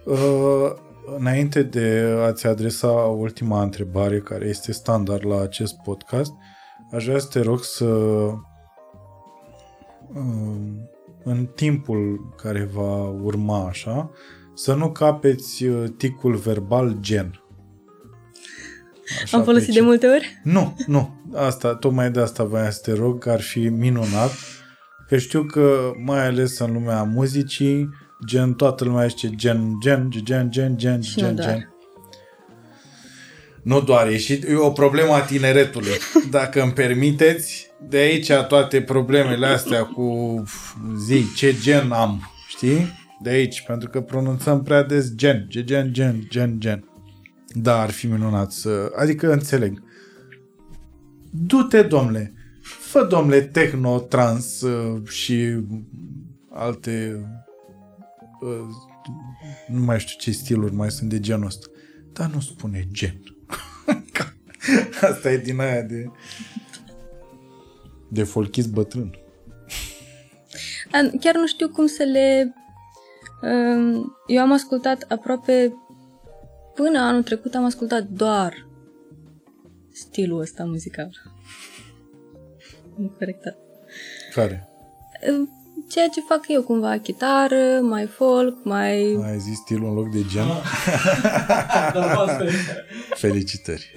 Uh, 0.06 0.72
înainte 1.18 1.64
de 1.64 2.15
a-ți 2.26 2.48
adresa 2.48 2.88
ultima 2.91 3.61
întrebare, 3.61 4.19
care 4.19 4.45
este 4.45 4.72
standard 4.72 5.26
la 5.26 5.41
acest 5.41 5.74
podcast, 5.84 6.32
aș 6.91 7.06
vrea 7.06 7.19
să 7.19 7.28
te 7.28 7.40
rog 7.41 7.64
să 7.64 7.86
um, 7.86 8.41
în 11.23 11.48
timpul 11.56 12.34
care 12.41 12.69
va 12.73 13.10
urma 13.10 13.68
așa, 13.68 14.11
să 14.53 14.73
nu 14.73 14.91
capeți 14.91 15.65
uh, 15.65 15.84
ticul 15.98 16.35
verbal 16.35 16.98
gen. 16.99 17.41
Așa 19.23 19.38
Am 19.38 19.44
folosit 19.44 19.68
pe 19.68 19.73
de 19.73 19.80
ce- 19.80 19.85
multe 19.85 20.07
ori? 20.07 20.39
Nu, 20.44 20.76
nu. 20.88 21.10
Asta, 21.34 21.76
tocmai 21.76 22.11
de 22.11 22.19
asta 22.19 22.44
voiam 22.44 22.69
să 22.69 22.80
te 22.84 22.94
rog, 22.94 23.19
că 23.19 23.30
ar 23.30 23.41
fi 23.41 23.68
minunat. 23.69 24.31
Că 25.07 25.18
știu 25.18 25.44
că, 25.44 25.91
mai 26.06 26.26
ales 26.27 26.60
în 26.60 26.73
lumea 26.73 27.03
muzicii, 27.03 27.89
gen, 28.26 28.53
toată 28.53 28.84
lumea 28.84 29.06
zice 29.07 29.30
gen, 29.30 29.77
gen, 29.81 30.10
gen, 30.23 30.49
gen, 30.52 30.77
gen, 30.77 31.02
Și 31.02 31.19
nu 31.19 31.26
gen, 31.26 31.35
doar. 31.35 31.49
gen. 31.49 31.69
Nu 33.68 33.81
doar, 33.81 34.07
e 34.07 34.18
și 34.18 34.34
e 34.34 34.56
o 34.56 34.72
problemă 34.72 35.14
a 35.14 35.22
tineretului. 35.22 35.98
Dacă 36.30 36.61
îmi 36.61 36.72
permiteți, 36.72 37.68
de 37.89 37.98
aici 37.98 38.31
toate 38.48 38.81
problemele 38.81 39.45
astea 39.45 39.84
cu 39.85 40.44
zi, 41.06 41.23
ce 41.35 41.56
gen 41.61 41.91
am, 41.91 42.22
știi? 42.48 42.88
De 43.22 43.30
aici, 43.30 43.61
pentru 43.61 43.89
că 43.89 44.02
pronunțăm 44.02 44.64
prea 44.64 44.84
des 44.84 45.15
gen, 45.15 45.45
gen, 45.49 45.65
gen, 45.65 45.94
gen, 45.94 46.26
gen, 46.30 46.60
gen. 46.60 46.89
Da, 47.48 47.81
ar 47.81 47.89
fi 47.89 48.07
minunat 48.07 48.52
să... 48.52 48.91
Adică 48.95 49.31
înțeleg. 49.31 49.84
Du-te, 51.31 51.81
domnule! 51.81 52.34
Fă, 52.61 53.07
domnule, 53.10 53.41
techno, 53.41 53.99
trans 53.99 54.61
uh, 54.61 55.07
și 55.07 55.56
alte... 56.49 57.26
uh, 58.41 58.76
Nu 59.68 59.80
mai 59.84 59.99
știu 59.99 60.15
ce 60.19 60.31
stiluri 60.31 60.73
mai 60.73 60.91
sunt 60.91 61.10
de 61.10 61.19
genul 61.19 61.45
ăsta. 61.45 61.68
Dar 62.14 62.30
nu 62.34 62.39
spune 62.39 62.88
gen. 62.91 63.22
Asta 65.11 65.31
e 65.31 65.38
din 65.38 65.60
aia 65.60 65.81
de... 65.81 66.11
De 68.10 68.23
folchist 68.23 68.69
bătrân. 68.69 69.18
A, 70.91 71.10
Chiar 71.19 71.35
nu 71.35 71.48
știu 71.48 71.69
cum 71.69 71.85
să 71.85 72.03
le... 72.03 72.53
um, 73.41 74.15
Eu 74.27 74.41
am 74.41 74.52
ascultat 74.52 75.06
aproape... 75.07 75.73
Până 76.73 76.99
anul 76.99 77.23
trecut 77.23 77.56
am 77.56 77.65
ascultat 77.65 78.03
doar 78.03 78.68
stilul 79.94 80.39
ăsta 80.39 80.64
muzical. 80.64 81.11
Incorectat. 82.99 83.57
Care? 84.34 84.69
Um, 85.88 85.94
Ceea 85.94 86.08
ce 86.08 86.22
fac 86.22 86.44
eu 86.48 86.62
cumva, 86.64 86.98
chitară, 86.98 87.80
mai 87.82 88.06
folk, 88.06 88.58
mai... 88.64 89.14
Ai 89.24 89.40
zis 89.40 89.58
stilul 89.58 89.88
în 89.90 89.94
loc 89.94 90.10
de 90.12 90.26
gen? 90.32 90.46
Dar 91.94 92.16
asta 92.18 92.44
e. 92.44 92.52
Felicitări. 93.16 93.94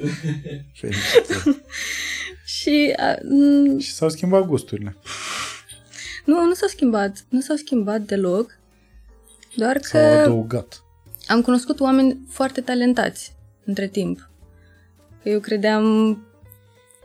Felicitări. 0.74 1.62
Și 2.44 2.94
a, 2.96 3.14
m, 3.28 3.78
Și 3.78 3.92
s-au 3.92 4.08
schimbat 4.08 4.46
gusturile. 4.46 4.96
nu, 6.24 6.44
nu 6.44 6.52
s-au 6.54 6.68
schimbat. 6.68 7.24
Nu 7.28 7.40
s-au 7.40 7.56
schimbat 7.56 8.00
deloc. 8.00 8.58
Doar 9.56 9.78
S-au 9.82 10.00
că 10.00 10.06
adăugat. 10.06 10.82
am 11.26 11.42
cunoscut 11.42 11.80
oameni 11.80 12.18
foarte 12.28 12.60
talentați 12.60 13.34
între 13.64 13.88
timp. 13.88 14.30
Că 15.22 15.28
eu 15.28 15.40
credeam... 15.40 15.84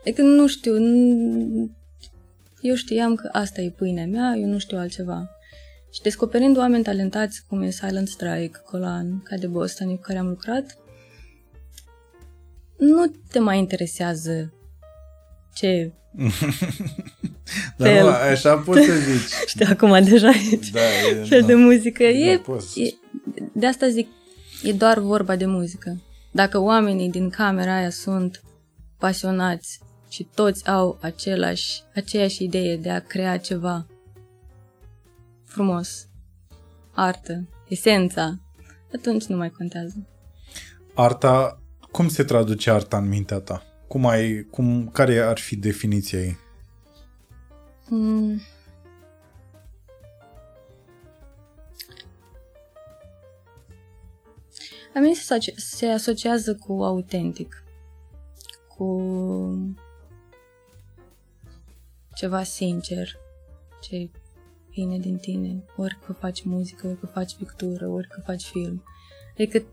E 0.03 0.11
că 0.11 0.21
nu 0.21 0.47
știu... 0.47 0.73
n- 0.77 1.74
Eu 2.67 2.75
știam 2.75 3.15
că 3.15 3.29
asta 3.31 3.61
e 3.61 3.69
pâinea 3.69 4.05
mea, 4.05 4.35
eu 4.37 4.47
nu 4.47 4.57
știu 4.57 4.77
altceva. 4.77 5.29
Și 5.91 6.01
descoperind 6.01 6.57
oameni 6.57 6.83
talentați 6.83 7.43
cum 7.47 7.61
e 7.61 7.69
Silent 7.69 8.07
Strike, 8.07 8.61
Colan, 8.65 9.21
ca 9.23 9.35
de 9.37 9.47
Boston, 9.47 9.87
cu 9.95 10.01
care 10.01 10.17
am 10.17 10.27
lucrat, 10.27 10.77
nu 12.77 13.05
te 13.31 13.39
mai 13.39 13.57
interesează 13.57 14.53
ce 15.55 15.91
Dar 17.77 17.87
Fel. 17.87 18.03
nu, 18.03 18.09
așa 18.09 18.57
poți 18.57 18.85
să 18.85 18.93
zici. 18.93 19.31
știu 19.51 19.65
acum 19.69 20.03
deja 20.03 20.27
aici. 20.27 20.69
Da, 20.69 20.79
e, 21.09 21.23
fel 21.29 21.41
da. 21.41 21.47
de 21.47 21.53
muzică. 21.55 22.03
E, 22.03 22.35
Da, 22.35 22.41
poți. 22.41 22.81
e, 22.81 22.93
de 23.53 23.65
asta 23.67 23.87
zic, 23.89 24.07
e 24.63 24.71
doar 24.73 24.99
vorba 24.99 25.35
de 25.35 25.45
muzică. 25.45 26.01
Dacă 26.31 26.59
oamenii 26.59 27.09
din 27.09 27.29
camera 27.29 27.75
aia 27.75 27.89
sunt 27.89 28.41
pasionați 28.97 29.79
și 30.15 30.27
toți 30.35 30.67
au 30.67 30.97
același, 31.01 31.83
aceeași 31.95 32.43
idee 32.43 32.77
de 32.77 32.89
a 32.89 32.99
crea 32.99 33.37
ceva 33.37 33.85
frumos, 35.43 36.07
artă, 36.91 37.47
esența, 37.67 38.39
atunci 38.93 39.25
nu 39.25 39.35
mai 39.35 39.49
contează. 39.49 40.07
Arta, 40.93 41.61
cum 41.91 42.07
se 42.07 42.23
traduce 42.23 42.71
arta 42.71 42.97
în 42.97 43.07
mintea 43.07 43.39
ta? 43.39 43.63
Cum 43.87 44.05
ai, 44.05 44.47
cum, 44.51 44.89
care 44.89 45.19
ar 45.19 45.37
fi 45.37 45.55
definiția 45.55 46.19
ei? 46.19 46.37
Mm. 47.89 48.41
La 54.93 54.99
mine 54.99 55.13
se, 55.13 55.35
asoci- 55.35 55.55
se 55.55 55.85
asociază 55.85 56.55
cu 56.55 56.83
autentic, 56.83 57.63
cu 58.67 58.85
ceva 62.15 62.43
sincer, 62.43 63.09
ce 63.81 64.09
vine 64.69 64.97
din 64.97 65.17
tine, 65.17 65.63
ori 65.75 65.97
că 66.05 66.13
faci 66.13 66.43
muzică, 66.43 66.87
ori 66.87 66.99
că 66.99 67.05
faci 67.05 67.35
pictură, 67.35 67.87
ori 67.87 68.07
că 68.07 68.21
faci 68.25 68.43
film. 68.43 68.83
Adică 69.31 69.63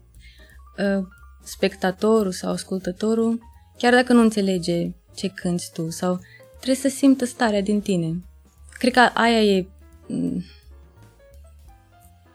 uh, 0.78 1.06
spectatorul 1.42 2.32
sau 2.32 2.52
ascultătorul, 2.52 3.40
chiar 3.76 3.92
dacă 3.92 4.12
nu 4.12 4.20
înțelege 4.20 4.90
ce 5.14 5.28
cânti 5.28 5.70
tu 5.72 5.90
sau 5.90 6.20
trebuie 6.54 6.76
să 6.76 6.88
simtă 6.88 7.24
starea 7.24 7.60
din 7.60 7.80
tine. 7.80 8.24
Cred 8.72 8.92
că 8.92 9.00
aia 9.00 9.42
e... 9.42 9.66
m, 10.06 10.44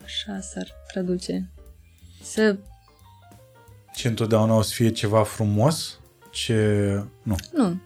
Așa 0.03 0.39
s-ar 0.39 0.67
traduce. 0.91 1.49
Să... 2.21 2.57
Și 3.93 4.07
întotdeauna 4.07 4.55
o 4.55 4.61
să 4.61 4.73
fie 4.73 4.91
ceva 4.91 5.23
frumos? 5.23 5.99
Ce... 6.31 6.55
Nu. 7.23 7.35
Nu. 7.53 7.81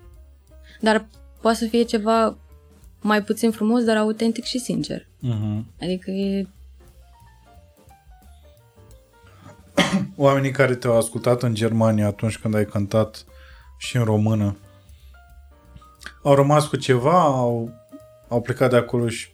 Dar 0.80 1.08
poate 1.42 1.58
să 1.58 1.66
fie 1.66 1.84
ceva 1.84 2.38
mai 3.02 3.24
puțin 3.24 3.52
frumos, 3.52 3.84
dar 3.84 3.98
autentic 3.98 4.44
și 4.44 4.60
sincer. 4.60 5.02
Uh-huh. 5.02 5.64
Adică 5.82 6.12
e... 6.12 6.48
Oamenii 10.16 10.52
care 10.52 10.76
te-au 10.76 10.98
ascultat 10.98 11.44
în 11.44 11.54
Germania 11.54 12.08
atunci 12.08 12.38
când 12.38 12.56
ai 12.56 12.66
cântat 12.66 13.26
și 13.78 13.98
în 13.98 14.04
română, 14.04 14.58
au 16.24 16.36
rămas 16.36 16.68
cu 16.68 16.76
ceva? 16.76 17.22
Au, 17.22 17.72
au 18.28 18.42
plecat 18.42 18.70
de 18.70 18.76
acolo 18.76 19.10
și 19.10 19.28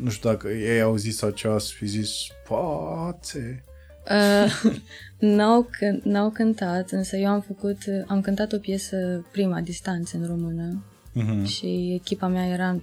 nu 0.00 0.10
știu 0.10 0.30
dacă 0.30 0.48
ei 0.48 0.80
au 0.80 0.96
zis 0.96 1.16
sau 1.16 1.30
ceva 1.30 1.58
să 1.58 1.72
fi 1.74 1.86
zis 1.86 2.10
poate. 2.48 3.64
Uh, 4.10 4.72
n-au, 5.36 5.68
cânt, 5.78 6.04
n-au 6.04 6.30
cântat, 6.30 6.90
însă 6.90 7.16
eu 7.16 7.28
am 7.28 7.40
făcut... 7.40 7.78
Am 8.06 8.20
cântat 8.20 8.52
o 8.52 8.58
piesă 8.58 9.26
prima 9.30 9.60
distanță 9.60 10.16
în 10.16 10.26
română 10.26 10.82
Mhm. 11.12 11.44
și 11.44 11.92
echipa 11.94 12.26
mea 12.26 12.46
era 12.46 12.76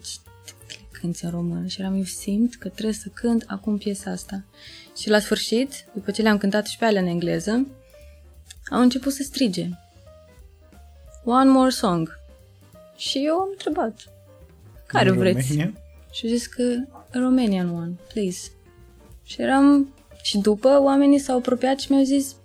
cânti 0.91 1.26
în 1.26 1.30
română 1.31 1.68
și 1.68 1.80
eram 1.81 1.95
eu 1.95 2.03
simt 2.03 2.56
că 2.56 2.69
trebuie 2.69 2.93
să 2.93 3.10
cânt 3.14 3.43
acum 3.47 3.77
piesa 3.77 4.11
asta. 4.11 4.43
Și 4.97 5.10
la 5.10 5.19
sfârșit, 5.19 5.85
după 5.93 6.11
ce 6.11 6.22
le-am 6.22 6.38
cântat 6.38 6.65
și 6.65 6.77
pe 6.77 6.85
alea 6.85 7.01
în 7.01 7.07
engleză, 7.07 7.68
au 8.72 8.81
început 8.81 9.14
să 9.14 9.23
strige. 9.23 9.69
One 11.23 11.49
more 11.49 11.69
song. 11.69 12.19
Și 12.97 13.22
eu 13.26 13.35
am 13.35 13.47
întrebat. 13.51 14.14
Care 14.85 15.10
În 15.10 15.18
vreți? 15.18 15.47
România? 15.47 15.73
Și 16.11 16.26
au 16.26 16.31
zis 16.31 16.47
că 16.47 16.64
a 16.91 17.19
Romanian 17.19 17.69
one, 17.69 17.93
please. 18.14 18.51
Și 19.23 19.41
eram... 19.41 19.93
Și 20.22 20.38
după 20.38 20.80
oamenii 20.81 21.19
s-au 21.19 21.38
apropiat 21.38 21.80
și 21.80 21.91
mi-au 21.91 22.03
zis 22.03 22.35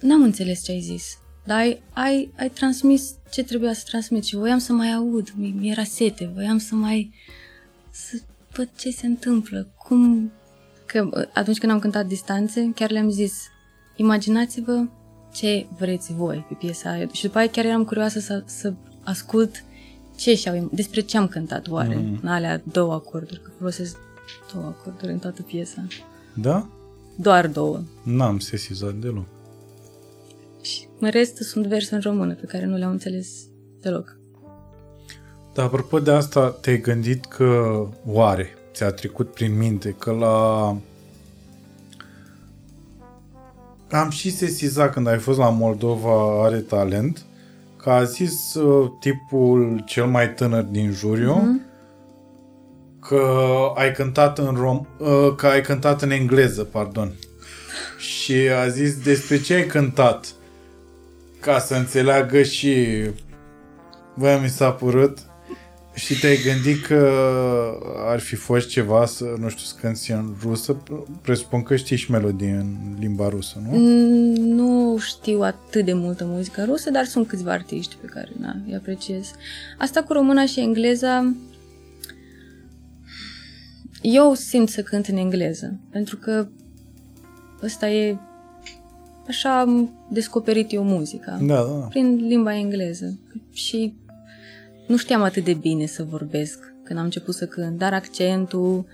N-am 0.00 0.22
înțeles 0.22 0.64
ce 0.64 0.72
ai 0.72 0.80
zis, 0.80 1.18
dar 1.46 1.58
ai, 1.58 1.82
ai, 1.92 2.32
ai 2.38 2.48
transmis 2.48 3.14
ce 3.30 3.42
trebuia 3.44 3.72
să 3.72 3.82
transmit 3.86 4.24
și 4.24 4.36
voiam 4.36 4.58
să 4.58 4.72
mai 4.72 4.92
aud, 4.92 5.32
mi 5.36 5.54
mi 5.58 5.70
era 5.70 5.84
sete, 5.84 6.30
voiam 6.34 6.58
să 6.58 6.74
mai... 6.74 7.12
să 7.90 8.16
văd 8.52 8.68
ce 8.78 8.90
se 8.90 9.06
întâmplă, 9.06 9.68
cum... 9.88 10.32
Că 10.86 11.08
uh, 11.12 11.22
atunci 11.34 11.58
când 11.58 11.72
am 11.72 11.78
cântat 11.78 12.06
distanțe, 12.06 12.72
chiar 12.74 12.90
le-am 12.90 13.10
zis, 13.10 13.32
imaginați-vă 13.96 14.86
ce 15.34 15.66
vreți 15.78 16.12
voi 16.12 16.44
pe 16.48 16.54
piesa 16.54 16.90
aia. 16.90 17.08
Și 17.12 17.22
după 17.22 17.38
aia 17.38 17.48
chiar 17.48 17.64
eram 17.64 17.84
curioasă 17.84 18.20
să, 18.20 18.42
să 18.46 18.74
ascult 19.04 19.64
ce 20.16 20.34
și-au, 20.34 20.68
despre 20.72 21.00
ce 21.00 21.16
am 21.16 21.28
cântat 21.28 21.68
oare 21.68 21.94
mm. 21.94 22.18
în 22.22 22.28
alea 22.28 22.62
două 22.72 22.92
acorduri, 22.92 23.40
că 23.42 23.50
folosesc 23.58 23.96
două 24.52 24.64
acorduri 24.64 25.12
în 25.12 25.18
toată 25.18 25.42
piesa. 25.42 25.86
Da? 26.34 26.68
Doar 27.16 27.46
două. 27.46 27.80
N-am 28.02 28.38
sesizat 28.38 28.94
deloc. 28.94 29.24
Și 30.66 30.88
în 30.98 31.10
rest 31.10 31.36
sunt 31.36 31.66
verse 31.66 31.94
în 31.94 32.00
română 32.00 32.34
pe 32.34 32.46
care 32.46 32.64
nu 32.64 32.76
le-am 32.76 32.90
înțeles 32.90 33.28
deloc. 33.80 34.16
Dar 35.54 35.64
apropo 35.64 35.98
de 35.98 36.10
asta, 36.10 36.50
te-ai 36.50 36.80
gândit 36.80 37.24
că, 37.24 37.82
oare, 38.06 38.54
ți-a 38.72 38.90
trecut 38.90 39.32
prin 39.32 39.56
minte 39.56 39.94
că 39.98 40.10
la... 40.10 40.76
Am 43.90 44.10
și 44.10 44.30
sesizat 44.30 44.92
când 44.92 45.06
ai 45.06 45.18
fost 45.18 45.38
la 45.38 45.48
Moldova 45.48 46.44
Are 46.44 46.58
Talent, 46.58 47.24
că 47.76 47.90
a 47.90 48.04
zis 48.04 48.54
uh, 48.54 48.90
tipul 49.00 49.82
cel 49.84 50.06
mai 50.06 50.34
tânăr 50.34 50.62
din 50.62 50.90
juriu 50.90 51.34
mm-hmm. 51.34 51.70
că 53.00 53.22
ai 53.74 53.92
cântat 53.92 54.38
în 54.38 54.54
rom... 54.54 54.86
Uh, 54.98 55.34
că 55.36 55.46
ai 55.46 55.60
cântat 55.60 56.02
în 56.02 56.10
engleză, 56.10 56.64
pardon. 56.64 57.12
Și 57.98 58.32
a 58.32 58.68
zis 58.68 59.02
despre 59.02 59.40
ce 59.40 59.54
ai 59.54 59.66
cântat 59.66 60.34
ca 61.46 61.58
să 61.58 61.74
înțeleagă 61.74 62.42
și 62.42 62.74
Bă, 64.18 64.38
mi 64.42 64.48
s-a 64.48 64.70
părut 64.70 65.18
și 65.94 66.18
te-ai 66.18 66.38
gândit 66.42 66.86
că 66.86 67.10
ar 68.06 68.18
fi 68.18 68.34
fost 68.34 68.68
ceva 68.68 69.06
să, 69.06 69.24
nu 69.38 69.48
știu, 69.48 69.64
să 69.64 69.74
cânti 69.80 70.12
în 70.12 70.34
rusă? 70.42 70.82
Presupun 71.22 71.62
că 71.62 71.76
știi 71.76 71.96
și 71.96 72.10
melodii 72.10 72.50
în 72.50 72.96
limba 72.98 73.28
rusă, 73.28 73.62
nu? 73.64 73.78
Nu 74.36 74.98
știu 74.98 75.40
atât 75.40 75.84
de 75.84 75.92
multă 75.92 76.24
muzică 76.24 76.64
rusă, 76.64 76.90
dar 76.90 77.04
sunt 77.04 77.26
câțiva 77.26 77.52
artiști 77.52 77.96
pe 78.00 78.06
care 78.06 78.30
na, 78.38 78.56
îi 78.66 78.74
apreciez. 78.74 79.30
Asta 79.78 80.02
cu 80.02 80.12
româna 80.12 80.46
și 80.46 80.60
engleza, 80.60 81.34
eu 84.02 84.34
simt 84.34 84.68
să 84.68 84.82
cânt 84.82 85.06
în 85.06 85.16
engleză, 85.16 85.78
pentru 85.90 86.16
că 86.16 86.48
ăsta 87.62 87.88
e 87.88 88.16
așa 89.28 89.60
am 89.60 89.90
descoperit 90.10 90.72
eu 90.72 90.82
muzica. 90.82 91.38
Da, 91.40 91.54
da. 91.54 91.86
Prin 91.88 92.26
limba 92.26 92.56
engleză. 92.56 93.18
Și 93.52 93.94
nu 94.86 94.96
știam 94.96 95.22
atât 95.22 95.44
de 95.44 95.54
bine 95.54 95.86
să 95.86 96.04
vorbesc 96.04 96.74
când 96.84 96.98
am 96.98 97.04
început 97.04 97.34
să 97.34 97.46
cânt, 97.46 97.78
dar 97.78 97.92
accentul, 97.92 98.86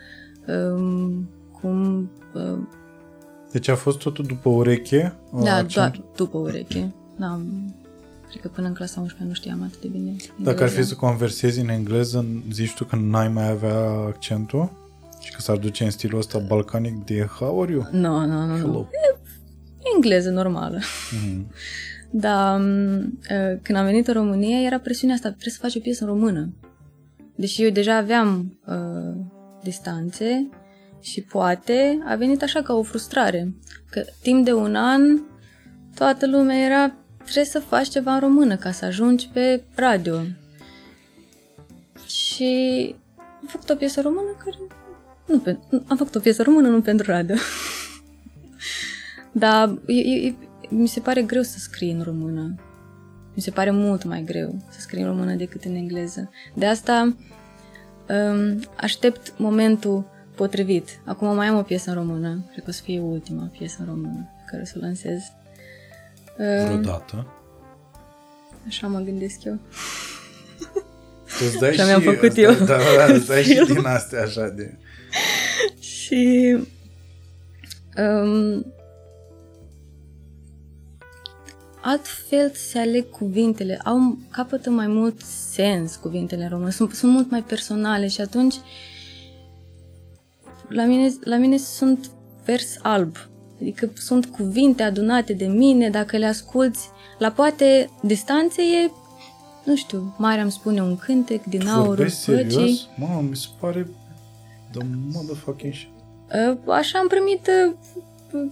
um, 0.47 1.29
cum... 1.61 2.11
Um, 2.35 2.69
deci 3.53 3.69
a 3.69 3.75
fost 3.75 3.99
totul 3.99 4.25
după 4.25 4.49
ureche? 4.49 5.15
Da, 5.43 5.51
accent? 5.51 5.73
doar 5.73 6.01
după 6.17 6.39
ureche. 6.39 6.93
Da, 7.17 7.41
cred 8.29 8.43
că 8.43 8.49
până 8.49 8.67
în 8.67 8.75
clasa 8.75 9.01
11 9.01 9.29
nu 9.29 9.35
știam 9.35 9.63
atât 9.63 9.81
de 9.81 9.89
bine. 9.89 10.09
Engleza. 10.09 10.33
Dacă 10.43 10.63
ar 10.63 10.69
fi 10.69 10.83
să 10.83 10.95
conversezi 10.95 11.61
în 11.61 11.69
engleză, 11.69 12.27
zici 12.53 12.75
tu 12.75 12.85
că 12.85 12.97
n-ai 12.97 13.29
mai 13.29 13.51
avea 13.51 13.89
accentul? 13.89 14.73
Și 15.21 15.33
că 15.33 15.41
s-ar 15.41 15.57
duce 15.57 15.85
în 15.85 15.91
stilul 15.91 16.19
ăsta 16.19 16.39
balcanic 16.39 17.05
de 17.05 17.29
how 17.39 17.63
are 17.63 17.73
you? 17.73 17.87
Nu, 17.91 18.01
no, 18.01 18.27
nu, 18.27 18.47
no, 18.47 18.57
nu. 18.57 18.67
No, 18.67 18.73
no. 18.73 18.87
Engleză 19.95 20.31
normală. 20.31 20.79
Mm. 21.25 21.47
Dar 22.25 22.61
când 23.63 23.79
am 23.79 23.85
venit 23.85 24.07
în 24.07 24.15
România 24.15 24.61
era 24.61 24.79
presiunea 24.79 25.15
asta, 25.15 25.29
trebuie 25.29 25.53
să 25.53 25.61
faci 25.61 25.77
o 25.77 25.81
piesă 25.81 26.05
în 26.05 26.11
română. 26.11 26.55
Deși 27.35 27.63
eu 27.63 27.71
deja 27.71 27.97
aveam 27.97 28.59
uh, 28.67 29.25
distanțe 29.63 30.49
și 31.01 31.23
poate 31.23 32.03
a 32.07 32.15
venit 32.15 32.43
așa 32.43 32.63
ca 32.63 32.75
o 32.75 32.83
frustrare. 32.83 33.55
Că 33.91 34.05
timp 34.23 34.45
de 34.45 34.53
un 34.53 34.75
an 34.75 35.21
toată 35.95 36.27
lumea 36.27 36.57
era 36.57 36.95
trebuie 37.23 37.45
să 37.45 37.59
faci 37.59 37.89
ceva 37.89 38.15
în 38.15 38.21
română 38.21 38.57
ca 38.57 38.71
să 38.71 38.85
ajungi 38.85 39.29
pe 39.33 39.63
radio. 39.75 40.21
Și 42.07 42.95
am 43.17 43.47
făcut 43.47 43.71
o 43.71 43.75
piesă 43.75 44.01
română 44.01 44.37
care... 44.45 44.57
Nu, 45.27 45.39
pe, 45.39 45.59
am 45.87 45.97
făcut 45.97 46.15
o 46.15 46.21
piesă 46.21 46.43
română 46.43 46.69
nu 46.69 46.81
pentru 46.81 47.11
radio. 47.11 47.35
Dar 49.33 49.79
e, 49.87 50.27
e, 50.27 50.35
mi 50.69 50.87
se 50.87 51.01
pare 51.01 51.23
greu 51.23 51.43
să 51.43 51.59
scrii 51.59 51.91
în 51.91 52.03
română. 52.03 52.55
Mi 53.35 53.43
se 53.43 53.51
pare 53.51 53.71
mult 53.71 54.05
mai 54.05 54.23
greu 54.23 54.55
să 54.71 54.81
scrii 54.81 55.03
în 55.03 55.09
română 55.09 55.35
decât 55.35 55.65
în 55.65 55.75
engleză. 55.75 56.31
De 56.55 56.67
asta 56.67 57.17
um, 58.09 58.61
aștept 58.77 59.35
momentul 59.37 60.05
potrivit. 60.35 61.01
Acum 61.05 61.35
mai 61.35 61.47
am 61.47 61.59
o 61.59 61.63
piesă 61.63 61.91
în 61.91 61.97
română. 61.97 62.45
Cred 62.51 62.65
că 62.65 62.71
o 62.71 62.73
să 62.73 62.83
fie 62.83 63.01
ultima 63.01 63.51
piesă 63.59 63.77
în 63.81 63.87
română 63.87 64.31
pe 64.37 64.43
care 64.47 64.63
o 64.63 64.65
să 64.65 64.75
o 64.77 64.81
lansez. 64.81 65.21
Um, 66.39 66.65
Vreodată? 66.65 67.27
Așa 68.67 68.87
mă 68.87 68.99
gândesc 68.99 69.45
eu. 69.45 69.59
Tu 71.39 71.59
dai 71.59 71.73
și, 71.73 71.81
mi-am 71.81 72.01
făcut 72.01 72.29
asta, 72.29 72.41
eu. 72.41 72.53
Da, 72.53 72.65
da, 72.65 73.07
da, 73.07 73.19
dai 73.19 73.43
și 73.43 73.65
din 73.67 73.85
astea 73.85 74.23
așa 74.23 74.49
de... 74.49 74.75
și 75.93 76.57
um, 77.97 78.67
altfel 81.83 82.51
se 82.55 82.79
aleg 82.79 83.11
cuvintele, 83.11 83.81
au 83.85 84.19
capătă 84.31 84.71
mai 84.71 84.87
mult 84.87 85.21
sens 85.51 85.97
cuvintele 85.97 86.43
în 86.43 86.49
română, 86.49 86.71
sunt, 86.71 86.93
sunt 86.93 87.13
mult 87.13 87.31
mai 87.31 87.43
personale 87.43 88.09
și 88.09 88.21
atunci 88.21 88.55
la 90.69 90.85
mine, 90.85 91.13
la 91.25 91.37
mine 91.37 91.57
sunt 91.57 92.11
vers 92.45 92.79
alb, 92.83 93.17
adică 93.61 93.91
sunt 93.95 94.27
cuvinte 94.27 94.83
adunate 94.83 95.33
de 95.33 95.47
mine, 95.47 95.91
dacă 95.91 96.17
le 96.17 96.27
asculți, 96.27 96.89
la 97.19 97.31
poate 97.31 97.91
distanțe 98.03 98.63
e, 98.63 98.91
nu 99.65 99.77
știu, 99.77 100.15
Marea 100.19 100.43
îmi 100.43 100.53
spune 100.53 100.83
un 100.83 100.97
cântec 100.97 101.45
din 101.45 101.69
aurul 101.69 102.11
păcii. 102.27 102.89
Mamă, 102.97 103.27
mi 103.29 103.37
se 103.37 103.47
pare 103.61 103.89
the 104.71 104.87
motherfucking 105.13 105.73
shit. 105.75 105.89
Ă, 106.67 106.73
așa 106.73 106.99
am 106.99 107.09
primit 107.09 107.51
ă, 108.35 108.49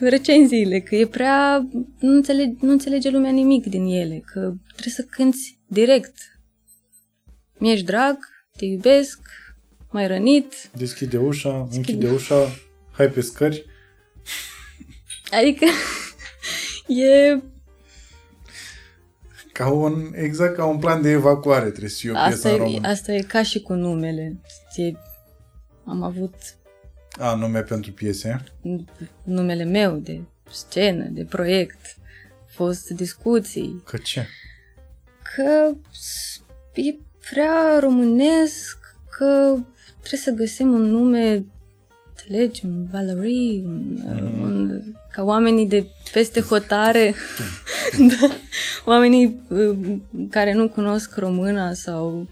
recenziile, 0.00 0.80
că 0.80 0.94
e 0.94 1.06
prea... 1.06 1.68
Nu 1.98 2.14
înțelege, 2.14 2.52
nu 2.60 2.70
înțelege 2.70 3.10
lumea 3.10 3.30
nimic 3.30 3.66
din 3.66 3.84
ele, 3.84 4.22
că 4.24 4.40
trebuie 4.66 4.94
să 4.94 5.06
cânti 5.10 5.58
direct. 5.66 6.14
Mi-ești 7.58 7.84
drag, 7.84 8.18
te 8.56 8.64
iubesc, 8.64 9.20
mai 9.90 10.06
rănit. 10.06 10.70
Deschide 10.76 11.18
ușa, 11.18 11.66
Deschide. 11.68 11.92
închide 11.92 12.14
ușa, 12.14 12.48
hai 12.92 13.08
pe 13.08 13.20
scări. 13.20 13.64
Adică 15.38 15.64
e... 17.02 17.40
Ca 19.52 19.68
un, 19.68 20.12
exact 20.14 20.56
ca 20.56 20.64
un 20.64 20.78
plan 20.78 21.02
de 21.02 21.10
evacuare 21.10 21.68
trebuie 21.68 21.90
să 21.90 21.98
fie 22.00 22.10
o 22.10 22.16
asta 22.16 22.48
piesă 22.48 22.70
e, 22.70 22.78
Asta 22.82 23.12
e 23.12 23.22
ca 23.22 23.42
și 23.42 23.60
cu 23.60 23.72
numele. 23.72 24.40
E, 24.76 24.92
am 25.84 26.02
avut 26.02 26.34
a, 27.18 27.34
nume 27.34 27.60
pentru 27.60 27.92
piese? 27.92 28.44
Numele 29.22 29.64
meu 29.64 29.96
de 29.96 30.20
scenă, 30.50 31.08
de 31.10 31.24
proiect. 31.24 31.96
Fost 32.46 32.88
discuții. 32.88 33.82
Că 33.84 33.96
ce? 33.96 34.26
Că 35.36 35.74
e 36.80 36.94
prea 37.30 37.78
românesc, 37.80 38.78
că 39.18 39.56
trebuie 40.00 40.20
să 40.20 40.30
găsim 40.30 40.72
un 40.72 40.82
nume, 40.82 41.44
înțelegi, 42.08 42.66
un 42.66 42.86
Valerie, 42.90 43.62
un, 43.64 43.98
mm. 44.04 44.40
un, 44.42 44.82
ca 45.12 45.22
oamenii 45.22 45.66
de 45.66 45.86
peste 46.12 46.40
hotare, 46.40 47.14
da, 48.20 48.30
oamenii 48.84 49.40
uh, 49.48 49.98
care 50.30 50.52
nu 50.52 50.68
cunosc 50.68 51.16
româna 51.16 51.72
sau 51.72 52.28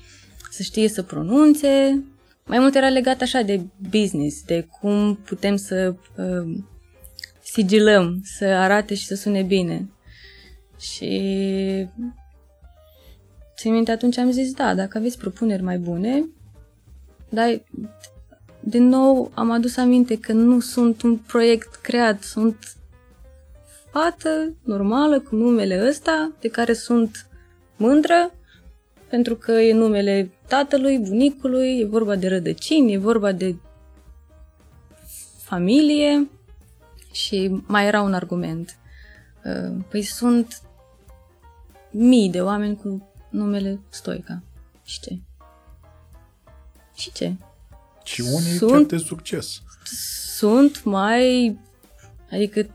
să 0.51 0.63
știe 0.63 0.89
să 0.89 1.03
pronunțe, 1.03 2.05
mai 2.47 2.59
mult 2.59 2.75
era 2.75 2.89
legat 2.89 3.21
așa 3.21 3.43
de 3.43 3.61
business, 3.91 4.45
de 4.45 4.67
cum 4.81 5.15
putem 5.25 5.57
să 5.57 5.95
uh, 6.17 6.59
sigilăm, 7.43 8.21
să 8.25 8.45
arate 8.45 8.95
și 8.95 9.07
să 9.07 9.15
sune 9.15 9.43
bine. 9.43 9.89
Și 10.79 11.89
țin 13.57 13.73
minte, 13.73 13.91
atunci 13.91 14.19
am 14.19 14.31
zis, 14.31 14.53
da, 14.53 14.75
dacă 14.75 14.99
aveți 14.99 15.19
propuneri 15.19 15.63
mai 15.63 15.79
bune, 15.79 16.29
dar 17.29 17.63
din 18.61 18.89
nou 18.89 19.31
am 19.35 19.51
adus 19.51 19.77
aminte 19.77 20.19
că 20.19 20.33
nu 20.33 20.61
sunt 20.61 21.03
un 21.03 21.17
proiect 21.17 21.75
creat, 21.75 22.23
sunt 22.23 22.77
fată 23.91 24.55
normală 24.63 25.21
cu 25.21 25.35
numele 25.35 25.87
ăsta, 25.89 26.33
de 26.41 26.49
care 26.49 26.73
sunt 26.73 27.27
mândră, 27.77 28.35
pentru 29.09 29.37
că 29.37 29.53
e 29.53 29.73
numele 29.73 30.31
tatălui, 30.53 30.99
bunicului, 30.99 31.79
e 31.79 31.85
vorba 31.85 32.17
de 32.17 32.29
rădăcini, 32.29 32.93
e 32.93 32.99
vorba 32.99 33.33
de 33.33 33.55
familie 35.39 36.29
și 37.13 37.63
mai 37.67 37.87
era 37.87 38.03
un 38.03 38.15
argument. 38.15 38.77
Uh, 39.45 39.85
păi 39.91 40.03
sunt 40.03 40.63
mii 41.91 42.31
de 42.31 42.41
oameni 42.41 42.77
cu 42.77 43.09
numele 43.31 43.81
Stoica. 43.89 44.43
Și 44.85 45.01
ce? 45.01 45.19
Și 46.95 47.13
ce? 47.13 47.35
Și 48.05 48.21
unii 48.21 48.57
sunt, 48.57 48.89
de 48.89 48.97
succes. 48.97 49.63
Sunt 50.37 50.85
mai... 50.85 51.59
Adică 52.31 52.67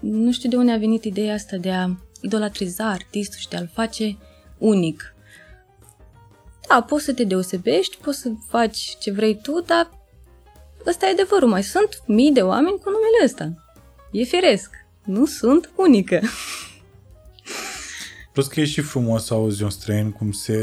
nu 0.00 0.32
știu 0.32 0.48
de 0.48 0.56
unde 0.56 0.72
a 0.72 0.78
venit 0.78 1.04
ideea 1.04 1.34
asta 1.34 1.56
de 1.56 1.70
a 1.70 1.88
idolatriza 2.20 2.90
artistul 2.90 3.38
și 3.38 3.48
de 3.48 3.56
a-l 3.56 3.70
face 3.72 4.16
unic. 4.58 5.14
Da, 6.68 6.82
poți 6.82 7.04
să 7.04 7.12
te 7.12 7.24
deosebești, 7.24 7.96
poți 7.96 8.18
să 8.18 8.30
faci 8.48 8.96
ce 9.00 9.10
vrei 9.10 9.38
tu, 9.42 9.60
dar 9.66 9.90
ăsta 10.86 11.06
e 11.06 11.10
adevărul. 11.10 11.48
Mai 11.48 11.62
sunt 11.62 12.02
mii 12.06 12.32
de 12.32 12.42
oameni 12.42 12.78
cu 12.78 12.90
numele 12.90 13.24
ăsta. 13.24 13.52
E 14.10 14.22
firesc. 14.22 14.70
Nu 15.04 15.26
sunt 15.26 15.70
unică. 15.76 16.20
Plus 18.32 18.46
că 18.46 18.60
e 18.60 18.64
și 18.64 18.80
frumos 18.80 19.24
să 19.24 19.34
auzi 19.34 19.62
un 19.62 19.70
străin 19.70 20.10
cum 20.10 20.32
se 20.32 20.56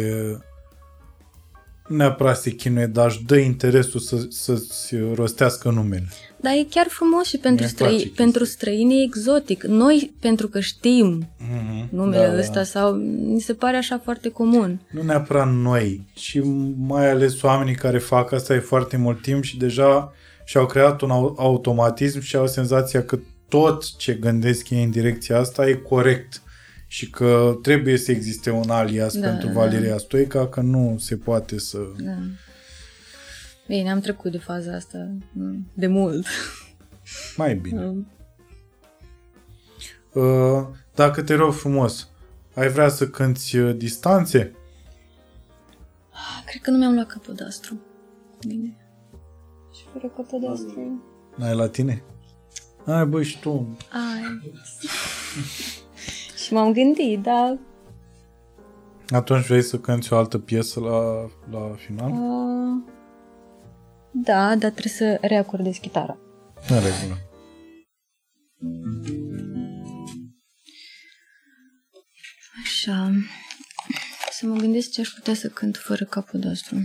neapărat 1.87 2.37
se 2.37 2.49
chinuie, 2.49 2.85
dar 2.85 3.07
își 3.07 3.23
dă 3.23 3.35
interesul 3.37 3.99
să, 3.99 4.25
să-ți 4.29 4.95
rostească 5.13 5.69
numele. 5.69 6.07
Dar 6.41 6.53
e 6.53 6.65
chiar 6.69 6.85
frumos 6.89 7.25
și 7.25 7.37
pentru, 7.37 7.63
Mie 7.63 7.69
îmi 7.69 7.75
place 7.77 7.91
străi, 7.93 8.03
chestia 8.07 8.23
pentru 8.23 8.43
străini 8.43 8.99
e 8.99 9.03
exotic. 9.03 9.63
Noi, 9.63 10.13
pentru 10.19 10.47
că 10.47 10.59
știm 10.59 11.27
Mm-hmm. 11.39 11.89
numele 11.89 12.27
da, 12.27 12.37
ăsta 12.37 12.63
sau 12.63 12.91
mi 13.33 13.39
se 13.39 13.53
pare 13.53 13.77
așa 13.77 13.99
foarte 14.03 14.29
comun. 14.29 14.81
Nu 14.91 15.01
neapărat 15.01 15.51
noi, 15.53 16.07
ci 16.13 16.39
mai 16.77 17.09
ales 17.09 17.41
oamenii 17.41 17.75
care 17.75 17.97
fac 17.97 18.31
asta 18.31 18.53
e 18.53 18.59
foarte 18.59 18.97
mult 18.97 19.21
timp 19.21 19.43
și 19.43 19.57
deja 19.57 20.13
și-au 20.45 20.65
creat 20.65 21.01
un 21.01 21.09
au- 21.09 21.35
automatism 21.37 22.19
și 22.21 22.35
au 22.35 22.47
senzația 22.47 23.03
că 23.03 23.19
tot 23.49 23.95
ce 23.97 24.13
gândesc 24.13 24.69
ei 24.69 24.83
în 24.83 24.89
direcția 24.91 25.39
asta 25.39 25.67
e 25.67 25.73
corect 25.73 26.41
și 26.95 27.09
că 27.09 27.57
trebuie 27.61 27.97
să 27.97 28.11
existe 28.11 28.49
un 28.49 28.69
alias 28.69 29.17
Da, 29.17 29.27
pentru 29.27 29.47
da. 29.47 29.53
Valeria 29.53 29.97
Stoica, 29.97 30.47
că 30.47 30.61
nu 30.61 30.95
se 30.99 31.17
poate 31.17 31.59
să... 31.59 31.77
Da. 31.97 32.17
Bine, 33.67 33.91
am 33.91 33.99
trecut 33.99 34.31
de 34.31 34.37
faza 34.37 34.75
asta 34.75 34.97
mm, 35.31 35.71
de 35.73 35.87
mult. 35.87 36.25
Mai 37.37 37.55
bine. 37.55 37.81
Mm. 37.85 38.07
Uh, 40.13 40.67
Dacă 40.93 41.23
te 41.23 41.33
rog 41.33 41.53
frumos, 41.53 42.09
ai 42.53 42.69
vrea 42.69 42.89
să 42.89 43.07
cânti 43.07 43.57
uh, 43.57 43.75
distanțe? 43.77 44.55
Cred 46.45 46.61
că 46.61 46.69
nu 46.69 46.77
mi-am 46.77 46.93
luat 46.93 47.07
capodastru. 47.07 47.79
Bine. 48.47 48.77
Și 49.73 49.83
fără 49.93 50.13
capodastru... 50.15 51.03
N-ai 51.35 51.55
la 51.55 51.67
tine? 51.67 52.03
Ai, 52.85 53.05
băi, 53.05 53.23
și 53.23 53.39
tu. 53.39 53.77
Ai. 53.91 54.51
și 56.45 56.53
m-am 56.53 56.73
gândit, 56.73 57.21
dar... 57.21 57.57
Atunci 59.07 59.45
vrei 59.45 59.61
să 59.61 59.77
cânti 59.77 60.13
o 60.13 60.17
altă 60.17 60.37
piesă 60.37 60.79
la, 60.79 61.29
la 61.51 61.75
final? 61.75 62.11
Uh, 62.11 62.83
da, 64.11 64.55
dar 64.55 64.71
trebuie 64.71 64.93
să 64.93 65.17
reacordez 65.21 65.75
chitara. 65.75 66.17
În 66.69 66.75
regulă. 66.75 67.17
Așa. 72.63 73.11
Să 74.31 74.45
mă 74.45 74.55
gândesc 74.55 74.91
ce 74.91 75.01
aș 75.01 75.09
putea 75.09 75.33
să 75.33 75.47
cânt 75.47 75.77
fără 75.77 76.05
capodastru. 76.05 76.75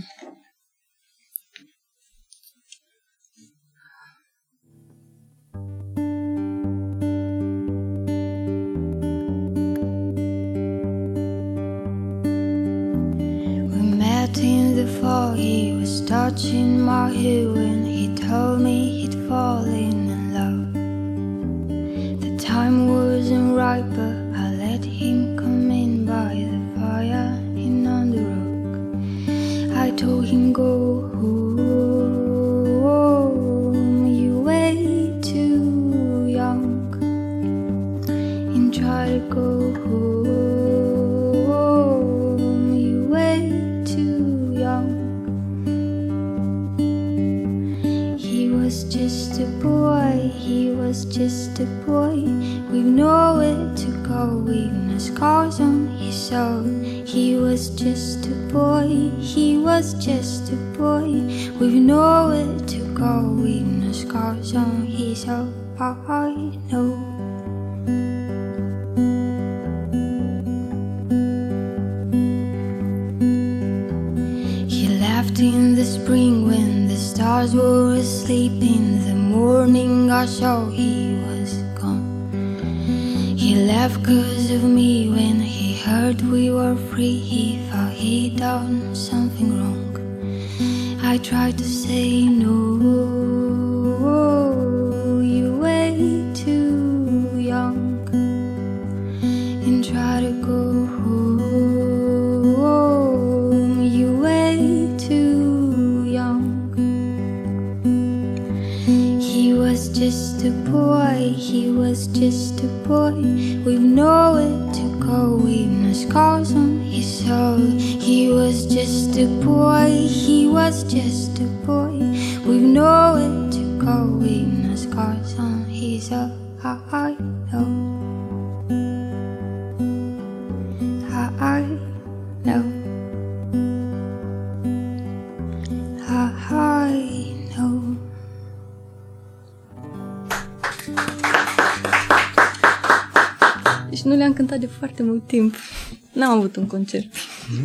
Concert. 146.71 147.13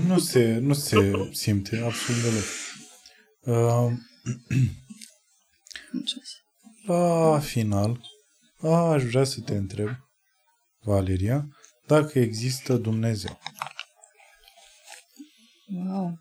Nu 0.07 0.19
se, 0.19 0.59
nu 0.59 0.73
se 0.73 1.29
simte 1.33 1.77
absolut 1.77 2.23
deloc. 2.23 2.45
Uh, 3.41 3.93
la 7.33 7.41
final, 7.41 8.01
aș 8.63 9.03
vrea 9.03 9.25
să 9.25 9.41
te 9.41 9.57
întreb, 9.57 9.89
Valeria, 10.79 11.49
dacă 11.87 12.19
există 12.19 12.77
Dumnezeu. 12.77 13.39
Wow. 15.67 16.19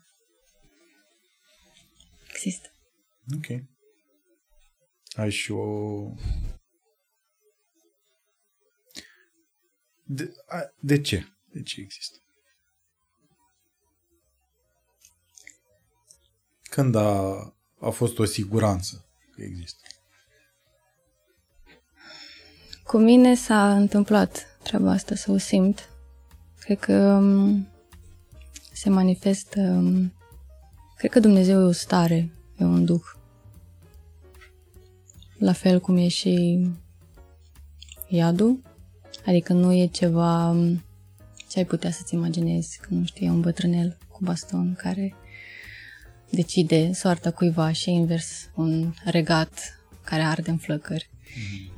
Există. 2.34 2.68
Ok. 3.36 3.46
Ai 5.16 5.30
și 5.30 5.50
o... 5.50 6.14
De, 10.04 10.32
a, 10.46 10.60
de 10.80 11.00
ce? 11.00 11.26
De 11.52 11.62
ce 11.62 11.80
există? 11.80 12.25
Când 16.76 16.94
a, 16.94 17.54
a 17.80 17.90
fost 17.90 18.18
o 18.18 18.24
siguranță 18.24 19.04
că 19.34 19.42
există? 19.42 19.82
Cu 22.84 22.98
mine 22.98 23.34
s-a 23.34 23.76
întâmplat 23.76 24.58
treaba 24.62 24.90
asta, 24.90 25.14
să 25.14 25.30
o 25.30 25.36
simt. 25.36 25.88
Cred 26.58 26.78
că 26.78 26.92
um, 26.92 27.68
se 28.72 28.90
manifestă... 28.90 29.60
Um, 29.60 30.12
cred 30.96 31.10
că 31.10 31.20
Dumnezeu 31.20 31.60
e 31.60 31.64
o 31.64 31.72
stare, 31.72 32.32
e 32.58 32.64
un 32.64 32.84
duh. 32.84 33.04
La 35.38 35.52
fel 35.52 35.80
cum 35.80 35.96
e 35.96 36.08
și 36.08 36.66
iadul. 38.08 38.62
Adică 39.26 39.52
nu 39.52 39.72
e 39.72 39.86
ceva 39.86 40.48
um, 40.48 40.84
ce 41.48 41.58
ai 41.58 41.64
putea 41.64 41.90
să-ți 41.90 42.14
imaginezi, 42.14 42.78
că 42.80 42.88
nu 42.90 43.04
știu, 43.04 43.26
e 43.26 43.30
un 43.30 43.40
bătrânel 43.40 43.98
cu 44.08 44.18
baston 44.22 44.74
care 44.74 45.14
decide 46.30 46.92
soarta 46.92 47.30
cuiva 47.30 47.72
și 47.72 47.90
invers 47.90 48.50
un 48.54 48.92
regat 49.04 49.80
care 50.04 50.22
arde 50.22 50.50
în 50.50 50.56
flăcări. 50.56 51.10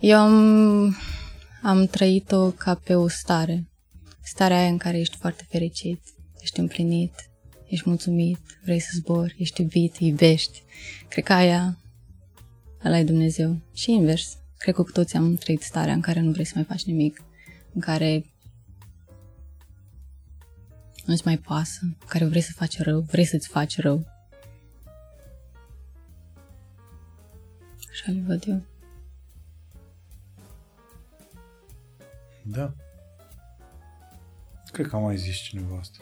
Eu 0.01 0.19
am, 0.19 0.97
am 1.62 1.87
trăit-o 1.87 2.51
ca 2.51 2.75
pe 2.75 2.95
o 2.95 3.09
stare. 3.09 3.69
Starea 4.23 4.59
aia 4.59 4.69
în 4.69 4.79
care 4.79 4.99
ești 4.99 5.16
foarte 5.16 5.47
fericit, 5.49 6.01
ești 6.41 6.61
împlinit, 6.61 7.31
ești 7.69 7.89
mulțumit, 7.89 8.39
vrei 8.65 8.79
să 8.79 8.91
zbori, 8.95 9.35
ești 9.39 9.61
iubit, 9.61 9.97
iubești. 9.97 10.62
Cred 11.09 11.25
că 11.25 11.33
aia, 11.33 11.79
ăla 12.85 12.99
e 12.99 13.05
Dumnezeu. 13.05 13.61
Și 13.75 13.93
invers. 13.93 14.37
Cred 14.59 14.75
că 14.75 14.83
cu 14.83 14.93
toți 14.93 15.16
am 15.16 15.35
trăit 15.35 15.62
starea 15.62 15.95
în 15.95 16.01
care 16.01 16.20
nu 16.20 16.31
vrei 16.31 16.45
să 16.45 16.53
mai 16.55 16.65
faci 16.65 16.85
nimic, 16.85 17.23
în 17.75 17.81
care 17.81 18.25
nu-ți 21.05 21.23
mai 21.25 21.39
pasă, 21.39 21.79
în 21.83 21.97
care 22.07 22.25
vrei 22.25 22.41
să 22.41 22.53
faci 22.55 22.79
rău, 22.81 23.01
vrei 23.01 23.25
să-ți 23.25 23.49
faci 23.49 23.79
rău. 23.79 24.07
Așa 28.01 28.12
le 28.12 28.23
văd 28.27 28.45
eu. 28.47 28.62
Da. 32.43 32.75
Cred 34.73 34.87
că 34.87 34.97
am 34.97 35.03
mai 35.03 35.16
zis 35.16 35.37
cineva 35.37 35.79
asta. 35.79 35.99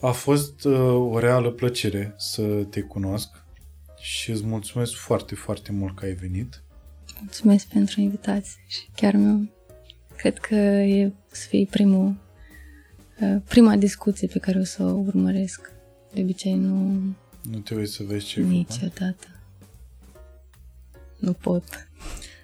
A 0.00 0.10
fost 0.10 0.64
uh, 0.64 1.12
o 1.12 1.18
reală 1.18 1.50
plăcere 1.50 2.14
să 2.16 2.42
te 2.42 2.80
cunosc 2.80 3.44
și 3.98 4.30
îți 4.30 4.46
mulțumesc 4.46 4.94
foarte, 4.94 5.34
foarte 5.34 5.72
mult 5.72 5.96
că 5.96 6.04
ai 6.04 6.12
venit. 6.12 6.62
Mulțumesc 7.20 7.66
pentru 7.66 8.00
invitație 8.00 8.62
și 8.66 8.90
chiar 8.94 9.14
mi 9.14 9.52
cred 10.16 10.38
că 10.38 10.54
e 10.54 11.12
să 11.30 11.46
fie 11.48 11.66
primul, 11.70 12.08
uh, 12.08 12.14
prima 13.48 13.76
discuție 13.76 14.28
pe 14.28 14.38
care 14.38 14.58
o 14.58 14.64
să 14.64 14.82
o 14.82 14.92
urmăresc. 14.92 15.72
De 16.12 16.20
obicei 16.20 16.54
nu... 16.54 17.00
Nu 17.50 17.58
te 17.58 17.74
uiți 17.74 17.92
să 17.92 18.02
vezi 18.02 18.24
ce 18.24 18.40
Niciodată. 18.40 19.26
Nu 21.18 21.32
pot. 21.32 21.64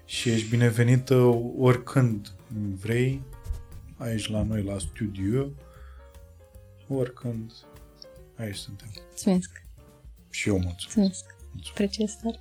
Și 0.05 0.31
ești 0.31 0.49
binevenită 0.49 1.15
oricând 1.59 2.33
vrei, 2.81 3.23
aici 3.97 4.29
la 4.29 4.43
noi, 4.43 4.63
la 4.63 4.79
studio, 4.79 5.49
oricând 6.89 7.53
aici 8.37 8.57
suntem. 8.57 8.89
Mulțumesc. 9.09 9.63
Și 10.31 10.49
eu 10.49 10.59
mulțumesc. 10.59 10.97
Mulțumesc. 10.97 11.35
mulțumesc. 11.53 11.73
Precies 11.75 12.17
tare. 12.23 12.41